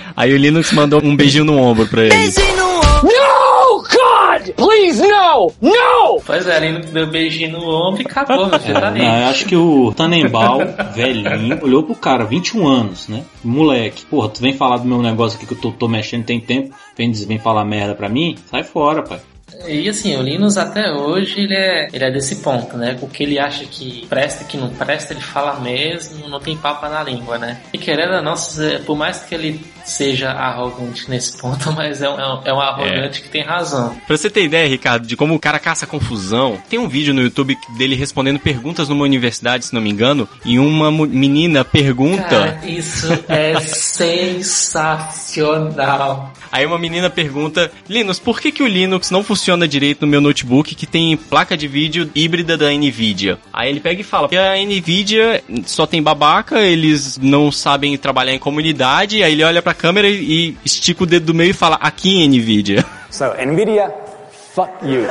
Aí 0.16 0.32
o 0.32 0.36
Linux 0.36 0.72
mandou 0.72 1.02
um 1.02 1.16
beijinho 1.16 1.44
no 1.44 1.58
ombro 1.58 1.86
pra 1.86 2.04
ele. 2.04 2.14
No, 2.56 2.80
Please, 4.54 5.02
no! 5.06 5.52
No! 5.60 6.20
Pois 6.24 6.46
é, 6.46 6.58
Linux 6.60 6.90
deu 6.90 7.06
beijinho 7.06 7.52
no 7.52 7.68
ombro 7.68 8.02
e 8.02 8.06
acabou, 8.06 8.46
meu 8.50 8.58
filho, 8.60 8.74
tá 8.80 8.90
Não, 8.90 8.98
eu 8.98 9.04
aí. 9.04 9.24
acho 9.24 9.46
que 9.46 9.56
o 9.56 9.92
Tannenbaum, 9.94 10.58
velhinho, 10.94 11.58
olhou 11.62 11.82
pro 11.82 11.94
cara, 11.94 12.24
21 12.24 12.66
anos, 12.66 13.08
né? 13.08 13.22
Moleque, 13.44 14.04
porra, 14.06 14.28
tu 14.28 14.40
vem 14.40 14.52
falar 14.52 14.78
do 14.78 14.84
meu 14.84 15.02
negócio 15.02 15.36
aqui 15.36 15.46
que 15.46 15.54
eu 15.54 15.58
tô, 15.58 15.70
tô 15.72 15.88
mexendo 15.88 16.24
tem 16.24 16.40
tempo, 16.40 16.74
vem, 16.96 17.10
dizer- 17.10 17.26
vem 17.26 17.38
falar 17.38 17.64
merda 17.64 17.94
pra 17.94 18.08
mim? 18.08 18.36
Sai 18.50 18.62
fora, 18.62 19.02
pai. 19.02 19.18
E 19.66 19.88
assim, 19.88 20.16
o 20.16 20.22
Linux 20.22 20.56
até 20.56 20.92
hoje 20.92 21.40
ele 21.40 21.54
é, 21.54 21.88
ele 21.92 22.04
é 22.04 22.10
desse 22.10 22.36
ponto, 22.36 22.76
né? 22.76 22.96
O 23.00 23.08
que 23.08 23.22
ele 23.22 23.38
acha 23.38 23.64
que 23.64 24.06
presta 24.06 24.44
e 24.44 24.46
que 24.46 24.56
não 24.56 24.70
presta, 24.70 25.12
ele 25.12 25.20
fala 25.20 25.60
mesmo, 25.60 26.28
não 26.28 26.40
tem 26.40 26.56
papo 26.56 26.86
na 26.88 27.02
língua, 27.02 27.38
né? 27.38 27.60
E 27.72 27.78
querendo 27.78 28.14
ou 28.14 28.22
não, 28.22 28.34
por 28.84 28.96
mais 28.96 29.22
que 29.22 29.34
ele 29.34 29.60
seja 29.84 30.30
arrogante 30.30 31.08
nesse 31.08 31.38
ponto, 31.38 31.72
mas 31.76 32.02
é 32.02 32.08
um, 32.10 32.18
é 32.18 32.26
um, 32.26 32.42
é 32.44 32.52
um 32.52 32.60
arrogante 32.60 33.22
que 33.22 33.28
tem 33.28 33.42
razão. 33.42 33.96
Pra 34.06 34.16
você 34.16 34.28
ter 34.28 34.44
ideia, 34.44 34.68
Ricardo, 34.68 35.06
de 35.06 35.16
como 35.16 35.34
o 35.34 35.40
cara 35.40 35.58
caça 35.58 35.86
confusão, 35.86 36.58
tem 36.68 36.78
um 36.78 36.88
vídeo 36.88 37.14
no 37.14 37.22
YouTube 37.22 37.56
dele 37.76 37.94
respondendo 37.94 38.38
perguntas 38.38 38.88
numa 38.88 39.04
universidade, 39.04 39.66
se 39.66 39.74
não 39.74 39.80
me 39.80 39.90
engano, 39.90 40.28
e 40.44 40.58
uma 40.58 40.90
menina 40.90 41.64
pergunta. 41.64 42.22
Cara, 42.22 42.60
isso 42.64 43.06
é 43.28 43.58
sensacional. 43.60 45.16
Aí 46.56 46.64
uma 46.64 46.78
menina 46.78 47.10
pergunta, 47.10 47.70
Linus, 47.86 48.18
por 48.18 48.40
que, 48.40 48.50
que 48.50 48.62
o 48.62 48.66
Linux 48.66 49.10
não 49.10 49.22
funciona 49.22 49.68
direito 49.68 50.00
no 50.00 50.06
meu 50.06 50.22
notebook 50.22 50.74
que 50.74 50.86
tem 50.86 51.14
placa 51.14 51.54
de 51.54 51.68
vídeo 51.68 52.10
híbrida 52.14 52.56
da 52.56 52.70
Nvidia? 52.70 53.38
Aí 53.52 53.68
ele 53.68 53.78
pega 53.78 54.00
e 54.00 54.02
fala, 54.02 54.26
que 54.26 54.38
a 54.38 54.56
Nvidia 54.56 55.44
só 55.66 55.86
tem 55.86 56.02
babaca, 56.02 56.58
eles 56.60 57.18
não 57.18 57.52
sabem 57.52 57.94
trabalhar 57.98 58.32
em 58.32 58.38
comunidade, 58.38 59.22
aí 59.22 59.32
ele 59.32 59.44
olha 59.44 59.60
pra 59.60 59.74
câmera 59.74 60.08
e 60.08 60.56
estica 60.64 61.02
o 61.02 61.06
dedo 61.06 61.26
do 61.26 61.34
meio 61.34 61.50
e 61.50 61.52
fala, 61.52 61.76
aqui 61.76 62.26
Nvidia. 62.26 62.86
So, 63.10 63.24
NVIDIA, 63.38 63.92
fuck 64.54 64.70
you. 64.82 65.04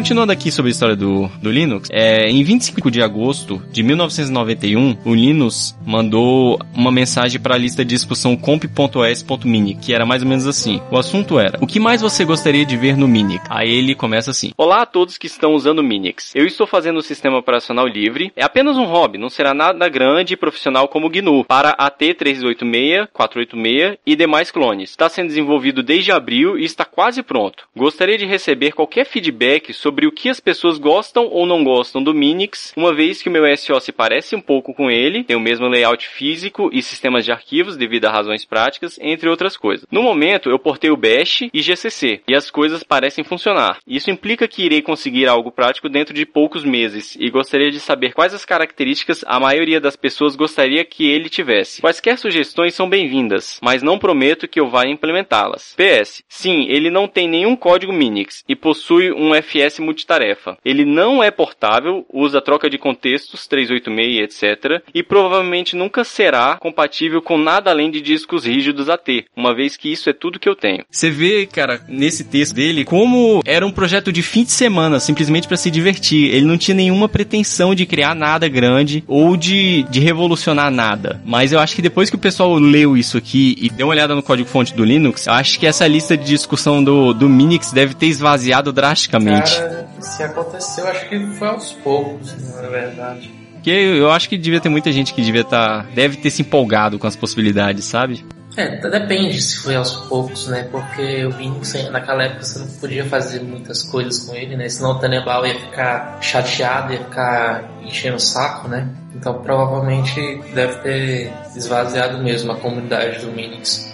Continuando 0.00 0.32
aqui 0.32 0.50
sobre 0.50 0.70
a 0.70 0.72
história 0.72 0.96
do, 0.96 1.28
do 1.42 1.50
Linux, 1.50 1.90
é, 1.92 2.26
em 2.26 2.42
25 2.42 2.90
de 2.90 3.02
agosto 3.02 3.62
de 3.70 3.82
1991, 3.82 4.96
o 5.04 5.14
Linus 5.14 5.76
mandou 5.86 6.58
uma 6.74 6.90
mensagem 6.90 7.38
para 7.38 7.54
a 7.54 7.58
lista 7.58 7.84
de 7.84 7.90
discussão 7.96 8.34
comp.os.mini, 8.34 9.74
que 9.74 9.92
era 9.92 10.06
mais 10.06 10.22
ou 10.22 10.28
menos 10.28 10.46
assim. 10.46 10.80
O 10.90 10.96
assunto 10.96 11.38
era: 11.38 11.58
O 11.60 11.66
que 11.66 11.78
mais 11.78 12.00
você 12.00 12.24
gostaria 12.24 12.64
de 12.64 12.78
ver 12.78 12.96
no 12.96 13.06
Minix? 13.06 13.44
Aí 13.50 13.70
ele 13.70 13.94
começa 13.94 14.30
assim: 14.30 14.52
Olá 14.56 14.80
a 14.80 14.86
todos 14.86 15.18
que 15.18 15.26
estão 15.26 15.52
usando 15.52 15.80
o 15.80 15.84
Minix. 15.84 16.34
Eu 16.34 16.46
estou 16.46 16.66
fazendo 16.66 16.96
o 16.96 17.02
sistema 17.02 17.36
operacional 17.36 17.86
livre. 17.86 18.32
É 18.34 18.42
apenas 18.42 18.78
um 18.78 18.86
hobby, 18.86 19.18
não 19.18 19.28
será 19.28 19.52
nada 19.52 19.86
grande 19.86 20.32
e 20.32 20.36
profissional 20.38 20.88
como 20.88 21.08
o 21.08 21.10
GNU 21.10 21.44
para 21.44 21.76
AT386, 21.76 23.06
486 23.12 23.98
e 24.06 24.16
demais 24.16 24.50
clones. 24.50 24.88
Está 24.88 25.10
sendo 25.10 25.26
desenvolvido 25.26 25.82
desde 25.82 26.10
abril 26.10 26.58
e 26.58 26.64
está 26.64 26.86
quase 26.86 27.22
pronto. 27.22 27.64
Gostaria 27.76 28.16
de 28.16 28.24
receber 28.24 28.72
qualquer 28.72 29.04
feedback 29.04 29.74
sobre 29.74 29.89
o 30.06 30.12
que 30.12 30.28
as 30.28 30.40
pessoas 30.40 30.78
gostam 30.78 31.26
ou 31.26 31.46
não 31.46 31.64
gostam 31.64 32.02
do 32.02 32.14
Minix, 32.14 32.72
uma 32.76 32.94
vez 32.94 33.22
que 33.22 33.28
o 33.28 33.32
meu 33.32 33.44
SO 33.56 33.80
se 33.80 33.92
parece 33.92 34.36
um 34.36 34.40
pouco 34.40 34.74
com 34.74 34.90
ele, 34.90 35.24
tem 35.24 35.36
o 35.36 35.40
mesmo 35.40 35.66
layout 35.66 36.06
físico 36.08 36.70
e 36.72 36.82
sistemas 36.82 37.24
de 37.24 37.32
arquivos 37.32 37.76
devido 37.76 38.06
a 38.06 38.10
razões 38.12 38.44
práticas, 38.44 38.98
entre 39.00 39.28
outras 39.28 39.56
coisas. 39.56 39.86
No 39.90 40.02
momento, 40.02 40.50
eu 40.50 40.58
portei 40.58 40.90
o 40.90 40.96
Bash 40.96 41.48
e 41.52 41.62
GCC, 41.62 42.22
e 42.28 42.34
as 42.34 42.50
coisas 42.50 42.82
parecem 42.82 43.24
funcionar. 43.24 43.78
Isso 43.86 44.10
implica 44.10 44.46
que 44.46 44.64
irei 44.64 44.82
conseguir 44.82 45.26
algo 45.26 45.50
prático 45.50 45.88
dentro 45.88 46.14
de 46.14 46.24
poucos 46.24 46.64
meses, 46.64 47.16
e 47.18 47.30
gostaria 47.30 47.70
de 47.70 47.80
saber 47.80 48.12
quais 48.12 48.34
as 48.34 48.44
características 48.44 49.24
a 49.26 49.40
maioria 49.40 49.80
das 49.80 49.96
pessoas 49.96 50.36
gostaria 50.36 50.84
que 50.84 51.08
ele 51.08 51.28
tivesse. 51.28 51.80
Quaisquer 51.80 52.18
sugestões 52.18 52.74
são 52.74 52.88
bem-vindas, 52.88 53.58
mas 53.62 53.82
não 53.82 53.98
prometo 53.98 54.48
que 54.48 54.60
eu 54.60 54.68
vá 54.68 54.86
implementá-las. 54.86 55.74
PS. 55.76 56.22
Sim, 56.28 56.66
ele 56.68 56.90
não 56.90 57.08
tem 57.08 57.28
nenhum 57.28 57.56
código 57.56 57.92
Minix 57.92 58.44
e 58.48 58.54
possui 58.54 59.12
um 59.12 59.34
FS 59.34 59.79
multitarefa. 59.80 60.56
Ele 60.64 60.84
não 60.84 61.22
é 61.22 61.30
portável, 61.30 62.04
usa 62.12 62.40
troca 62.40 62.68
de 62.68 62.78
contextos 62.78 63.46
386 63.46 64.20
etc. 64.20 64.82
e 64.94 65.02
provavelmente 65.02 65.76
nunca 65.76 66.04
será 66.04 66.56
compatível 66.56 67.22
com 67.22 67.38
nada 67.38 67.70
além 67.70 67.90
de 67.90 68.00
discos 68.00 68.44
rígidos 68.44 68.88
AT, 68.88 69.24
uma 69.36 69.54
vez 69.54 69.76
que 69.76 69.90
isso 69.90 70.08
é 70.08 70.12
tudo 70.12 70.38
que 70.38 70.48
eu 70.48 70.54
tenho. 70.54 70.84
Você 70.90 71.10
vê, 71.10 71.46
cara, 71.46 71.80
nesse 71.88 72.24
texto 72.24 72.54
dele, 72.54 72.84
como 72.84 73.40
era 73.44 73.66
um 73.66 73.72
projeto 73.72 74.12
de 74.12 74.22
fim 74.22 74.44
de 74.44 74.52
semana, 74.52 75.00
simplesmente 75.00 75.48
para 75.48 75.56
se 75.56 75.70
divertir. 75.70 76.34
Ele 76.34 76.46
não 76.46 76.58
tinha 76.58 76.74
nenhuma 76.74 77.08
pretensão 77.08 77.74
de 77.74 77.86
criar 77.86 78.14
nada 78.14 78.48
grande 78.48 79.04
ou 79.06 79.36
de, 79.36 79.84
de 79.84 80.00
revolucionar 80.00 80.70
nada. 80.70 81.20
Mas 81.24 81.52
eu 81.52 81.60
acho 81.60 81.74
que 81.74 81.82
depois 81.82 82.10
que 82.10 82.16
o 82.16 82.18
pessoal 82.18 82.54
leu 82.54 82.96
isso 82.96 83.16
aqui 83.16 83.56
e 83.60 83.70
deu 83.70 83.86
uma 83.86 83.92
olhada 83.92 84.14
no 84.14 84.22
código-fonte 84.22 84.74
do 84.74 84.84
Linux, 84.84 85.26
eu 85.26 85.32
acho 85.32 85.58
que 85.58 85.66
essa 85.66 85.86
lista 85.86 86.16
de 86.16 86.24
discussão 86.24 86.82
do, 86.82 87.12
do 87.12 87.28
Minix 87.28 87.72
deve 87.72 87.94
ter 87.94 88.06
esvaziado 88.06 88.72
drasticamente. 88.72 89.56
Cara, 89.56 89.69
se 90.00 90.22
aconteceu, 90.22 90.86
acho 90.88 91.08
que 91.08 91.18
foi 91.38 91.48
aos 91.48 91.72
poucos, 91.72 92.34
na 92.54 92.68
verdade. 92.68 93.32
Porque 93.54 93.70
eu 93.70 94.10
acho 94.10 94.28
que 94.28 94.38
devia 94.38 94.60
ter 94.60 94.70
muita 94.70 94.90
gente 94.90 95.12
que 95.12 95.22
devia 95.22 95.42
estar. 95.42 95.84
deve 95.94 96.16
ter 96.16 96.30
se 96.30 96.42
empolgado 96.42 96.98
com 96.98 97.06
as 97.06 97.14
possibilidades, 97.14 97.84
sabe? 97.84 98.24
É, 98.56 98.76
depende 98.76 99.40
se 99.40 99.58
foi 99.58 99.76
aos 99.76 99.94
poucos, 99.94 100.48
né? 100.48 100.66
Porque 100.70 101.24
o 101.24 101.30
Linux, 101.30 101.72
naquela 101.90 102.24
época, 102.24 102.42
você 102.42 102.58
não 102.58 102.66
podia 102.66 103.04
fazer 103.04 103.42
muitas 103.42 103.82
coisas 103.82 104.24
com 104.24 104.34
ele, 104.34 104.56
né? 104.56 104.68
Senão 104.68 104.92
o 104.92 104.98
Tenebal 104.98 105.46
ia 105.46 105.58
ficar 105.58 106.18
chateado, 106.20 106.92
ia 106.92 106.98
ficar 106.98 107.70
enchendo 107.82 108.16
o 108.16 108.20
saco, 108.20 108.66
né? 108.66 108.88
Então 109.14 109.34
provavelmente 109.42 110.40
deve 110.54 110.74
ter 110.78 111.32
esvaziado 111.54 112.22
mesmo 112.22 112.52
a 112.52 112.56
comunidade 112.56 113.24
do 113.24 113.30
Linux. 113.30 113.89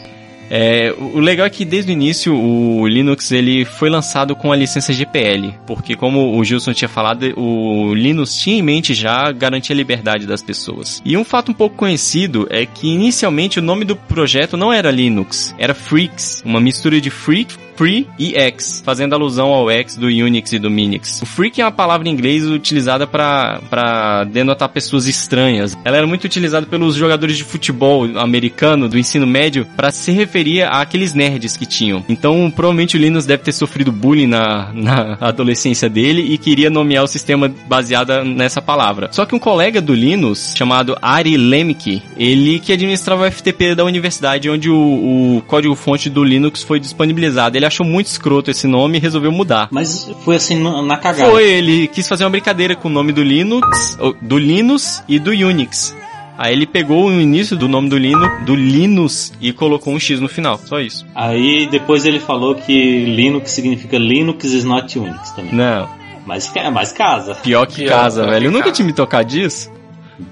É, 0.50 0.94
o 0.98 1.18
legal 1.18 1.46
é 1.46 1.50
que 1.50 1.64
desde 1.64 1.90
o 1.90 1.94
início 1.94 2.34
o 2.34 2.86
Linux 2.86 3.32
ele 3.32 3.64
foi 3.64 3.90
lançado 3.90 4.34
com 4.36 4.52
a 4.52 4.56
licença 4.56 4.92
GPL, 4.92 5.54
porque 5.66 5.96
como 5.96 6.38
o 6.38 6.44
Gilson 6.44 6.72
tinha 6.72 6.88
falado, 6.88 7.26
o 7.36 7.94
Linux 7.94 8.36
tinha 8.36 8.58
em 8.58 8.62
mente 8.62 8.94
já 8.94 9.30
garantir 9.32 9.72
a 9.72 9.76
liberdade 9.76 10.26
das 10.26 10.42
pessoas. 10.42 11.02
E 11.04 11.16
um 11.16 11.24
fato 11.24 11.50
um 11.50 11.54
pouco 11.54 11.76
conhecido 11.76 12.46
é 12.50 12.64
que 12.64 12.88
inicialmente 12.88 13.58
o 13.58 13.62
nome 13.62 13.84
do 13.84 13.96
projeto 13.96 14.56
não 14.56 14.72
era 14.72 14.90
Linux, 14.90 15.54
era 15.58 15.74
Freaks, 15.74 16.42
uma 16.44 16.60
mistura 16.60 17.00
de 17.00 17.10
Freak 17.10 17.65
Free 17.76 18.06
e 18.18 18.34
X, 18.34 18.82
fazendo 18.84 19.14
alusão 19.14 19.48
ao 19.48 19.70
X 19.70 19.96
do 19.96 20.06
Unix 20.06 20.52
e 20.52 20.58
do 20.58 20.70
Minix. 20.70 21.20
O 21.22 21.26
freak 21.26 21.60
é 21.60 21.64
uma 21.64 21.70
palavra 21.70 22.08
em 22.08 22.12
inglês 22.12 22.44
utilizada 22.44 23.06
para 23.06 24.24
denotar 24.24 24.68
pessoas 24.68 25.06
estranhas. 25.06 25.76
Ela 25.84 25.98
era 25.98 26.06
muito 26.06 26.24
utilizada 26.24 26.66
pelos 26.66 26.96
jogadores 26.96 27.36
de 27.36 27.44
futebol 27.44 28.04
americano 28.18 28.88
do 28.88 28.98
ensino 28.98 29.26
médio 29.26 29.66
para 29.76 29.90
se 29.90 30.10
referir 30.10 30.62
àqueles 30.62 31.12
nerds 31.12 31.56
que 31.56 31.66
tinham. 31.66 32.04
Então, 32.08 32.50
provavelmente 32.54 32.96
o 32.96 33.00
Linus 33.00 33.26
deve 33.26 33.42
ter 33.42 33.52
sofrido 33.52 33.92
bullying 33.92 34.26
na, 34.26 34.72
na 34.72 35.18
adolescência 35.20 35.88
dele 35.88 36.22
e 36.32 36.38
queria 36.38 36.70
nomear 36.70 37.04
o 37.04 37.08
sistema 37.08 37.52
baseado 37.68 38.24
nessa 38.24 38.62
palavra. 38.62 39.08
Só 39.12 39.26
que 39.26 39.34
um 39.34 39.38
colega 39.38 39.80
do 39.80 39.94
Linus, 39.94 40.54
chamado 40.56 40.96
Ari 41.02 41.36
Lemke, 41.36 42.02
ele 42.16 42.58
que 42.58 42.72
administrava 42.72 43.26
o 43.26 43.30
FTP 43.30 43.74
da 43.74 43.84
universidade 43.84 44.48
onde 44.48 44.70
o, 44.70 45.36
o 45.36 45.42
código-fonte 45.46 46.08
do 46.08 46.24
Linux 46.24 46.62
foi 46.62 46.80
disponibilizado. 46.80 47.56
Ele 47.56 47.65
achou 47.66 47.84
muito 47.84 48.06
escroto 48.06 48.50
esse 48.50 48.66
nome 48.66 48.98
e 48.98 49.00
resolveu 49.00 49.30
mudar. 49.32 49.68
Mas 49.70 50.08
foi 50.24 50.36
assim 50.36 50.56
na 50.62 50.96
cagada. 50.96 51.30
Foi, 51.30 51.44
ele 51.44 51.86
quis 51.88 52.08
fazer 52.08 52.24
uma 52.24 52.30
brincadeira 52.30 52.74
com 52.76 52.88
o 52.88 52.90
nome 52.90 53.12
do 53.12 53.22
Linux, 53.22 53.98
do 54.22 54.38
Linux 54.38 55.02
e 55.08 55.18
do 55.18 55.30
Unix. 55.30 55.94
Aí 56.38 56.52
ele 56.52 56.66
pegou 56.66 57.06
o 57.06 57.20
início 57.20 57.56
do 57.56 57.66
nome 57.66 57.88
do 57.88 57.96
Linux, 57.96 58.44
do 58.44 58.54
Linux 58.54 59.32
e 59.40 59.52
colocou 59.52 59.94
um 59.94 59.98
X 59.98 60.20
no 60.20 60.28
final, 60.28 60.60
só 60.62 60.78
isso. 60.80 61.06
Aí 61.14 61.66
depois 61.70 62.04
ele 62.04 62.20
falou 62.20 62.54
que 62.54 63.04
Linux 63.06 63.52
significa 63.52 63.96
Linux 63.96 64.44
is 64.44 64.62
not 64.64 64.98
Unix 64.98 65.30
também. 65.30 65.54
Não, 65.54 65.88
Mas, 66.26 66.52
mas 66.72 66.92
casa. 66.92 67.34
pior 67.36 67.66
que 67.66 67.76
Pior, 67.84 67.88
casa, 67.88 68.20
pior 68.22 68.30
velho. 68.32 68.40
que 68.42 68.46
Eu 68.48 68.52
nunca 68.52 68.70
tinha 68.70 68.84
me 68.84 68.92
tocado 68.92 69.28
disso. 69.28 69.70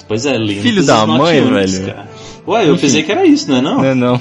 Pois 0.07 0.27
é, 0.27 0.37
Linux 0.37 0.61
Filho 0.63 0.85
da 0.85 1.07
mãe, 1.07 1.41
Unix, 1.41 1.79
velho. 1.79 1.95
cara. 1.95 2.09
Ué, 2.47 2.69
eu 2.69 2.77
pensei 2.77 3.03
que 3.03 3.11
era 3.11 3.25
isso, 3.25 3.51
não 3.51 3.57
é 3.57 3.61
não? 3.63 3.77
Não 3.77 3.85
é 3.87 3.95
não. 3.95 4.15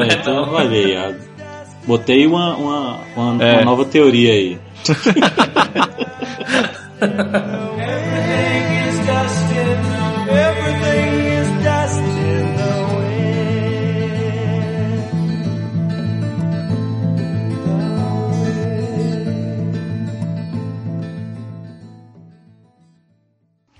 Ué, 0.00 0.08
então 0.12 0.50
olha 0.52 0.70
aí, 0.70 0.94
ó. 0.98 1.27
Botei 1.88 2.26
uma, 2.26 2.54
uma, 2.54 3.00
uma, 3.16 3.42
É. 3.42 3.54
uma 3.54 3.64
nova 3.64 3.86
teoria 3.86 4.34
aí. 4.34 4.58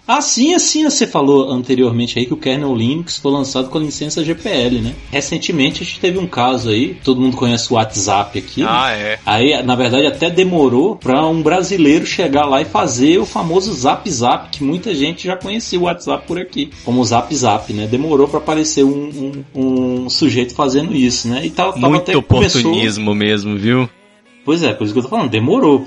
Ah, 0.09 0.23
sim, 0.23 0.55
assim, 0.55 0.85
você 0.85 1.07
falou 1.07 1.53
anteriormente 1.53 2.19
aí 2.19 2.25
que 2.25 2.33
o 2.33 2.37
kernel 2.39 2.75
Linux 2.75 3.19
foi 3.19 3.31
lançado 3.31 3.69
com 3.69 3.77
a 3.77 3.83
licença 3.83 4.25
GPL, 4.25 4.81
né? 4.81 4.95
Recentemente 5.13 5.83
a 5.83 5.85
gente 5.85 6.01
teve 6.01 6.17
um 6.19 6.27
caso 6.27 6.71
aí, 6.71 6.97
todo 7.05 7.21
mundo 7.21 7.37
conhece 7.37 7.71
o 7.71 7.77
WhatsApp 7.77 8.39
aqui. 8.39 8.63
Né? 8.63 8.69
Ah, 8.71 8.91
é. 8.91 9.19
Aí, 9.27 9.63
na 9.63 9.77
verdade, 9.77 10.07
até 10.07 10.31
demorou 10.31 10.97
para 10.97 11.27
um 11.27 11.43
brasileiro 11.43 12.07
chegar 12.07 12.47
lá 12.47 12.63
e 12.63 12.65
fazer 12.65 13.19
o 13.19 13.27
famoso 13.27 13.71
Zap 13.75 14.11
Zap, 14.11 14.49
que 14.49 14.65
muita 14.65 14.95
gente 14.95 15.27
já 15.27 15.37
conhecia 15.37 15.79
o 15.79 15.83
WhatsApp 15.83 16.27
por 16.27 16.39
aqui, 16.39 16.71
como 16.87 17.05
Zap 17.05 17.35
Zap, 17.35 17.71
né? 17.75 17.87
Demorou 17.87 18.27
para 18.27 18.39
aparecer 18.39 18.85
um, 18.85 19.45
um, 19.55 20.05
um, 20.05 20.09
sujeito 20.09 20.55
fazendo 20.55 20.97
isso, 20.97 21.29
né? 21.29 21.45
E 21.45 21.51
tava, 21.51 21.75
tava 21.75 21.87
Muito 21.87 22.17
oportunismo 22.17 23.05
começou... 23.05 23.15
mesmo, 23.15 23.59
viu? 23.59 23.91
Pois 24.49 24.63
é, 24.63 24.73
por 24.73 24.85
isso 24.85 24.95
que 24.95 24.99
eu 24.99 25.03
tô 25.03 25.11
falando, 25.11 25.29
demorou, 25.29 25.87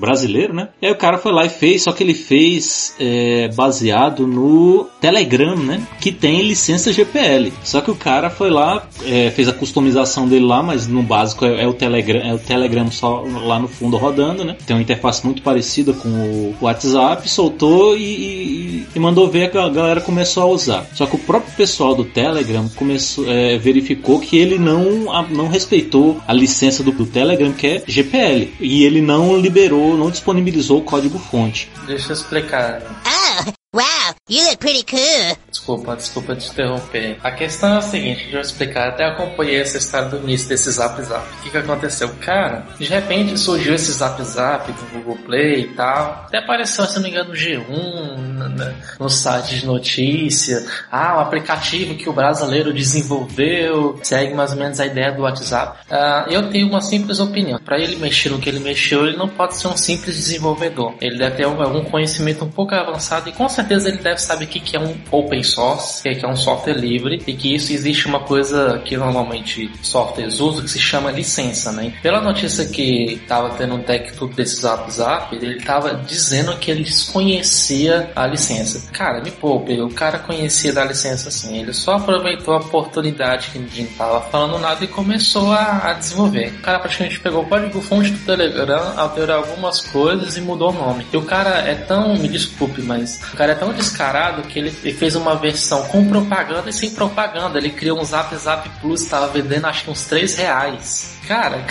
brasileiro, 0.00 0.52
né? 0.52 0.70
E 0.82 0.86
aí 0.86 0.90
o 0.90 0.96
cara 0.96 1.16
foi 1.16 1.30
lá 1.30 1.46
e 1.46 1.48
fez, 1.48 1.84
só 1.84 1.92
que 1.92 2.02
ele 2.02 2.12
fez 2.12 2.92
é, 2.98 3.46
baseado 3.54 4.26
no 4.26 4.88
Telegram, 5.00 5.54
né? 5.54 5.80
Que 6.00 6.10
tem 6.10 6.42
licença 6.42 6.92
GPL. 6.92 7.52
Só 7.62 7.80
que 7.80 7.88
o 7.88 7.94
cara 7.94 8.28
foi 8.28 8.50
lá, 8.50 8.84
é, 9.04 9.30
fez 9.30 9.48
a 9.48 9.52
customização 9.52 10.26
dele 10.26 10.44
lá, 10.44 10.60
mas 10.60 10.88
no 10.88 11.04
básico 11.04 11.44
é, 11.44 11.62
é, 11.62 11.68
o 11.68 11.72
Telegram, 11.72 12.20
é 12.20 12.34
o 12.34 12.38
Telegram 12.40 12.90
só 12.90 13.20
lá 13.44 13.60
no 13.60 13.68
fundo 13.68 13.96
rodando, 13.96 14.44
né? 14.44 14.56
Tem 14.66 14.74
uma 14.74 14.82
interface 14.82 15.24
muito 15.24 15.40
parecida 15.40 15.92
com 15.92 16.08
o 16.08 16.56
WhatsApp, 16.60 17.30
soltou 17.30 17.96
e, 17.96 18.02
e, 18.02 18.86
e 18.92 18.98
mandou 18.98 19.28
ver 19.28 19.52
que 19.52 19.56
a 19.56 19.68
galera 19.68 20.00
começou 20.00 20.42
a 20.42 20.46
usar. 20.46 20.84
Só 20.94 21.06
que 21.06 21.14
o 21.14 21.18
próprio 21.20 21.54
pessoal 21.54 21.94
do 21.94 22.04
Telegram 22.04 22.68
começou, 22.70 23.24
é, 23.30 23.56
verificou 23.56 24.18
que 24.18 24.36
ele 24.36 24.58
não, 24.58 25.12
a, 25.12 25.22
não 25.28 25.46
respeitou 25.46 26.20
a 26.26 26.32
licença 26.32 26.82
do, 26.82 26.90
do 26.90 27.06
Telegram, 27.06 27.52
que 27.52 27.68
é 27.68 27.82
GPL. 28.02 28.52
E 28.60 28.84
ele 28.84 29.00
não 29.00 29.36
liberou, 29.36 29.96
não 29.96 30.10
disponibilizou 30.10 30.78
o 30.78 30.82
código 30.82 31.18
fonte. 31.18 31.70
Deixa 31.86 32.10
eu 32.10 32.14
explicar. 32.14 32.82
Oh, 33.06 33.29
wow, 33.72 34.12
you 34.28 34.42
look 34.44 34.58
pretty 34.58 34.82
cool. 34.82 35.36
Desculpa, 35.50 35.96
desculpa 35.96 36.34
te 36.34 36.50
interromper. 36.50 37.18
A 37.22 37.30
questão 37.30 37.74
é 37.74 37.78
a 37.78 37.80
seguinte, 37.80 38.22
deixa 38.22 38.36
eu 38.36 38.40
explicar. 38.40 38.88
Até 38.88 39.04
acompanhei 39.04 39.60
essa 39.60 39.78
história 39.78 40.08
do 40.08 40.18
início 40.18 40.48
desse 40.48 40.70
Zap 40.70 41.00
Zap. 41.02 41.26
O 41.26 41.42
que, 41.42 41.50
que 41.50 41.58
aconteceu? 41.58 42.08
Cara, 42.20 42.66
de 42.78 42.84
repente 42.86 43.38
surgiu 43.38 43.74
esse 43.74 43.92
Zap 43.92 44.20
Zap 44.22 44.70
do 44.72 44.86
Google 44.92 45.18
Play 45.24 45.62
e 45.62 45.74
tal. 45.74 46.24
Até 46.26 46.38
apareceu, 46.38 46.84
se 46.86 46.96
não 46.96 47.02
me 47.02 47.10
engano, 47.10 47.30
no 47.30 47.34
G1, 47.34 48.98
no, 48.98 49.10
site 49.10 49.60
de 49.60 49.66
notícia. 49.66 50.64
Ah, 50.90 51.18
o 51.18 51.20
aplicativo 51.20 51.94
que 51.94 52.08
o 52.08 52.12
brasileiro 52.12 52.72
desenvolveu 52.72 54.00
segue 54.02 54.34
mais 54.34 54.52
ou 54.52 54.58
menos 54.58 54.80
a 54.80 54.86
ideia 54.86 55.12
do 55.12 55.22
WhatsApp. 55.22 55.78
Ah, 55.90 56.26
eu 56.28 56.50
tenho 56.50 56.68
uma 56.68 56.80
simples 56.80 57.20
opinião. 57.20 57.60
Para 57.60 57.78
ele 57.78 57.96
mexer 57.96 58.30
no 58.30 58.38
que 58.38 58.48
ele 58.48 58.60
mexeu, 58.60 59.06
ele 59.06 59.16
não 59.16 59.28
pode 59.28 59.56
ser 59.56 59.68
um 59.68 59.76
simples 59.76 60.16
desenvolvedor. 60.16 60.94
Ele 61.00 61.18
deve 61.18 61.36
ter 61.36 61.44
algum 61.44 61.84
conhecimento 61.84 62.44
um 62.44 62.50
pouco 62.50 62.74
avançado 62.74 63.28
e 63.28 63.32
com 63.32 63.48
certeza 63.60 63.88
ele 63.88 63.98
deve 63.98 64.18
saber 64.18 64.46
que, 64.46 64.60
que 64.60 64.76
é 64.76 64.80
um 64.80 64.94
open 65.10 65.42
source, 65.42 66.02
que 66.02 66.24
é 66.24 66.28
um 66.28 66.36
software 66.36 66.74
livre, 66.74 67.22
e 67.26 67.34
que 67.34 67.54
isso 67.54 67.72
existe 67.72 68.06
uma 68.06 68.20
coisa 68.20 68.80
que 68.84 68.96
normalmente 68.96 69.70
softwares 69.82 70.40
usam 70.40 70.62
que 70.62 70.70
se 70.70 70.78
chama 70.78 71.10
licença, 71.10 71.72
né? 71.72 71.92
Pela 72.02 72.20
notícia 72.20 72.66
que 72.66 73.14
estava 73.14 73.50
tendo 73.50 73.74
um 73.74 73.82
tech 73.82 74.12
tudo 74.12 74.34
desse 74.34 74.60
Zap 74.60 74.90
Zap, 74.90 75.34
ele 75.34 75.58
estava 75.58 75.94
dizendo 75.94 76.56
que 76.56 76.70
ele 76.70 76.84
desconhecia 76.84 78.10
a 78.14 78.26
licença. 78.26 78.90
Cara, 78.92 79.20
me 79.22 79.30
poupe, 79.30 79.80
o 79.80 79.90
cara 79.90 80.18
conhecia 80.18 80.72
da 80.72 80.84
licença 80.84 81.28
assim, 81.28 81.58
ele 81.58 81.72
só 81.72 81.94
aproveitou 81.94 82.54
a 82.54 82.58
oportunidade 82.58 83.50
que 83.50 83.58
ninguém 83.58 83.84
estava 83.84 84.20
falando 84.20 84.58
nada 84.58 84.84
e 84.84 84.88
começou 84.88 85.52
a, 85.52 85.90
a, 85.90 85.92
desenvolver. 85.94 86.48
O 86.58 86.62
cara 86.62 86.78
praticamente 86.78 87.20
pegou 87.20 87.42
o 87.42 87.46
código 87.46 87.80
fonte 87.80 88.10
do 88.10 88.24
Telegram, 88.24 88.94
alterou 88.96 89.36
algumas 89.36 89.80
coisas 89.80 90.36
e 90.36 90.40
mudou 90.40 90.70
o 90.70 90.72
nome. 90.72 91.06
E 91.12 91.16
o 91.16 91.22
cara 91.22 91.58
é 91.60 91.74
tão, 91.74 92.14
me 92.16 92.28
desculpe, 92.28 92.82
mas 92.82 93.20
o 93.32 93.36
cara 93.36 93.49
é 93.50 93.54
tão 93.54 93.72
descarado 93.72 94.42
que 94.42 94.58
ele, 94.58 94.74
ele 94.82 94.94
fez 94.94 95.14
uma 95.16 95.36
versão 95.36 95.82
com 95.84 96.08
propaganda 96.08 96.70
e 96.70 96.72
sem 96.72 96.90
propaganda. 96.90 97.58
Ele 97.58 97.70
criou 97.70 98.00
um 98.00 98.04
Zap 98.04 98.34
Zap 98.36 98.68
Plus, 98.80 99.02
estava 99.02 99.28
vendendo 99.28 99.66
acho 99.66 99.84
que 99.84 99.90
uns 99.90 100.04
3 100.04 100.36
reais. 100.36 101.19
Cara, 101.30 101.64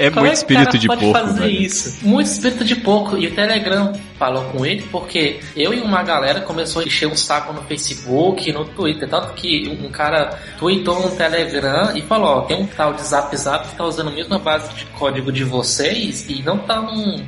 é 0.00 0.10
muito 0.10 0.26
é 0.26 0.32
espírito 0.32 0.76
de 0.76 0.88
pode 0.88 1.00
porco. 1.00 1.20
fazer 1.20 1.40
velho. 1.42 1.62
isso? 1.62 2.04
Muito 2.04 2.26
espírito 2.26 2.64
de 2.64 2.74
porco. 2.74 3.16
E 3.16 3.28
o 3.28 3.34
Telegram 3.36 3.92
falou 4.18 4.42
com 4.46 4.66
ele 4.66 4.82
porque 4.90 5.38
eu 5.56 5.72
e 5.72 5.80
uma 5.80 6.02
galera 6.02 6.40
começou 6.40 6.82
a 6.82 6.84
encher 6.84 7.06
um 7.06 7.14
saco 7.14 7.52
no 7.52 7.62
Facebook, 7.62 8.52
no 8.52 8.64
Twitter. 8.64 9.08
Tanto 9.08 9.32
que 9.34 9.68
um 9.68 9.88
cara 9.90 10.36
tweetou 10.58 11.00
no 11.00 11.10
Telegram 11.10 11.96
e 11.96 12.02
falou: 12.02 12.38
ó, 12.38 12.40
tem 12.40 12.60
um 12.60 12.66
tal 12.66 12.94
de 12.94 13.02
Zap 13.02 13.34
Zap 13.36 13.68
que 13.68 13.76
tá 13.76 13.84
usando 13.84 14.08
a 14.08 14.12
mesma 14.12 14.40
base 14.40 14.74
de 14.74 14.84
código 14.86 15.30
de 15.30 15.44
vocês 15.44 16.28
e 16.28 16.42
não 16.42 16.58
tá 16.58 16.84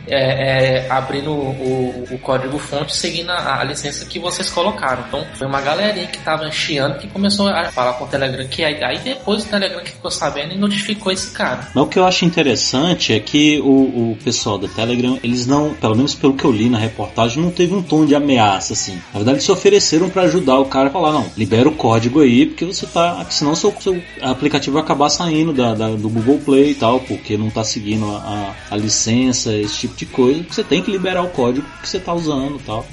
é, 0.09 0.87
é, 0.87 0.91
abrindo 0.91 1.31
o, 1.31 2.09
o, 2.11 2.19
código 2.19 2.59
fonte 2.59 2.97
seguindo 2.97 3.31
a, 3.31 3.61
a, 3.61 3.65
licença 3.65 4.05
que 4.05 4.19
vocês 4.19 4.51
colocaram. 4.51 5.05
Então 5.07 5.25
foi 5.35 5.47
uma 5.47 5.61
galerinha 5.61 6.09
que 6.09 6.19
tava 6.19 6.51
chiando 6.51 6.99
que 6.99 7.07
começou 7.07 7.49
a 7.49 7.67
falar 7.67 7.93
com 7.93 8.05
o 8.05 8.09
Telegram 8.09 8.47
que 8.49 8.65
aí, 8.65 8.83
aí 8.83 8.99
depois 8.99 9.45
o 9.45 9.49
Telegram 9.49 9.81
que 9.81 9.93
ficou 9.93 10.11
sabendo 10.11 10.40
e 10.53 10.59
notificou 10.59 11.13
esse 11.13 11.31
cara. 11.31 11.69
Mas 11.75 11.85
o 11.85 11.87
que 11.87 11.99
eu 11.99 12.05
acho 12.05 12.25
interessante 12.25 13.13
é 13.13 13.21
que 13.21 13.61
o, 13.61 14.13
o 14.13 14.19
pessoal 14.23 14.59
do 14.59 14.69
Telegram, 14.69 15.19
eles 15.23 15.47
não, 15.47 15.75
pelo 15.75 15.97
menos 15.97 16.15
pelo 16.15 16.35
que 16.35 16.45
eu 16.45 16.53
li 16.53 16.69
na 16.69 16.79
reportagem, 16.79 17.43
não 17.43 17.51
teve 17.51 17.75
um 17.75 17.83
tom 17.83 18.05
de 18.05 18.15
ameaça 18.15 18.73
assim. 18.73 18.95
Na 19.13 19.19
verdade, 19.19 19.37
eles 19.37 19.45
se 19.45 19.53
ofereceram 19.53 20.09
para 20.09 20.23
ajudar 20.23 20.59
o 20.59 20.67
cara 20.67 20.89
a 20.89 20.93
falar: 20.93 21.13
não, 21.13 21.31
libera 21.37 21.69
o 21.69 21.75
código 21.75 22.21
aí, 22.21 22.47
porque 22.47 22.65
você 22.65 22.87
tá. 22.87 23.25
Senão 23.31 23.55
seu, 23.55 23.75
seu 23.81 24.01
aplicativo 24.23 24.75
vai 24.75 24.83
acabar 24.83 25.09
saindo 25.09 25.53
da, 25.53 25.75
da, 25.75 25.89
do 25.91 26.09
Google 26.09 26.39
Play 26.39 26.71
e 26.71 26.75
tal, 26.75 27.01
porque 27.01 27.37
não 27.37 27.51
tá 27.51 27.65
seguindo 27.65 28.07
a, 28.07 28.55
a, 28.71 28.75
a 28.75 28.77
licença, 28.77 29.55
esse 29.55 29.79
tipo 29.79 29.97
de 29.97 30.07
coisa. 30.07 30.45
Você 30.49 30.65
tem 30.65 30.83
que 30.83 30.91
liberar 30.91 31.23
o 31.23 31.29
código 31.29 31.67
que 31.81 31.89
você 31.89 31.99
tá 31.99 32.13
usando 32.13 32.57
e 32.57 32.63
tal. 32.63 32.87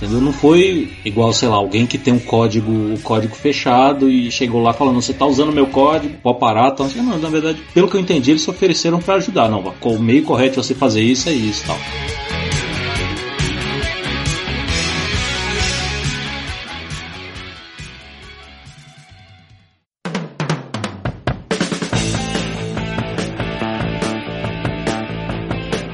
Entendeu? 0.00 0.18
Não 0.18 0.32
foi 0.32 0.90
igual, 1.04 1.30
sei 1.30 1.46
lá, 1.46 1.56
alguém 1.56 1.86
que 1.86 1.98
tem 1.98 2.14
um 2.14 2.18
código, 2.18 2.72
o 2.72 2.98
código 3.02 3.36
fechado 3.36 4.08
e 4.08 4.30
chegou 4.30 4.62
lá 4.62 4.72
falando, 4.72 4.94
você 4.94 5.12
tá 5.12 5.26
usando 5.26 5.52
meu 5.52 5.66
código, 5.66 6.14
pode 6.22 6.38
parar, 6.38 6.70
tal. 6.70 6.88
Não, 6.96 7.18
na 7.18 7.28
verdade, 7.28 7.62
pelo 7.74 7.86
que 7.86 7.96
eu 7.96 8.00
entendi, 8.00 8.30
eles 8.30 8.40
se 8.40 8.48
ofereceram 8.48 8.98
para 8.98 9.16
ajudar. 9.16 9.50
Não, 9.50 9.74
o 9.82 9.98
meio 9.98 10.22
correto 10.22 10.58
de 10.58 10.66
você 10.66 10.74
fazer 10.74 11.02
isso 11.02 11.28
é 11.28 11.32
isso, 11.32 11.64
tal. 11.66 11.76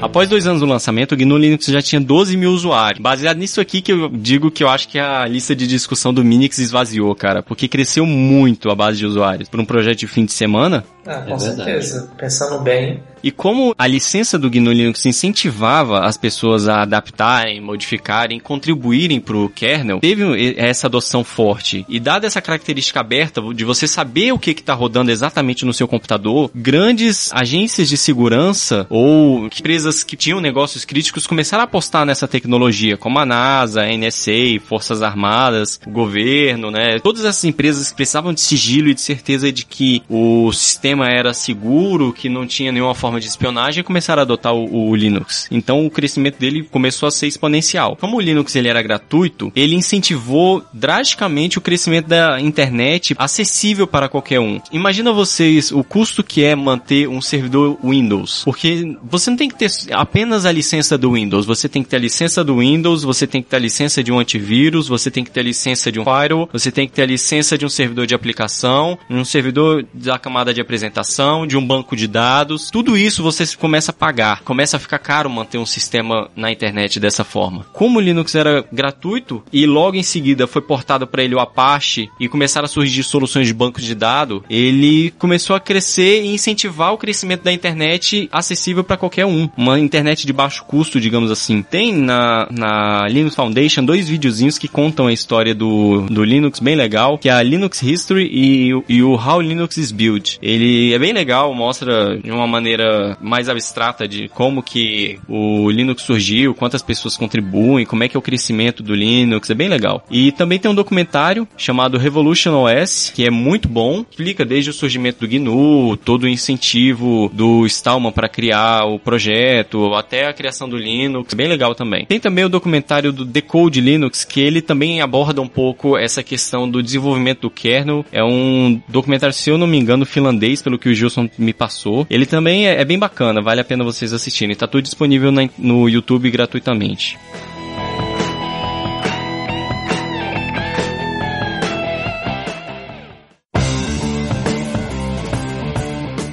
Após 0.07 0.29
dois 0.29 0.47
anos 0.47 0.61
do 0.61 0.65
lançamento, 0.65 1.11
o 1.11 1.17
GNU 1.17 1.37
Linux 1.37 1.65
já 1.65 1.81
tinha 1.81 1.99
12 1.99 2.37
mil 2.37 2.51
usuários. 2.51 3.01
Baseado 3.01 3.35
nisso 3.35 3.59
aqui 3.59 3.81
que 3.81 3.91
eu 3.91 4.07
digo 4.07 4.49
que 4.49 4.63
eu 4.63 4.69
acho 4.69 4.87
que 4.87 4.97
a 4.97 5.27
lista 5.27 5.53
de 5.53 5.67
discussão 5.67 6.13
do 6.13 6.23
Minix 6.23 6.59
esvaziou, 6.59 7.13
cara, 7.13 7.43
porque 7.43 7.67
cresceu 7.67 8.05
muito 8.05 8.71
a 8.71 8.75
base 8.75 8.99
de 8.99 9.05
usuários. 9.05 9.49
Por 9.49 9.59
um 9.59 9.65
projeto 9.65 9.99
de 9.99 10.07
fim 10.07 10.23
de 10.23 10.31
semana, 10.31 10.85
ah, 11.07 11.21
com 11.21 11.35
é 11.35 11.39
certeza. 11.39 12.09
Pensando 12.17 12.59
bem. 12.61 13.01
E 13.23 13.31
como 13.31 13.73
a 13.77 13.87
licença 13.87 14.37
do 14.37 14.49
GNU 14.49 14.71
Linux 14.71 15.05
incentivava 15.05 16.05
as 16.05 16.17
pessoas 16.17 16.67
a 16.67 16.83
adaptarem, 16.83 17.59
modificarem, 17.59 18.39
contribuírem 18.39 19.19
para 19.19 19.35
o 19.35 19.49
kernel, 19.49 19.99
teve 19.99 20.55
essa 20.55 20.87
adoção 20.87 21.23
forte. 21.23 21.85
E 21.89 21.99
dada 21.99 22.27
essa 22.27 22.41
característica 22.41 22.99
aberta 22.99 23.41
de 23.53 23.65
você 23.65 23.87
saber 23.87 24.31
o 24.31 24.39
que 24.39 24.51
está 24.51 24.73
rodando 24.73 25.11
exatamente 25.11 25.65
no 25.65 25.73
seu 25.73 25.87
computador, 25.87 26.51
grandes 26.53 27.31
agências 27.33 27.89
de 27.89 27.97
segurança 27.97 28.85
ou 28.89 29.45
empresas 29.47 29.96
que 30.03 30.15
tinham 30.15 30.39
negócios 30.39 30.85
críticos 30.85 31.27
começaram 31.27 31.61
a 31.61 31.65
apostar 31.65 32.05
nessa 32.05 32.27
tecnologia, 32.27 32.97
como 32.97 33.19
a 33.19 33.25
NASA, 33.25 33.83
a 33.83 33.97
NSA, 33.97 34.59
Forças 34.65 35.01
Armadas, 35.01 35.79
o 35.85 35.91
governo, 35.91 36.71
né? 36.71 36.99
Todas 36.99 37.25
essas 37.25 37.43
empresas 37.43 37.91
precisavam 37.91 38.33
de 38.33 38.41
sigilo 38.41 38.89
e 38.89 38.93
de 38.93 39.01
certeza 39.01 39.51
de 39.51 39.65
que 39.65 40.01
o 40.09 40.51
sistema 40.51 41.07
era 41.07 41.33
seguro, 41.33 42.13
que 42.13 42.29
não 42.29 42.45
tinha 42.45 42.71
nenhuma 42.71 42.95
forma 42.95 43.19
de 43.19 43.27
espionagem, 43.27 43.83
começaram 43.83 44.21
a 44.21 44.23
adotar 44.23 44.53
o, 44.53 44.89
o, 44.89 44.95
Linux. 44.95 45.47
Então 45.51 45.85
o 45.85 45.91
crescimento 45.91 46.39
dele 46.39 46.63
começou 46.63 47.07
a 47.07 47.11
ser 47.11 47.27
exponencial. 47.27 47.95
Como 47.95 48.17
o 48.17 48.21
Linux 48.21 48.55
ele 48.55 48.67
era 48.67 48.81
gratuito, 48.81 49.51
ele 49.55 49.75
incentivou 49.75 50.63
drasticamente 50.73 51.57
o 51.57 51.61
crescimento 51.61 52.07
da 52.07 52.39
internet 52.39 53.15
acessível 53.17 53.87
para 53.87 54.09
qualquer 54.09 54.39
um. 54.39 54.59
Imagina 54.71 55.11
vocês 55.11 55.71
o 55.71 55.83
custo 55.83 56.23
que 56.23 56.43
é 56.43 56.55
manter 56.55 57.07
um 57.07 57.21
servidor 57.21 57.77
Windows, 57.83 58.43
porque 58.43 58.97
você 59.03 59.29
não 59.29 59.37
tem 59.37 59.49
que 59.49 59.55
ter 59.55 59.69
apenas 59.91 60.45
a 60.45 60.51
licença 60.51 60.97
do 60.97 61.13
Windows, 61.13 61.45
você 61.45 61.67
tem 61.67 61.83
que 61.83 61.89
ter 61.89 61.97
a 61.97 61.99
licença 61.99 62.43
do 62.43 62.59
Windows, 62.59 63.03
você 63.03 63.27
tem 63.27 63.41
que 63.41 63.49
ter 63.49 63.57
a 63.57 63.59
licença 63.59 64.03
de 64.03 64.11
um 64.11 64.19
antivírus, 64.19 64.87
você 64.87 65.11
tem 65.11 65.23
que 65.23 65.31
ter 65.31 65.41
a 65.41 65.43
licença 65.43 65.91
de 65.91 65.99
um 65.99 66.03
firewall, 66.03 66.49
você 66.51 66.71
tem 66.71 66.87
que 66.87 66.93
ter 66.93 67.03
a 67.03 67.07
licença 67.07 67.57
de 67.57 67.65
um 67.65 67.69
servidor 67.69 68.05
de 68.05 68.15
aplicação, 68.15 68.97
um 69.09 69.25
servidor 69.25 69.85
da 69.93 70.17
camada 70.17 70.53
de 70.53 70.61
apresentação 70.61 70.77
apresentação, 70.77 71.45
de 71.45 71.57
um 71.57 71.65
banco 71.65 71.95
de 71.95 72.07
dados. 72.07 72.69
Tudo 72.71 72.97
isso 72.97 73.23
você 73.23 73.43
começa 73.55 73.91
a 73.91 73.93
pagar. 73.93 74.41
Começa 74.43 74.77
a 74.77 74.79
ficar 74.79 74.99
caro 74.99 75.29
manter 75.29 75.57
um 75.57 75.65
sistema 75.65 76.29
na 76.35 76.51
internet 76.51 76.99
dessa 76.99 77.23
forma. 77.23 77.65
Como 77.73 77.99
o 77.99 78.01
Linux 78.01 78.35
era 78.35 78.65
gratuito 78.71 79.43
e 79.51 79.65
logo 79.65 79.97
em 79.97 80.03
seguida 80.03 80.47
foi 80.47 80.61
portado 80.61 81.07
para 81.07 81.23
ele 81.23 81.35
o 81.35 81.39
Apache 81.39 82.09
e 82.19 82.27
começaram 82.27 82.65
a 82.65 82.69
surgir 82.69 83.03
soluções 83.03 83.47
de 83.47 83.53
banco 83.53 83.81
de 83.81 83.93
dados, 83.93 84.41
ele 84.49 85.11
começou 85.17 85.55
a 85.55 85.59
crescer 85.59 86.23
e 86.23 86.33
incentivar 86.33 86.93
o 86.93 86.97
crescimento 86.97 87.43
da 87.43 87.51
internet 87.51 88.29
acessível 88.31 88.83
para 88.83 88.97
qualquer 88.97 89.25
um. 89.25 89.49
Uma, 89.57 89.76
uma 89.77 89.85
internet 89.85 90.25
de 90.25 90.33
baixo 90.33 90.63
custo, 90.65 90.99
digamos 90.99 91.31
assim. 91.31 91.61
Tem 91.61 91.93
na, 91.93 92.47
na 92.51 93.07
Linux 93.07 93.35
Foundation 93.35 93.83
dois 93.83 94.07
videozinhos 94.07 94.57
que 94.57 94.67
contam 94.67 95.07
a 95.07 95.13
história 95.13 95.53
do, 95.53 96.01
do 96.09 96.23
Linux 96.23 96.59
bem 96.59 96.75
legal, 96.75 97.17
que 97.17 97.29
é 97.29 97.31
a 97.31 97.43
Linux 97.43 97.81
History 97.81 98.29
e, 98.31 98.71
e 98.89 99.03
o 99.03 99.13
How 99.13 99.41
Linux 99.41 99.77
is 99.77 99.91
Built. 99.91 100.37
Ele 100.41 100.93
é 100.93 100.99
bem 100.99 101.13
legal, 101.13 101.53
mostra 101.53 102.17
de 102.17 102.31
uma 102.31 102.47
maneira 102.47 103.17
mais 103.21 103.49
abstrata 103.49 104.07
de 104.07 104.27
como 104.29 104.63
que 104.63 105.19
o 105.27 105.69
Linux 105.69 106.03
surgiu, 106.03 106.53
quantas 106.53 106.81
pessoas 106.81 107.17
contribuem, 107.17 107.85
como 107.85 108.03
é 108.03 108.07
que 108.07 108.15
é 108.15 108.19
o 108.19 108.21
crescimento 108.21 108.81
do 108.83 108.93
Linux, 108.93 109.49
é 109.49 109.55
bem 109.55 109.67
legal. 109.67 110.03
E 110.09 110.31
também 110.31 110.59
tem 110.59 110.69
um 110.69 110.75
documentário 110.75 111.47
chamado 111.57 111.97
Revolution 111.97 112.63
OS, 112.63 113.11
que 113.13 113.25
é 113.25 113.29
muito 113.29 113.67
bom, 113.67 114.05
explica 114.09 114.45
desde 114.45 114.69
o 114.69 114.73
surgimento 114.73 115.25
do 115.25 115.27
GNU, 115.27 115.97
todo 115.97 116.23
o 116.23 116.27
incentivo 116.27 117.29
do 117.33 117.65
Stallman 117.65 118.11
para 118.11 118.29
criar 118.29 118.85
o 118.85 118.99
projeto, 118.99 119.66
até 119.95 120.27
a 120.27 120.33
criação 120.33 120.67
do 120.67 120.77
Linux, 120.77 121.33
bem 121.33 121.47
legal 121.47 121.75
também. 121.75 122.05
Tem 122.05 122.19
também 122.19 122.45
o 122.45 122.49
documentário 122.49 123.11
do 123.11 123.25
Decode 123.25 123.81
Linux, 123.81 124.23
que 124.23 124.39
ele 124.39 124.61
também 124.61 125.01
aborda 125.01 125.41
um 125.41 125.47
pouco 125.47 125.97
essa 125.97 126.23
questão 126.23 126.69
do 126.69 126.81
desenvolvimento 126.81 127.41
do 127.41 127.49
kernel. 127.49 128.05
É 128.11 128.23
um 128.23 128.81
documentário, 128.87 129.33
se 129.33 129.49
eu 129.49 129.57
não 129.57 129.67
me 129.67 129.77
engano, 129.77 130.05
finlandês, 130.05 130.61
pelo 130.61 130.79
que 130.79 130.89
o 130.89 130.93
Gilson 130.93 131.29
me 131.37 131.53
passou. 131.53 132.05
Ele 132.09 132.25
também 132.25 132.67
é, 132.67 132.81
é 132.81 132.85
bem 132.85 132.97
bacana, 132.97 133.41
vale 133.41 133.61
a 133.61 133.65
pena 133.65 133.83
vocês 133.83 134.13
assistirem. 134.13 134.55
Tá 134.55 134.67
tudo 134.67 134.83
disponível 134.83 135.31
no 135.57 135.89
YouTube 135.89 136.29
gratuitamente. 136.29 137.17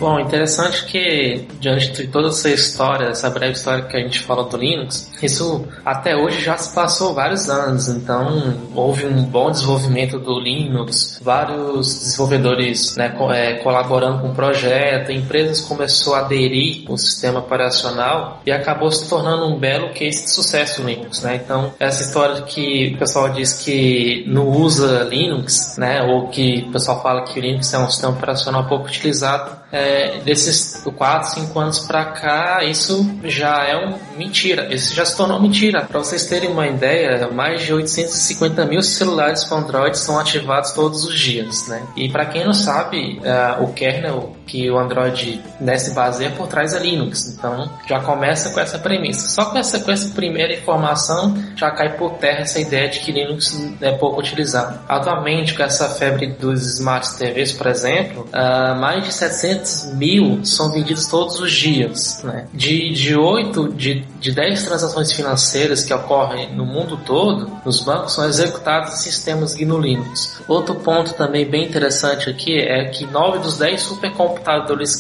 Bom, 0.04 0.20
interessante 0.20 0.84
que 0.84 1.48
diante 1.58 1.90
de 1.90 2.08
toda 2.08 2.28
essa 2.28 2.50
história, 2.50 3.06
essa 3.06 3.30
breve 3.30 3.52
história 3.52 3.84
que 3.84 3.96
a 3.96 4.00
gente 4.00 4.20
fala 4.20 4.44
do 4.44 4.54
Linux, 4.54 5.10
isso 5.22 5.66
até 5.82 6.14
hoje 6.14 6.42
já 6.42 6.58
se 6.58 6.74
passou 6.74 7.14
vários 7.14 7.48
anos, 7.48 7.88
então 7.88 8.54
houve 8.74 9.06
um 9.06 9.22
bom 9.22 9.50
desenvolvimento 9.50 10.18
do 10.18 10.38
Linux, 10.38 11.18
vários 11.22 12.00
desenvolvedores 12.00 12.94
né, 12.96 13.16
é, 13.32 13.54
colaborando 13.62 14.20
com 14.20 14.28
o 14.28 14.34
projeto, 14.34 15.10
empresas 15.10 15.62
começou 15.62 16.14
a 16.14 16.18
aderir 16.18 16.84
ao 16.86 16.98
sistema 16.98 17.38
operacional 17.38 18.42
e 18.44 18.52
acabou 18.52 18.90
se 18.90 19.08
tornando 19.08 19.46
um 19.46 19.58
belo 19.58 19.88
case 19.94 20.24
de 20.24 20.30
sucesso 20.30 20.82
o 20.82 20.86
Linux, 20.86 21.22
né? 21.22 21.40
Então 21.42 21.72
essa 21.80 22.02
história 22.02 22.42
que 22.42 22.92
o 22.94 22.98
pessoal 22.98 23.30
diz 23.30 23.54
que 23.54 24.22
não 24.26 24.50
usa 24.50 25.04
Linux, 25.04 25.76
né, 25.78 26.02
ou 26.02 26.28
que 26.28 26.66
o 26.68 26.72
pessoal 26.72 27.02
fala 27.02 27.22
que 27.22 27.40
o 27.40 27.42
Linux 27.42 27.72
é 27.72 27.78
um 27.78 27.88
sistema 27.88 28.12
operacional 28.12 28.66
pouco 28.68 28.86
utilizado, 28.86 29.64
é, 29.72 29.93
desses 30.24 30.82
4, 30.84 31.30
5 31.30 31.58
anos 31.58 31.78
para 31.80 32.04
cá, 32.06 32.64
isso 32.64 33.18
já 33.24 33.64
é 33.64 33.76
um 33.76 33.98
mentira. 34.16 34.72
Isso 34.72 34.94
já 34.94 35.04
se 35.04 35.16
tornou 35.16 35.40
mentira. 35.40 35.82
Para 35.82 35.98
vocês 35.98 36.26
terem 36.26 36.50
uma 36.50 36.66
ideia, 36.66 37.28
mais 37.32 37.62
de 37.62 37.72
850 37.72 38.64
mil 38.66 38.82
celulares 38.82 39.44
com 39.44 39.56
Android 39.56 39.98
são 39.98 40.18
ativados 40.18 40.72
todos 40.72 41.04
os 41.04 41.18
dias, 41.18 41.68
né? 41.68 41.82
E 41.96 42.08
para 42.08 42.26
quem 42.26 42.44
não 42.44 42.54
sabe, 42.54 43.18
uh, 43.18 43.62
o 43.62 43.72
kernel 43.72 44.36
que 44.46 44.70
o 44.70 44.78
Android 44.78 45.42
né, 45.60 45.76
se 45.78 45.94
baseia 45.94 46.30
por 46.30 46.46
trás 46.46 46.74
é 46.74 46.78
Linux. 46.78 47.34
Então 47.36 47.70
já 47.88 48.00
começa 48.00 48.50
com 48.50 48.60
essa 48.60 48.78
premissa. 48.78 49.28
Só 49.28 49.46
com 49.46 49.58
essa, 49.58 49.80
com 49.80 49.90
essa 49.90 50.14
primeira 50.14 50.54
informação 50.54 51.36
já 51.56 51.70
cai 51.70 51.96
por 51.96 52.14
terra 52.14 52.40
essa 52.40 52.60
ideia 52.60 52.88
de 52.88 53.00
que 53.00 53.12
Linux 53.12 53.58
é 53.80 53.92
pouco 53.92 54.20
utilizado. 54.20 54.78
Atualmente, 54.88 55.54
com 55.54 55.62
essa 55.62 55.88
febre 55.88 56.26
dos 56.26 56.66
smart 56.78 57.16
TVs, 57.16 57.52
por 57.52 57.66
exemplo, 57.66 58.28
uh, 58.32 58.78
mais 58.78 59.04
de 59.04 59.12
700 59.12 59.94
mil 59.94 60.44
são 60.44 60.70
vendidos 60.70 61.06
todos 61.06 61.40
os 61.40 61.52
dias. 61.52 62.22
Né? 62.22 62.46
De, 62.52 62.92
de 62.92 63.16
8, 63.16 63.74
de, 63.74 64.04
de 64.20 64.32
10 64.32 64.64
transações 64.64 65.12
financeiras 65.12 65.84
que 65.84 65.92
ocorrem 65.92 66.54
no 66.54 66.64
mundo 66.64 66.98
todo, 67.04 67.50
os 67.64 67.80
bancos 67.80 68.14
são 68.14 68.26
executados 68.26 68.94
em 68.94 68.96
sistemas 68.96 69.54
GNU 69.54 69.78
Linux. 69.78 70.42
Outro 70.46 70.74
ponto 70.76 71.14
também 71.14 71.48
bem 71.48 71.64
interessante 71.64 72.28
aqui 72.28 72.58
é 72.58 72.84
que 72.86 73.06
9 73.06 73.38
dos 73.38 73.58
10 73.58 73.80
supercomputadores 73.80 74.33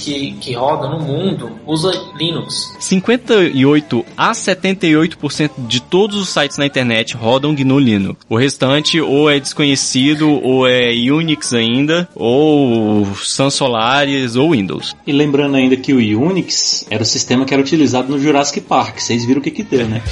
que, 0.02 0.32
que 0.32 0.52
rodam 0.52 0.98
no 0.98 1.04
mundo 1.04 1.50
usam 1.66 1.92
Linux. 2.16 2.74
58 2.78 4.04
a 4.16 4.32
78% 4.32 5.50
de 5.58 5.80
todos 5.80 6.16
os 6.16 6.28
sites 6.28 6.58
na 6.58 6.66
internet 6.66 7.16
rodam 7.16 7.54
GNU 7.54 7.78
Linux. 7.78 8.20
O 8.28 8.36
restante 8.36 9.00
ou 9.00 9.30
é 9.30 9.38
desconhecido, 9.38 10.30
ou 10.30 10.66
é 10.66 10.90
Unix 11.10 11.52
ainda, 11.52 12.08
ou 12.14 13.06
Sun 13.16 13.50
Solaris, 13.50 14.36
ou 14.36 14.52
Windows. 14.52 14.94
E 15.06 15.12
lembrando 15.12 15.56
ainda 15.56 15.76
que 15.76 15.92
o 15.92 16.20
Unix 16.20 16.86
era 16.90 17.02
o 17.02 17.06
sistema 17.06 17.44
que 17.44 17.52
era 17.52 17.62
utilizado 17.62 18.10
no 18.10 18.18
Jurassic 18.18 18.60
Park, 18.60 18.98
vocês 18.98 19.24
viram 19.24 19.40
o 19.40 19.42
que 19.42 19.50
que 19.50 19.62
deu, 19.62 19.86
né? 19.86 20.02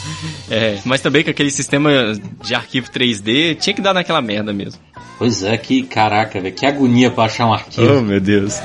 é, 0.50 0.78
mas 0.84 1.00
também 1.00 1.22
que 1.24 1.30
aquele 1.30 1.50
sistema 1.50 1.90
de 2.42 2.54
arquivo 2.54 2.88
3D 2.90 3.56
tinha 3.56 3.74
que 3.74 3.80
dar 3.80 3.94
naquela 3.94 4.20
merda 4.20 4.52
mesmo. 4.52 4.80
Pois 5.18 5.42
é, 5.42 5.56
que 5.58 5.82
caraca, 5.82 6.40
velho, 6.40 6.54
que 6.54 6.64
agonia 6.64 7.10
achar 7.24 7.46
um 7.46 7.52
arquivo. 7.52 7.98
Oh, 7.98 8.02
meu 8.02 8.20
Deus. 8.20 8.58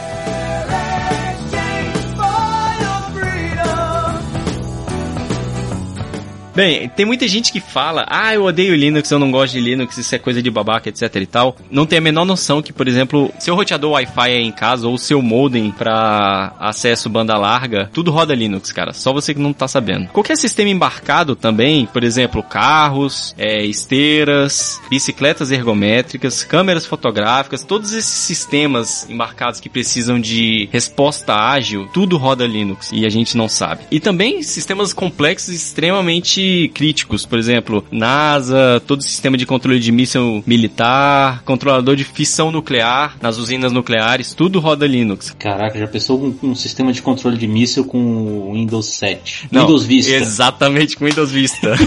Bem, 6.55 6.87
tem 6.87 7.05
muita 7.05 7.27
gente 7.27 7.51
que 7.51 7.59
fala, 7.59 8.05
ah, 8.07 8.33
eu 8.33 8.45
odeio 8.45 8.73
Linux, 8.75 9.11
eu 9.11 9.19
não 9.19 9.29
gosto 9.29 9.53
de 9.53 9.59
Linux, 9.59 9.97
isso 9.97 10.15
é 10.15 10.17
coisa 10.17 10.41
de 10.41 10.49
babaca, 10.49 10.87
etc 10.87 11.13
e 11.15 11.25
tal. 11.25 11.57
Não 11.69 11.85
tem 11.85 11.97
a 11.97 12.01
menor 12.01 12.23
noção 12.23 12.61
que, 12.61 12.71
por 12.71 12.87
exemplo, 12.87 13.29
seu 13.37 13.53
roteador 13.55 13.91
Wi-Fi 13.91 14.31
é 14.31 14.39
em 14.39 14.53
casa 14.53 14.87
ou 14.87 14.97
seu 14.97 15.21
modem 15.21 15.69
para 15.69 16.53
acesso 16.57 17.09
banda 17.09 17.37
larga, 17.37 17.89
tudo 17.91 18.09
roda 18.09 18.33
Linux, 18.33 18.71
cara. 18.71 18.93
Só 18.93 19.11
você 19.11 19.33
que 19.33 19.41
não 19.41 19.51
tá 19.51 19.67
sabendo. 19.67 20.07
Qualquer 20.07 20.37
sistema 20.37 20.69
embarcado 20.69 21.35
também, 21.35 21.85
por 21.87 22.05
exemplo, 22.05 22.41
carros, 22.41 23.35
é, 23.37 23.65
esteiras, 23.65 24.79
bicicletas 24.89 25.51
ergométricas, 25.51 26.45
câmeras 26.45 26.85
fotográficas, 26.85 27.65
todos 27.65 27.91
esses 27.91 28.05
sistemas 28.09 29.09
embarcados 29.09 29.59
que 29.59 29.67
precisam 29.67 30.21
de 30.21 30.69
resposta 30.71 31.35
ágil, 31.35 31.89
tudo 31.93 32.15
roda 32.15 32.47
Linux 32.47 32.91
e 32.93 33.05
a 33.05 33.09
gente 33.09 33.35
não 33.35 33.49
sabe. 33.49 33.83
E 33.91 33.99
também 33.99 34.41
sistemas 34.41 34.93
complexos 34.93 35.53
extremamente 35.53 36.44
críticos, 36.73 37.25
por 37.25 37.37
exemplo, 37.37 37.85
NASA, 37.91 38.81
todo 38.85 38.99
o 38.99 39.03
sistema 39.03 39.37
de 39.37 39.45
controle 39.45 39.79
de 39.79 39.91
míssil 39.91 40.43
militar, 40.45 41.43
controlador 41.43 41.95
de 41.95 42.03
fissão 42.03 42.51
nuclear 42.51 43.17
nas 43.21 43.37
usinas 43.37 43.71
nucleares, 43.71 44.33
tudo 44.33 44.59
roda 44.59 44.85
Linux. 44.87 45.35
Caraca, 45.37 45.77
já 45.77 45.87
pensou 45.87 46.21
um, 46.23 46.49
um 46.51 46.55
sistema 46.55 46.91
de 46.91 47.01
controle 47.01 47.37
de 47.37 47.47
míssil 47.47 47.85
com 47.85 48.53
Windows 48.53 48.85
7? 48.97 49.49
Não, 49.51 49.61
Windows 49.61 49.85
Vista. 49.85 50.13
Exatamente, 50.13 50.95
com 50.95 51.05
Windows 51.05 51.31
Vista. 51.31 51.75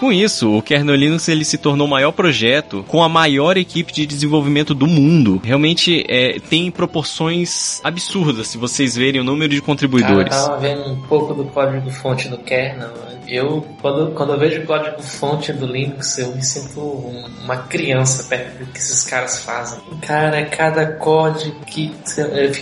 Com 0.00 0.10
isso, 0.10 0.56
o 0.56 0.62
kernel 0.62 0.96
Linux 0.96 1.28
ele 1.28 1.44
se 1.44 1.58
tornou 1.58 1.86
o 1.86 1.90
maior 1.90 2.10
projeto 2.10 2.82
com 2.88 3.02
a 3.02 3.08
maior 3.08 3.58
equipe 3.58 3.92
de 3.92 4.06
desenvolvimento 4.06 4.74
do 4.74 4.86
mundo. 4.86 5.38
Realmente 5.44 6.06
é, 6.08 6.40
tem 6.40 6.70
proporções 6.70 7.82
absurdas 7.84 8.48
se 8.48 8.56
vocês 8.56 8.96
verem 8.96 9.20
o 9.20 9.24
número 9.24 9.52
de 9.52 9.60
contribuidores. 9.60 10.34
Eu 10.34 10.46
tava 10.46 10.58
vendo 10.58 10.90
um 10.90 10.96
pouco 11.02 11.34
do 11.34 11.44
código 11.44 11.90
fonte 11.90 12.30
do 12.30 12.38
kernel. 12.38 13.09
Eu, 13.30 13.64
quando, 13.80 14.12
quando 14.12 14.32
eu 14.32 14.38
vejo 14.38 14.62
o 14.62 14.66
código 14.66 15.00
fonte 15.02 15.52
do 15.52 15.66
Linux, 15.66 16.18
eu 16.18 16.34
me 16.34 16.42
sinto 16.42 16.80
uma 16.80 17.58
criança 17.58 18.24
perto 18.24 18.58
do 18.58 18.66
que 18.66 18.78
esses 18.78 19.04
caras 19.04 19.38
fazem. 19.44 19.78
Cara, 20.02 20.44
cada 20.46 20.86
código 20.94 21.54
que 21.64 21.92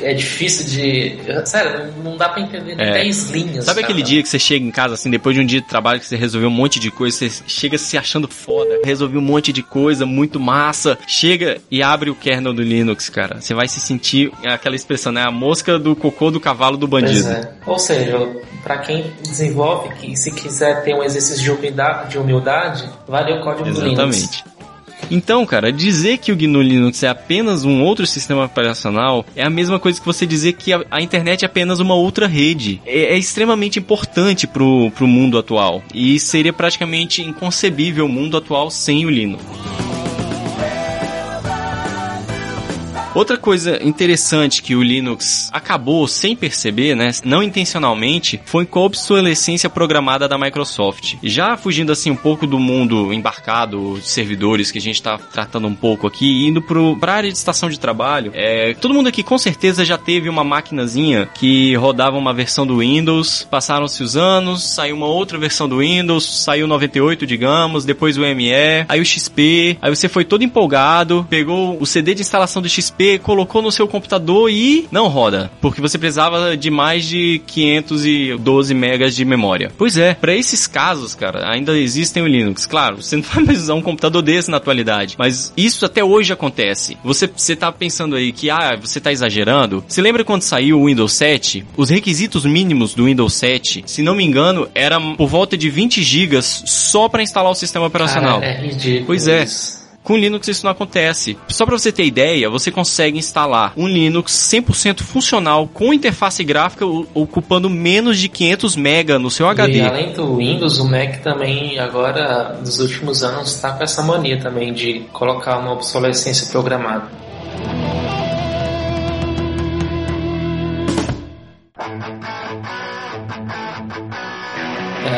é 0.03 0.12
difícil 0.12 0.66
de. 0.66 1.19
Sério, 1.47 1.93
não 2.05 2.16
dá 2.16 2.29
pra 2.29 2.43
entender 2.43 2.75
É. 2.79 2.93
10 2.93 3.31
linhas. 3.31 3.64
Sabe 3.64 3.81
cara. 3.81 3.93
aquele 3.93 4.03
dia 4.07 4.23
que 4.23 4.29
você 4.29 4.39
chega 4.39 4.64
em 4.64 4.71
casa, 4.71 4.95
assim, 4.95 5.11
depois 5.11 5.35
de 5.35 5.41
um 5.41 5.47
dia 5.47 5.61
de 5.61 5.66
trabalho 5.66 6.01
que 6.01 6.07
você 6.07 6.16
resolveu 6.16 6.49
um 6.51 6.53
monte 6.53 6.79
de 6.79 6.91
coisa, 6.91 7.16
você 7.16 7.31
chega 7.47 7.79
se 7.79 7.97
achando 7.97 8.29
foda, 8.29 8.81
resolveu 8.85 9.21
um 9.21 9.25
monte 9.25 9.53
de 9.53 9.62
coisa, 9.62 10.05
muito 10.05 10.39
massa, 10.39 10.99
chega 11.07 11.59
e 11.71 11.83
abre 11.83 12.11
o 12.11 12.14
kernel 12.14 12.53
do 12.53 12.62
Linux, 12.62 13.09
cara. 13.09 13.41
Você 13.41 13.55
vai 13.55 13.66
se 13.69 13.81
sentir 13.81 14.31
aquela 14.45 14.77
expressão, 14.77 15.12
né? 15.12 15.23
A 15.23 15.31
mosca 15.31 15.78
do 15.78 15.97
cocô 15.97 16.31
do 16.31 16.39
cavalo 16.40 16.77
do 16.77 16.86
Pois 16.89 17.03
bandido. 17.05 17.28
é. 17.31 17.51
Ou 17.66 17.78
seja, 17.78 18.19
pra 18.62 18.78
quem 18.78 19.12
desenvolve, 19.23 19.95
que 19.97 20.16
se 20.16 20.31
quiser 20.31 20.57
ter 20.59 20.94
um 20.94 21.02
exercício 21.02 21.43
de 21.43 21.51
humildade, 21.51 22.10
de 22.10 22.18
humildade 22.18 22.89
vai 23.06 23.24
ler 23.24 23.40
o 23.40 23.43
código 23.43 23.64
do 23.64 23.80
Linux. 23.80 24.16
Exatamente. 24.16 24.44
Então, 25.10 25.47
cara, 25.47 25.72
dizer 25.72 26.18
que 26.18 26.32
o 26.32 26.36
GNU 26.36 26.60
Linux 26.60 27.02
é 27.02 27.09
apenas 27.09 27.64
um 27.64 27.82
outro 27.82 28.06
sistema 28.06 28.44
operacional 28.44 29.24
é 29.35 29.43
a 29.43 29.51
mesma 29.51 29.78
coisa 29.78 29.98
que 29.98 30.06
você 30.06 30.26
dizer 30.26 30.55
que 30.55 30.72
a, 30.72 30.85
a 30.90 31.01
internet 31.01 31.44
é 31.44 31.47
apenas 31.47 31.80
uma 31.80 31.94
outra 31.94 32.26
rede. 32.26 32.80
É, 32.85 33.14
é 33.14 33.18
extremamente 33.18 33.78
importante 33.78 34.47
pro, 34.47 34.90
pro 34.90 35.06
mundo 35.06 35.39
atual. 35.39 35.82
E 35.94 36.18
seria 36.18 36.52
praticamente 36.52 37.22
inconcebível 37.22 38.05
o 38.05 38.09
mundo 38.09 38.36
atual 38.36 38.70
sem 38.70 39.06
o 39.06 39.10
Linux. 39.10 39.43
Outra 43.19 43.36
coisa 43.36 43.85
interessante 43.85 44.62
que 44.62 44.77
o 44.77 44.82
Linux 44.82 45.51
acabou 45.53 46.07
sem 46.07 46.36
perceber, 46.36 46.95
né, 46.95 47.11
não 47.24 47.43
intencionalmente, 47.43 48.40
foi 48.45 48.65
com 48.65 48.78
a 48.78 48.85
obsolescência 48.85 49.69
programada 49.69 50.28
da 50.28 50.39
Microsoft. 50.39 51.16
Já 51.20 51.57
fugindo 51.57 51.90
assim 51.90 52.12
um 52.12 52.16
pouco 52.16 52.47
do 52.47 52.61
mundo 52.61 53.12
embarcado 53.12 53.99
de 53.99 54.09
servidores 54.09 54.70
que 54.70 54.78
a 54.78 54.81
gente 54.81 54.95
está 54.95 55.19
tratando 55.19 55.66
um 55.66 55.74
pouco 55.74 56.07
aqui, 56.07 56.47
indo 56.47 56.62
para 56.62 57.12
a 57.12 57.16
área 57.16 57.32
de 57.32 57.36
estação 57.36 57.69
de 57.69 57.81
trabalho, 57.81 58.31
é, 58.36 58.74
todo 58.74 58.95
mundo 58.95 59.09
aqui 59.09 59.24
com 59.24 59.36
certeza 59.36 59.85
já 59.85 59.99
teve 59.99 60.28
uma 60.28 60.45
maquinazinha 60.45 61.28
que 61.35 61.74
rodava 61.74 62.16
uma 62.16 62.32
versão 62.32 62.65
do 62.65 62.78
Windows, 62.78 63.49
passaram-se 63.51 64.01
os 64.01 64.16
anos, 64.16 64.62
saiu 64.62 64.95
uma 64.95 65.07
outra 65.09 65.36
versão 65.39 65.69
do 65.69 65.78
Windows, 65.78 66.45
saiu 66.45 66.69
98, 66.69 67.27
digamos, 67.27 67.85
depois 67.85 68.16
o 68.16 68.20
ME, 68.20 68.53
aí 68.89 69.01
o 69.01 69.05
XP, 69.05 69.77
aí 69.82 69.93
você 69.93 70.09
foi 70.09 70.24
todo 70.24 70.45
empolgado, 70.45 71.27
pegou 71.28 71.77
o 71.81 71.85
CD 71.85 72.15
de 72.15 72.20
instalação 72.20 72.62
do 72.62 72.69
XP, 72.69 73.07
colocou 73.16 73.62
no 73.62 73.70
seu 73.70 73.86
computador 73.86 74.51
e 74.51 74.89
não 74.90 75.06
roda, 75.06 75.51
porque 75.60 75.80
você 75.80 75.97
precisava 75.97 76.56
de 76.56 76.70
mais 76.70 77.06
de 77.06 77.40
512 77.47 78.74
megas 78.74 79.14
de 79.14 79.24
memória. 79.24 79.70
Pois 79.78 79.97
é, 79.97 80.14
para 80.14 80.35
esses 80.35 80.66
casos, 80.66 81.14
cara, 81.14 81.48
ainda 81.48 81.78
existem 81.78 82.22
o 82.22 82.26
Linux. 82.26 82.66
Claro, 82.66 83.01
você 83.01 83.16
não 83.16 83.22
vai 83.22 83.44
mais 83.47 83.62
usar 83.62 83.74
um 83.74 83.82
computador 83.82 84.20
desse 84.20 84.51
na 84.51 84.56
atualidade, 84.56 85.14
mas 85.16 85.52
isso 85.56 85.86
até 85.86 86.02
hoje 86.02 86.32
acontece. 86.32 86.98
Você, 87.05 87.30
você 87.35 87.55
tá 87.55 87.70
pensando 87.70 88.16
aí 88.16 88.32
que, 88.32 88.51
ah, 88.51 88.76
você 88.80 89.01
tá 89.01 89.12
exagerando? 89.12 89.85
Você 89.86 90.02
lembra 90.02 90.24
quando 90.24 90.43
saiu 90.43 90.80
o 90.80 90.86
Windows 90.86 91.12
7? 91.12 91.64
Os 91.76 91.90
requisitos 91.90 92.44
mínimos 92.44 92.94
do 92.94 93.05
Windows 93.05 93.35
7, 93.35 93.85
se 93.86 94.02
não 94.02 94.14
me 94.14 94.24
engano, 94.24 94.68
era 94.74 94.98
por 95.01 95.28
volta 95.28 95.56
de 95.56 95.70
20 95.70 96.02
gigas 96.02 96.64
só 96.66 97.09
para 97.09 97.22
instalar 97.22 97.52
o 97.52 97.55
sistema 97.55 97.86
operacional. 97.86 98.40
Cara, 98.40 98.52
é 98.52 98.66
ridículo. 98.66 99.06
Pois 99.06 99.28
é. 99.28 99.44
isso. 99.44 99.78
Com 100.09 100.16
Linux 100.16 100.48
isso 100.48 100.64
não 100.64 100.72
acontece. 100.72 101.36
Só 101.48 101.66
para 101.66 101.76
você 101.76 101.93
ter 101.93 102.06
ideia, 102.06 102.48
você 102.48 102.70
consegue 102.70 103.18
instalar 103.18 103.74
um 103.76 103.86
Linux 103.86 104.32
100% 104.51 105.02
funcional 105.02 105.68
com 105.68 105.93
interface 105.93 106.43
gráfica 106.43 106.86
ocupando 106.86 107.68
menos 107.68 108.18
de 108.18 108.26
500 108.26 108.74
MB 108.74 109.18
no 109.18 109.30
seu 109.30 109.47
E 109.47 109.51
HD. 109.51 109.80
além 109.82 110.14
do 110.14 110.36
Windows, 110.36 110.78
o 110.78 110.86
Mac 110.86 111.20
também 111.22 111.78
agora, 111.78 112.59
nos 112.59 112.80
últimos 112.80 113.22
anos, 113.22 113.55
está 113.55 113.72
com 113.72 113.85
essa 113.85 114.02
mania 114.02 114.40
também 114.40 114.72
de 114.72 115.01
colocar 115.12 115.59
uma 115.59 115.72
obsolescência 115.72 116.47
programada. 116.47 117.28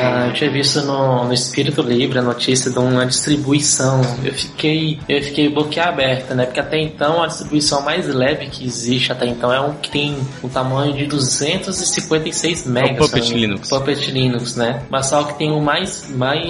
Ah, 0.01 0.27
eu 0.29 0.33
tinha 0.33 0.51
visto 0.51 0.81
no, 0.83 1.25
no 1.25 1.33
Espírito 1.33 1.83
Livre 1.83 2.19
a 2.19 2.23
notícia 2.23 2.71
de 2.71 2.79
uma 2.79 3.05
distribuição. 3.07 4.01
Eu 4.25 4.33
fiquei, 4.35 4.99
eu 5.09 5.23
fiquei 5.23 5.49
boquiaberta, 5.49 6.35
né? 6.35 6.45
Porque 6.47 6.61
até 6.61 6.79
então 6.81 7.23
a 7.23 7.27
distribuição 7.27 7.83
mais 7.83 8.07
leve 8.07 8.47
que 8.47 8.65
existe 8.65 9.13
até 9.13 9.27
então 9.27 9.53
é 9.53 9.61
um 9.61 9.75
que 9.75 9.91
tem 9.91 10.17
um 10.43 10.49
tamanho 10.49 10.93
de 10.95 11.07
256 11.07 12.67
megas. 12.67 13.07
Puppet 13.07 13.25
se 13.25 13.31
eu 13.33 13.35
não 13.35 13.35
me- 13.35 13.47
Linux. 13.47 13.69
Puppet 13.69 14.11
Linux, 14.11 14.57
né? 14.57 14.83
Mas 14.91 15.07
só 15.07 15.23
que 15.25 15.35
tem 15.39 15.51
um 15.51 15.61
mais, 15.61 16.09
mais, 16.11 16.43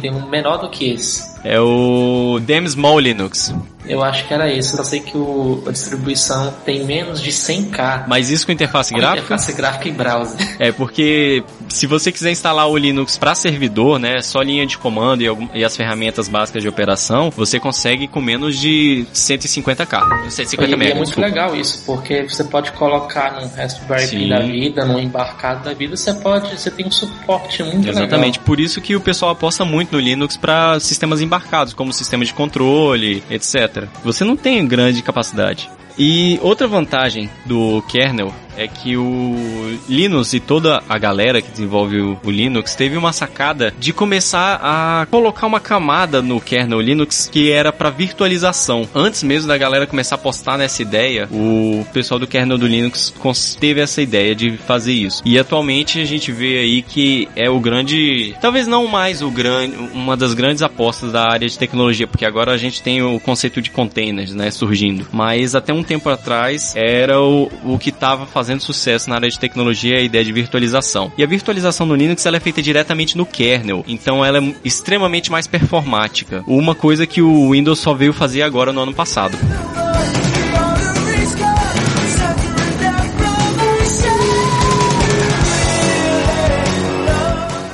tem 0.00 0.12
um 0.12 0.26
menor 0.28 0.58
do 0.58 0.68
que 0.68 0.90
esse. 0.92 1.37
É 1.44 1.60
o 1.60 2.40
Damn 2.40 2.66
Small 2.68 2.98
Linux. 2.98 3.54
Eu 3.86 4.02
acho 4.02 4.26
que 4.26 4.34
era 4.34 4.52
esse. 4.52 4.76
Eu 4.76 4.84
sei 4.84 5.00
que 5.00 5.16
o, 5.16 5.62
a 5.66 5.70
distribuição 5.70 6.52
tem 6.64 6.84
menos 6.84 7.22
de 7.22 7.30
100k. 7.30 8.04
Mas 8.06 8.28
isso 8.28 8.44
com 8.44 8.52
interface 8.52 8.92
Com 8.92 8.98
gráfica? 8.98 9.24
Interface 9.24 9.52
gráfica 9.54 9.88
e 9.88 9.92
browser. 9.92 10.48
É, 10.58 10.72
porque 10.72 11.44
se 11.68 11.86
você 11.86 12.10
quiser 12.10 12.32
instalar 12.32 12.68
o 12.68 12.76
Linux 12.76 13.16
para 13.16 13.32
servidor, 13.34 13.98
né, 13.98 14.20
só 14.20 14.42
linha 14.42 14.66
de 14.66 14.76
comando 14.76 15.22
e, 15.22 15.58
e 15.60 15.64
as 15.64 15.76
ferramentas 15.76 16.26
básicas 16.28 16.62
de 16.62 16.68
operação, 16.68 17.30
você 17.30 17.60
consegue 17.60 18.08
com 18.08 18.20
menos 18.20 18.58
de 18.58 19.06
150k, 19.14 20.30
150 20.30 20.84
E, 20.84 20.90
é 20.90 20.94
muito 20.94 21.06
desculpa. 21.06 21.28
legal 21.28 21.54
isso, 21.54 21.84
porque 21.86 22.24
você 22.24 22.42
pode 22.42 22.72
colocar 22.72 23.40
num 23.40 23.48
Raspberry 23.48 24.08
Pi 24.08 24.28
da 24.28 24.40
vida, 24.40 24.84
num 24.84 24.98
embarcado 24.98 25.64
da 25.64 25.72
vida, 25.72 25.96
você 25.96 26.12
pode, 26.12 26.58
você 26.58 26.70
tem 26.72 26.86
um 26.86 26.90
suporte 26.90 27.62
muito 27.62 27.88
Exatamente, 27.88 28.38
legal. 28.38 28.44
por 28.44 28.58
isso 28.58 28.80
que 28.80 28.96
o 28.96 29.00
pessoal 29.00 29.30
aposta 29.30 29.64
muito 29.64 29.92
no 29.92 30.00
Linux 30.00 30.36
para 30.36 30.80
sistemas 30.80 31.20
embarcados, 31.28 31.74
como 31.74 31.92
sistema 31.92 32.24
de 32.24 32.34
controle, 32.34 33.22
etc. 33.30 33.86
Você 34.02 34.24
não 34.24 34.36
tem 34.36 34.66
grande 34.66 35.02
capacidade. 35.02 35.70
E 35.98 36.38
outra 36.42 36.66
vantagem 36.66 37.28
do 37.44 37.82
kernel 37.82 38.32
é 38.58 38.66
que 38.66 38.96
o 38.96 39.78
Linux 39.88 40.34
e 40.34 40.40
toda 40.40 40.82
a 40.88 40.98
galera 40.98 41.40
que 41.40 41.50
desenvolve 41.50 42.00
o, 42.00 42.18
o 42.24 42.30
Linux 42.30 42.74
teve 42.74 42.96
uma 42.96 43.12
sacada 43.12 43.72
de 43.78 43.92
começar 43.92 44.60
a 44.62 45.06
colocar 45.06 45.46
uma 45.46 45.60
camada 45.60 46.20
no 46.20 46.40
kernel 46.40 46.80
Linux 46.80 47.28
que 47.30 47.50
era 47.50 47.72
para 47.72 47.88
virtualização. 47.88 48.86
Antes 48.94 49.22
mesmo 49.22 49.48
da 49.48 49.56
galera 49.56 49.86
começar 49.86 50.16
a 50.16 50.18
postar 50.18 50.58
nessa 50.58 50.82
ideia, 50.82 51.28
o 51.30 51.86
pessoal 51.92 52.18
do 52.18 52.26
kernel 52.26 52.58
do 52.58 52.66
Linux 52.66 53.14
teve 53.60 53.80
essa 53.80 54.02
ideia 54.02 54.34
de 54.34 54.56
fazer 54.56 54.92
isso. 54.92 55.22
E 55.24 55.38
atualmente 55.38 56.00
a 56.00 56.04
gente 56.04 56.32
vê 56.32 56.58
aí 56.58 56.82
que 56.82 57.28
é 57.36 57.48
o 57.48 57.60
grande, 57.60 58.34
talvez 58.40 58.66
não 58.66 58.88
mais 58.88 59.22
o 59.22 59.30
grande, 59.30 59.76
uma 59.94 60.16
das 60.16 60.34
grandes 60.34 60.62
apostas 60.62 61.12
da 61.12 61.30
área 61.30 61.48
de 61.48 61.56
tecnologia, 61.56 62.08
porque 62.08 62.24
agora 62.24 62.52
a 62.52 62.56
gente 62.56 62.82
tem 62.82 63.02
o 63.02 63.20
conceito 63.20 63.62
de 63.62 63.70
containers, 63.70 64.34
né, 64.34 64.50
surgindo. 64.50 65.06
Mas 65.12 65.54
até 65.54 65.72
um 65.72 65.84
tempo 65.84 66.08
atrás 66.08 66.72
era 66.74 67.20
o, 67.20 67.48
o 67.64 67.78
que 67.78 67.90
estava 67.90 68.26
fazendo 68.26 68.47
sucesso 68.56 69.08
na 69.08 69.16
área 69.16 69.28
de 69.28 69.38
tecnologia, 69.38 69.98
a 69.98 70.02
ideia 70.02 70.24
de 70.24 70.32
virtualização. 70.32 71.12
E 71.16 71.22
a 71.22 71.26
virtualização 71.26 71.86
no 71.86 71.94
Linux 71.94 72.24
ela 72.26 72.36
é 72.36 72.40
feita 72.40 72.62
diretamente 72.62 73.16
no 73.16 73.26
kernel, 73.26 73.84
então 73.86 74.24
ela 74.24 74.38
é 74.38 74.54
extremamente 74.64 75.30
mais 75.30 75.46
performática. 75.46 76.42
Uma 76.46 76.74
coisa 76.74 77.06
que 77.06 77.20
o 77.20 77.50
Windows 77.50 77.78
só 77.78 77.94
veio 77.94 78.12
fazer 78.12 78.42
agora 78.42 78.72
no 78.72 78.80
ano 78.80 78.94
passado. 78.94 79.36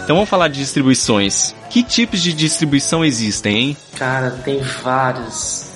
Então 0.04 0.16
vamos 0.16 0.28
falar 0.28 0.48
de 0.48 0.58
distribuições. 0.58 1.54
Que 1.70 1.82
tipos 1.82 2.20
de 2.20 2.32
distribuição 2.32 3.04
existem, 3.04 3.56
hein? 3.56 3.76
Cara, 3.96 4.30
tem 4.30 4.60
vários. 4.60 5.70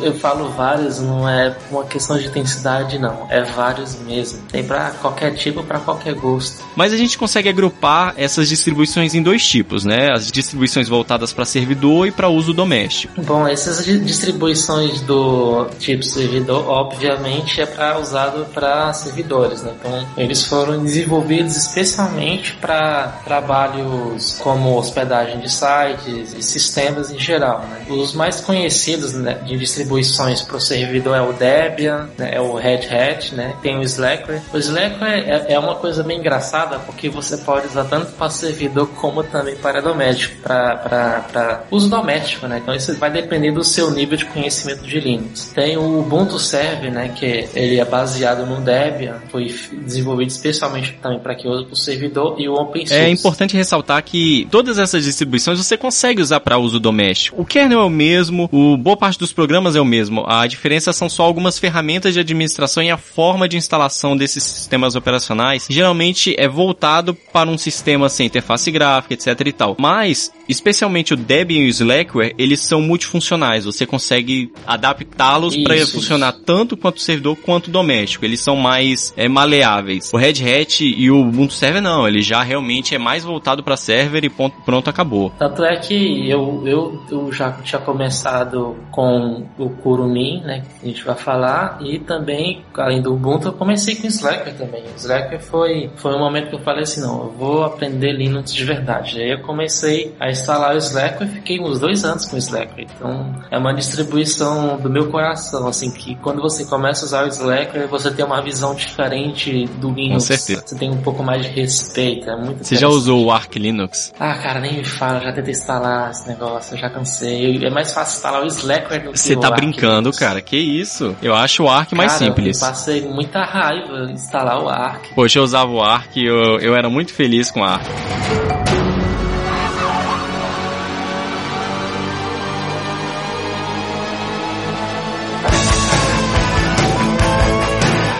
Eu 0.00 0.14
falo 0.18 0.48
vários, 0.50 0.98
não 0.98 1.28
é 1.28 1.56
uma 1.70 1.84
questão 1.84 2.18
de 2.18 2.26
intensidade, 2.26 2.98
não. 2.98 3.26
É 3.30 3.42
vários 3.44 3.96
mesmo. 4.00 4.40
Tem 4.50 4.64
pra 4.64 4.90
qualquer 4.90 5.34
tipo, 5.34 5.62
pra 5.62 5.78
qualquer 5.78 6.14
gosto. 6.14 6.64
Mas 6.74 6.92
a 6.92 6.96
gente 6.96 7.16
consegue 7.16 7.48
agrupar 7.48 8.14
essas 8.16 8.48
distribuições 8.48 9.14
em 9.14 9.22
dois 9.22 9.46
tipos, 9.46 9.84
né? 9.84 10.10
As 10.12 10.30
distribuições 10.32 10.88
voltadas 10.88 11.32
para 11.32 11.44
servidor 11.44 12.08
e 12.08 12.10
para 12.10 12.28
uso 12.28 12.52
doméstico. 12.52 13.20
Bom, 13.22 13.46
essas 13.46 13.84
di- 13.84 14.00
distribuições 14.00 15.02
do 15.02 15.66
tipo 15.78 16.02
servidor, 16.02 16.68
obviamente, 16.68 17.60
é 17.60 17.66
para 17.66 17.98
usado 18.00 18.44
para 18.52 18.92
servidores, 18.92 19.62
né? 19.62 19.72
Então, 19.78 20.06
eles 20.16 20.44
foram 20.44 20.82
desenvolvidos 20.82 21.56
especialmente 21.56 22.54
para 22.54 23.20
trabalhos 23.42 24.38
como 24.40 24.76
hospedagem 24.76 25.40
de 25.40 25.50
sites 25.50 26.32
e 26.32 26.42
sistemas 26.42 27.10
em 27.10 27.18
geral. 27.18 27.60
Né? 27.60 27.86
Os 27.90 28.14
mais 28.14 28.40
conhecidos 28.40 29.12
né, 29.12 29.34
de 29.44 29.56
distribuições 29.56 30.42
para 30.42 30.56
o 30.56 30.60
servidor 30.60 31.16
é 31.16 31.20
o 31.20 31.32
Debian, 31.32 32.08
né, 32.16 32.30
é 32.32 32.40
o 32.40 32.54
Red 32.54 32.86
Hat, 32.88 33.34
né? 33.34 33.54
Tem 33.62 33.78
o 33.78 33.82
Slackware. 33.82 34.40
O 34.52 34.58
Slackware 34.58 35.28
é, 35.28 35.54
é 35.54 35.58
uma 35.58 35.74
coisa 35.74 36.02
bem 36.02 36.18
engraçada 36.18 36.78
porque 36.80 37.08
você 37.08 37.36
pode 37.38 37.66
usar 37.66 37.84
tanto 37.84 38.12
para 38.12 38.30
servidor 38.30 38.86
como 38.88 39.22
também 39.24 39.56
para 39.56 39.80
doméstico, 39.80 40.40
para 40.42 41.64
uso 41.70 41.88
doméstico, 41.88 42.46
né? 42.46 42.58
Então 42.62 42.74
isso 42.74 42.94
vai 42.96 43.10
depender 43.10 43.50
do 43.52 43.64
seu 43.64 43.90
nível 43.90 44.16
de 44.16 44.24
conhecimento 44.26 44.82
de 44.82 45.00
Linux. 45.00 45.52
Tem 45.54 45.76
o 45.76 46.00
Ubuntu 46.00 46.38
Server, 46.38 46.92
né? 46.92 47.08
Que 47.08 47.48
ele 47.54 47.80
é 47.80 47.84
baseado 47.84 48.46
no 48.46 48.60
Debian, 48.60 49.16
foi 49.30 49.54
desenvolvido 49.84 50.28
especialmente 50.28 50.98
também 51.02 51.18
para 51.18 51.34
que 51.34 51.48
use 51.48 51.66
o 51.70 51.76
servidor 51.76 52.36
e 52.38 52.48
o 52.48 52.54
Open 52.54 52.86
Source. 52.86 53.02
É 53.02 53.10
importante 53.32 53.56
ressaltar 53.56 54.02
que 54.04 54.46
todas 54.50 54.78
essas 54.78 55.04
distribuições 55.04 55.58
você 55.58 55.76
consegue 55.76 56.20
usar 56.20 56.40
para 56.40 56.58
uso 56.58 56.78
doméstico. 56.78 57.40
O 57.40 57.46
kernel 57.46 57.80
é 57.80 57.84
o 57.84 57.90
mesmo, 57.90 58.48
o 58.52 58.76
boa 58.76 58.96
parte 58.96 59.18
dos 59.18 59.32
programas 59.32 59.74
é 59.74 59.80
o 59.80 59.84
mesmo. 59.84 60.24
A 60.26 60.46
diferença 60.46 60.92
são 60.92 61.08
só 61.08 61.22
algumas 61.22 61.58
ferramentas 61.58 62.12
de 62.12 62.20
administração 62.20 62.82
e 62.82 62.90
a 62.90 62.98
forma 62.98 63.48
de 63.48 63.56
instalação 63.56 64.16
desses 64.16 64.42
sistemas 64.42 64.94
operacionais. 64.94 65.66
Geralmente 65.68 66.34
é 66.38 66.46
voltado 66.46 67.14
para 67.32 67.48
um 67.48 67.56
sistema 67.56 68.08
sem 68.08 68.26
interface 68.26 68.70
gráfica, 68.70 69.14
etc 69.14 69.46
e 69.46 69.52
tal. 69.52 69.76
Mas, 69.78 70.30
especialmente 70.48 71.14
o 71.14 71.16
Debian 71.16 71.62
e 71.62 71.66
o 71.66 71.68
Slackware, 71.68 72.34
eles 72.36 72.60
são 72.60 72.82
multifuncionais. 72.82 73.64
Você 73.64 73.86
consegue 73.86 74.52
adaptá-los 74.66 75.56
para 75.56 75.86
funcionar 75.86 76.32
tanto 76.44 76.76
quanto 76.76 77.00
servidor 77.00 77.36
quanto 77.36 77.70
doméstico. 77.70 78.24
Eles 78.24 78.40
são 78.40 78.56
mais 78.56 79.14
é, 79.16 79.26
maleáveis. 79.26 80.12
O 80.12 80.18
Red 80.18 80.42
Hat 80.42 80.84
e 80.84 81.10
o 81.10 81.20
Ubuntu 81.20 81.54
Server 81.54 81.80
não, 81.80 82.06
ele 82.06 82.20
já 82.20 82.42
realmente 82.42 82.94
é 82.94 82.98
mais 82.98 83.21
mais 83.22 83.24
voltado 83.24 83.62
para 83.62 83.76
server 83.76 84.24
e 84.24 84.28
ponto, 84.28 84.56
pronto, 84.64 84.90
acabou. 84.90 85.32
Tanto 85.38 85.64
é 85.64 85.76
que 85.76 86.28
eu, 86.28 86.62
eu, 86.66 87.02
eu 87.10 87.32
já 87.32 87.52
tinha 87.52 87.80
começado 87.80 88.76
com 88.90 89.46
o 89.58 89.70
Kurumin, 89.70 90.42
né, 90.42 90.62
que 90.80 90.86
a 90.86 90.88
gente 90.88 91.04
vai 91.04 91.14
falar, 91.14 91.78
e 91.80 91.98
também, 91.98 92.64
além 92.74 93.00
do 93.00 93.14
Ubuntu, 93.14 93.48
eu 93.48 93.52
comecei 93.52 93.94
com 93.96 94.04
o 94.04 94.06
Slacker 94.06 94.54
também. 94.54 94.82
O 94.82 94.96
Slacker 94.96 95.40
foi, 95.40 95.90
foi 95.96 96.14
um 96.14 96.18
momento 96.18 96.48
que 96.48 96.56
eu 96.56 96.60
falei 96.60 96.82
assim, 96.82 97.00
não, 97.00 97.24
eu 97.24 97.30
vou 97.30 97.64
aprender 97.64 98.12
Linux 98.12 98.52
de 98.52 98.64
verdade. 98.64 99.20
Aí 99.20 99.30
eu 99.30 99.40
comecei 99.40 100.14
a 100.18 100.30
instalar 100.30 100.74
o 100.74 100.78
Slacker 100.78 101.26
e 101.26 101.30
fiquei 101.30 101.60
uns 101.60 101.78
dois 101.78 102.04
anos 102.04 102.26
com 102.26 102.36
o 102.36 102.38
Slacker. 102.38 102.86
Então, 102.96 103.34
é 103.50 103.58
uma 103.58 103.72
distribuição 103.72 104.78
do 104.78 104.90
meu 104.90 105.10
coração, 105.10 105.66
assim, 105.66 105.90
que 105.92 106.14
quando 106.16 106.42
você 106.42 106.64
começa 106.64 107.04
a 107.04 107.06
usar 107.06 107.24
o 107.24 107.28
Slacker, 107.28 107.88
você 107.88 108.10
tem 108.10 108.24
uma 108.24 108.42
visão 108.42 108.74
diferente 108.74 109.66
do 109.78 109.90
Linux. 109.90 110.28
Com 110.28 110.34
certeza. 110.34 110.62
Você 110.66 110.76
tem 110.76 110.90
um 110.90 111.02
pouco 111.02 111.22
mais 111.22 111.42
de 111.42 111.48
respeito, 111.48 112.28
é 112.28 112.36
muito 112.36 112.64
Você 112.64 112.76
já 112.76 112.88
usou 112.88 113.11
o 113.18 113.30
Arch 113.30 113.56
Linux? 113.56 114.12
Ah, 114.18 114.34
cara, 114.34 114.60
nem 114.60 114.78
me 114.78 114.84
fala, 114.84 115.20
já 115.20 115.32
tentei 115.32 115.52
instalar 115.52 116.10
esse 116.10 116.26
negócio, 116.28 116.74
eu 116.74 116.78
já 116.78 116.90
cansei. 116.90 117.64
É 117.64 117.70
mais 117.70 117.92
fácil 117.92 118.16
instalar 118.16 118.42
o 118.42 118.46
Slacker 118.46 119.04
do 119.04 119.12
que 119.12 119.18
Você 119.18 119.36
tá 119.36 119.48
Arch 119.48 119.56
brincando, 119.56 119.98
Linux. 120.10 120.18
cara. 120.18 120.40
Que 120.40 120.56
isso? 120.56 121.16
Eu 121.22 121.34
acho 121.34 121.64
o 121.64 121.68
Arch 121.68 121.92
mais 121.92 122.12
Cara, 122.12 122.24
simples. 122.24 122.60
Eu 122.60 122.68
passei 122.68 123.00
muita 123.02 123.44
raiva 123.44 124.06
em 124.10 124.12
instalar 124.14 124.62
o 124.62 124.68
Arc. 124.68 125.14
Poxa, 125.14 125.38
eu 125.38 125.42
usava 125.42 125.70
o 125.70 125.80
Arch 125.82 126.16
e 126.16 126.24
eu, 126.26 126.58
eu 126.60 126.74
era 126.76 126.88
muito 126.88 127.12
feliz 127.12 127.50
com 127.50 127.60
o 127.60 127.64
Arch. 127.64 127.86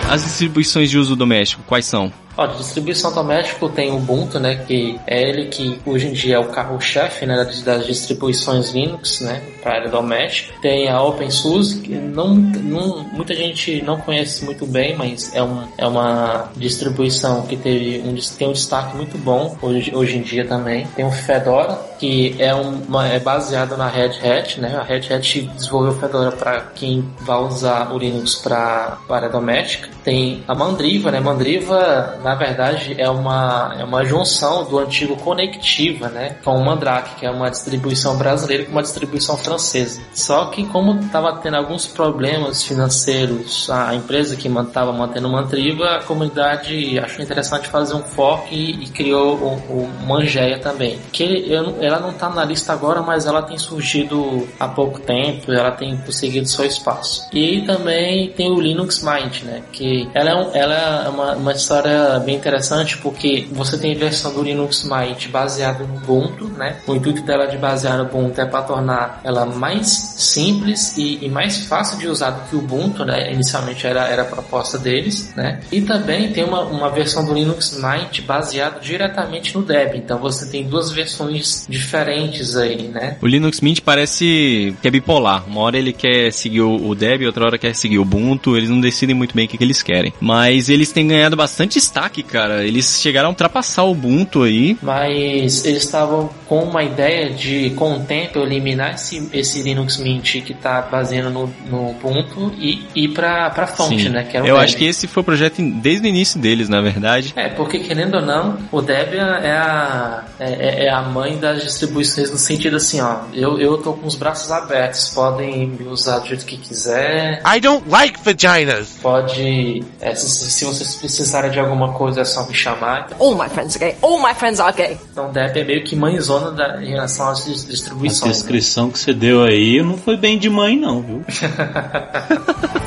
As 0.09 0.21
distribuições 0.33 0.89
de 0.89 0.97
uso 0.97 1.15
doméstico, 1.15 1.63
quais 1.67 1.85
são? 1.85 2.11
Ó, 2.35 2.47
de 2.47 2.57
distribuição 2.57 3.13
doméstica 3.13 3.69
tem 3.69 3.91
o 3.91 3.97
Ubuntu, 3.97 4.39
né, 4.39 4.55
que 4.55 4.99
é 5.05 5.29
ele 5.29 5.45
que 5.45 5.79
hoje 5.85 6.07
em 6.07 6.13
dia 6.13 6.35
é 6.35 6.39
o 6.39 6.45
carro-chefe, 6.45 7.25
né, 7.25 7.47
das, 7.63 7.85
distribuições 7.85 8.71
Linux, 8.71 9.21
né, 9.21 9.41
para 9.61 9.75
área 9.75 9.89
doméstica. 9.89 10.53
Tem 10.61 10.89
a 10.89 11.01
OpenSUSE, 11.03 11.81
que 11.81 11.93
não, 11.93 12.33
não, 12.33 13.03
muita 13.13 13.35
gente 13.35 13.81
não 13.83 13.97
conhece 13.97 14.43
muito 14.43 14.65
bem, 14.65 14.95
mas 14.95 15.33
é, 15.35 15.43
um, 15.43 15.67
é 15.77 15.85
uma 15.85 16.49
distribuição 16.55 17.43
que 17.43 17.55
teve 17.55 18.01
um, 18.05 18.15
tem 18.37 18.47
um 18.47 18.53
destaque 18.53 18.95
muito 18.95 19.17
bom 19.17 19.55
hoje, 19.61 19.95
hoje 19.95 20.17
em 20.17 20.21
dia 20.21 20.45
também. 20.45 20.87
Tem 20.95 21.05
o 21.05 21.11
Fedora, 21.11 21.79
que 21.99 22.35
é, 22.39 22.53
uma, 22.53 23.07
é 23.07 23.19
baseado 23.19 23.77
na 23.77 23.87
Red 23.87 24.19
Hat, 24.23 24.59
né, 24.59 24.75
a 24.75 24.83
Red 24.83 25.13
Hat 25.13 25.41
desenvolveu 25.41 25.91
o 25.91 25.99
Fedora 25.99 26.31
para 26.31 26.61
quem 26.61 27.07
vai 27.21 27.39
usar 27.39 27.93
o 27.93 27.97
Linux 27.99 28.35
para 28.35 28.97
área 29.07 29.29
doméstica. 29.29 29.89
Tem 30.03 30.22
a 30.47 30.55
Mandriva, 30.55 31.11
né, 31.11 31.19
Mandriva 31.19 32.19
na 32.23 32.35
verdade 32.35 32.95
é 32.97 33.09
uma, 33.09 33.75
é 33.79 33.83
uma 33.83 34.03
junção 34.05 34.63
do 34.63 34.79
antigo 34.79 35.15
Conectiva, 35.17 36.09
né, 36.09 36.37
com 36.43 36.55
o 36.55 36.65
Mandrake, 36.65 37.15
que 37.15 37.25
é 37.25 37.31
uma 37.31 37.49
distribuição 37.49 38.17
brasileira 38.17 38.65
com 38.65 38.71
uma 38.71 38.81
distribuição 38.81 39.37
francesa. 39.37 40.01
Só 40.13 40.45
que 40.45 40.65
como 40.65 40.99
estava 40.99 41.33
tendo 41.37 41.57
alguns 41.57 41.87
problemas 41.87 42.63
financeiros, 42.63 43.69
a 43.69 43.95
empresa 43.95 44.35
que 44.35 44.47
estava 44.47 44.91
mantendo 44.91 45.29
Mandriva, 45.29 45.97
a 45.97 46.03
comunidade 46.03 46.99
achou 46.99 47.23
interessante 47.23 47.67
fazer 47.67 47.95
um 47.95 48.03
fork 48.03 48.53
e, 48.53 48.83
e 48.83 48.89
criou 48.89 49.35
o, 49.35 49.83
o 49.83 49.91
Mangeia 50.05 50.59
também. 50.59 50.99
Que 51.11 51.53
ela 51.81 51.99
não 51.99 52.11
está 52.11 52.29
na 52.29 52.43
lista 52.45 52.73
agora, 52.73 53.01
mas 53.01 53.25
ela 53.25 53.41
tem 53.41 53.57
surgido 53.57 54.47
há 54.59 54.67
pouco 54.67 54.99
tempo, 54.99 55.51
ela 55.51 55.71
tem 55.71 55.97
conseguido 55.97 56.47
seu 56.47 56.65
espaço. 56.65 57.27
E 57.33 57.61
também 57.61 58.29
tem 58.29 58.51
o 58.51 58.59
Linux 58.59 59.03
Mint, 59.03 59.43
né, 59.43 59.63
que 59.71 60.09
ela 60.13 60.29
é, 60.29 60.35
um, 60.35 60.55
ela 60.55 61.05
é 61.05 61.09
uma, 61.09 61.35
uma 61.35 61.51
história 61.51 62.19
bem 62.19 62.35
interessante 62.35 62.97
porque 62.97 63.47
você 63.51 63.77
tem 63.77 63.95
a 63.95 63.97
versão 63.97 64.33
do 64.33 64.43
Linux 64.43 64.83
Mint 64.83 65.27
baseada 65.29 65.83
no 65.83 65.95
Ubuntu, 65.95 66.47
né? 66.49 66.77
O 66.87 66.95
intuito 66.95 67.21
dela 67.23 67.47
de 67.47 67.57
basear 67.57 67.97
no 67.97 68.03
Ubuntu 68.03 68.39
é 68.39 68.45
para 68.45 68.61
tornar 68.61 69.21
ela 69.23 69.45
mais 69.45 69.87
simples 69.87 70.97
e, 70.97 71.25
e, 71.25 71.29
mais 71.29 71.65
fácil 71.65 71.97
de 71.97 72.07
usar 72.07 72.31
do 72.31 72.49
que 72.49 72.55
o 72.55 72.59
Ubuntu, 72.59 73.05
né? 73.05 73.31
Inicialmente 73.31 73.85
era, 73.87 74.07
era 74.07 74.21
a 74.21 74.25
proposta 74.25 74.77
deles, 74.77 75.33
né? 75.35 75.59
E 75.71 75.81
também 75.81 76.31
tem 76.31 76.43
uma, 76.43 76.61
uma 76.61 76.89
versão 76.89 77.25
do 77.25 77.33
Linux 77.33 77.79
Mint 77.81 78.21
baseado 78.21 78.81
diretamente 78.81 79.55
no 79.55 79.63
Debian. 79.63 79.97
Então 79.97 80.19
você 80.19 80.45
tem 80.49 80.67
duas 80.67 80.91
versões 80.91 81.65
diferentes 81.67 82.55
aí, 82.55 82.87
né? 82.87 83.17
O 83.21 83.27
Linux 83.27 83.61
Mint 83.61 83.81
parece 83.81 84.75
que 84.81 84.87
é 84.87 84.91
bipolar. 84.91 85.43
Uma 85.47 85.61
hora 85.61 85.77
ele 85.77 85.93
quer 85.93 86.31
seguir 86.31 86.61
o 86.61 86.93
Debian, 86.93 87.27
outra 87.27 87.45
hora 87.45 87.57
quer 87.57 87.75
seguir 87.75 87.97
o 87.97 88.03
Ubuntu. 88.03 88.55
Eles 88.55 88.69
não 88.69 88.79
decidem 88.79 89.15
muito 89.15 89.35
bem 89.35 89.45
o 89.45 89.47
que, 89.47 89.57
que 89.57 89.63
eles 89.63 89.81
querem. 89.81 90.02
Mas 90.19 90.69
eles 90.69 90.91
têm 90.91 91.07
ganhado 91.07 91.35
bastante 91.35 91.75
destaque 91.75 92.23
cara. 92.23 92.65
Eles 92.65 92.99
chegaram 93.01 93.27
a 93.27 93.31
ultrapassar 93.31 93.83
o 93.83 93.91
Ubuntu 93.91 94.43
aí. 94.43 94.77
Mas 94.81 95.65
eles 95.65 95.83
estavam 95.83 96.29
com 96.53 96.65
uma 96.65 96.83
ideia 96.83 97.31
de, 97.31 97.71
com 97.71 97.93
o 97.93 97.99
tempo, 98.01 98.37
eliminar 98.37 98.93
esse, 98.93 99.27
esse 99.33 99.63
Linux 99.63 99.97
Mint 99.97 100.43
que 100.43 100.53
tá 100.53 100.83
baseando 100.83 101.31
no, 101.31 101.53
no 101.65 101.89
Ubuntu 101.89 102.53
e 102.59 102.85
ir 102.93 103.07
pra, 103.07 103.49
pra 103.49 103.65
fonte, 103.65 104.03
Sim. 104.03 104.09
né? 104.09 104.23
Que 104.23 104.37
é 104.37 104.39
o 104.39 104.43
Eu 104.43 104.53
Debian. 104.53 104.63
acho 104.63 104.77
que 104.77 104.85
esse 104.85 105.07
foi 105.07 105.21
o 105.21 105.23
projeto 105.23 105.55
desde 105.81 106.05
o 106.05 106.07
início 106.07 106.39
deles, 106.39 106.69
na 106.69 106.79
verdade. 106.79 107.33
É, 107.35 107.49
porque 107.49 107.79
querendo 107.79 108.17
ou 108.17 108.21
não, 108.21 108.59
o 108.71 108.83
Debian 108.83 109.39
é 109.41 109.51
a, 109.51 110.23
é, 110.39 110.85
é 110.85 110.89
a 110.91 111.01
mãe 111.01 111.39
das 111.39 111.63
distribuições 111.63 112.29
no 112.29 112.37
sentido 112.37 112.77
assim, 112.77 113.01
ó, 113.01 113.21
eu, 113.33 113.59
eu 113.59 113.79
tô 113.79 113.93
com 113.93 114.05
os 114.05 114.13
braços 114.13 114.51
abertos, 114.51 115.09
podem 115.09 115.65
me 115.65 115.87
usar 115.87 116.19
do 116.19 116.27
jeito 116.27 116.45
que 116.45 116.57
quiser. 116.57 117.41
I 117.51 117.59
don't 117.59 117.89
like 117.89 118.19
vaginas. 118.23 118.99
Pode, 119.01 119.83
é, 119.99 120.13
se, 120.13 120.29
se 120.51 120.65
vocês 120.65 120.95
precisarem 120.97 121.49
de 121.49 121.59
alguma 121.59 121.93
coisa 121.93 122.21
é 122.21 122.25
só 122.25 122.45
me 122.45 122.53
chamar. 122.53 123.07
All 123.19 123.33
my 123.33 123.49
friends 123.49 123.75
are 123.75 123.85
gay. 123.85 123.97
All 124.03 124.21
my 124.21 124.35
friends 124.35 124.59
are 124.59 124.71
gay. 124.71 124.99
Então 125.11 125.31
Debian 125.31 125.63
é 125.63 125.65
meio 125.65 125.83
que 125.83 125.95
mãezona 125.95 126.42
da, 126.51 126.81
em 126.83 126.89
relação 126.89 127.27
às 127.29 127.45
dis- 127.45 127.63
A 127.63 127.67
distribuições. 127.67 128.21
né? 128.25 128.31
descrição 128.31 128.89
que 128.89 128.99
você 128.99 129.13
deu 129.13 129.43
aí 129.43 129.81
não 129.81 129.97
foi 129.97 130.17
bem 130.17 130.37
de 130.37 130.49
mãe, 130.49 130.77
não, 130.79 131.01
viu? 131.01 131.23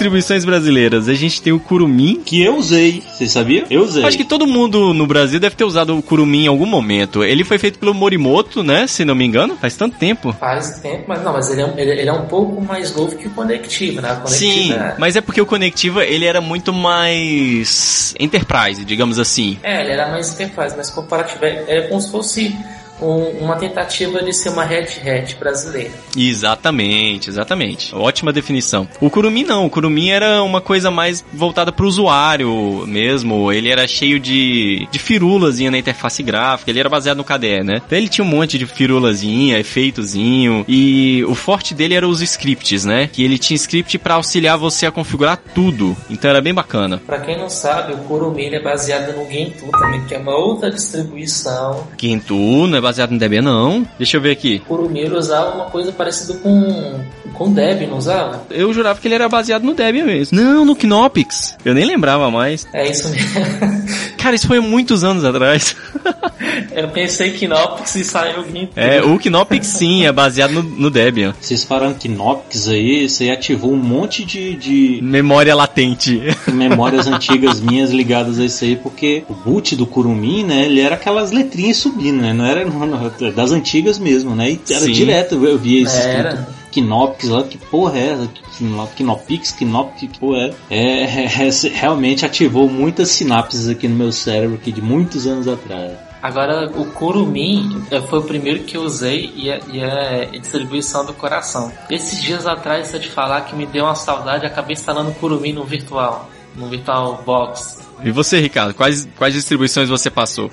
Distribuições 0.00 0.46
brasileiras. 0.46 1.08
A 1.10 1.14
gente 1.14 1.42
tem 1.42 1.52
o 1.52 1.60
Kurumin. 1.60 2.22
Que 2.24 2.42
eu 2.42 2.56
usei. 2.56 3.02
Você 3.12 3.26
sabia? 3.26 3.66
Eu 3.68 3.82
usei. 3.82 4.02
Acho 4.02 4.16
que 4.16 4.24
todo 4.24 4.46
mundo 4.46 4.94
no 4.94 5.06
Brasil 5.06 5.38
deve 5.38 5.54
ter 5.54 5.64
usado 5.64 5.94
o 5.96 6.00
Kurumin 6.02 6.44
em 6.44 6.46
algum 6.46 6.64
momento. 6.64 7.22
Ele 7.22 7.44
foi 7.44 7.58
feito 7.58 7.78
pelo 7.78 7.92
Morimoto, 7.92 8.62
né? 8.62 8.86
Se 8.86 9.04
não 9.04 9.14
me 9.14 9.26
engano. 9.26 9.58
Faz 9.60 9.76
tanto 9.76 9.98
tempo. 9.98 10.32
Faz 10.32 10.78
tempo, 10.80 11.04
mas 11.06 11.22
não, 11.22 11.34
mas 11.34 11.50
ele 11.50 11.60
é, 11.60 11.66
um- 11.66 11.78
ele, 11.78 11.90
ele 12.00 12.08
é 12.08 12.12
um 12.14 12.24
pouco 12.24 12.62
mais 12.62 12.96
novo 12.96 13.14
que 13.14 13.26
o 13.26 13.30
Conectiva, 13.30 14.00
né? 14.00 14.12
O 14.12 14.16
Conectiva 14.22 14.52
Sim, 14.52 14.72
é- 14.72 14.94
mas 14.98 15.16
é 15.16 15.20
porque 15.20 15.40
o 15.40 15.44
Conectiva 15.44 16.02
ele 16.02 16.24
era 16.24 16.40
muito 16.40 16.72
mais 16.72 18.14
enterprise, 18.18 18.82
digamos 18.84 19.18
assim. 19.18 19.58
É, 19.62 19.82
ele 19.82 19.92
era 19.92 20.08
mais 20.10 20.32
interface, 20.32 20.74
mas 20.78 20.88
comparativo 20.88 21.44
é, 21.44 21.64
é 21.68 21.80
como 21.82 22.00
se 22.00 22.10
fosse 22.10 22.56
um- 23.00 23.44
uma 23.44 23.56
tentativa 23.56 24.22
de 24.22 24.32
ser 24.32 24.50
uma 24.50 24.64
Red 24.64 24.86
Hat 25.08 25.36
brasileira. 25.36 25.90
Exatamente, 26.16 27.28
exatamente. 27.30 27.94
Ótima 27.94 28.32
definição. 28.32 28.88
O 29.00 29.10
Kurumin 29.10 29.44
não, 29.44 29.66
o 29.66 29.70
Kurumin 29.70 30.10
era 30.10 30.42
uma 30.42 30.60
coisa 30.60 30.90
mais 30.90 31.24
voltada 31.32 31.70
para 31.72 31.84
o 31.84 31.88
usuário 31.88 32.84
mesmo. 32.86 33.52
Ele 33.52 33.68
era 33.68 33.86
cheio 33.86 34.18
de, 34.18 34.86
de 34.90 34.98
firulazinha 34.98 35.70
na 35.70 35.78
interface 35.78 36.22
gráfica, 36.22 36.70
ele 36.70 36.80
era 36.80 36.88
baseado 36.88 37.18
no 37.18 37.24
KDE, 37.24 37.62
né? 37.62 37.80
Então 37.84 37.96
ele 37.98 38.08
tinha 38.08 38.24
um 38.24 38.28
monte 38.28 38.58
de 38.58 38.66
firulazinha, 38.66 39.58
efeitozinho, 39.58 40.64
e 40.68 41.24
o 41.28 41.34
forte 41.34 41.74
dele 41.74 41.94
era 41.94 42.08
os 42.08 42.20
scripts, 42.22 42.84
né? 42.84 43.08
Que 43.12 43.22
ele 43.22 43.38
tinha 43.38 43.54
script 43.56 43.98
para 43.98 44.14
auxiliar 44.14 44.56
você 44.58 44.86
a 44.86 44.90
configurar 44.90 45.36
tudo. 45.54 45.96
Então 46.08 46.30
era 46.30 46.40
bem 46.40 46.54
bacana. 46.54 47.00
Pra 47.06 47.20
quem 47.20 47.38
não 47.38 47.48
sabe, 47.50 47.92
o 47.92 47.98
Kurumin 47.98 48.46
é 48.54 48.60
baseado 48.62 49.16
no 49.16 49.30
Gentoo 49.30 49.70
também, 49.70 50.04
que 50.06 50.14
é 50.14 50.18
uma 50.18 50.34
outra 50.36 50.70
distribuição. 50.70 51.86
Gentoo 52.00 52.66
não 52.66 52.78
é 52.78 52.80
baseado 52.90 53.12
no 53.12 53.18
Debian 53.18 53.42
não. 53.42 53.86
Deixa 53.96 54.16
eu 54.16 54.20
ver 54.20 54.32
aqui. 54.32 54.60
O 54.64 54.68
Kurumin 54.68 55.00
ele 55.00 55.14
usava 55.14 55.54
uma 55.54 55.66
coisa 55.66 55.92
parecida 55.92 56.34
com 56.34 57.00
com 57.32 57.50
Debian, 57.50 57.88
não 57.88 57.96
usava? 57.96 58.44
Eu 58.50 58.72
jurava 58.74 59.00
que 59.00 59.08
ele 59.08 59.14
era 59.14 59.28
baseado 59.28 59.62
no 59.62 59.72
Debian 59.72 60.04
mesmo. 60.04 60.38
Não, 60.38 60.64
no 60.64 60.76
Knopix. 60.76 61.56
Eu 61.64 61.72
nem 61.72 61.86
lembrava 61.86 62.30
mais. 62.30 62.66
É 62.72 62.90
isso 62.90 63.08
mesmo. 63.08 63.30
Cara, 64.18 64.36
isso 64.36 64.46
foi 64.46 64.60
muitos 64.60 65.04
anos 65.04 65.24
atrás. 65.24 65.74
Eu 66.72 66.88
pensei 66.88 67.30
que 67.32 67.46
Knoppix 67.46 67.94
e 67.96 68.04
saiu 68.04 68.40
o 68.40 68.44
Gentoo. 68.44 68.72
É, 68.76 69.02
o 69.02 69.18
Knopix 69.18 69.66
sim, 69.66 70.04
é 70.04 70.12
baseado 70.12 70.52
no, 70.52 70.62
no 70.62 70.90
Debian. 70.90 71.34
Vocês 71.40 71.64
falaram 71.64 71.94
que 71.94 72.08
Knoppix 72.08 72.68
aí, 72.68 73.04
isso 73.04 73.22
aí 73.22 73.30
ativou 73.30 73.72
um 73.72 73.76
monte 73.76 74.24
de, 74.24 74.56
de 74.56 75.00
Memória 75.02 75.54
latente. 75.54 76.20
memórias 76.52 77.06
antigas 77.06 77.60
minhas 77.60 77.90
ligadas 77.90 78.38
a 78.38 78.44
isso 78.44 78.64
aí, 78.64 78.76
porque 78.76 79.24
o 79.28 79.34
boot 79.34 79.76
do 79.76 79.86
Kurumin, 79.86 80.44
né, 80.44 80.66
ele 80.66 80.80
era 80.80 80.94
aquelas 80.94 81.30
letrinhas 81.30 81.76
subindo, 81.76 82.20
né, 82.20 82.32
não 82.32 82.44
era 82.44 82.64
não, 82.64 82.79
das 83.34 83.52
antigas 83.52 83.98
mesmo, 83.98 84.34
né, 84.34 84.50
e 84.50 84.60
era 84.70 84.84
Sim. 84.84 84.92
direto, 84.92 85.34
eu 85.44 85.58
via 85.58 85.82
esse 85.82 86.00
Era. 86.00 86.30
escrito 86.30 86.60
Knopix 86.70 87.28
lá, 87.28 87.42
que 87.42 87.58
porra 87.58 87.98
é 87.98 88.08
essa? 88.10 88.30
Knopix, 88.96 89.52
Knopix, 89.52 90.12
que 90.12 90.18
porra 90.18 90.38
é? 90.38 90.54
É, 90.70 91.04
é, 91.04 91.48
é, 91.48 91.50
realmente 91.72 92.24
ativou 92.24 92.68
muitas 92.68 93.08
sinapses 93.08 93.68
aqui 93.68 93.88
no 93.88 93.96
meu 93.96 94.12
cérebro 94.12 94.56
aqui 94.56 94.70
de 94.70 94.80
muitos 94.80 95.26
anos 95.26 95.48
atrás. 95.48 95.92
Agora, 96.22 96.70
o 96.76 96.84
Kurumin 96.84 97.82
foi 98.08 98.18
o 98.18 98.22
primeiro 98.22 98.62
que 98.64 98.76
eu 98.76 98.82
usei 98.82 99.32
e 99.34 99.48
é, 99.48 99.60
e 99.72 99.80
é 99.80 100.26
distribuição 100.38 101.04
do 101.04 101.14
coração. 101.14 101.72
Esses 101.88 102.20
dias 102.20 102.46
atrás, 102.46 102.88
se 102.88 102.96
eu 102.96 103.00
te 103.00 103.08
falar 103.08 103.40
que 103.42 103.56
me 103.56 103.64
deu 103.64 103.84
uma 103.84 103.94
saudade, 103.94 104.44
acabei 104.44 104.74
instalando 104.74 105.10
o 105.10 105.14
Kurumin 105.14 105.54
no 105.54 105.64
virtual, 105.64 106.28
no 106.54 106.68
Virtual 106.68 107.22
Box. 107.24 107.78
E 108.04 108.10
você, 108.10 108.38
Ricardo, 108.38 108.74
quais, 108.74 109.08
quais 109.16 109.32
distribuições 109.32 109.88
você 109.88 110.10
passou? 110.10 110.50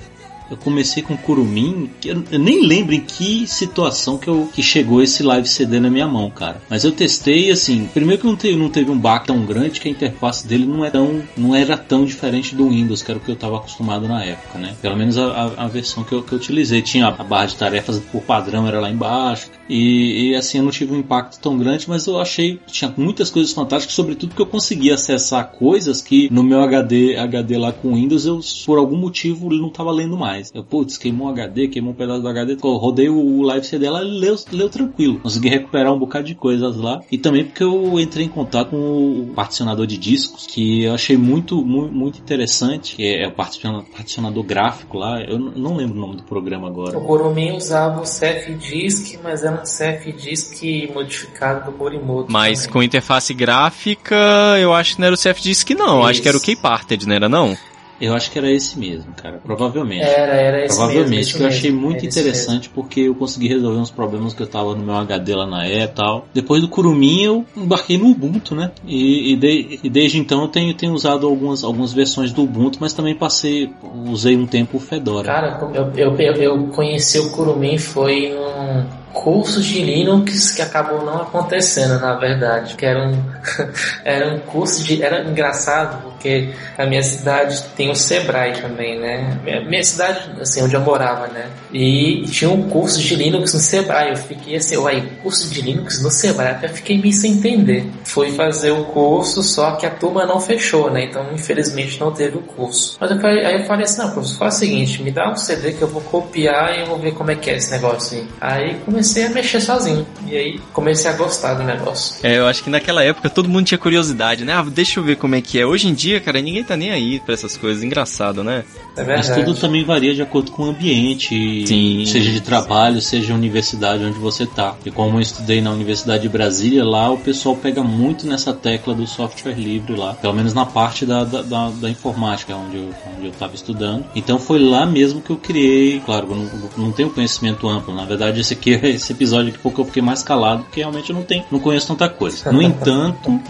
Eu 0.50 0.56
comecei 0.56 1.02
com 1.02 1.16
Kurumin, 1.16 1.90
que 2.00 2.08
eu, 2.08 2.24
eu, 2.30 2.38
nem 2.38 2.64
lembro 2.66 2.94
em 2.94 3.00
que 3.00 3.46
situação 3.46 4.16
que, 4.18 4.28
eu, 4.28 4.48
que 4.52 4.62
chegou 4.62 5.02
esse 5.02 5.22
live 5.22 5.46
CD 5.46 5.78
na 5.78 5.90
minha 5.90 6.06
mão, 6.06 6.30
cara. 6.30 6.60
Mas 6.68 6.84
eu 6.84 6.92
testei, 6.92 7.50
assim, 7.50 7.88
primeiro 7.92 8.22
que 8.22 8.26
não 8.26 8.36
teve, 8.36 8.56
não 8.56 8.70
teve 8.70 8.90
um 8.90 8.98
back 8.98 9.26
tão 9.26 9.44
grande 9.44 9.80
que 9.80 9.88
a 9.88 9.90
interface 9.90 10.46
dele 10.46 10.64
não, 10.66 10.84
é 10.84 10.90
tão, 10.90 11.22
não 11.36 11.54
era 11.54 11.76
tão 11.76 12.04
diferente 12.04 12.54
do 12.54 12.70
Windows, 12.70 13.02
que 13.02 13.10
era 13.10 13.18
o 13.18 13.22
que 13.22 13.30
eu 13.30 13.34
estava 13.34 13.56
acostumado 13.56 14.08
na 14.08 14.24
época, 14.24 14.58
né? 14.58 14.74
Pelo 14.80 14.96
menos 14.96 15.18
a, 15.18 15.26
a, 15.26 15.64
a 15.64 15.68
versão 15.68 16.02
que 16.02 16.12
eu, 16.12 16.22
que 16.22 16.32
eu 16.32 16.38
utilizei. 16.38 16.80
Tinha 16.80 17.08
a 17.08 17.24
barra 17.24 17.46
de 17.46 17.56
tarefas 17.56 17.98
por 17.98 18.22
padrão, 18.22 18.66
era 18.66 18.80
lá 18.80 18.90
embaixo. 18.90 19.50
E, 19.68 20.30
e, 20.30 20.36
assim, 20.36 20.58
eu 20.58 20.64
não 20.64 20.70
tive 20.70 20.94
um 20.94 20.98
impacto 20.98 21.40
tão 21.40 21.58
grande, 21.58 21.88
mas 21.88 22.06
eu 22.06 22.18
achei 22.18 22.60
tinha 22.66 22.92
muitas 22.96 23.30
coisas 23.30 23.52
fantásticas, 23.52 23.94
sobretudo 23.94 24.34
que 24.34 24.40
eu 24.40 24.46
conseguia 24.46 24.94
acessar 24.94 25.50
coisas 25.50 26.00
que 26.00 26.32
no 26.32 26.42
meu 26.42 26.60
HD, 26.60 27.16
HD 27.16 27.58
lá 27.58 27.72
com 27.72 27.94
Windows, 27.94 28.24
eu, 28.26 28.40
por 28.64 28.78
algum 28.78 28.96
motivo, 28.96 29.50
não 29.50 29.68
estava 29.68 29.90
lendo 29.90 30.16
mais. 30.16 30.50
Eu, 30.54 30.62
putz, 30.62 30.96
queimou 30.96 31.28
o 31.28 31.30
HD, 31.30 31.68
queimou 31.68 31.92
um 31.92 31.96
pedaço 31.96 32.22
do 32.22 32.28
HD, 32.28 32.56
eu 32.62 32.76
rodei 32.76 33.08
o 33.08 33.42
live 33.42 33.66
CD 33.66 33.88
dela 33.88 34.04
e 34.04 34.10
leu, 34.10 34.36
leu 34.52 34.68
tranquilo. 34.68 35.18
Consegui 35.20 35.48
recuperar 35.48 35.92
um 35.92 35.98
bocado 35.98 36.26
de 36.26 36.34
coisas 36.34 36.76
lá. 36.76 37.00
E 37.10 37.16
também 37.16 37.44
porque 37.44 37.62
eu 37.62 37.98
entrei 37.98 38.26
em 38.26 38.28
contato 38.28 38.70
com 38.70 38.76
o 38.76 39.32
particionador 39.34 39.86
de 39.86 39.96
discos, 39.96 40.46
que 40.46 40.84
eu 40.84 40.94
achei 40.94 41.16
muito, 41.16 41.64
muito, 41.64 41.94
muito 41.94 42.18
interessante, 42.18 42.96
que 42.96 43.04
é 43.04 43.26
o 43.26 43.32
particionador 43.32 44.44
gráfico 44.44 44.98
lá. 44.98 45.20
Eu 45.22 45.38
não 45.38 45.76
lembro 45.76 45.96
o 45.96 46.00
nome 46.00 46.16
do 46.16 46.22
programa 46.22 46.68
agora. 46.68 46.98
O 46.98 47.00
Gurumin 47.00 47.56
usava 47.56 48.00
o 48.00 48.04
CFDisk, 48.04 49.18
mas 49.22 49.42
era 49.42 49.57
um 49.58 49.62
CFDisk 49.62 50.62
modificado 50.92 51.70
do 51.70 51.76
Morimoto. 51.76 52.30
Mas 52.30 52.60
também. 52.60 52.72
com 52.72 52.82
interface 52.82 53.34
gráfica, 53.34 54.16
eu 54.60 54.72
acho 54.74 54.94
que 54.94 55.00
não 55.00 55.06
era 55.06 55.14
o 55.14 55.18
CFDisk 55.18 55.70
não, 55.70 56.00
Isso. 56.00 56.08
acho 56.08 56.22
que 56.22 56.28
era 56.28 56.36
o 56.36 56.40
Keyparted, 56.40 57.06
não 57.06 57.14
era 57.14 57.28
não? 57.28 57.56
Eu 58.00 58.14
acho 58.14 58.30
que 58.30 58.38
era 58.38 58.50
esse 58.50 58.78
mesmo, 58.78 59.12
cara. 59.14 59.40
Provavelmente. 59.44 60.04
Era, 60.04 60.34
era 60.34 60.64
esse 60.64 60.76
Provavelmente, 60.76 61.16
mesmo, 61.16 61.36
que 61.36 61.42
eu 61.42 61.48
achei 61.48 61.70
mesmo, 61.70 61.86
muito 61.86 62.06
interessante 62.06 62.68
porque 62.68 63.00
eu 63.00 63.14
consegui 63.14 63.48
resolver 63.48 63.78
uns 63.78 63.90
problemas 63.90 64.32
que 64.32 64.42
eu 64.42 64.46
tava 64.46 64.74
no 64.74 64.84
meu 64.84 64.94
HD 64.94 65.34
lá 65.34 65.46
na 65.46 65.64
época 65.64 65.78
e 65.78 65.88
tal. 65.88 66.28
Depois 66.32 66.62
do 66.62 66.68
Kurumin 66.68 67.22
eu 67.22 67.44
embarquei 67.56 67.98
no 67.98 68.06
Ubuntu, 68.06 68.54
né? 68.54 68.70
E, 68.86 69.32
e, 69.32 69.36
de, 69.36 69.80
e, 69.82 69.90
desde 69.90 70.18
então 70.18 70.42
eu 70.42 70.48
tenho, 70.48 70.72
tenho 70.74 70.92
usado 70.92 71.26
algumas, 71.26 71.64
algumas 71.64 71.92
versões 71.92 72.32
do 72.32 72.42
Ubuntu, 72.42 72.78
mas 72.80 72.92
também 72.92 73.16
passei, 73.16 73.70
usei 74.06 74.36
um 74.36 74.46
tempo 74.46 74.76
o 74.76 74.80
Fedora. 74.80 75.26
Cara, 75.26 75.60
eu, 75.74 76.16
eu, 76.16 76.34
eu 76.36 76.66
conheci 76.68 77.18
o 77.18 77.30
Kurumin 77.30 77.78
foi 77.78 78.32
um 78.32 78.84
cursos 79.22 79.64
de 79.64 79.82
Linux 79.82 80.52
que 80.52 80.62
acabou 80.62 81.04
não 81.04 81.22
acontecendo, 81.22 81.98
na 81.98 82.14
verdade. 82.14 82.74
Que 82.76 82.86
era 82.86 83.08
um, 83.08 83.22
era 84.04 84.34
um 84.34 84.38
curso 84.38 84.84
de. 84.84 85.02
Era 85.02 85.22
engraçado, 85.22 86.02
porque 86.02 86.50
a 86.76 86.86
minha 86.86 87.02
cidade 87.02 87.62
tem 87.76 87.90
o 87.90 87.94
Sebrae 87.94 88.52
também, 88.60 88.98
né? 88.98 89.38
Minha, 89.42 89.64
minha 89.64 89.84
cidade, 89.84 90.30
assim, 90.40 90.62
onde 90.62 90.74
eu 90.74 90.80
morava, 90.80 91.26
né? 91.28 91.46
E 91.72 92.22
tinha 92.30 92.50
um 92.50 92.68
curso 92.68 93.00
de 93.00 93.16
Linux 93.16 93.54
no 93.54 93.60
Sebrae. 93.60 94.10
Eu 94.10 94.16
fiquei 94.16 94.56
assim, 94.56 94.76
uai, 94.76 95.04
curso 95.22 95.50
de 95.52 95.62
Linux 95.62 96.02
no 96.02 96.10
Sebrae? 96.10 96.52
Até 96.52 96.68
fiquei 96.68 96.98
meio 96.98 97.12
sem 97.12 97.32
entender. 97.32 97.90
Fui 98.04 98.30
fazer 98.32 98.70
o 98.70 98.84
curso, 98.84 99.42
só 99.42 99.72
que 99.72 99.86
a 99.86 99.90
turma 99.90 100.24
não 100.24 100.40
fechou, 100.40 100.90
né? 100.90 101.04
Então, 101.04 101.26
infelizmente, 101.32 101.98
não 101.98 102.12
teve 102.12 102.38
o 102.38 102.42
curso. 102.42 102.96
Mas 103.00 103.10
eu 103.10 103.20
falei, 103.20 103.44
aí 103.44 103.60
eu 103.60 103.64
falei 103.66 103.84
assim, 103.84 104.00
não, 104.00 104.10
professor, 104.12 104.38
faz 104.38 104.54
o 104.54 104.58
seguinte, 104.58 105.02
me 105.02 105.10
dá 105.10 105.30
um 105.30 105.36
CD 105.36 105.72
que 105.72 105.82
eu 105.82 105.88
vou 105.88 106.02
copiar 106.02 106.76
e 106.76 106.80
eu 106.80 106.86
vou 106.86 106.98
ver 106.98 107.12
como 107.14 107.30
é 107.30 107.34
que 107.34 107.50
é 107.50 107.56
esse 107.56 107.70
negócio 107.70 108.18
aí. 108.18 108.28
Aí 108.40 108.74
comecei 108.84 109.07
comecei 109.08 109.24
a 109.24 109.30
mexer 109.30 109.60
sozinho. 109.60 110.06
E 110.26 110.36
aí 110.36 110.60
comecei 110.72 111.10
a 111.10 111.14
gostar 111.14 111.54
do 111.54 111.64
negócio. 111.64 112.16
É, 112.22 112.38
eu 112.38 112.46
acho 112.46 112.62
que 112.62 112.70
naquela 112.70 113.02
época 113.02 113.30
todo 113.30 113.48
mundo 113.48 113.64
tinha 113.64 113.78
curiosidade, 113.78 114.44
né? 114.44 114.52
Ah, 114.52 114.62
deixa 114.62 115.00
eu 115.00 115.04
ver 115.04 115.16
como 115.16 115.34
é 115.34 115.40
que 115.40 115.58
é. 115.58 115.66
Hoje 115.66 115.88
em 115.88 115.94
dia, 115.94 116.20
cara, 116.20 116.40
ninguém 116.40 116.62
tá 116.62 116.76
nem 116.76 116.90
aí 116.90 117.20
pra 117.20 117.34
essas 117.34 117.56
coisas. 117.56 117.82
Engraçado, 117.82 118.44
né? 118.44 118.64
É 118.96 119.04
Mas 119.04 119.28
tudo 119.30 119.54
também 119.54 119.84
varia 119.84 120.14
de 120.14 120.20
acordo 120.20 120.50
com 120.50 120.64
o 120.64 120.66
ambiente, 120.66 121.66
Sim. 121.66 122.04
seja 122.06 122.30
de 122.30 122.40
trabalho, 122.40 123.00
seja 123.00 123.32
universidade 123.32 124.04
onde 124.04 124.18
você 124.18 124.44
tá. 124.44 124.74
E 124.84 124.90
como 124.90 125.16
eu 125.16 125.20
estudei 125.20 125.60
na 125.60 125.70
Universidade 125.70 126.22
de 126.22 126.28
Brasília, 126.28 126.84
lá 126.84 127.10
o 127.10 127.18
pessoal 127.18 127.56
pega 127.56 127.82
muito 127.82 128.26
nessa 128.26 128.52
tecla 128.52 128.94
do 128.94 129.06
software 129.06 129.54
livre 129.54 129.94
lá, 129.94 130.14
pelo 130.14 130.34
menos 130.34 130.52
na 130.52 130.66
parte 130.66 131.06
da, 131.06 131.24
da, 131.24 131.42
da, 131.42 131.70
da 131.70 131.88
informática 131.88 132.54
onde 132.56 132.76
eu, 132.76 132.90
onde 133.16 133.26
eu 133.26 133.32
tava 133.32 133.54
estudando. 133.54 134.04
Então 134.14 134.38
foi 134.38 134.58
lá 134.58 134.84
mesmo 134.84 135.20
que 135.20 135.30
eu 135.30 135.36
criei, 135.36 136.00
claro, 136.00 136.26
eu 136.30 136.36
não, 136.36 136.86
não 136.86 136.92
tenho 136.92 137.10
conhecimento 137.10 137.68
amplo, 137.68 137.94
na 137.94 138.04
verdade 138.04 138.40
esse 138.40 138.54
aqui 138.54 138.74
é 138.74 138.87
esse 138.88 139.12
episódio 139.12 139.50
aqui 139.50 139.58
porque 139.58 139.80
eu 139.80 139.84
fiquei 139.84 140.02
mais 140.02 140.22
calado, 140.22 140.64
porque 140.64 140.80
realmente 140.80 141.10
eu 141.10 141.16
não 141.16 141.22
tenho, 141.22 141.44
não 141.50 141.60
conheço 141.60 141.86
tanta 141.86 142.08
coisa. 142.08 142.50
No 142.52 142.60
entanto, 142.62 143.40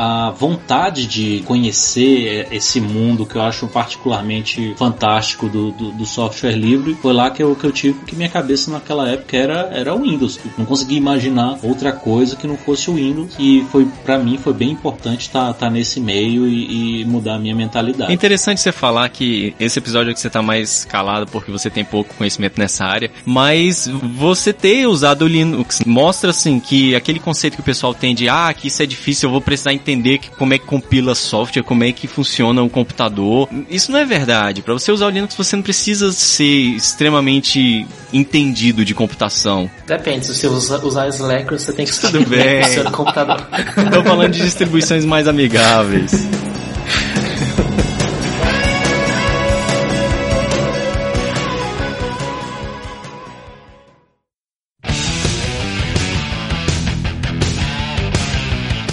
a 0.00 0.30
vontade 0.30 1.08
de 1.08 1.42
conhecer 1.44 2.46
esse 2.52 2.80
mundo 2.80 3.26
que 3.26 3.34
eu 3.34 3.42
acho 3.42 3.66
particularmente 3.66 4.72
fantástico 4.76 5.48
do, 5.48 5.72
do, 5.72 5.90
do, 5.90 6.06
software 6.06 6.54
livre 6.54 6.94
foi 7.02 7.12
lá 7.12 7.32
que 7.32 7.42
eu, 7.42 7.56
que 7.56 7.64
eu 7.64 7.72
tive 7.72 7.98
que 8.04 8.14
minha 8.14 8.28
cabeça 8.28 8.70
naquela 8.70 9.08
época 9.08 9.36
era, 9.36 9.70
era 9.72 9.92
o 9.92 10.02
Windows. 10.02 10.38
não 10.56 10.64
conseguia 10.64 10.96
imaginar 10.96 11.58
outra 11.64 11.90
coisa 11.90 12.36
que 12.36 12.46
não 12.46 12.56
fosse 12.56 12.88
o 12.88 12.94
Windows 12.94 13.34
e 13.40 13.66
foi 13.72 13.88
para 14.04 14.16
mim 14.18 14.38
foi 14.38 14.52
bem 14.52 14.70
importante 14.70 15.22
estar 15.22 15.48
tá, 15.48 15.52
tá 15.52 15.70
nesse 15.70 15.98
meio 15.98 16.46
e, 16.46 17.00
e, 17.00 17.04
mudar 17.04 17.34
a 17.34 17.38
minha 17.40 17.56
mentalidade. 17.56 18.12
É 18.12 18.14
interessante 18.14 18.60
você 18.60 18.70
falar 18.70 19.08
que 19.08 19.52
esse 19.58 19.80
episódio 19.80 20.14
que 20.14 20.20
você 20.20 20.30
tá 20.30 20.40
mais 20.40 20.84
calado 20.84 21.26
porque 21.26 21.50
você 21.50 21.68
tem 21.68 21.84
pouco 21.84 22.14
conhecimento 22.14 22.56
nessa 22.56 22.84
área, 22.84 23.10
mas 23.26 23.90
você 24.14 24.52
ter 24.52 24.86
usado 24.86 25.22
o 25.22 25.28
Linux 25.28 25.82
mostra 25.84 26.30
assim 26.30 26.60
que 26.60 26.94
aquele 26.94 27.18
conceito 27.18 27.54
que 27.56 27.62
o 27.62 27.64
pessoal 27.64 27.92
tem 27.92 28.14
de 28.14 28.28
ah, 28.28 28.54
que 28.54 28.68
isso 28.68 28.80
é 28.80 28.86
difícil, 28.86 29.26
eu 29.26 29.32
vou 29.32 29.40
precisar 29.40 29.72
entender 29.72 29.87
que, 30.18 30.30
como 30.30 30.54
é 30.54 30.58
que 30.58 30.66
compila 30.66 31.14
software, 31.14 31.62
como 31.62 31.84
é 31.84 31.92
que 31.92 32.06
funciona 32.06 32.62
o 32.62 32.68
computador. 32.68 33.48
Isso 33.70 33.90
não 33.90 33.98
é 33.98 34.04
verdade. 34.04 34.62
Para 34.62 34.74
você 34.74 34.92
usar 34.92 35.06
o 35.06 35.10
Linux, 35.10 35.34
você 35.34 35.56
não 35.56 35.62
precisa 35.62 36.12
ser 36.12 36.44
extremamente 36.44 37.86
entendido 38.12 38.84
de 38.84 38.94
computação. 38.94 39.70
Depende, 39.86 40.26
se 40.26 40.34
você 40.34 40.46
usa, 40.46 40.84
usar 40.84 41.08
Slack, 41.08 41.50
você 41.50 41.72
tem 41.72 41.86
que 41.86 41.94
saber 41.94 42.18
Tudo 42.18 42.30
bem. 42.30 42.80
o 42.80 42.90
computador. 42.90 43.46
Estou 43.76 44.02
falando 44.02 44.32
de 44.32 44.42
distribuições 44.42 45.04
mais 45.04 45.26
amigáveis. 45.28 46.12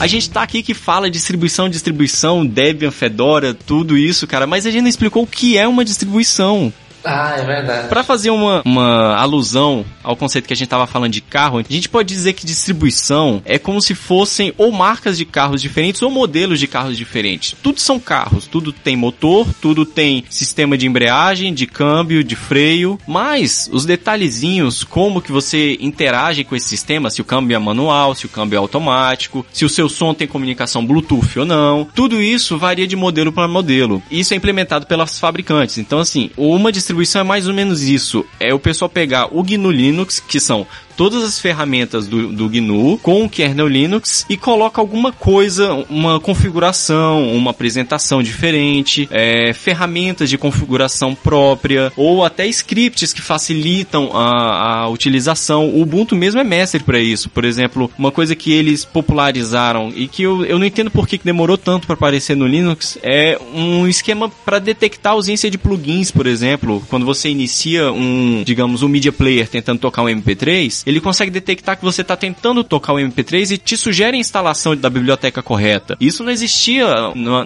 A 0.05 0.07
gente 0.07 0.29
tá 0.29 0.43
aqui 0.43 0.61
que 0.61 0.75
fala 0.75 1.09
distribuição, 1.09 1.67
distribuição, 1.67 2.45
Debian, 2.45 2.91
Fedora, 2.91 3.55
tudo 3.55 3.97
isso, 3.97 4.27
cara, 4.27 4.45
mas 4.45 4.67
a 4.67 4.69
gente 4.69 4.83
não 4.83 4.87
explicou 4.87 5.23
o 5.23 5.27
que 5.27 5.57
é 5.57 5.67
uma 5.67 5.83
distribuição. 5.83 6.71
Ah, 7.05 7.35
é 7.37 7.43
verdade. 7.43 7.87
Para 7.87 8.03
fazer 8.03 8.31
uma, 8.31 8.61
uma 8.65 9.15
alusão 9.15 9.85
ao 10.03 10.15
conceito 10.15 10.47
que 10.47 10.53
a 10.53 10.55
gente 10.55 10.65
estava 10.65 10.87
falando 10.87 11.11
de 11.11 11.21
carro, 11.21 11.59
a 11.59 11.63
gente 11.73 11.87
pode 11.87 12.07
dizer 12.07 12.33
que 12.33 12.45
distribuição 12.45 13.41
é 13.45 13.57
como 13.57 13.81
se 13.81 13.95
fossem 13.95 14.53
ou 14.57 14.71
marcas 14.71 15.17
de 15.17 15.25
carros 15.25 15.61
diferentes 15.61 16.01
ou 16.01 16.11
modelos 16.11 16.59
de 16.59 16.67
carros 16.67 16.97
diferentes. 16.97 17.55
Tudo 17.61 17.79
são 17.79 17.99
carros, 17.99 18.47
tudo 18.47 18.71
tem 18.71 18.95
motor, 18.95 19.47
tudo 19.61 19.85
tem 19.85 20.23
sistema 20.29 20.77
de 20.77 20.87
embreagem, 20.87 21.53
de 21.53 21.65
câmbio, 21.65 22.23
de 22.23 22.35
freio, 22.35 22.99
mas 23.07 23.69
os 23.71 23.85
detalhezinhos, 23.85 24.83
como 24.83 25.21
que 25.21 25.31
você 25.31 25.77
interage 25.79 26.43
com 26.43 26.55
esse 26.55 26.67
sistema, 26.67 27.09
se 27.09 27.21
o 27.21 27.25
câmbio 27.25 27.55
é 27.55 27.59
manual, 27.59 28.15
se 28.15 28.25
o 28.25 28.29
câmbio 28.29 28.57
é 28.57 28.59
automático, 28.59 29.45
se 29.51 29.65
o 29.65 29.69
seu 29.69 29.87
som 29.87 30.13
tem 30.13 30.27
comunicação 30.27 30.85
Bluetooth 30.85 31.39
ou 31.39 31.45
não, 31.45 31.87
tudo 31.95 32.21
isso 32.21 32.57
varia 32.57 32.87
de 32.87 32.95
modelo 32.95 33.31
para 33.31 33.47
modelo. 33.47 34.01
Isso 34.09 34.33
é 34.33 34.37
implementado 34.37 34.85
pelas 34.85 35.19
fabricantes. 35.19 35.77
Então, 35.77 35.99
assim, 35.99 36.29
uma 36.37 36.71
distribuição 36.71 36.94
distribuição 36.95 37.21
é 37.21 37.23
mais 37.23 37.47
ou 37.47 37.53
menos 37.53 37.83
isso. 37.83 38.25
É 38.39 38.53
o 38.53 38.59
pessoal 38.59 38.89
pegar 38.89 39.27
o 39.35 39.43
GNU 39.43 39.69
Linux, 39.69 40.19
que 40.19 40.39
são 40.39 40.65
todas 40.95 41.23
as 41.23 41.39
ferramentas 41.39 42.07
do, 42.07 42.31
do 42.31 42.49
GNU 42.49 42.97
com 42.99 43.23
o 43.23 43.29
kernel 43.29 43.67
Linux 43.67 44.25
e 44.29 44.37
coloca 44.37 44.81
alguma 44.81 45.11
coisa, 45.11 45.85
uma 45.89 46.19
configuração, 46.19 47.33
uma 47.33 47.51
apresentação 47.51 48.21
diferente, 48.23 49.07
é, 49.11 49.53
ferramentas 49.53 50.29
de 50.29 50.37
configuração 50.37 51.15
própria 51.15 51.91
ou 51.95 52.23
até 52.23 52.47
scripts 52.47 53.13
que 53.13 53.21
facilitam 53.21 54.11
a, 54.13 54.83
a 54.83 54.89
utilização. 54.89 55.69
O 55.69 55.81
Ubuntu 55.81 56.15
mesmo 56.15 56.39
é 56.39 56.43
mestre 56.43 56.83
para 56.83 56.99
isso. 56.99 57.29
Por 57.29 57.45
exemplo, 57.45 57.91
uma 57.97 58.11
coisa 58.11 58.35
que 58.35 58.51
eles 58.51 58.85
popularizaram 58.85 59.91
e 59.95 60.07
que 60.07 60.23
eu, 60.23 60.45
eu 60.45 60.57
não 60.57 60.65
entendo 60.65 60.91
por 60.91 61.07
que 61.07 61.19
demorou 61.23 61.57
tanto 61.57 61.87
para 61.87 61.95
aparecer 61.95 62.35
no 62.35 62.47
Linux 62.47 62.97
é 63.01 63.39
um 63.53 63.87
esquema 63.87 64.29
para 64.29 64.59
detectar 64.59 65.13
a 65.13 65.15
ausência 65.15 65.49
de 65.49 65.57
plugins, 65.57 66.11
por 66.11 66.27
exemplo, 66.27 66.83
quando 66.89 67.05
você 67.05 67.29
inicia 67.29 67.91
um, 67.91 68.43
digamos, 68.45 68.83
um 68.83 68.87
media 68.87 69.11
player 69.11 69.47
tentando 69.47 69.79
tocar 69.79 70.03
um 70.03 70.05
MP3, 70.05 70.83
ele 70.85 70.99
consegue 70.99 71.31
detectar 71.31 71.77
que 71.77 71.83
você 71.83 72.01
está 72.01 72.15
tentando 72.15 72.63
tocar 72.63 72.93
o 72.93 72.97
MP3 72.97 73.51
e 73.51 73.57
te 73.57 73.75
sugere 73.77 74.17
a 74.17 74.19
instalação 74.19 74.75
da 74.75 74.89
biblioteca 74.89 75.41
correta. 75.41 75.97
Isso 75.99 76.23
não 76.23 76.31
existia 76.31 76.85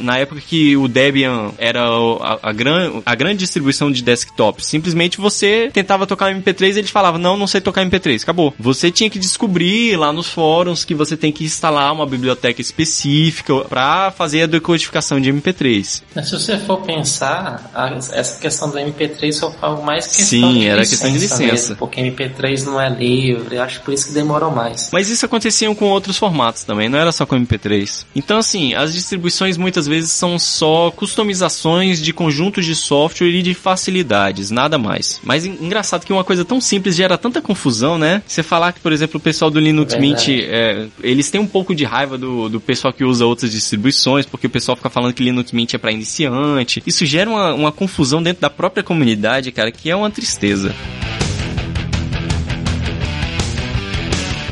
na 0.02 0.18
época 0.18 0.42
que 0.42 0.76
o 0.76 0.88
Debian 0.88 1.52
era 1.58 1.86
a, 1.88 2.50
a, 2.50 2.52
gran, 2.52 3.02
a 3.06 3.16
grande 3.16 3.40
distribuição 3.40 3.92
de 3.92 4.02
desktop. 4.02 4.64
Simplesmente 4.66 5.18
você 5.18 5.70
tentava 5.74 6.06
tocar 6.06 6.34
MP3 6.34 6.76
e 6.76 6.80
ele 6.80 6.88
falava, 6.88 7.18
não, 7.18 7.38
não 7.38 7.48
sei 7.48 7.62
tocar 7.62 7.86
MP3, 7.86 8.24
acabou. 8.24 8.54
Você 8.60 8.92
tinha 8.92 9.10
que 9.10 9.20
descobrir 9.20 9.98
lá 9.98 10.12
nos 10.12 10.28
fóruns 10.28 10.84
que 10.84 10.94
você 10.94 11.16
tem 11.16 11.32
que 11.32 11.44
instalar 11.44 11.94
uma 11.94 12.06
biblioteca 12.06 12.62
específica 12.62 13.56
para 13.62 14.12
fazer 14.12 14.44
a 14.44 14.48
decodificação 14.48 15.20
de 15.20 15.32
MP3. 15.32 16.04
Mas 16.16 16.30
se 16.30 16.34
você 16.34 16.58
for 16.58 16.82
pensar, 16.82 17.72
essa 18.14 18.40
questão 18.40 18.70
do 18.70 18.78
MP3 18.78 19.40
foi 19.40 19.52
algo 19.62 19.84
mais 19.84 20.08
questão 20.08 20.26
Sim, 20.26 20.60
de 20.60 20.68
era 20.68 20.82
licença 20.82 20.90
questão 20.90 21.12
de 21.12 21.20
licença. 21.20 21.44
Mesmo, 21.44 21.76
porque 21.78 22.02
MP3 22.02 22.64
não 22.66 22.82
é 22.82 22.90
livre, 22.90 23.29
acho 23.62 23.82
por 23.82 23.94
isso 23.94 24.08
que 24.08 24.14
demorou 24.14 24.52
mais. 24.52 24.90
Mas 24.92 25.10
isso 25.10 25.26
acontecia 25.26 25.74
com 25.76 25.86
outros 25.86 26.18
formatos 26.18 26.64
também, 26.64 26.90
não 26.90 27.00
era 27.00 27.12
só 27.12 27.26
com 27.26 27.36
MP3. 27.36 28.06
Então, 28.16 28.38
assim, 28.38 28.74
as 28.74 28.94
distribuições 28.94 29.58
muitas 29.58 29.88
vezes 29.88 30.12
são 30.12 30.38
só 30.40 30.92
customizações 30.92 32.02
de 32.02 32.14
conjuntos 32.14 32.66
de 32.66 32.76
software 32.76 33.30
e 33.30 33.42
de 33.42 33.54
facilidades, 33.54 34.52
nada 34.52 34.78
mais. 34.78 35.20
Mas 35.24 35.46
engraçado 35.46 36.06
que 36.06 36.14
uma 36.14 36.24
coisa 36.24 36.44
tão 36.44 36.60
simples 36.60 36.96
gera 36.96 37.18
tanta 37.18 37.42
confusão, 37.42 37.98
né? 37.98 38.22
Você 38.26 38.44
falar 38.44 38.74
que, 38.74 38.80
por 38.80 38.92
exemplo, 38.92 39.18
o 39.18 39.22
pessoal 39.22 39.52
do 39.52 39.60
Linux 39.60 39.94
É 39.94 40.00
Mint, 40.00 40.30
é, 40.30 40.88
eles 41.02 41.30
têm 41.30 41.40
um 41.40 41.48
pouco 41.48 41.76
de 41.76 41.84
raiva 41.84 42.18
do, 42.18 42.50
do 42.50 42.60
pessoal 42.60 42.94
que 42.94 43.04
usa 43.04 43.26
outras 43.26 43.52
distribuições, 43.52 44.26
porque 44.26 44.48
o 44.48 44.50
pessoal 44.50 44.76
fica 44.76 44.90
falando 44.90 45.14
que 45.14 45.24
Linux 45.24 45.52
Mint 45.52 45.74
é 45.74 45.78
para 45.78 45.92
iniciante. 45.92 46.82
Isso 46.86 47.06
gera 47.06 47.30
uma, 47.30 47.54
uma 47.54 47.72
confusão 47.72 48.22
dentro 48.22 48.42
da 48.42 48.50
própria 48.50 48.84
comunidade, 48.84 49.52
cara, 49.52 49.72
que 49.72 49.90
é 49.90 49.96
uma 49.96 50.10
tristeza. 50.10 50.74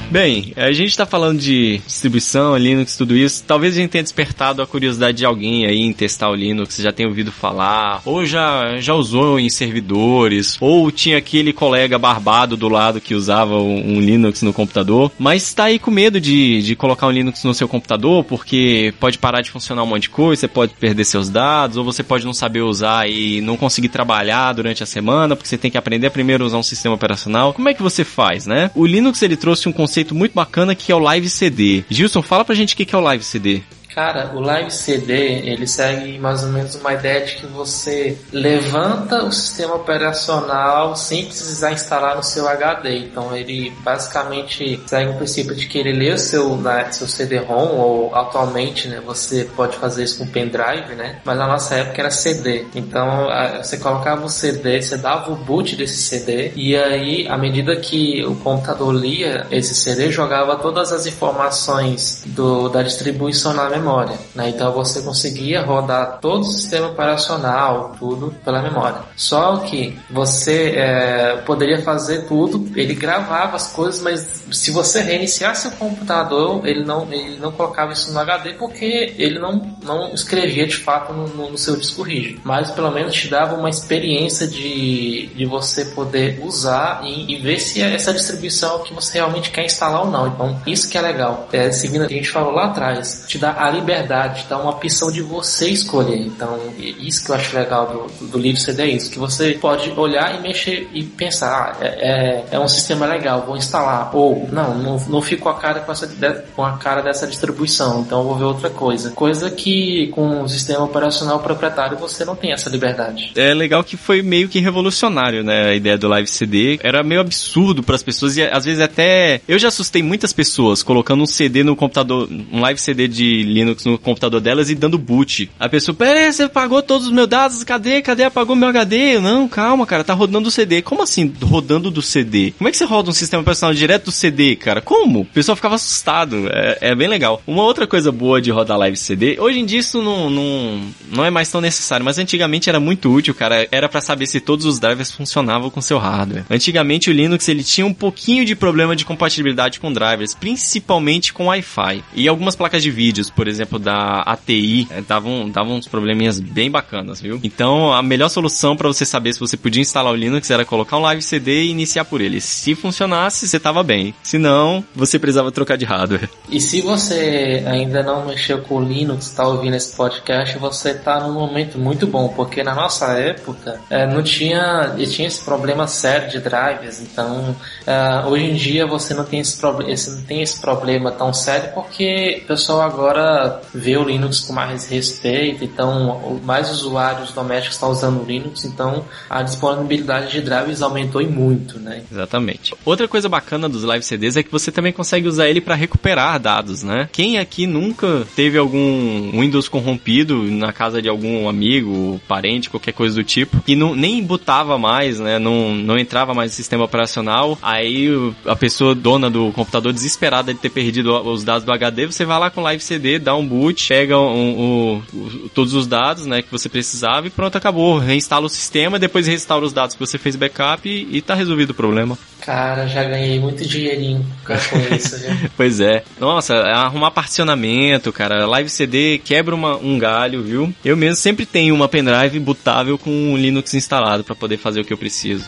Bem, 0.09 0.53
a 0.55 0.71
gente 0.71 0.95
tá 0.95 1.05
falando 1.05 1.37
de 1.37 1.79
distribuição, 1.85 2.55
Linux, 2.55 2.95
tudo 2.95 3.15
isso. 3.15 3.43
Talvez 3.45 3.73
a 3.75 3.81
gente 3.81 3.89
tenha 3.89 4.03
despertado 4.03 4.61
a 4.61 4.67
curiosidade 4.67 5.17
de 5.17 5.25
alguém 5.25 5.65
aí 5.65 5.81
em 5.81 5.91
testar 5.91 6.29
o 6.29 6.35
Linux, 6.35 6.77
já 6.77 6.93
tenha 6.93 7.09
ouvido 7.09 7.29
falar, 7.29 8.01
ou 8.05 8.25
já, 8.25 8.79
já 8.79 8.93
usou 8.93 9.37
em 9.37 9.49
servidores, 9.49 10.57
ou 10.61 10.89
tinha 10.91 11.17
aquele 11.17 11.51
colega 11.51 11.99
barbado 11.99 12.55
do 12.55 12.69
lado 12.69 13.01
que 13.01 13.13
usava 13.13 13.55
um, 13.55 13.97
um 13.97 13.99
Linux 13.99 14.41
no 14.41 14.53
computador, 14.53 15.11
mas 15.19 15.53
tá 15.53 15.65
aí 15.65 15.77
com 15.77 15.91
medo 15.91 16.21
de, 16.21 16.61
de 16.61 16.73
colocar 16.75 17.05
um 17.07 17.11
Linux 17.11 17.43
no 17.43 17.53
seu 17.53 17.67
computador, 17.67 18.23
porque 18.23 18.93
pode 19.01 19.17
parar 19.17 19.41
de 19.41 19.51
funcionar 19.51 19.83
um 19.83 19.87
monte 19.87 20.03
de 20.03 20.09
coisa, 20.11 20.39
você 20.39 20.47
pode 20.47 20.73
perder 20.75 21.03
seus 21.03 21.29
dados, 21.29 21.75
ou 21.75 21.83
você 21.83 22.01
pode 22.01 22.25
não 22.25 22.33
saber 22.33 22.61
usar 22.61 23.09
e 23.09 23.41
não 23.41 23.57
conseguir 23.57 23.89
trabalhar 23.89 24.53
durante 24.53 24.81
a 24.81 24.85
semana, 24.85 25.35
porque 25.35 25.49
você 25.49 25.57
tem 25.57 25.69
que 25.69 25.77
aprender 25.77 26.09
primeiro 26.11 26.45
a 26.45 26.47
usar 26.47 26.57
um 26.57 26.63
sistema 26.63 26.95
operacional. 26.95 27.53
Como 27.53 27.67
é 27.67 27.73
que 27.73 27.83
você 27.83 28.05
faz, 28.05 28.45
né? 28.45 28.71
O 28.73 28.85
Linux 28.85 29.21
ele 29.21 29.35
trouxe 29.35 29.67
um 29.67 29.73
conceito 29.73 29.96
muito 30.13 30.33
bacana 30.33 30.75
que 30.75 30.91
é 30.91 30.95
o 30.95 30.99
Live 30.99 31.29
CD. 31.29 31.83
Gilson, 31.89 32.21
fala 32.21 32.45
pra 32.45 32.55
gente 32.55 32.73
o 32.73 32.77
que 32.77 32.93
é 32.95 32.97
o 32.97 33.01
Live 33.01 33.23
CD. 33.23 33.61
Cara, 33.93 34.31
o 34.35 34.39
Live 34.39 34.71
CD, 34.71 35.13
ele 35.13 35.65
segue 35.65 36.19
mais 36.19 36.43
ou 36.43 36.49
menos 36.49 36.75
uma 36.75 36.93
ideia 36.93 37.25
de 37.25 37.35
que 37.35 37.47
você 37.47 38.17
levanta 38.31 39.23
o 39.23 39.31
sistema 39.31 39.75
operacional 39.75 40.95
sem 40.95 41.25
precisar 41.25 41.71
instalar 41.71 42.15
no 42.15 42.23
seu 42.23 42.47
HD. 42.47 42.97
Então 42.99 43.35
ele 43.35 43.73
basicamente 43.83 44.79
segue 44.85 45.11
o 45.11 45.15
princípio 45.15 45.55
de 45.55 45.67
que 45.67 45.79
ele 45.79 45.93
lê 45.93 46.13
o 46.13 46.17
seu, 46.17 46.55
né, 46.57 46.91
seu 46.91 47.07
CD-ROM, 47.07 47.75
ou 47.75 48.15
atualmente 48.15 48.87
né, 48.87 49.01
você 49.03 49.45
pode 49.55 49.77
fazer 49.77 50.03
isso 50.03 50.19
com 50.19 50.27
pendrive, 50.27 50.93
né? 50.95 51.19
Mas 51.25 51.37
na 51.37 51.47
nossa 51.47 51.75
época 51.75 52.01
era 52.01 52.11
CD. 52.11 52.65
Então 52.75 53.27
você 53.57 53.77
colocava 53.77 54.25
o 54.25 54.29
CD, 54.29 54.81
você 54.81 54.97
dava 54.97 55.31
o 55.31 55.35
boot 55.35 55.75
desse 55.75 55.97
CD, 55.97 56.51
e 56.55 56.75
aí, 56.75 57.27
à 57.27 57.37
medida 57.37 57.75
que 57.75 58.23
o 58.25 58.35
computador 58.35 58.93
lia 58.93 59.47
esse 59.49 59.73
CD, 59.73 60.11
jogava 60.11 60.55
todas 60.57 60.91
as 60.91 61.07
informações 61.07 62.23
do, 62.27 62.69
da 62.69 62.83
distribuição 62.83 63.53
na 63.53 63.69
memória. 63.69 63.86
Né? 64.35 64.49
Então 64.49 64.71
você 64.73 65.01
conseguia 65.01 65.61
rodar 65.61 66.19
todo 66.19 66.41
o 66.41 66.51
sistema 66.51 66.87
operacional, 66.87 67.95
tudo 67.97 68.33
pela 68.43 68.61
memória. 68.61 68.99
Só 69.15 69.57
que 69.57 69.97
você 70.09 70.73
é, 70.75 71.37
poderia 71.45 71.81
fazer 71.81 72.25
tudo, 72.27 72.69
ele 72.75 72.93
gravava 72.93 73.55
as 73.55 73.71
coisas, 73.73 74.01
mas 74.01 74.43
se 74.51 74.71
você 74.71 75.01
reiniciasse 75.01 75.67
o 75.67 75.71
computador, 75.71 76.65
ele 76.67 76.83
não, 76.83 77.11
ele 77.11 77.37
não 77.39 77.51
colocava 77.51 77.93
isso 77.93 78.11
no 78.11 78.19
HD 78.19 78.53
porque 78.53 79.13
ele 79.17 79.39
não, 79.39 79.77
não 79.83 80.13
escrevia 80.13 80.65
de 80.67 80.75
fato 80.75 81.13
no, 81.13 81.27
no- 81.27 81.57
seu 81.57 81.75
disco 81.75 82.03
rígido. 82.03 82.41
Mas 82.43 82.69
pelo 82.71 82.91
menos 82.91 83.15
te 83.15 83.27
dava 83.27 83.55
uma 83.55 83.69
experiência 83.69 84.47
de, 84.47 85.27
de 85.35 85.45
você 85.45 85.85
poder 85.85 86.39
usar 86.43 87.01
e, 87.03 87.33
e 87.33 87.37
ver 87.41 87.59
se 87.59 87.81
essa 87.81 88.13
distribuição 88.13 88.81
é 88.81 88.83
que 88.83 88.93
você 88.93 89.13
realmente 89.17 89.49
quer 89.49 89.65
instalar 89.65 90.01
ou 90.05 90.11
não. 90.11 90.27
Então, 90.27 90.61
isso 90.67 90.89
que 90.89 90.97
é 90.97 91.01
legal. 91.01 91.47
É, 91.51 91.71
seguindo 91.71 92.03
o 92.05 92.07
que 92.07 92.13
a 92.13 92.17
gente 92.17 92.29
falou 92.29 92.51
lá 92.51 92.65
atrás, 92.65 93.25
te 93.27 93.37
dá 93.37 93.51
a 93.51 93.66
liberdade, 93.71 94.43
te 94.43 94.49
dá 94.49 94.57
uma 94.57 94.71
opção 94.71 95.11
de 95.11 95.21
você 95.21 95.69
escolher. 95.69 96.19
Então, 96.19 96.59
isso 96.77 97.25
que 97.25 97.31
eu 97.31 97.35
acho 97.35 97.55
legal 97.55 98.09
do, 98.19 98.27
do 98.27 98.37
livro 98.37 98.59
CD 98.59 98.83
é 98.83 98.87
isso, 98.87 99.11
que 99.11 99.19
você 99.19 99.53
pode 99.53 99.91
olhar 99.91 100.37
e 100.37 100.41
mexer 100.41 100.89
e 100.93 101.03
pensar, 101.03 101.47
ah, 101.47 101.77
é, 101.83 101.87
é, 101.87 102.45
é 102.51 102.59
um 102.59 102.67
sistema 102.67 103.05
legal, 103.05 103.43
vou 103.45 103.57
instalar. 103.57 104.15
Ou, 104.15 104.47
não, 104.51 104.77
não, 104.77 104.97
não 105.07 105.21
fico 105.21 105.43
com 105.43 105.49
a 105.49 105.55
cara 105.55 105.79
com, 105.81 105.91
essa, 105.91 106.07
com 106.55 106.63
a 106.63 106.77
cara 106.77 107.01
dessa 107.01 107.27
distribuição, 107.27 108.01
então 108.01 108.23
vou 108.23 108.35
ver 108.35 108.45
outra 108.45 108.69
coisa. 108.69 109.11
Coisa 109.11 109.49
que 109.49 110.07
com 110.07 110.41
o 110.41 110.49
sistema 110.49 110.83
operacional 110.83 111.39
proprietário 111.39 111.97
você 111.97 112.25
não 112.25 112.35
tem 112.35 112.51
essa 112.51 112.69
liberdade. 112.69 113.31
É 113.35 113.53
legal 113.53 113.83
que 113.83 113.95
foi 113.95 114.21
meio 114.21 114.49
que 114.49 114.59
revolucionário, 114.59 115.43
né? 115.43 115.69
A 115.69 115.75
ideia 115.75 115.97
do 115.97 116.07
Live 116.07 116.27
CD. 116.27 116.79
Era 116.83 117.03
meio 117.03 117.21
absurdo 117.21 117.83
para 117.83 117.95
as 117.95 118.03
pessoas 118.03 118.37
e 118.37 118.43
às 118.43 118.65
vezes 118.65 118.81
até. 118.81 119.41
Eu 119.47 119.59
já 119.59 119.67
assustei 119.67 120.03
muitas 120.03 120.33
pessoas 120.33 120.83
colocando 120.83 121.23
um 121.23 121.25
CD 121.25 121.63
no 121.63 121.75
computador, 121.75 122.29
um 122.51 122.61
Live 122.61 122.79
CD 122.79 123.07
de 123.07 123.43
Linux 123.57 123.85
no 123.85 123.97
computador 123.97 124.39
delas 124.39 124.69
e 124.69 124.75
dando 124.75 124.97
boot. 124.97 125.49
A 125.59 125.67
pessoa, 125.67 125.95
pera 125.95 126.31
você 126.31 126.43
apagou 126.43 126.81
todos 126.81 127.07
os 127.07 127.13
meus 127.13 127.27
dados? 127.27 127.63
Cadê? 127.63 128.01
Cadê? 128.01 128.23
Apagou 128.23 128.55
meu 128.55 128.69
HD? 128.69 129.19
Não, 129.19 129.47
calma, 129.47 129.85
cara, 129.85 130.03
tá 130.03 130.13
rodando 130.13 130.49
o 130.49 130.51
CD. 130.51 130.81
Como 130.81 131.01
assim, 131.01 131.33
rodando 131.41 131.89
do 131.89 132.01
CD? 132.01 132.53
Como 132.57 132.67
é 132.67 132.71
que 132.71 132.77
você 132.77 132.85
roda 132.85 133.09
um 133.09 133.13
sistema 133.13 133.41
operacional 133.41 133.73
direto 133.73 134.05
do 134.05 134.11
CD, 134.11 134.55
cara? 134.55 134.81
Como? 134.81 135.21
O 135.21 135.25
pessoal 135.25 135.55
ficava 135.55 135.75
assustado. 135.75 136.47
É, 136.49 136.77
é 136.91 136.95
bem 136.95 137.07
legal. 137.07 137.41
Uma 137.47 137.63
outra 137.63 137.87
coisa 137.87 138.11
boa 138.11 138.41
de 138.41 138.51
rodar 138.51 138.77
Live 138.77 138.97
CD, 138.97 139.37
hoje 139.39 139.59
em 139.59 139.65
dia 139.65 139.79
isso 139.79 140.01
não, 140.01 140.29
não, 140.29 140.81
não 141.11 141.25
é 141.25 141.29
mais 141.29 141.51
tão 141.51 141.61
necessário, 141.61 142.05
mas 142.05 142.17
antigamente 142.17 142.69
era 142.69 142.79
muito 142.79 143.11
útil, 143.11 143.33
cara. 143.33 143.67
Era 143.71 143.89
pra 143.89 144.01
saber 144.01 144.25
se 144.27 144.39
todos 144.39 144.65
os 144.65 144.79
drivers 144.79 145.11
funcionavam 145.11 145.69
com 145.69 145.81
seu 145.81 145.97
hardware. 145.97 146.45
Antigamente 146.49 147.09
o 147.09 147.13
Linux 147.13 147.47
ele 147.47 147.63
tinha 147.63 147.85
um 147.85 147.93
pouquinho 147.93 148.45
de 148.45 148.55
problema 148.55 148.95
de 148.95 149.05
compatibilidade 149.05 149.79
com 149.79 149.91
drivers, 149.91 150.33
principalmente 150.33 151.33
com 151.33 151.47
Wi-Fi. 151.47 152.03
E 152.13 152.27
algumas 152.27 152.55
placas 152.55 152.83
de 152.83 152.91
vídeos, 152.91 153.29
por 153.29 153.46
exemplo, 153.47 153.79
da 153.79 154.21
ATI, 154.21 154.87
eh, 154.89 155.01
davam, 155.07 155.49
davam 155.49 155.75
uns 155.75 155.87
probleminhas 155.87 156.39
bem 156.39 156.69
bacanas, 156.69 157.21
viu? 157.21 157.39
Então 157.43 157.93
a 157.93 158.01
melhor 158.01 158.29
solução 158.29 158.75
pra 158.75 158.87
você 158.87 159.05
saber 159.05 159.33
se 159.33 159.39
você 159.39 159.57
podia 159.57 159.81
instalar 159.81 160.11
o 160.11 160.15
Linux 160.15 160.49
era 160.49 160.65
colocar 160.65 160.97
um 160.97 161.01
Live 161.01 161.21
CD 161.21 161.63
e 161.63 161.69
iniciar 161.69 162.05
por 162.05 162.21
ele. 162.21 162.41
Se 162.41 162.75
funcionasse, 162.75 163.47
você 163.47 163.59
tava 163.59 163.83
bem. 163.83 164.13
Se 164.23 164.37
não, 164.37 164.83
você 164.95 165.17
precisava 165.19 165.51
trocar 165.51 165.77
de 165.77 165.85
hardware. 165.85 166.29
E 166.49 166.61
se 166.61 166.79
você 166.79 167.61
ainda 167.67 168.01
não 168.01 168.25
mexeu 168.25 168.59
com 168.59 168.75
o 168.75 168.83
Linux, 168.83 169.27
está 169.27 169.45
ouvindo 169.45 169.75
esse 169.75 169.93
podcast, 169.95 170.57
você 170.57 170.91
está 170.91 171.19
num 171.19 171.33
momento 171.33 171.77
muito 171.77 172.07
bom, 172.07 172.29
porque 172.29 172.63
na 172.63 172.73
nossa 172.73 173.07
época 173.13 173.81
eh, 173.89 174.07
não 174.07 174.23
tinha, 174.23 174.95
tinha 175.09 175.27
esse 175.27 175.43
problema 175.43 175.87
sério 175.87 176.29
de 176.29 176.39
drivers, 176.39 177.01
então 177.01 177.53
eh, 177.85 178.23
hoje 178.25 178.45
em 178.45 178.53
dia 178.55 178.87
você 178.87 179.13
não 179.13 179.25
tem 179.25 179.41
esse, 179.41 179.59
esse, 179.87 180.09
não 180.11 180.21
tem 180.23 180.41
esse 180.41 180.59
problema 180.59 181.11
tão 181.11 181.33
sério 181.33 181.71
porque 181.73 182.41
o 182.43 182.47
pessoal 182.47 182.81
agora 182.81 183.36
vê 183.73 183.97
o 183.97 184.03
Linux 184.03 184.41
com 184.41 184.53
mais 184.53 184.87
respeito, 184.87 185.63
então 185.63 186.39
mais 186.43 186.69
usuários 186.69 187.31
domésticos 187.31 187.75
estão 187.75 187.91
usando 187.91 188.21
o 188.21 188.25
Linux, 188.25 188.65
então 188.65 189.05
a 189.29 189.41
disponibilidade 189.43 190.31
de 190.31 190.41
drivers 190.41 190.81
aumentou 190.81 191.21
e 191.21 191.27
muito, 191.27 191.79
né? 191.79 192.03
Exatamente. 192.11 192.73
Outra 192.85 193.07
coisa 193.07 193.27
bacana 193.29 193.67
dos 193.67 193.83
live 193.83 194.03
CDs 194.03 194.37
é 194.37 194.43
que 194.43 194.51
você 194.51 194.71
também 194.71 194.93
consegue 194.93 195.27
usar 195.27 195.47
ele 195.47 195.61
para 195.61 195.75
recuperar 195.75 196.39
dados, 196.39 196.83
né? 196.83 197.09
Quem 197.11 197.37
aqui 197.37 197.67
nunca 197.67 198.25
teve 198.35 198.57
algum 198.57 199.31
Windows 199.31 199.67
corrompido 199.67 200.43
na 200.43 200.71
casa 200.71 201.01
de 201.01 201.09
algum 201.09 201.47
amigo, 201.47 202.19
parente, 202.27 202.69
qualquer 202.69 202.93
coisa 202.93 203.15
do 203.15 203.23
tipo, 203.23 203.61
e 203.67 203.75
não, 203.75 203.95
nem 203.95 204.23
botava 204.23 204.77
mais, 204.77 205.19
né? 205.19 205.39
Não, 205.39 205.73
não 205.75 205.97
entrava 205.97 206.33
mais 206.33 206.51
no 206.51 206.55
sistema 206.55 206.83
operacional. 206.83 207.57
Aí 207.61 208.09
a 208.45 208.55
pessoa 208.55 208.95
dona 208.95 209.29
do 209.29 209.51
computador 209.51 209.93
desesperada 209.93 210.53
de 210.53 210.59
ter 210.59 210.69
perdido 210.69 211.13
os 211.29 211.43
dados 211.43 211.63
do 211.63 211.71
HD, 211.71 212.05
você 212.07 212.25
vai 212.25 212.39
lá 212.39 212.49
com 212.49 212.61
o 212.61 212.63
live 212.63 212.81
CD, 212.81 213.19
dá 213.27 213.35
um 213.35 213.45
boot, 213.45 213.87
pega 213.89 214.17
um- 214.17 215.01
um- 215.13 215.17
o- 215.19 215.49
todos 215.53 215.73
os 215.73 215.85
dados, 215.85 216.25
né, 216.25 216.41
que 216.41 216.49
você 216.49 216.69
precisava 216.69 217.27
e 217.27 217.29
pronto, 217.29 217.57
acabou. 217.57 217.97
Reinstala 217.97 218.45
o 218.45 218.49
sistema, 218.49 218.97
depois 218.97 219.27
restaura 219.27 219.65
os 219.65 219.73
dados 219.73 219.95
que 219.95 219.99
você 219.99 220.17
fez 220.17 220.35
backup 220.37 220.87
e, 220.87 221.17
e 221.17 221.21
tá 221.21 221.33
resolvido 221.35 221.71
o 221.71 221.73
problema. 221.73 222.17
Cara, 222.39 222.87
já 222.87 223.03
ganhei 223.03 223.37
muito 223.39 223.65
dinheirinho 223.65 224.25
com 224.45 224.53
isso? 224.95 225.17
Pois 225.57 225.79
é. 225.81 226.03
Nossa, 226.19 226.55
arrumar 226.55 227.11
particionamento, 227.11 228.13
cara. 228.13 228.45
Live 228.45 228.69
CD 228.69 229.19
quebra 229.23 229.53
uma- 229.53 229.75
um 229.75 229.97
galho, 229.99 230.41
viu? 230.43 230.73
Eu 230.85 230.95
mesmo 230.95 231.15
sempre 231.17 231.45
tenho 231.45 231.75
uma 231.75 231.89
pendrive 231.89 232.39
bootável 232.39 232.97
com 232.97 233.09
um 233.11 233.35
Linux 233.35 233.73
instalado 233.73 234.23
para 234.23 234.35
poder 234.35 234.57
fazer 234.57 234.79
o 234.81 234.85
que 234.85 234.93
eu 234.93 234.97
preciso. 234.97 235.43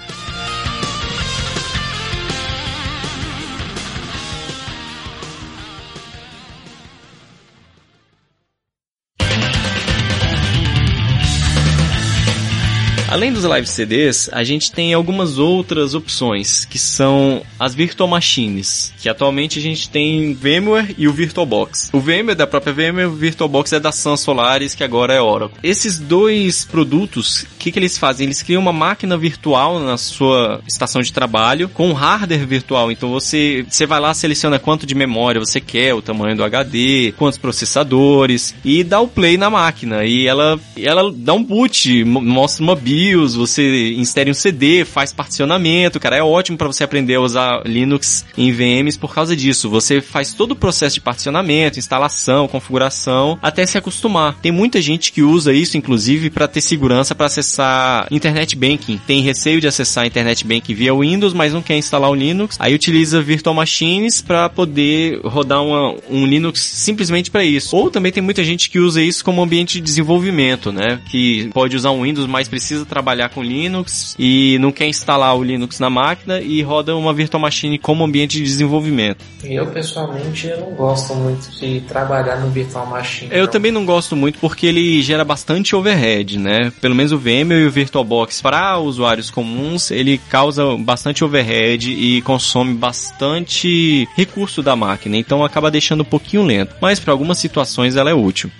Além 13.10 13.34
dos 13.34 13.44
live 13.44 13.66
CDs, 13.66 14.30
a 14.32 14.44
gente 14.44 14.72
tem 14.72 14.94
algumas 14.94 15.40
outras 15.40 15.96
opções, 15.96 16.64
que 16.64 16.78
são 16.78 17.42
as 17.60 17.74
Virtual 17.74 18.08
Machines, 18.08 18.94
que 19.02 19.10
atualmente 19.10 19.58
a 19.58 19.62
gente 19.64 19.90
tem 19.90 20.36
VMware 20.36 20.94
e 20.96 21.08
o 21.08 21.12
VirtualBox. 21.12 21.90
O 21.92 22.00
VMware 22.00 22.30
é 22.30 22.36
da 22.36 22.46
própria 22.46 22.72
VMware, 22.72 23.08
o 23.08 23.16
VirtualBox 23.16 23.74
é 23.74 23.80
da 23.80 23.92
Sun 23.92 24.16
Solaris, 24.16 24.76
que 24.76 24.84
agora 24.84 25.12
é 25.12 25.20
Oracle. 25.20 25.58
Esses 25.64 25.98
dois 25.98 26.66
produtos, 26.66 27.42
o 27.42 27.48
que, 27.58 27.72
que 27.72 27.80
eles 27.80 27.98
fazem? 27.98 28.28
Eles 28.28 28.44
criam 28.44 28.62
uma 28.62 28.72
máquina 28.72 29.18
virtual 29.18 29.80
na 29.80 29.98
sua 29.98 30.62
estação 30.68 31.02
de 31.02 31.12
trabalho 31.12 31.68
com 31.68 31.92
hardware 31.94 32.46
virtual. 32.46 32.92
Então 32.92 33.10
você, 33.10 33.66
você 33.68 33.88
vai 33.88 34.00
lá, 34.00 34.14
seleciona 34.14 34.60
quanto 34.60 34.86
de 34.86 34.94
memória 34.94 35.42
você 35.44 35.60
quer, 35.60 35.96
o 35.96 36.02
tamanho 36.04 36.38
do 36.38 36.44
HD, 36.44 37.12
quantos 37.18 37.40
processadores 37.40 38.54
e 38.64 38.84
dá 38.84 39.00
o 39.00 39.08
play 39.08 39.36
na 39.36 39.50
máquina. 39.50 40.06
E 40.06 40.28
ela, 40.28 40.60
ela 40.78 41.12
dá 41.12 41.34
um 41.34 41.44
boot, 41.44 42.04
mostra 42.04 42.64
uma 42.64 42.76
BIOS 42.76 42.99
BIOS, 43.00 43.34
você 43.34 43.94
insere 43.94 44.30
um 44.30 44.34
CD, 44.34 44.84
faz 44.84 45.14
particionamento, 45.14 46.02
cara, 46.02 46.18
é 46.18 46.22
ótimo 46.22 46.58
para 46.58 46.68
você 46.68 46.84
aprender 46.84 47.16
a 47.16 47.22
usar 47.22 47.62
Linux 47.66 48.26
em 48.38 48.52
VMs 48.52 49.00
por 49.00 49.14
causa 49.16 49.38
disso. 49.38 49.70
Você 49.70 50.02
faz 50.02 50.34
todo 50.34 50.52
o 50.52 50.56
processo 50.56 50.96
de 50.96 51.02
particionamento, 51.02 51.80
instalação, 51.80 52.46
configuração, 52.46 53.40
até 53.42 53.66
se 53.66 53.78
acostumar. 53.78 54.36
Tem 54.42 54.52
muita 54.52 54.82
gente 54.82 55.14
que 55.14 55.22
usa 55.22 55.54
isso, 55.54 55.78
inclusive, 55.78 56.30
para 56.30 56.46
ter 56.46 56.60
segurança 56.60 57.16
para 57.16 57.28
acessar 57.28 58.06
Internet 58.12 58.58
Banking. 58.58 59.00
Tem 59.08 59.22
receio 59.22 59.62
de 59.62 59.68
acessar 59.68 60.06
Internet 60.06 60.46
Banking 60.46 60.74
via 60.74 60.94
Windows, 60.94 61.34
mas 61.34 61.54
não 61.54 61.62
quer 61.62 61.78
instalar 61.78 62.10
o 62.10 62.16
Linux. 62.16 62.58
Aí 62.60 62.76
utiliza 62.76 63.22
Virtual 63.22 63.56
Machines 63.56 64.22
para 64.22 64.50
poder 64.50 65.22
rodar 65.24 65.64
uma, 65.64 65.96
um 66.10 66.26
Linux 66.26 66.60
simplesmente 66.60 67.32
para 67.32 67.46
isso. 67.46 67.78
Ou 67.78 67.90
também 67.90 68.12
tem 68.12 68.22
muita 68.22 68.44
gente 68.44 68.70
que 68.70 68.78
usa 68.78 69.02
isso 69.02 69.24
como 69.24 69.42
ambiente 69.42 69.76
de 69.76 69.82
desenvolvimento, 69.82 70.70
né? 70.70 71.00
Que 71.10 71.50
pode 71.54 71.78
usar 71.78 71.92
um 71.92 72.04
Windows, 72.04 72.28
mas 72.28 72.50
precisa 72.50 72.89
trabalhar 72.90 73.30
com 73.30 73.44
Linux 73.44 74.16
e 74.20 74.58
não 74.60 74.72
quer 74.72 74.88
instalar 74.88 75.38
o 75.38 75.44
Linux 75.44 75.80
na 75.80 75.90
máquina 75.90 76.42
e 76.42 76.62
roda 76.62 76.96
uma 76.96 77.14
virtual 77.14 77.42
machine 77.42 77.78
como 77.78 78.04
ambiente 78.04 78.38
de 78.38 78.44
desenvolvimento. 78.44 79.24
Eu 79.44 79.68
pessoalmente 79.68 80.48
eu 80.48 80.60
não 80.60 80.72
gosto 80.72 81.16
muito 81.16 81.50
de 81.52 81.82
trabalhar 81.82 82.38
no 82.38 82.50
virtual 82.50 82.86
machine. 82.86 83.32
Eu 83.32 83.46
não. 83.46 83.52
também 83.52 83.72
não 83.72 83.86
gosto 83.86 84.16
muito 84.16 84.40
porque 84.40 84.66
ele 84.68 85.02
gera 85.02 85.24
bastante 85.24 85.76
overhead, 85.76 86.38
né? 86.38 86.72
Pelo 86.82 86.96
menos 86.96 87.12
o 87.12 87.18
VMware 87.18 87.62
e 87.62 87.68
o 87.68 87.72
VirtualBox 87.72 88.42
para 88.42 88.78
usuários 88.80 89.30
comuns, 89.30 89.92
ele 89.92 90.20
causa 90.30 90.66
bastante 90.78 91.24
overhead 91.24 91.92
e 91.92 92.22
consome 92.24 92.74
bastante 92.74 94.08
recurso 94.16 94.62
da 94.62 94.76
máquina, 94.76 95.16
então 95.16 95.44
acaba 95.44 95.72
deixando 95.72 96.02
um 96.02 96.06
pouquinho 96.06 96.44
lento. 96.44 96.76
Mas 96.82 97.00
para 97.00 97.14
algumas 97.14 97.38
situações 97.38 97.96
ela 97.96 98.10
é 98.10 98.14
útil. 98.14 98.52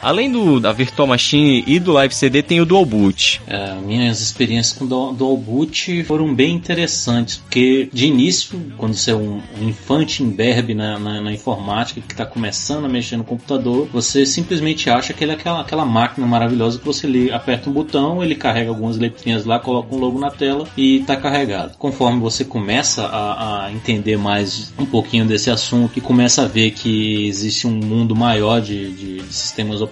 Além 0.00 0.30
do 0.30 0.60
da 0.60 0.72
Virtual 0.72 1.08
Machine 1.08 1.64
e 1.66 1.78
do 1.80 1.92
Live 1.92 2.14
CD, 2.14 2.42
tem 2.42 2.60
o 2.60 2.66
Dual 2.66 2.84
Boot. 2.84 3.40
É, 3.46 3.74
minhas 3.74 4.20
experiências 4.20 4.76
com 4.76 4.84
o 4.84 5.12
Dual 5.12 5.36
Boot 5.36 6.04
foram 6.04 6.32
bem 6.32 6.54
interessantes, 6.54 7.38
porque 7.38 7.88
de 7.92 8.06
início, 8.06 8.60
quando 8.76 8.94
você 8.94 9.10
é 9.10 9.16
um, 9.16 9.40
um 9.60 9.68
infante 9.68 10.22
imberbe 10.22 10.74
na, 10.74 10.98
na, 10.98 11.20
na, 11.20 11.32
informática, 11.32 12.00
que 12.00 12.12
está 12.12 12.24
começando 12.24 12.84
a 12.84 12.88
mexer 12.88 13.16
no 13.16 13.24
computador, 13.24 13.88
você 13.92 14.24
simplesmente 14.24 14.88
acha 14.88 15.12
que 15.12 15.24
ele 15.24 15.32
é 15.32 15.34
aquela, 15.34 15.60
aquela 15.60 15.84
máquina 15.84 16.26
maravilhosa 16.26 16.78
que 16.78 16.84
você 16.84 17.06
lê, 17.06 17.32
aperta 17.32 17.68
um 17.68 17.72
botão, 17.72 18.22
ele 18.22 18.34
carrega 18.34 18.70
algumas 18.70 18.96
letrinhas 18.96 19.44
lá, 19.44 19.58
coloca 19.58 19.94
um 19.94 19.98
logo 19.98 20.18
na 20.18 20.30
tela 20.30 20.68
e 20.76 20.98
está 20.98 21.16
carregado. 21.16 21.76
Conforme 21.76 22.20
você 22.20 22.44
começa 22.44 23.04
a, 23.04 23.66
a, 23.66 23.72
entender 23.72 24.16
mais 24.16 24.72
um 24.78 24.86
pouquinho 24.86 25.26
desse 25.26 25.50
assunto 25.50 25.98
e 25.98 26.00
começa 26.00 26.42
a 26.42 26.46
ver 26.46 26.70
que 26.70 27.26
existe 27.26 27.66
um 27.66 27.72
mundo 27.72 28.14
maior 28.14 28.60
de, 28.60 28.92
de, 28.92 29.18
de 29.22 29.34
sistemas 29.34 29.80
operacionais, 29.80 29.87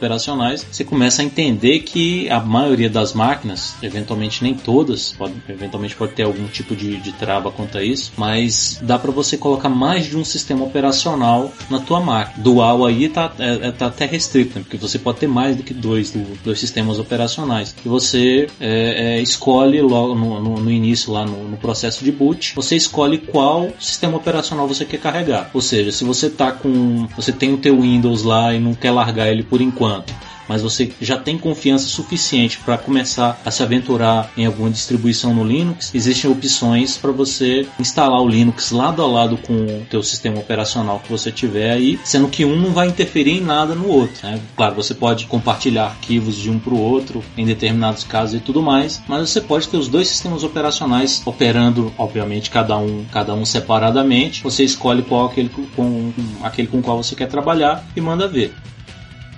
você 0.71 0.85
começa 0.85 1.23
a 1.23 1.25
entender 1.25 1.81
que 1.81 2.29
a 2.31 2.41
maioria 2.41 2.91
das 2.91 3.13
máquinas, 3.13 3.75
eventualmente 3.83 4.43
nem 4.43 4.55
todas, 4.55 5.13
pode, 5.13 5.35
eventualmente 5.49 5.97
pode 5.97 6.13
ter 6.13 6.23
algum 6.23 6.47
tipo 6.47 6.77
de, 6.77 6.97
de 6.99 7.13
trava 7.13 7.51
quanto 7.51 7.79
a 7.79 7.83
isso, 7.83 8.13
mas 8.17 8.79
dá 8.83 8.99
para 8.99 9.11
você 9.11 9.37
colocar 9.37 9.69
mais 9.69 10.07
de 10.07 10.17
um 10.17 10.25
sistema 10.25 10.65
operacional 10.65 11.53
na 11.71 11.79
tua 11.81 12.01
máquina. 12.01 12.43
Dual 12.43 12.85
aí 12.85 13.09
tá, 13.09 13.33
é, 13.39 13.69
é, 13.69 13.73
tá 13.73 13.87
até 13.87 14.07
restrito, 14.07 14.59
né? 14.59 14.65
porque 14.65 14.77
você 14.77 14.99
pode 14.99 15.19
ter 15.19 15.27
mais 15.27 15.57
do 15.57 15.63
que 15.63 15.73
dois, 15.73 16.15
dois 16.45 16.61
sistemas 16.61 16.99
operacionais. 16.99 17.75
E 17.85 17.89
você 17.89 18.49
é, 18.61 19.19
é, 19.19 19.23
escolhe 19.23 19.81
logo 19.81 20.15
no, 20.15 20.41
no, 20.41 20.61
no, 20.61 20.71
início, 20.71 21.13
lá 21.13 21.25
no, 21.25 21.49
no 21.49 21.57
processo 21.57 22.05
de 22.05 22.13
boot, 22.13 22.55
você 22.55 22.77
escolhe 22.77 23.19
qual 23.19 23.71
sistema 23.79 24.17
operacional 24.17 24.67
você 24.69 24.85
quer 24.85 24.99
carregar. 24.99 25.51
Ou 25.55 25.61
seja, 25.61 25.91
se 25.91 26.05
você 26.05 26.29
tá 26.29 26.53
com. 26.53 27.07
Você 27.17 27.33
tem 27.33 27.55
o 27.55 27.59
teu 27.59 27.81
Windows 27.81 28.23
lá 28.23 28.55
e 28.55 28.61
não 28.61 28.75
quer 28.75 28.91
largar 28.91 29.29
ele 29.29 29.43
por 29.43 29.61
enquanto 29.61 29.86
enquanto 29.87 30.27
mas 30.49 30.63
você 30.63 30.91
já 31.01 31.19
tem 31.19 31.39
confiança 31.39 31.87
suficiente 31.87 32.59
para 32.59 32.79
começar 32.79 33.41
a 33.45 33.51
se 33.51 33.63
aventurar 33.63 34.31
em 34.37 34.47
alguma 34.47 34.71
distribuição 34.71 35.35
no 35.35 35.45
Linux, 35.45 35.95
existem 35.95 36.31
opções 36.31 36.97
para 36.97 37.13
você 37.13 37.67
instalar 37.79 38.21
o 38.21 38.29
Linux 38.29 38.71
lado 38.71 39.03
a 39.03 39.07
lado 39.07 39.37
com 39.37 39.55
o 39.55 39.87
teu 39.91 40.03
sistema 40.03 40.39
operacional 40.39 41.01
que 41.01 41.11
você 41.11 41.31
tiver 41.31 41.73
aí, 41.73 41.99
sendo 42.05 42.29
que 42.29 42.45
um 42.45 42.57
não 42.57 42.71
vai 42.71 42.89
interferir 42.89 43.39
em 43.39 43.41
nada 43.41 43.75
no 43.75 43.89
outro. 43.89 44.27
Né? 44.27 44.41
Claro, 44.57 44.75
você 44.75 44.95
pode 44.95 45.27
compartilhar 45.27 45.87
arquivos 45.87 46.37
de 46.37 46.51
um 46.51 46.59
para 46.59 46.75
o 46.75 46.81
outro 46.81 47.23
em 47.37 47.45
determinados 47.45 48.05
casos 48.05 48.37
e 48.37 48.41
tudo 48.41 48.63
mais, 48.63 49.03
mas 49.09 49.31
você 49.31 49.41
pode 49.41 49.69
ter 49.69 49.77
os 49.77 49.89
dois 49.89 50.09
sistemas 50.09 50.43
operacionais 50.43 51.23
operando, 51.25 51.93
obviamente, 51.99 52.51
cada 52.51 52.77
um, 52.79 53.05
cada 53.13 53.35
um 53.35 53.45
separadamente. 53.45 54.43
Você 54.43 54.65
escolhe 54.65 55.03
qual 55.03 55.27
aquele 55.27 55.49
com 55.49 56.13
aquele 56.43 56.69
com 56.69 56.83
qual 56.83 57.03
você 57.03 57.15
quer 57.15 57.27
trabalhar 57.27 57.85
e 57.97 58.01
manda 58.01 58.29
ver. 58.29 58.55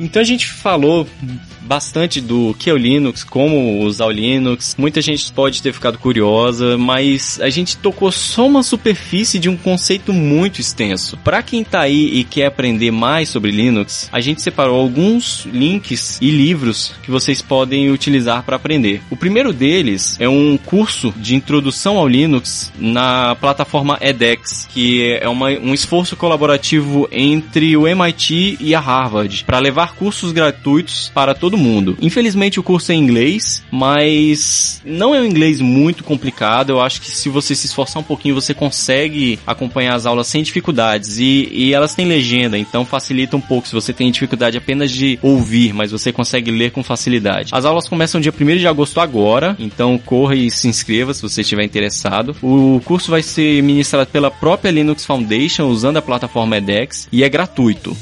Então 0.01 0.23
a 0.23 0.25
gente 0.25 0.47
falou 0.47 1.07
bastante 1.69 2.21
do 2.21 2.55
que 2.59 2.71
é 2.71 2.73
o 2.73 2.77
Linux, 2.77 3.23
como 3.23 3.85
usar 3.85 4.07
o 4.07 4.11
Linux. 4.11 4.75
Muita 4.79 5.03
gente 5.03 5.31
pode 5.31 5.63
ter 5.63 5.73
ficado 5.73 5.99
curiosa, 5.99 6.79
mas 6.79 7.39
a 7.43 7.51
gente 7.51 7.77
tocou 7.77 8.11
só 8.11 8.47
uma 8.47 8.63
superfície 8.63 9.39
de 9.39 9.51
um 9.51 9.57
conceito 9.57 10.13
muito 10.13 10.61
extenso. 10.61 11.19
Para 11.19 11.43
quem 11.43 11.63
tá 11.63 11.81
aí 11.81 12.07
e 12.07 12.25
quer 12.25 12.47
aprender 12.47 12.91
mais 12.91 13.29
sobre 13.29 13.51
Linux, 13.51 14.09
a 14.11 14.21
gente 14.21 14.41
separou 14.41 14.81
alguns 14.81 15.47
links 15.53 16.19
e 16.23 16.31
livros 16.31 16.95
que 17.03 17.11
vocês 17.11 17.43
podem 17.43 17.91
utilizar 17.91 18.43
para 18.43 18.57
aprender. 18.57 19.03
O 19.11 19.17
primeiro 19.17 19.53
deles 19.53 20.17
é 20.19 20.29
um 20.29 20.57
curso 20.57 21.13
de 21.19 21.35
introdução 21.35 21.99
ao 21.99 22.09
Linux 22.09 22.73
na 22.79 23.35
plataforma 23.35 23.99
edX, 24.01 24.67
que 24.73 25.19
é 25.21 25.29
uma, 25.29 25.49
um 25.51 25.75
esforço 25.75 26.17
colaborativo 26.17 27.07
entre 27.13 27.77
o 27.77 27.87
MIT 27.87 28.57
e 28.59 28.75
a 28.75 28.81
Harvard 28.81 29.45
para 29.45 29.59
levar 29.59 29.88
cursos 29.95 30.33
gratuitos 30.33 31.11
para 31.15 31.35
todo 31.35 31.57
mundo. 31.57 31.97
Infelizmente 32.01 32.61
o 32.61 32.63
curso 32.63 32.93
é 32.93 32.95
em 32.95 32.99
inglês, 32.99 33.63
mas 33.71 34.81
não 34.85 35.15
é 35.15 35.21
um 35.21 35.25
inglês 35.25 35.61
muito 35.61 36.05
complicado. 36.05 36.71
Eu 36.71 36.81
acho 36.81 37.01
que 37.01 37.11
se 37.11 37.29
você 37.29 37.55
se 37.55 37.67
esforçar 37.67 38.01
um 38.01 38.05
pouquinho, 38.05 38.35
você 38.35 38.55
consegue 38.55 39.39
acompanhar 39.47 39.95
as 39.95 40.07
aulas 40.07 40.27
sem 40.27 40.43
dificuldades. 40.43 41.19
E, 41.19 41.49
e 41.53 41.75
elas 41.75 41.95
têm 41.95 42.07
legenda, 42.07 42.59
então 42.59 42.85
facilita 42.85 43.37
um 43.37 43.41
pouco 43.41 43.69
se 43.69 43.75
você 43.75 43.93
tem 43.93 44.11
dificuldade 44.11 44.57
apenas 44.57 44.91
de 44.91 45.19
ouvir, 45.23 45.73
mas 45.73 45.91
você 45.91 46.13
consegue 46.13 46.51
ler 46.51 46.71
com 46.71 46.83
facilidade. 46.83 47.51
As 47.53 47.65
aulas 47.65 47.89
começam 47.89 48.21
dia 48.21 48.33
1 48.33 48.57
de 48.57 48.67
agosto 48.67 49.01
agora, 49.01 49.57
então 49.59 49.99
corra 49.99 50.35
e 50.35 50.51
se 50.51 50.69
inscreva 50.69 51.15
se 51.15 51.23
você 51.23 51.43
estiver 51.43 51.65
interessado. 51.65 52.37
O 52.43 52.81
curso 52.85 53.11
vai 53.11 53.23
ser 53.23 53.63
ministrado 53.63 54.11
pela 54.11 54.31
própria 54.31 54.71
Linux 54.71 55.05
Foundation 55.05 55.67
usando 55.67 55.97
a 55.99 56.03
plataforma 56.03 56.57
edX 56.57 57.09
e 57.13 57.23
é 57.23 57.29
gratuito. 57.29 57.97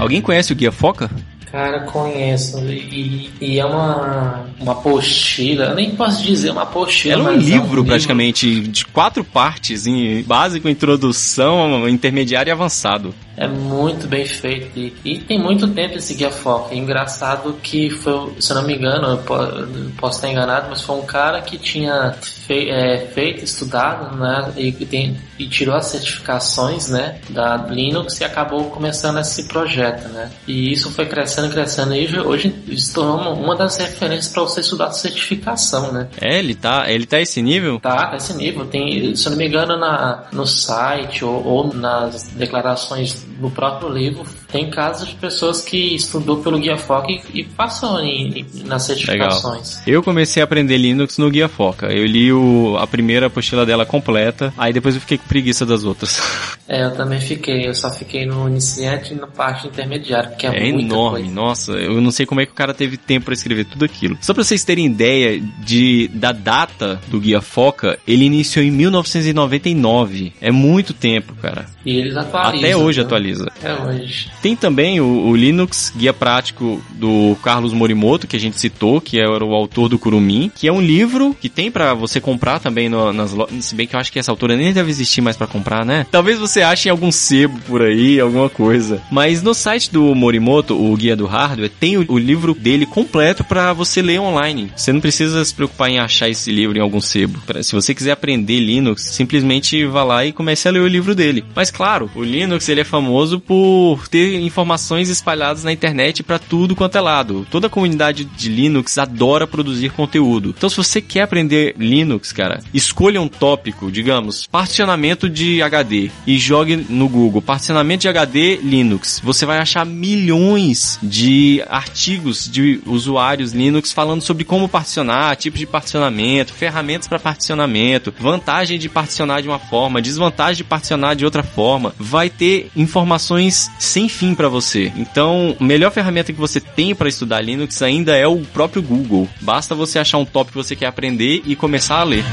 Alguém 0.00 0.22
conhece 0.22 0.50
o 0.50 0.56
Guia 0.56 0.72
Foca? 0.72 1.10
Cara, 1.52 1.80
conheço. 1.80 2.58
E, 2.64 3.28
e, 3.40 3.58
é 3.58 3.66
uma, 3.66 4.46
uma 4.58 4.72
apostila, 4.72 5.66
eu 5.66 5.74
nem 5.74 5.90
posso 5.90 6.22
dizer 6.22 6.50
uma 6.50 6.62
apostila. 6.62 7.14
É 7.14 7.32
um 7.32 7.36
livro, 7.36 7.80
é 7.80 7.82
um 7.82 7.84
praticamente, 7.84 8.46
livro. 8.46 8.72
de 8.72 8.86
quatro 8.86 9.24
partes, 9.24 9.86
em 9.86 10.22
básico, 10.22 10.68
introdução, 10.68 11.88
intermediário 11.88 12.50
e 12.50 12.52
avançado. 12.52 13.12
É 13.36 13.46
muito 13.46 14.06
bem 14.06 14.26
feito. 14.26 14.78
E, 14.78 14.94
e 15.04 15.18
tem 15.18 15.38
muito 15.38 15.68
tempo 15.68 15.96
esse 15.96 16.14
guia 16.14 16.30
foco. 16.30 16.74
É 16.74 16.76
engraçado 16.76 17.54
que 17.62 17.90
foi, 17.90 18.34
se 18.38 18.52
eu 18.52 18.56
não 18.56 18.64
me 18.64 18.74
engano, 18.74 19.08
eu 19.08 19.90
posso 19.96 20.18
estar 20.18 20.28
enganado, 20.28 20.68
mas 20.68 20.82
foi 20.82 20.96
um 20.96 21.06
cara 21.06 21.40
que 21.40 21.56
tinha 21.58 22.14
fei, 22.20 22.70
é, 22.70 22.98
feito, 22.98 23.44
estudado, 23.44 24.16
né? 24.16 24.52
E, 24.56 24.72
tem, 24.72 25.16
e 25.38 25.48
tirou 25.48 25.74
as 25.74 25.86
certificações, 25.86 26.88
né? 26.88 27.20
Da 27.30 27.56
Linux 27.56 28.20
e 28.20 28.24
acabou 28.24 28.64
começando 28.64 29.18
esse 29.18 29.44
projeto, 29.48 30.08
né? 30.08 30.30
E 30.46 30.72
isso 30.72 30.90
foi 30.90 31.06
crescendo, 31.06 31.50
crescendo. 31.50 31.94
E 31.94 32.18
hoje 32.18 32.54
se 32.76 32.92
tornou 32.92 33.34
uma 33.34 33.56
das 33.56 33.76
referências 33.76 34.32
para 34.32 34.42
você 34.42 34.60
estudar 34.60 34.92
certificação, 34.92 35.92
né? 35.92 36.08
É, 36.20 36.38
ele 36.38 36.54
tá, 36.54 36.90
ele 36.90 37.06
tá 37.06 37.20
esse 37.20 37.40
nível? 37.40 37.78
Tá, 37.80 38.12
esse 38.16 38.34
nível. 38.34 38.66
Tem, 38.66 39.14
se 39.14 39.26
eu 39.26 39.30
não 39.30 39.38
me 39.38 39.46
engano, 39.46 39.78
na, 39.78 40.24
no 40.32 40.46
site 40.46 41.24
ou, 41.24 41.44
ou 41.44 41.72
nas 41.72 42.28
declarações 42.28 43.29
no 43.38 43.50
próprio 43.50 43.88
livro, 43.88 44.24
tem 44.50 44.70
casos 44.70 45.08
de 45.08 45.14
pessoas 45.14 45.62
que 45.62 45.94
estudou 45.94 46.38
pelo 46.38 46.58
Guia 46.58 46.76
Foca 46.76 47.10
e, 47.10 47.20
e 47.34 47.44
passou 47.44 48.00
em, 48.00 48.44
nas 48.64 48.82
certificações. 48.84 49.78
Legal. 49.78 49.94
Eu 49.94 50.02
comecei 50.02 50.42
a 50.42 50.44
aprender 50.44 50.76
Linux 50.78 51.18
no 51.18 51.30
Guia 51.30 51.48
Foca. 51.48 51.86
Eu 51.92 52.04
li 52.04 52.32
o, 52.32 52.76
a 52.78 52.86
primeira 52.86 53.26
apostila 53.26 53.64
dela 53.66 53.86
completa, 53.86 54.52
aí 54.56 54.72
depois 54.72 54.94
eu 54.94 55.00
fiquei 55.00 55.18
com 55.18 55.26
preguiça 55.26 55.64
das 55.64 55.84
outras. 55.84 56.20
É, 56.72 56.84
eu 56.84 56.92
também 56.92 57.20
fiquei. 57.20 57.66
Eu 57.66 57.74
só 57.74 57.90
fiquei 57.90 58.24
no 58.24 58.48
iniciante 58.48 59.12
e 59.12 59.16
na 59.16 59.26
parte 59.26 59.66
intermediária, 59.66 60.30
que 60.30 60.46
é, 60.46 60.50
É 60.56 60.68
enorme, 60.68 61.18
coisa. 61.22 61.34
nossa, 61.34 61.72
eu 61.72 62.00
não 62.00 62.12
sei 62.12 62.24
como 62.24 62.40
é 62.40 62.46
que 62.46 62.52
o 62.52 62.54
cara 62.54 62.72
teve 62.72 62.96
tempo 62.96 63.24
pra 63.24 63.34
escrever 63.34 63.64
tudo 63.64 63.84
aquilo. 63.84 64.16
Só 64.20 64.32
pra 64.32 64.44
vocês 64.44 64.62
terem 64.62 64.86
ideia 64.86 65.42
de 65.64 66.08
da 66.14 66.30
data 66.30 67.00
do 67.08 67.18
Guia 67.18 67.40
Foca, 67.40 67.98
ele 68.06 68.24
iniciou 68.24 68.64
em 68.64 68.70
1999. 68.70 70.32
É 70.40 70.52
muito 70.52 70.94
tempo, 70.94 71.34
cara. 71.42 71.66
E 71.84 71.98
eles 71.98 72.16
atualizam. 72.16 72.60
Até 72.60 72.76
hoje 72.76 73.00
né? 73.00 73.04
atualiza. 73.04 73.46
Até 73.46 73.74
hoje. 73.82 74.30
Tem 74.42 74.56
também 74.56 75.00
o, 75.00 75.04
o 75.28 75.36
Linux 75.36 75.92
Guia 75.96 76.12
Prático 76.12 76.80
do 76.92 77.36
Carlos 77.42 77.72
Morimoto, 77.72 78.26
que 78.26 78.36
a 78.36 78.40
gente 78.40 78.58
citou, 78.58 79.00
que 79.00 79.18
era 79.18 79.44
o 79.44 79.54
autor 79.54 79.88
do 79.88 79.98
Kurumin, 79.98 80.50
que 80.54 80.66
é 80.66 80.72
um 80.72 80.80
livro 80.80 81.36
que 81.40 81.48
tem 81.48 81.70
pra 81.70 81.94
você 81.94 82.20
comprar 82.20 82.58
também 82.58 82.88
no- 82.88 83.12
nas 83.12 83.32
lojas. 83.32 83.64
Se 83.64 83.74
bem 83.74 83.86
que 83.86 83.94
eu 83.94 84.00
acho 84.00 84.12
que 84.12 84.18
essa 84.18 84.30
altura 84.30 84.56
nem 84.56 84.72
deve 84.72 84.90
existir 84.90 85.20
mais 85.20 85.36
pra 85.36 85.46
comprar, 85.46 85.84
né? 85.84 86.06
Talvez 86.10 86.38
você 86.38 86.62
ache 86.62 86.88
em 86.88 86.90
algum 86.90 87.12
sebo 87.12 87.58
por 87.66 87.82
aí, 87.82 88.18
alguma 88.20 88.48
coisa. 88.48 89.02
Mas 89.10 89.42
no 89.42 89.54
site 89.54 89.92
do 89.92 90.14
Morimoto, 90.14 90.74
o 90.74 90.96
Guia 90.96 91.16
do 91.16 91.26
Hardware, 91.26 91.70
tem 91.80 91.96
o, 91.98 92.04
o 92.08 92.18
livro 92.18 92.54
dele 92.54 92.86
completo 92.86 93.44
pra 93.44 93.72
você 93.72 94.00
ler 94.02 94.20
online. 94.20 94.70
Você 94.76 94.92
não 94.92 95.00
precisa 95.00 95.44
se 95.44 95.54
preocupar 95.54 95.90
em 95.90 95.98
achar 95.98 96.28
esse 96.28 96.50
livro 96.50 96.78
em 96.78 96.80
algum 96.80 97.00
sebo. 97.00 97.38
Se 97.62 97.72
você 97.74 97.94
quiser 97.94 98.12
aprender 98.12 98.58
Linux, 98.60 99.02
simplesmente 99.02 99.84
vá 99.86 100.02
lá 100.04 100.24
e 100.24 100.32
comece 100.32 100.66
a 100.68 100.70
ler 100.70 100.80
o 100.80 100.86
livro 100.88 101.14
dele. 101.14 101.44
Mas 101.54 101.70
claro, 101.70 102.10
o 102.14 102.22
Linux 102.22 102.68
ele 102.68 102.80
é 102.80 102.84
famoso 102.84 103.38
por 103.40 104.08
ter 104.08 104.29
informações 104.34 105.08
espalhadas 105.08 105.64
na 105.64 105.72
internet 105.72 106.22
pra 106.22 106.38
tudo 106.38 106.76
quanto 106.76 106.96
é 106.96 107.00
lado. 107.00 107.46
Toda 107.50 107.66
a 107.66 107.70
comunidade 107.70 108.24
de 108.24 108.48
Linux 108.48 108.98
adora 108.98 109.46
produzir 109.46 109.90
conteúdo. 109.90 110.54
Então 110.56 110.68
se 110.68 110.76
você 110.76 111.00
quer 111.00 111.22
aprender 111.22 111.74
Linux, 111.78 112.32
cara, 112.32 112.60
escolha 112.72 113.20
um 113.20 113.28
tópico, 113.28 113.90
digamos, 113.90 114.46
particionamento 114.46 115.28
de 115.28 115.62
HD 115.62 116.10
e 116.26 116.38
jogue 116.38 116.76
no 116.76 117.08
Google 117.08 117.42
particionamento 117.42 118.02
de 118.02 118.08
HD 118.08 118.56
Linux. 118.56 119.20
Você 119.24 119.46
vai 119.46 119.58
achar 119.58 119.84
milhões 119.84 120.98
de 121.02 121.62
artigos 121.68 122.48
de 122.50 122.80
usuários 122.86 123.52
Linux 123.52 123.92
falando 123.92 124.22
sobre 124.22 124.44
como 124.44 124.68
particionar, 124.68 125.36
tipos 125.36 125.58
de 125.58 125.66
particionamento, 125.66 126.52
ferramentas 126.52 127.08
para 127.08 127.18
particionamento, 127.18 128.12
vantagem 128.18 128.78
de 128.78 128.88
particionar 128.88 129.42
de 129.42 129.48
uma 129.48 129.58
forma, 129.58 130.02
desvantagem 130.02 130.58
de 130.58 130.64
particionar 130.64 131.14
de 131.14 131.24
outra 131.24 131.42
forma. 131.42 131.94
Vai 131.98 132.28
ter 132.28 132.70
informações 132.76 133.70
sem 133.78 134.08
fim 134.08 134.19
para 134.34 134.48
você. 134.48 134.92
Então, 134.96 135.56
a 135.58 135.64
melhor 135.64 135.90
ferramenta 135.90 136.32
que 136.32 136.38
você 136.38 136.60
tem 136.60 136.94
para 136.94 137.08
estudar 137.08 137.40
Linux 137.40 137.80
ainda 137.82 138.16
é 138.16 138.26
o 138.26 138.40
próprio 138.40 138.82
Google. 138.82 139.28
Basta 139.40 139.74
você 139.74 139.98
achar 139.98 140.18
um 140.18 140.24
tópico 140.24 140.58
que 140.58 140.64
você 140.64 140.76
quer 140.76 140.86
aprender 140.86 141.42
e 141.46 141.56
começar 141.56 142.00
a 142.00 142.04
ler. 142.04 142.24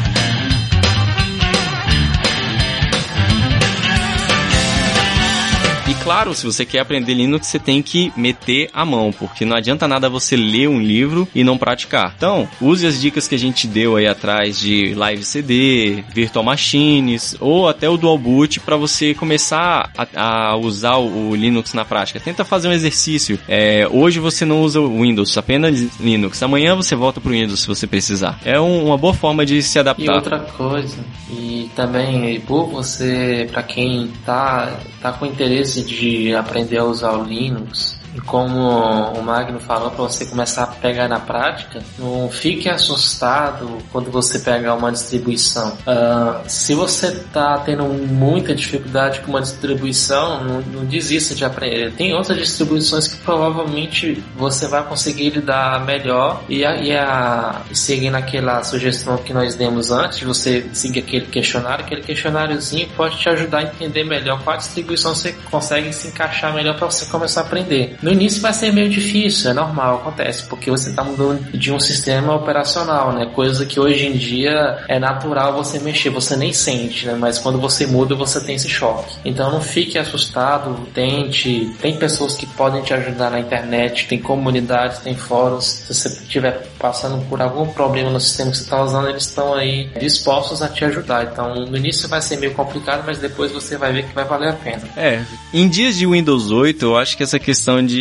Claro, 6.08 6.34
se 6.34 6.46
você 6.46 6.66
quer 6.66 6.80
aprender 6.80 7.14
Linux, 7.14 7.48
você 7.48 7.60
tem 7.60 7.82
que 7.82 8.14
meter 8.16 8.70
a 8.74 8.86
mão, 8.86 9.12
porque 9.12 9.44
não 9.44 9.58
adianta 9.58 9.88
nada 9.90 10.08
você 10.10 10.38
ler 10.38 10.70
um 10.70 10.80
livro 10.80 11.28
e 11.36 11.44
não 11.44 11.58
praticar. 11.58 12.14
Então, 12.16 12.48
use 12.62 12.88
as 12.88 13.00
dicas 13.02 13.28
que 13.28 13.36
a 13.36 13.38
gente 13.38 13.68
deu 13.68 13.98
aí 13.98 14.08
atrás 14.08 14.58
de 14.58 14.94
Live 14.96 15.24
CD, 15.26 16.04
Virtual 16.14 16.46
Machines 16.46 17.36
ou 17.42 17.68
até 17.68 17.90
o 17.90 17.98
Dual 17.98 18.18
Boot 18.18 18.62
para 18.62 18.78
você 18.78 19.14
começar 19.14 19.92
a, 20.16 20.52
a 20.52 20.56
usar 20.56 20.96
o, 20.96 21.36
Linux 21.36 21.74
na 21.74 21.84
prática. 21.84 22.22
Tenta 22.22 22.46
fazer 22.46 22.70
um 22.70 22.72
exercício. 22.72 23.38
É, 23.48 23.86
hoje 23.92 24.20
você 24.22 24.46
não 24.46 24.62
usa 24.62 24.80
o 24.80 25.02
Windows, 25.02 25.38
apenas 25.38 26.00
Linux. 26.00 26.42
Amanhã 26.42 26.74
você 26.74 26.96
volta 26.96 27.20
pro 27.20 27.32
Windows 27.32 27.60
se 27.60 27.68
você 27.68 27.86
precisar. 27.86 28.40
É 28.46 28.58
um- 28.60 28.86
uma 28.88 28.98
boa 28.98 29.14
forma 29.14 29.46
de 29.46 29.62
se 29.62 29.78
E 29.78 29.80
adaptar. 29.82 30.16
outra 30.16 30.40
coisa, 30.40 30.98
e 31.30 31.70
também 31.76 32.40
por 32.42 32.68
você, 32.70 33.48
para 33.52 33.62
quem 33.64 34.10
tá, 34.26 34.78
tá 35.02 35.12
com 35.12 35.26
interesse 35.26 35.84
de 35.84 35.97
aprender 36.36 36.78
a 36.78 36.84
usar 36.84 37.18
o 37.18 37.24
Linux, 37.24 37.98
e 38.18 38.22
como 38.22 38.60
o 38.60 39.22
Magno 39.22 39.60
falou, 39.60 39.92
para 39.92 40.04
você 40.04 40.26
começar 40.26 40.64
a 40.64 40.68
pegar 40.68 41.08
na 41.08 41.20
prática, 41.20 41.84
não 42.00 42.30
fique 42.32 42.68
assustado 42.68 43.78
quando 43.92 44.10
você 44.10 44.40
pegar 44.40 44.74
uma 44.74 44.92
distribuição. 44.92 45.78
Ah, 45.86 46.42
se 46.48 46.74
você 46.74 47.12
tá 47.32 47.60
tendo 47.60 47.84
muita 47.84 48.56
dificuldade 48.56 49.20
com 49.20 49.30
uma 49.30 49.42
distribuição, 49.42 50.44
não, 50.44 50.62
não 50.62 50.86
desista 50.86 51.36
de 51.36 51.46
aprender. 51.46 51.94
Tem 51.94 52.16
outras 52.16 52.40
distribuições 52.40 53.08
que 53.08 53.18
provavelmente 53.18 54.24
você 54.36 54.68
vai 54.68 54.84
conseguir 54.84 55.30
lidar 55.30 55.86
melhor 55.86 56.44
e, 56.50 56.66
a, 56.66 56.76
e, 56.78 56.96
a, 56.96 57.62
seguindo 57.72 58.16
aquela 58.16 58.64
sugestão 58.64 59.18
que 59.18 59.32
nós 59.32 59.54
demos 59.54 59.92
antes, 59.92 60.24
você 60.24 60.68
seguir 60.74 61.02
aquele 61.02 61.28
questionário, 61.28 61.86
aquele 61.86 62.02
questionáriozinho 62.02 62.90
pode 62.98 63.18
te 63.18 63.30
ajudar 63.30 63.60
a 63.60 63.64
entender 63.64 64.04
melhor 64.04 64.42
qual 64.44 64.58
distribuição 64.58 65.14
você 65.14 65.34
consegue 65.52 65.94
se 65.94 66.08
encaixar 66.08 66.52
melhor 66.52 66.76
para 66.76 66.88
você 66.88 67.06
começar 67.06 67.42
a 67.42 67.44
aprender. 67.44 67.96
No 68.08 68.14
início 68.14 68.42
vai 68.42 68.54
ser 68.54 68.72
meio 68.72 68.88
difícil, 68.88 69.52
é 69.52 69.54
normal, 69.54 69.96
acontece, 69.96 70.48
porque 70.48 70.72
você 70.72 70.92
está 70.92 71.04
mudando 71.04 71.52
de 71.52 71.74
um 71.74 71.78
sistema 71.78 72.34
operacional, 72.34 73.12
né? 73.12 73.26
Coisa 73.36 73.66
que 73.66 73.82
hoje 73.82 74.08
em 74.08 74.14
dia 74.14 74.82
é 74.88 74.98
natural 74.98 75.54
você 75.58 75.78
mexer, 75.78 76.10
você 76.10 76.38
nem 76.38 76.54
sente, 76.54 77.06
né? 77.06 77.18
Mas 77.20 77.38
quando 77.38 77.60
você 77.60 77.86
muda, 77.86 78.16
você 78.16 78.40
tem 78.40 78.56
esse 78.56 78.70
choque. 78.70 79.18
Então 79.26 79.52
não 79.52 79.60
fique 79.60 79.98
assustado, 79.98 80.88
tente. 80.94 81.70
Tem 81.82 81.98
pessoas 81.98 82.38
que 82.38 82.46
podem 82.46 82.82
te 82.82 82.94
ajudar 82.94 83.30
na 83.30 83.42
internet, 83.42 84.08
tem 84.08 84.20
comunidades, 84.20 85.00
tem 85.00 85.14
fóruns. 85.14 85.66
Se 85.66 85.94
você 85.94 86.08
estiver 86.08 86.66
passando 86.80 87.22
por 87.26 87.42
algum 87.42 87.68
problema 87.68 88.10
no 88.10 88.22
sistema 88.22 88.52
que 88.52 88.58
você 88.58 88.64
está 88.64 88.82
usando, 88.82 89.10
eles 89.10 89.24
estão 89.24 89.54
aí 89.54 89.90
dispostos 90.00 90.62
a 90.62 90.70
te 90.70 90.86
ajudar. 90.86 91.26
Então 91.26 91.54
no 91.66 91.76
início 91.76 92.08
vai 92.08 92.22
ser 92.22 92.38
meio 92.38 92.54
complicado, 92.54 93.04
mas 93.06 93.18
depois 93.18 93.52
você 93.52 93.76
vai 93.76 93.92
ver 93.92 94.06
que 94.08 94.16
vai 94.16 94.24
valer 94.24 94.52
a 94.52 94.54
pena. 94.54 94.84
É, 94.96 95.22
em 95.54 95.68
dias 95.68 95.98
de 95.98 96.08
Windows 96.08 96.52
8, 96.52 96.86
eu 96.86 96.96
acho 96.96 97.18
que 97.18 97.24
essa 97.24 97.38
questão 97.38 97.86
de 97.86 97.97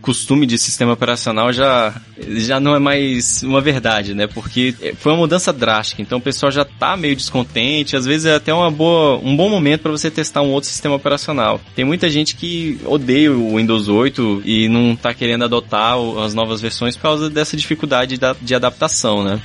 costume 0.00 0.46
de 0.46 0.58
sistema 0.58 0.92
operacional 0.92 1.52
já, 1.52 1.94
já 2.36 2.58
não 2.60 2.74
é 2.74 2.78
mais 2.78 3.42
uma 3.42 3.60
verdade, 3.60 4.14
né? 4.14 4.26
Porque 4.26 4.74
foi 4.98 5.12
uma 5.12 5.18
mudança 5.18 5.52
drástica, 5.52 6.02
então 6.02 6.18
o 6.18 6.20
pessoal 6.20 6.50
já 6.52 6.64
tá 6.64 6.96
meio 6.96 7.14
descontente, 7.16 7.96
às 7.96 8.04
vezes 8.06 8.26
é 8.26 8.34
até 8.34 8.52
uma 8.52 8.70
boa, 8.70 9.18
um 9.22 9.36
bom 9.36 9.48
momento 9.48 9.82
para 9.82 9.90
você 9.92 10.10
testar 10.10 10.42
um 10.42 10.50
outro 10.50 10.68
sistema 10.68 10.94
operacional. 10.94 11.60
Tem 11.74 11.84
muita 11.84 12.08
gente 12.08 12.36
que 12.36 12.78
odeia 12.84 13.32
o 13.32 13.56
Windows 13.56 13.88
8 13.88 14.42
e 14.44 14.68
não 14.68 14.94
tá 14.96 15.12
querendo 15.14 15.44
adotar 15.44 15.96
as 16.24 16.34
novas 16.34 16.60
versões 16.60 16.96
por 16.96 17.02
causa 17.02 17.30
dessa 17.30 17.56
dificuldade 17.56 18.16
da- 18.18 18.36
de 18.40 18.54
adaptação, 18.54 19.22
né? 19.24 19.40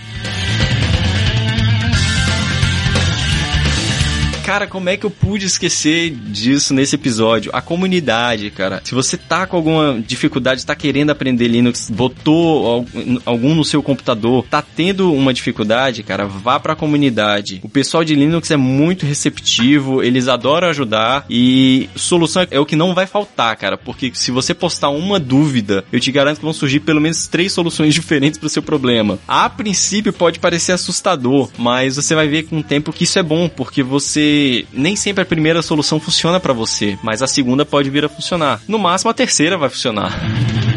Cara, 4.52 4.68
como 4.68 4.90
é 4.90 4.98
que 4.98 5.06
eu 5.06 5.10
pude 5.10 5.46
esquecer 5.46 6.10
disso 6.10 6.74
nesse 6.74 6.96
episódio? 6.96 7.50
A 7.56 7.62
comunidade, 7.62 8.52
cara. 8.52 8.82
Se 8.84 8.94
você 8.94 9.16
tá 9.16 9.48
com 9.48 9.56
alguma 9.56 10.04
dificuldade, 10.06 10.66
tá 10.66 10.76
querendo 10.76 11.10
aprender 11.10 11.48
Linux, 11.48 11.90
botou 11.90 12.68
al- 12.68 12.86
algum 13.26 13.56
no 13.56 13.64
seu 13.64 13.82
computador, 13.82 14.46
tá 14.50 14.62
tendo 14.62 15.14
uma 15.14 15.34
dificuldade, 15.34 16.04
cara, 16.04 16.26
vá 16.26 16.60
pra 16.60 16.76
comunidade. 16.76 17.62
O 17.64 17.70
pessoal 17.70 18.04
de 18.04 18.14
Linux 18.14 18.52
é 18.52 18.58
muito 18.58 19.06
receptivo, 19.06 20.04
eles 20.04 20.28
adoram 20.28 20.68
ajudar 20.68 21.26
e 21.30 21.90
solução 21.96 22.46
é 22.52 22.60
o 22.60 22.66
que 22.66 22.76
não 22.76 22.94
vai 22.94 23.08
faltar, 23.08 23.56
cara, 23.56 23.78
porque 23.78 24.12
se 24.14 24.32
você 24.32 24.54
postar 24.54 24.90
uma 24.90 25.18
dúvida, 25.18 25.86
eu 25.94 26.00
te 26.02 26.12
garanto 26.12 26.40
que 26.40 26.44
vão 26.44 26.52
surgir 26.52 26.82
pelo 26.82 27.00
menos 27.00 27.26
três 27.26 27.54
soluções 27.54 27.94
diferentes 27.96 28.38
pro 28.38 28.50
seu 28.50 28.62
problema. 28.62 29.18
A 29.26 29.50
princípio 29.50 30.12
pode 30.12 30.40
parecer 30.40 30.74
assustador, 30.74 31.50
mas 31.58 31.96
você 31.96 32.14
vai 32.14 32.28
ver 32.28 32.44
com 32.44 32.60
o 32.60 32.64
tempo 32.64 32.92
que 32.92 33.06
isso 33.06 33.18
é 33.18 33.24
bom, 33.24 33.48
porque 33.48 33.82
você 33.82 34.41
nem 34.72 34.96
sempre 34.96 35.24
a 35.24 35.26
primeira 35.26 35.62
solução 35.62 36.00
funciona 36.00 36.40
pra 36.40 36.54
você, 36.54 36.98
mas 37.04 37.22
a 37.22 37.28
segunda 37.28 37.66
pode 37.66 37.90
vir 37.90 38.06
a 38.06 38.10
funcionar. 38.10 38.62
No 38.68 38.80
máximo 38.80 39.12
a 39.12 39.14
terceira 39.14 39.58
vai 39.58 39.70
funcionar. 39.70 40.71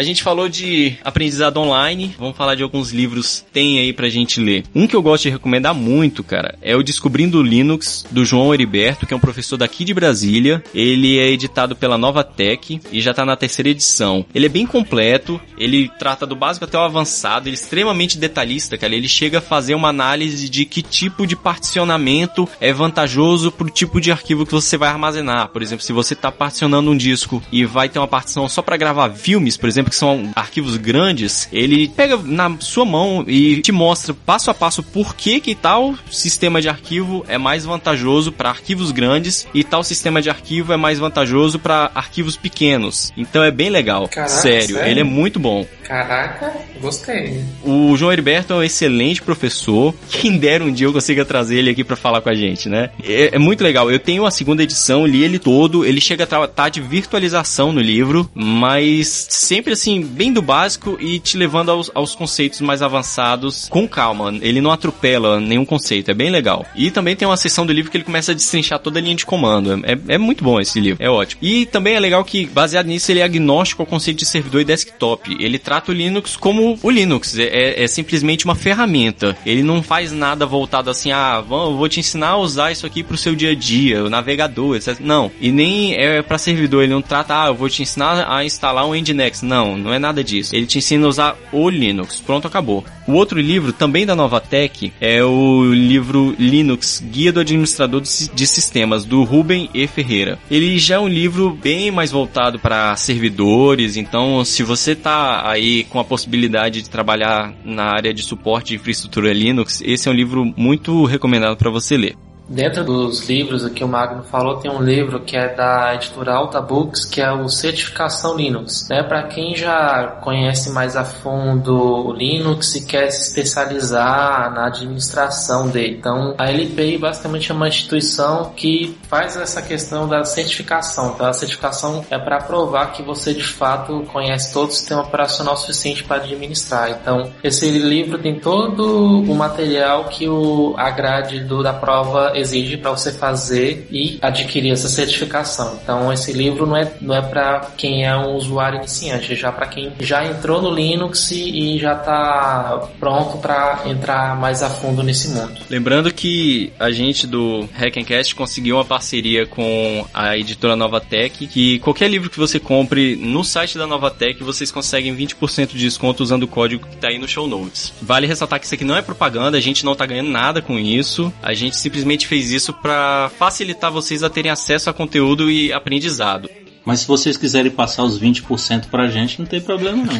A 0.00 0.02
gente 0.02 0.22
falou 0.22 0.48
de 0.48 0.96
aprendizado 1.04 1.58
online, 1.58 2.14
vamos 2.18 2.34
falar 2.34 2.54
de 2.54 2.62
alguns 2.62 2.90
livros 2.90 3.44
tem 3.52 3.78
aí 3.78 3.92
pra 3.92 4.08
gente 4.08 4.40
ler. 4.40 4.64
Um 4.74 4.86
que 4.86 4.96
eu 4.96 5.02
gosto 5.02 5.24
de 5.24 5.28
recomendar 5.28 5.74
muito, 5.74 6.24
cara, 6.24 6.56
é 6.62 6.74
o 6.74 6.82
Descobrindo 6.82 7.42
Linux, 7.42 8.06
do 8.10 8.24
João 8.24 8.54
Heriberto, 8.54 9.06
que 9.06 9.12
é 9.12 9.16
um 9.18 9.20
professor 9.20 9.58
daqui 9.58 9.84
de 9.84 9.92
Brasília. 9.92 10.64
Ele 10.74 11.18
é 11.18 11.28
editado 11.28 11.76
pela 11.76 11.98
Nova 11.98 12.24
Tech 12.24 12.80
e 12.90 12.98
já 12.98 13.12
tá 13.12 13.26
na 13.26 13.36
terceira 13.36 13.68
edição. 13.68 14.24
Ele 14.34 14.46
é 14.46 14.48
bem 14.48 14.64
completo, 14.64 15.38
ele 15.58 15.90
trata 15.98 16.26
do 16.26 16.34
básico 16.34 16.64
até 16.64 16.78
o 16.78 16.80
avançado, 16.80 17.46
ele 17.46 17.56
é 17.56 17.60
extremamente 17.60 18.16
detalhista, 18.16 18.78
cara. 18.78 18.94
Ele 18.94 19.06
chega 19.06 19.36
a 19.36 19.42
fazer 19.42 19.74
uma 19.74 19.90
análise 19.90 20.48
de 20.48 20.64
que 20.64 20.80
tipo 20.80 21.26
de 21.26 21.36
particionamento 21.36 22.48
é 22.58 22.72
vantajoso 22.72 23.52
pro 23.52 23.68
tipo 23.68 24.00
de 24.00 24.10
arquivo 24.10 24.46
que 24.46 24.52
você 24.52 24.78
vai 24.78 24.88
armazenar. 24.88 25.48
Por 25.48 25.60
exemplo, 25.60 25.84
se 25.84 25.92
você 25.92 26.14
tá 26.14 26.32
particionando 26.32 26.90
um 26.90 26.96
disco 26.96 27.42
e 27.52 27.66
vai 27.66 27.90
ter 27.90 27.98
uma 27.98 28.08
partição 28.08 28.48
só 28.48 28.62
para 28.62 28.78
gravar 28.78 29.10
filmes, 29.10 29.58
por 29.58 29.68
exemplo, 29.68 29.89
que 29.90 29.96
são 29.96 30.30
arquivos 30.34 30.76
grandes, 30.76 31.48
ele 31.52 31.88
pega 31.88 32.16
na 32.16 32.56
sua 32.60 32.84
mão 32.84 33.24
e 33.26 33.60
te 33.60 33.72
mostra 33.72 34.14
passo 34.14 34.50
a 34.50 34.54
passo 34.54 34.82
por 34.82 35.14
que 35.14 35.40
que 35.40 35.54
tal 35.54 35.94
sistema 36.10 36.60
de 36.60 36.68
arquivo 36.68 37.24
é 37.28 37.36
mais 37.36 37.64
vantajoso 37.64 38.32
para 38.32 38.48
arquivos 38.48 38.90
grandes 38.90 39.46
e 39.52 39.62
tal 39.62 39.82
sistema 39.84 40.22
de 40.22 40.30
arquivo 40.30 40.72
é 40.72 40.76
mais 40.76 40.98
vantajoso 40.98 41.58
para 41.58 41.90
arquivos 41.94 42.36
pequenos. 42.36 43.12
Então 43.16 43.42
é 43.42 43.50
bem 43.50 43.68
legal. 43.68 44.08
Caraca, 44.08 44.32
sério, 44.32 44.76
sério? 44.76 44.90
ele 44.90 45.00
é 45.00 45.04
muito 45.04 45.38
bom. 45.38 45.66
Caraca, 45.90 46.52
gostei. 46.80 47.42
O 47.64 47.96
João 47.96 48.12
Heriberto 48.12 48.52
é 48.52 48.56
um 48.56 48.62
excelente 48.62 49.20
professor. 49.20 49.92
Quem 50.08 50.38
dera 50.38 50.62
um 50.62 50.72
dia 50.72 50.86
eu 50.86 50.92
consiga 50.92 51.24
trazer 51.24 51.58
ele 51.58 51.70
aqui 51.70 51.82
para 51.82 51.96
falar 51.96 52.20
com 52.20 52.28
a 52.28 52.34
gente, 52.34 52.68
né? 52.68 52.90
É, 53.02 53.34
é, 53.34 53.38
muito 53.40 53.64
legal. 53.64 53.90
Eu 53.90 53.98
tenho 53.98 54.24
a 54.24 54.30
segunda 54.30 54.62
edição, 54.62 55.04
li 55.04 55.24
ele 55.24 55.40
todo. 55.40 55.84
Ele 55.84 56.00
chega 56.00 56.22
a 56.22 56.26
tratar 56.28 56.68
de 56.68 56.80
virtualização 56.80 57.72
no 57.72 57.80
livro, 57.80 58.30
mas 58.32 59.26
sempre 59.30 59.72
assim, 59.80 60.02
bem 60.02 60.32
do 60.32 60.42
básico 60.42 60.98
e 61.00 61.18
te 61.18 61.36
levando 61.38 61.70
aos, 61.70 61.90
aos 61.94 62.14
conceitos 62.14 62.60
mais 62.60 62.82
avançados 62.82 63.68
com 63.68 63.88
calma. 63.88 64.36
Ele 64.42 64.60
não 64.60 64.70
atropela 64.70 65.40
nenhum 65.40 65.64
conceito, 65.64 66.10
é 66.10 66.14
bem 66.14 66.30
legal. 66.30 66.66
E 66.76 66.90
também 66.90 67.16
tem 67.16 67.26
uma 67.26 67.36
seção 67.36 67.64
do 67.64 67.72
livro 67.72 67.90
que 67.90 67.96
ele 67.96 68.04
começa 68.04 68.32
a 68.32 68.34
destrinchar 68.34 68.78
toda 68.78 68.98
a 68.98 69.02
linha 69.02 69.14
de 69.14 69.24
comando. 69.24 69.80
É, 69.84 70.14
é 70.14 70.18
muito 70.18 70.44
bom 70.44 70.60
esse 70.60 70.78
livro, 70.78 71.02
é 71.02 71.08
ótimo. 71.08 71.40
E 71.42 71.64
também 71.66 71.94
é 71.94 72.00
legal 72.00 72.22
que, 72.24 72.46
baseado 72.46 72.86
nisso, 72.86 73.10
ele 73.10 73.20
é 73.20 73.22
agnóstico 73.22 73.82
ao 73.82 73.86
conceito 73.86 74.18
de 74.18 74.26
servidor 74.26 74.60
e 74.60 74.64
desktop. 74.64 75.36
Ele 75.40 75.58
trata 75.58 75.90
o 75.90 75.94
Linux 75.94 76.36
como 76.36 76.78
o 76.82 76.90
Linux, 76.90 77.38
é, 77.38 77.44
é, 77.44 77.82
é 77.84 77.86
simplesmente 77.88 78.44
uma 78.44 78.54
ferramenta. 78.54 79.36
Ele 79.46 79.62
não 79.62 79.82
faz 79.82 80.12
nada 80.12 80.44
voltado 80.44 80.90
assim, 80.90 81.10
ah, 81.10 81.40
vou, 81.40 81.76
vou 81.76 81.88
te 81.88 82.00
ensinar 82.00 82.30
a 82.30 82.36
usar 82.36 82.70
isso 82.70 82.86
aqui 82.86 83.02
pro 83.02 83.16
seu 83.16 83.34
dia 83.34 83.50
a 83.50 83.54
dia, 83.54 84.04
o 84.04 84.10
navegador, 84.10 84.76
etc. 84.76 84.98
Não, 85.00 85.30
e 85.40 85.50
nem 85.50 85.94
é 85.94 86.20
para 86.22 86.38
servidor, 86.38 86.82
ele 86.82 86.92
não 86.92 87.02
trata, 87.02 87.44
ah, 87.44 87.46
eu 87.48 87.54
vou 87.54 87.68
te 87.68 87.82
ensinar 87.82 88.30
a 88.30 88.44
instalar 88.44 88.86
um 88.86 88.94
Nginx. 88.94 89.42
Não, 89.42 89.59
não 89.76 89.92
é 89.92 89.98
nada 89.98 90.22
disso. 90.22 90.54
Ele 90.54 90.66
te 90.66 90.78
ensina 90.78 91.06
a 91.06 91.08
usar 91.08 91.36
o 91.52 91.68
Linux. 91.68 92.20
Pronto, 92.20 92.46
acabou. 92.46 92.84
O 93.06 93.12
outro 93.12 93.40
livro, 93.40 93.72
também 93.72 94.06
da 94.06 94.14
Novatec, 94.14 94.92
é 95.00 95.22
o 95.24 95.64
livro 95.72 96.34
Linux, 96.38 97.02
Guia 97.10 97.32
do 97.32 97.40
Administrador 97.40 98.00
de 98.00 98.46
Sistemas, 98.46 99.04
do 99.04 99.24
Ruben 99.24 99.68
E. 99.74 99.86
Ferreira. 99.86 100.38
Ele 100.50 100.78
já 100.78 100.96
é 100.96 100.98
um 100.98 101.08
livro 101.08 101.50
bem 101.50 101.90
mais 101.90 102.10
voltado 102.10 102.58
para 102.58 102.94
servidores, 102.96 103.96
então 103.96 104.44
se 104.44 104.62
você 104.62 104.94
tá 104.94 105.48
aí 105.50 105.84
com 105.84 105.98
a 105.98 106.04
possibilidade 106.04 106.82
de 106.82 106.90
trabalhar 106.90 107.52
na 107.64 107.84
área 107.84 108.14
de 108.14 108.22
suporte 108.22 108.68
de 108.68 108.76
infraestrutura 108.76 109.32
Linux, 109.32 109.82
esse 109.84 110.08
é 110.08 110.12
um 110.12 110.14
livro 110.14 110.52
muito 110.56 111.04
recomendado 111.04 111.56
para 111.56 111.70
você 111.70 111.96
ler. 111.96 112.16
Dentro 112.50 112.82
dos 112.82 113.28
livros 113.28 113.64
que 113.68 113.84
o 113.84 113.86
Magno 113.86 114.24
falou, 114.24 114.56
tem 114.56 114.68
um 114.68 114.82
livro 114.82 115.20
que 115.20 115.36
é 115.36 115.54
da 115.54 115.94
editora 115.94 116.34
Alta 116.34 116.60
Books, 116.60 117.04
que 117.04 117.20
é 117.20 117.30
o 117.30 117.48
Certificação 117.48 118.36
Linux. 118.36 118.88
Né? 118.90 119.04
Para 119.04 119.22
quem 119.28 119.54
já 119.54 120.18
conhece 120.20 120.70
mais 120.70 120.96
a 120.96 121.04
fundo 121.04 122.08
o 122.08 122.12
Linux 122.12 122.74
e 122.74 122.84
quer 122.84 123.08
se 123.12 123.28
especializar 123.28 124.52
na 124.52 124.66
administração 124.66 125.68
dele. 125.68 125.98
Então, 126.00 126.34
a 126.36 126.50
LPI 126.50 126.98
basicamente 126.98 127.52
é 127.52 127.54
uma 127.54 127.68
instituição 127.68 128.50
que 128.56 128.98
faz 129.08 129.36
essa 129.36 129.62
questão 129.62 130.08
da 130.08 130.24
certificação. 130.24 131.12
Então, 131.14 131.26
a 131.28 131.32
certificação 131.32 132.04
é 132.10 132.18
para 132.18 132.38
provar 132.38 132.86
que 132.86 133.02
você 133.04 133.32
de 133.32 133.44
fato 133.44 134.02
conhece 134.12 134.52
todo 134.52 134.70
o 134.70 134.72
sistema 134.72 135.02
operacional 135.02 135.56
suficiente 135.56 136.02
para 136.02 136.16
administrar. 136.16 136.90
Então, 136.90 137.30
esse 137.44 137.70
livro 137.70 138.18
tem 138.18 138.40
todo 138.40 139.20
o 139.20 139.34
material 139.36 140.06
que 140.06 140.28
o, 140.28 140.74
a 140.76 140.90
grade 140.90 141.44
do, 141.44 141.62
da 141.62 141.72
prova 141.72 142.39
exige 142.40 142.76
para 142.76 142.90
você 142.90 143.12
fazer 143.12 143.86
e 143.90 144.18
adquirir 144.20 144.72
essa 144.72 144.88
certificação. 144.88 145.78
Então 145.82 146.12
esse 146.12 146.32
livro 146.32 146.66
não 146.66 146.76
é, 146.76 146.92
não 147.00 147.14
é 147.14 147.22
para 147.22 147.70
quem 147.76 148.04
é 148.04 148.16
um 148.16 148.34
usuário 148.34 148.78
iniciante, 148.78 149.32
é 149.32 149.36
já 149.36 149.52
para 149.52 149.66
quem 149.66 149.92
já 150.00 150.24
entrou 150.24 150.60
no 150.60 150.70
Linux 150.74 151.30
e, 151.30 151.78
já 151.78 151.92
está 151.92 152.88
pronto 152.98 153.38
para 153.38 153.82
entrar 153.86 154.36
mais 154.38 154.62
a 154.62 154.68
fundo 154.68 155.02
nesse 155.02 155.28
mundo. 155.28 155.52
Lembrando 155.68 156.12
que 156.12 156.72
a 156.78 156.90
gente 156.90 157.26
do 157.26 157.68
Hackencast 157.72 158.34
conseguiu 158.34 158.76
uma 158.76 158.84
parceria 158.84 159.46
com 159.46 160.06
a 160.12 160.36
editora 160.36 160.76
Novatec, 160.76 161.46
que 161.46 161.78
qualquer 161.78 162.08
livro 162.08 162.28
que 162.28 162.38
você 162.38 162.58
compre 162.58 163.16
no 163.16 163.44
site 163.44 163.78
da 163.78 163.86
Novatec, 163.86 164.42
vocês 164.42 164.70
conseguem 164.70 165.14
20% 165.16 165.68
de 165.68 165.78
desconto 165.78 166.22
usando 166.22 166.44
o 166.44 166.48
código 166.48 166.86
que 166.86 166.94
está 166.94 167.08
aí 167.08 167.18
no 167.18 167.28
show 167.28 167.46
notes. 167.46 167.92
Vale 168.02 168.26
ressaltar 168.26 168.58
que 168.58 168.66
isso 168.66 168.74
aqui 168.74 168.84
não 168.84 168.96
é 168.96 169.02
propaganda, 169.02 169.56
a 169.56 169.60
gente 169.60 169.84
não 169.84 169.92
está 169.92 170.06
ganhando 170.06 170.30
nada 170.30 170.60
com 170.60 170.78
isso, 170.78 171.32
a 171.42 171.52
gente 171.54 171.76
simplesmente 171.76 172.26
fez 172.30 172.52
isso 172.52 172.72
para 172.72 173.28
facilitar 173.36 173.90
vocês 173.90 174.22
a 174.22 174.30
terem 174.30 174.52
acesso 174.52 174.88
a 174.88 174.92
conteúdo 174.92 175.50
e 175.50 175.72
aprendizado. 175.72 176.48
Mas 176.84 177.00
se 177.00 177.08
vocês 177.08 177.36
quiserem 177.36 177.72
passar 177.72 178.04
os 178.04 178.20
20% 178.20 178.86
pra 178.88 179.08
gente, 179.08 179.40
não 179.40 179.46
tem 179.46 179.60
problema 179.60 180.04
não. 180.04 180.14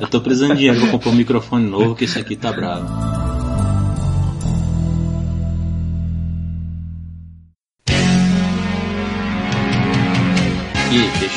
Eu 0.00 0.08
tô 0.08 0.22
precisando 0.22 0.52
de 0.52 0.60
dinheiro 0.60 0.80
pra 0.80 0.88
comprar 0.88 1.10
um 1.10 1.14
microfone 1.14 1.68
novo, 1.68 1.94
que 1.94 2.04
esse 2.04 2.18
aqui 2.18 2.34
tá 2.34 2.50
bravo. 2.50 3.43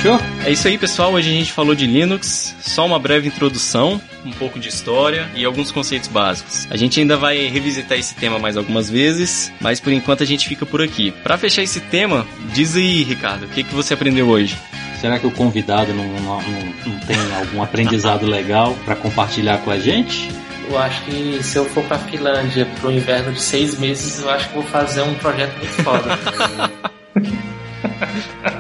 Fechou? 0.08 0.20
É 0.46 0.52
isso 0.52 0.68
aí, 0.68 0.78
pessoal. 0.78 1.14
Hoje 1.14 1.30
a 1.30 1.34
gente 1.34 1.52
falou 1.52 1.76
de 1.76 1.86
Linux, 1.86 2.56
só 2.62 2.86
uma 2.86 2.98
breve 2.98 3.28
introdução, 3.28 4.00
um 4.26 4.32
pouco 4.32 4.58
de 4.60 4.70
história 4.70 5.30
e 5.36 5.44
alguns 5.44 5.72
conceitos 5.72 6.08
básicos. 6.08 6.66
A 6.70 6.78
gente 6.78 7.00
ainda 7.00 7.18
vai 7.18 7.48
revisitar 7.48 7.98
esse 7.98 8.16
tema 8.16 8.40
mais 8.40 8.56
algumas 8.56 8.90
vezes, 8.90 9.52
mas 9.60 9.80
por 9.80 9.92
enquanto 9.92 10.24
a 10.24 10.26
gente 10.26 10.48
fica 10.48 10.66
por 10.66 10.82
aqui. 10.82 11.12
Para 11.24 11.38
fechar 11.38 11.64
esse 11.64 11.82
tema, 11.82 12.26
diz 12.54 12.76
aí, 12.76 13.04
Ricardo, 13.04 13.46
o 13.46 13.50
que, 13.50 13.64
que 13.64 13.76
você 13.76 13.94
aprendeu 13.94 14.30
hoje? 14.30 14.58
Será 15.02 15.20
que 15.20 15.28
o 15.28 15.32
convidado 15.32 15.94
não, 15.94 16.08
não, 16.08 16.42
não 16.42 17.00
tem 17.02 17.18
algum 17.40 17.62
aprendizado 17.62 18.26
legal 18.30 18.76
para 18.86 18.96
compartilhar 18.96 19.60
com 19.60 19.72
a 19.72 19.78
gente? 19.78 20.32
Eu 20.70 20.78
acho 20.78 21.02
que 21.04 21.44
se 21.44 21.58
eu 21.58 21.66
for 21.66 21.84
pra 21.84 21.98
Finlândia 21.98 22.68
pro 22.80 22.92
inverno 22.92 23.32
de 23.32 23.42
seis 23.42 23.78
meses, 23.78 24.20
eu 24.20 24.30
acho 24.30 24.48
que 24.50 24.56
vou 24.56 24.64
fazer 24.64 25.02
um 25.02 25.14
projeto 25.16 25.56
muito 25.58 25.84
foda. 25.84 26.20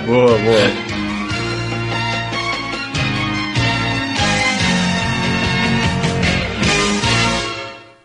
boa, 0.00 0.38
boa. 0.38 1.01